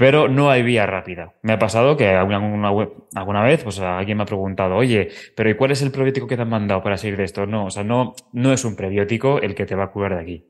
Pero 0.00 0.28
no 0.28 0.50
hay 0.50 0.62
vía 0.62 0.86
rápida. 0.86 1.34
Me 1.42 1.52
ha 1.52 1.58
pasado 1.58 1.94
que 1.94 2.08
alguna, 2.08 2.70
alguna 3.14 3.42
vez 3.42 3.62
pues, 3.62 3.78
alguien 3.80 4.16
me 4.16 4.22
ha 4.22 4.26
preguntado, 4.26 4.74
oye, 4.74 5.10
pero 5.36 5.50
¿y 5.50 5.54
cuál 5.56 5.72
es 5.72 5.82
el 5.82 5.90
probiótico 5.90 6.26
que 6.26 6.36
te 6.36 6.42
han 6.42 6.48
mandado 6.48 6.82
para 6.82 6.96
salir 6.96 7.18
de 7.18 7.24
esto? 7.24 7.44
No, 7.44 7.66
o 7.66 7.70
sea, 7.70 7.84
no, 7.84 8.14
no 8.32 8.50
es 8.54 8.64
un 8.64 8.76
prebiótico 8.76 9.42
el 9.42 9.54
que 9.54 9.66
te 9.66 9.74
va 9.74 9.84
a 9.84 9.90
curar 9.90 10.14
de 10.14 10.22
aquí. 10.22 10.46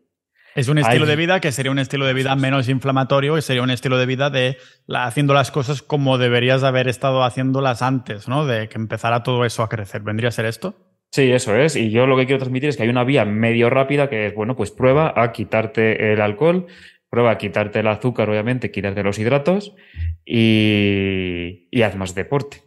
Es 0.54 0.68
un 0.68 0.78
estilo 0.78 1.04
de 1.04 1.16
vida 1.16 1.40
que 1.40 1.50
sería 1.50 1.72
un 1.72 1.80
estilo 1.80 2.06
de 2.06 2.14
vida 2.14 2.36
menos 2.36 2.68
inflamatorio 2.68 3.36
y 3.38 3.42
sería 3.42 3.64
un 3.64 3.70
estilo 3.70 3.98
de 3.98 4.06
vida 4.06 4.30
de 4.30 4.56
haciendo 4.88 5.34
las 5.34 5.50
cosas 5.50 5.82
como 5.82 6.16
deberías 6.16 6.62
haber 6.62 6.86
estado 6.86 7.24
haciéndolas 7.24 7.82
antes, 7.82 8.28
¿no? 8.28 8.46
De 8.46 8.68
que 8.68 8.78
empezara 8.78 9.24
todo 9.24 9.44
eso 9.44 9.64
a 9.64 9.68
crecer. 9.68 10.02
¿Vendría 10.02 10.28
a 10.28 10.32
ser 10.32 10.46
esto? 10.46 10.76
Sí, 11.10 11.32
eso 11.32 11.56
es. 11.56 11.74
Y 11.74 11.90
yo 11.90 12.06
lo 12.06 12.16
que 12.16 12.26
quiero 12.26 12.38
transmitir 12.38 12.68
es 12.68 12.76
que 12.76 12.84
hay 12.84 12.88
una 12.88 13.02
vía 13.02 13.24
medio 13.24 13.68
rápida 13.68 14.08
que 14.08 14.26
es, 14.26 14.34
bueno, 14.34 14.54
pues 14.54 14.70
prueba 14.70 15.12
a 15.16 15.32
quitarte 15.32 16.12
el 16.12 16.20
alcohol, 16.20 16.68
Prueba 17.10 17.32
a 17.32 17.38
quitarte 17.38 17.80
el 17.80 17.88
azúcar, 17.88 18.30
obviamente, 18.30 18.70
quitarte 18.70 19.02
los 19.02 19.18
hidratos 19.18 19.74
y, 20.24 21.68
y 21.70 21.82
haz 21.82 21.96
más 21.96 22.14
deporte. 22.14 22.62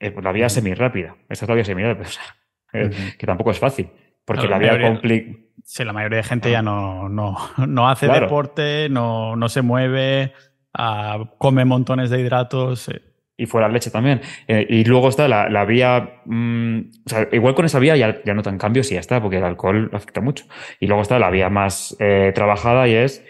Eh, 0.00 0.12
pues 0.12 0.24
la 0.24 0.32
vía 0.32 0.48
semi 0.48 0.74
rápida. 0.74 1.16
Esta 1.28 1.44
es 1.44 1.48
la 1.48 1.54
vía 1.54 1.64
semi 1.64 1.82
rápida, 1.82 2.08
eh, 2.72 2.90
que 3.18 3.26
tampoco 3.26 3.50
es 3.50 3.58
fácil. 3.58 3.88
Porque 4.24 4.46
la, 4.46 4.58
vía 4.58 4.80
complicada. 4.80 5.38
Sí, 5.64 5.84
la 5.84 5.92
mayoría 5.92 6.18
de 6.18 6.22
gente 6.22 6.50
ya 6.50 6.62
no, 6.62 7.08
no, 7.08 7.36
no 7.66 7.88
hace 7.88 8.06
deporte, 8.08 8.88
no, 8.90 9.36
no, 9.36 9.48
se 9.48 9.62
mueve, 9.62 10.32
ah, 10.74 11.30
come 11.38 11.64
montones 11.64 12.10
de 12.10 12.20
hidratos. 12.20 12.88
Eh. 12.90 13.02
Y 13.36 13.46
fuera 13.46 13.68
leche 13.68 13.90
también. 13.90 14.20
y 14.46 14.84
luego 14.84 15.08
está 15.08 15.28
la, 15.28 15.48
la 15.48 15.64
vía. 15.64 16.20
Mm, 16.26 16.80
o 17.06 17.08
sea, 17.08 17.28
igual 17.32 17.54
con 17.54 17.64
esa 17.64 17.78
vía 17.78 17.96
ya, 17.96 18.22
ya 18.24 18.34
notan 18.34 18.58
cambios 18.58 18.90
y 18.90 18.94
ya 18.94 19.00
está, 19.00 19.22
porque 19.22 19.38
el 19.38 19.44
alcohol 19.44 19.90
afecta 19.92 20.20
mucho. 20.20 20.44
Y 20.80 20.86
luego 20.86 21.02
está 21.02 21.18
la 21.18 21.30
vía 21.30 21.48
más 21.48 21.96
trabajada 22.34 22.86
y 22.88 22.94
es 22.94 23.24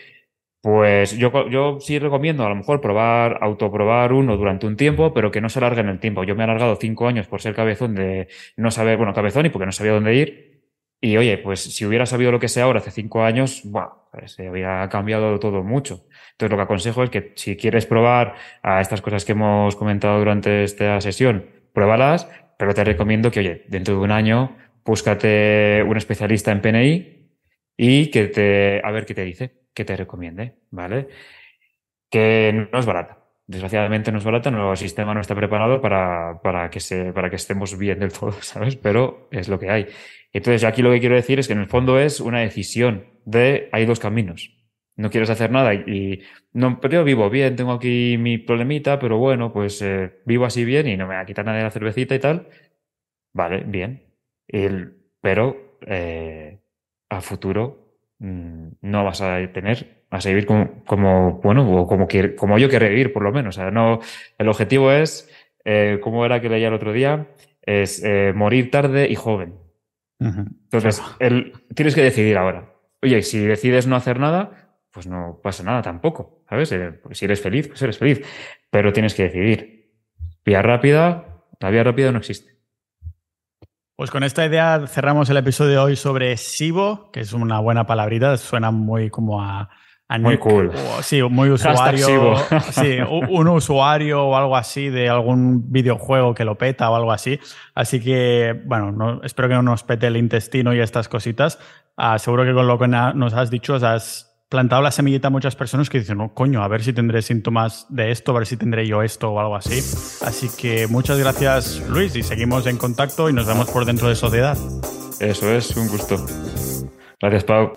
pues 0.69 1.17
yo, 1.17 1.49
yo 1.49 1.81
sí 1.81 1.99
recomiendo 1.99 2.45
a 2.45 2.51
lo 2.51 2.55
mejor 2.55 2.83
probar, 2.83 3.39
autoprobar 3.41 4.13
uno 4.13 4.37
durante 4.37 4.67
un 4.67 4.77
tiempo, 4.77 5.15
pero 5.15 5.31
que 5.31 5.41
no 5.41 5.49
se 5.49 5.61
alargue 5.61 5.81
en 5.81 5.89
el 5.89 5.99
tiempo. 5.99 6.25
Yo 6.25 6.35
me 6.35 6.43
he 6.43 6.45
alargado 6.45 6.77
cinco 6.77 7.09
años 7.09 7.27
por 7.27 7.41
ser 7.41 7.55
cabezón 7.55 7.95
de 7.95 8.29
no 8.59 8.71
saber, 8.71 8.99
bueno, 8.99 9.15
cabezón 9.15 9.47
y 9.47 9.49
porque 9.49 9.65
no 9.65 9.73
sabía 9.73 9.93
dónde 9.93 10.15
ir. 10.15 10.61
Y 11.01 11.17
oye, 11.17 11.39
pues 11.39 11.61
si 11.63 11.87
hubiera 11.87 12.05
sabido 12.05 12.33
lo 12.33 12.39
que 12.39 12.49
sé 12.49 12.61
ahora 12.61 12.81
hace 12.81 12.91
cinco 12.91 13.23
años, 13.25 13.63
bueno, 13.65 14.11
pues 14.13 14.33
se 14.33 14.47
había 14.47 14.87
cambiado 14.91 15.39
todo 15.39 15.63
mucho. 15.63 16.05
Entonces 16.33 16.51
lo 16.51 16.57
que 16.59 16.63
aconsejo 16.65 17.03
es 17.03 17.09
que 17.09 17.33
si 17.35 17.57
quieres 17.57 17.87
probar 17.87 18.35
a 18.63 18.83
estas 18.83 19.01
cosas 19.01 19.25
que 19.25 19.33
hemos 19.33 19.75
comentado 19.75 20.19
durante 20.19 20.65
esta 20.65 21.01
sesión, 21.01 21.47
pruébalas, 21.73 22.29
pero 22.59 22.75
te 22.75 22.85
recomiendo 22.85 23.31
que, 23.31 23.41
oye, 23.41 23.65
dentro 23.69 23.95
de 23.95 24.01
un 24.01 24.11
año, 24.11 24.55
búscate 24.85 25.83
un 25.83 25.97
especialista 25.97 26.53
en 26.53 26.61
PNI 26.61 27.31
y 27.75 28.11
que 28.11 28.27
te, 28.27 28.83
a 28.85 28.91
ver 28.91 29.07
qué 29.07 29.15
te 29.15 29.25
dice 29.25 29.58
que 29.79 29.85
te 29.85 29.97
recomiende, 29.97 30.57
¿vale? 30.73 31.07
Que 32.11 32.53
no 32.73 32.79
es 32.81 32.85
barata. 32.85 33.19
Desgraciadamente 33.47 34.11
no 34.11 34.19
es 34.19 34.25
barata, 34.25 34.51
nuestro 34.51 34.75
sistema 34.75 35.15
no 35.15 35.21
está 35.21 35.37
preparado 35.37 35.81
para, 35.81 36.41
para, 36.43 36.69
que 36.69 36.81
se, 36.81 37.13
para 37.13 37.31
que 37.31 37.37
estemos 37.37 37.79
bien 37.79 38.01
del 38.01 38.13
todo, 38.13 38.33
¿sabes? 38.43 38.75
Pero 38.75 39.29
es 39.31 39.49
lo 39.49 39.59
que 39.61 39.71
hay. 39.71 39.87
Entonces, 40.33 40.65
aquí 40.65 40.83
lo 40.83 40.91
que 40.91 40.99
quiero 40.99 41.15
decir 41.15 41.39
es 41.39 41.47
que 41.47 41.53
en 41.53 41.61
el 41.61 41.69
fondo 41.69 41.99
es 42.01 42.21
una 42.21 42.41
decisión 42.41 43.07
de 43.25 43.69
hay 43.71 43.87
dos 43.87 44.01
caminos. 44.01 44.51
No 44.97 45.11
quieres 45.11 45.31
hacer 45.31 45.53
nada 45.53 45.75
y, 45.75 46.23
no, 46.53 46.81
pero 46.81 46.95
yo 46.95 47.05
vivo 47.05 47.31
bien, 47.31 47.55
tengo 47.55 47.73
aquí 47.73 48.17
mi 48.19 48.37
problemita, 48.39 48.99
pero 48.99 49.17
bueno, 49.19 49.53
pues 49.53 49.81
eh, 49.81 50.21
vivo 50.27 50.45
así 50.45 50.65
bien 50.65 50.89
y 50.89 50.97
no 50.97 51.07
me 51.07 51.15
va 51.15 51.21
a 51.21 51.27
quitar 51.27 51.45
nada 51.45 51.59
de 51.59 51.65
la 51.65 51.71
cervecita 51.71 52.17
y 52.17 52.19
tal. 52.19 52.49
Vale, 53.33 53.63
bien. 53.65 54.03
El, 54.49 54.97
pero 55.21 55.79
eh, 55.87 56.59
a 57.09 57.21
futuro 57.21 57.88
no 58.19 59.05
vas 59.05 59.21
a 59.21 59.39
tener, 59.53 60.03
vas 60.11 60.27
a 60.27 60.29
vivir 60.29 60.47
como, 60.47 60.85
como 60.85 61.41
bueno, 61.41 61.71
o 61.71 61.87
como, 61.87 62.09
como 62.37 62.59
yo 62.59 62.69
quiero 62.69 62.89
vivir, 62.89 63.13
por 63.13 63.23
lo 63.23 63.33
menos. 63.33 63.57
O 63.57 63.61
sea, 63.61 63.71
no, 63.71 64.01
el 64.39 64.49
objetivo 64.49 64.93
es, 64.93 65.31
eh, 65.65 65.99
como 66.03 66.25
era 66.25 66.41
que 66.41 66.49
leía 66.49 66.69
el 66.69 66.75
otro 66.75 66.93
día, 66.93 67.29
es 67.63 68.03
eh, 68.05 68.33
morir 68.35 68.71
tarde 68.71 69.09
y 69.09 69.15
joven. 69.15 69.55
Entonces, 70.21 71.01
el, 71.21 71.53
tienes 71.75 71.95
que 71.95 72.03
decidir 72.03 72.37
ahora. 72.37 72.73
Oye, 73.03 73.23
si 73.23 73.39
decides 73.39 73.87
no 73.87 73.95
hacer 73.95 74.19
nada, 74.19 74.81
pues 74.91 75.07
no 75.07 75.39
pasa 75.43 75.63
nada 75.63 75.81
tampoco, 75.81 76.43
¿sabes? 76.49 76.73
Eh, 76.73 77.01
si 77.13 77.25
eres 77.25 77.41
feliz, 77.41 77.69
pues 77.69 77.81
eres 77.83 77.99
feliz. 77.99 78.23
Pero 78.71 78.93
tienes 78.93 79.15
que 79.15 79.25
decidir. 79.25 79.93
Vía 80.45 80.61
rápida, 80.61 81.45
la 81.61 81.71
vía 81.71 81.85
rápida 81.85 82.11
no 82.11 82.19
existe. 82.19 82.58
Pues 83.99 84.13
con 84.13 84.23
esta 84.23 84.47
idea 84.47 84.87
cerramos 84.87 85.29
el 85.29 85.39
episodio 85.39 85.73
de 85.73 85.79
hoy 85.79 85.97
sobre 85.97 86.37
Sibo, 86.37 87.11
que 87.11 87.19
es 87.19 87.33
una 87.33 87.59
buena 87.59 87.85
palabrita, 87.85 88.37
suena 88.37 88.71
muy 88.71 89.11
como 89.11 89.43
a... 89.43 89.71
muy 90.21 90.39
cool. 90.39 90.71
sí, 91.03 91.21
muy 91.21 91.51
usuario. 91.51 92.37
sí, 92.71 92.99
un 93.11 93.49
usuario 93.49 94.25
o 94.25 94.37
algo 94.37 94.57
así 94.57 94.89
de 94.89 95.09
algún 95.09 95.73
videojuego 95.73 96.33
que 96.33 96.45
lo 96.45 96.57
peta 96.57 96.89
o 96.89 96.95
algo 96.95 97.11
así. 97.11 97.41
Así 97.75 97.99
que, 97.99 98.63
bueno, 98.67 98.93
no, 98.93 99.21
espero 99.25 99.49
que 99.49 99.55
no 99.55 99.63
nos 99.63 99.83
pete 99.83 100.07
el 100.07 100.17
intestino 100.17 100.73
y 100.73 100.79
estas 100.79 101.09
cositas. 101.09 101.59
Ah, 101.97 102.21
seguro 102.21 102.45
que 102.45 102.55
con 102.55 102.69
lo 102.69 102.79
que 102.79 102.87
nos 102.87 103.35
has 103.35 103.51
dicho, 103.51 103.75
has 103.85 104.28
plantado 104.49 104.83
la 104.83 104.91
semillita 104.91 105.29
a 105.29 105.31
muchas 105.31 105.57
personas 105.57 105.91
que 105.91 105.99
dicen, 105.99 106.19
no, 106.19 106.33
coño, 106.35 106.63
a 106.63 106.69
ver 106.69 106.83
si 106.83 106.93
tendré 106.93 107.23
síntomas 107.23 107.87
de 107.89 108.11
esto, 108.11 108.33
a 108.33 108.39
ver 108.39 108.47
si 108.47 108.57
tendré 108.57 108.87
yo 108.87 109.03
esto 109.03 109.31
o 109.31 109.41
algo 109.41 109.57
así. 109.57 109.79
Así 110.25 110.49
que 110.57 110.87
muchas 110.87 111.19
gracias, 111.19 111.83
Luis, 111.89 112.17
y 112.17 112.23
seguimos 112.23 112.67
en 112.67 112.79
contacto 112.79 113.29
y 113.29 113.33
nos 113.33 113.47
vemos 113.47 113.71
por 113.71 113.85
dentro 113.85 114.09
de 114.09 114.15
Sociedad. 114.15 114.57
Eso 115.21 115.53
es, 115.53 115.77
un 115.77 115.89
gusto. 115.89 116.17
Gracias, 117.21 117.45
Pau. 117.45 117.73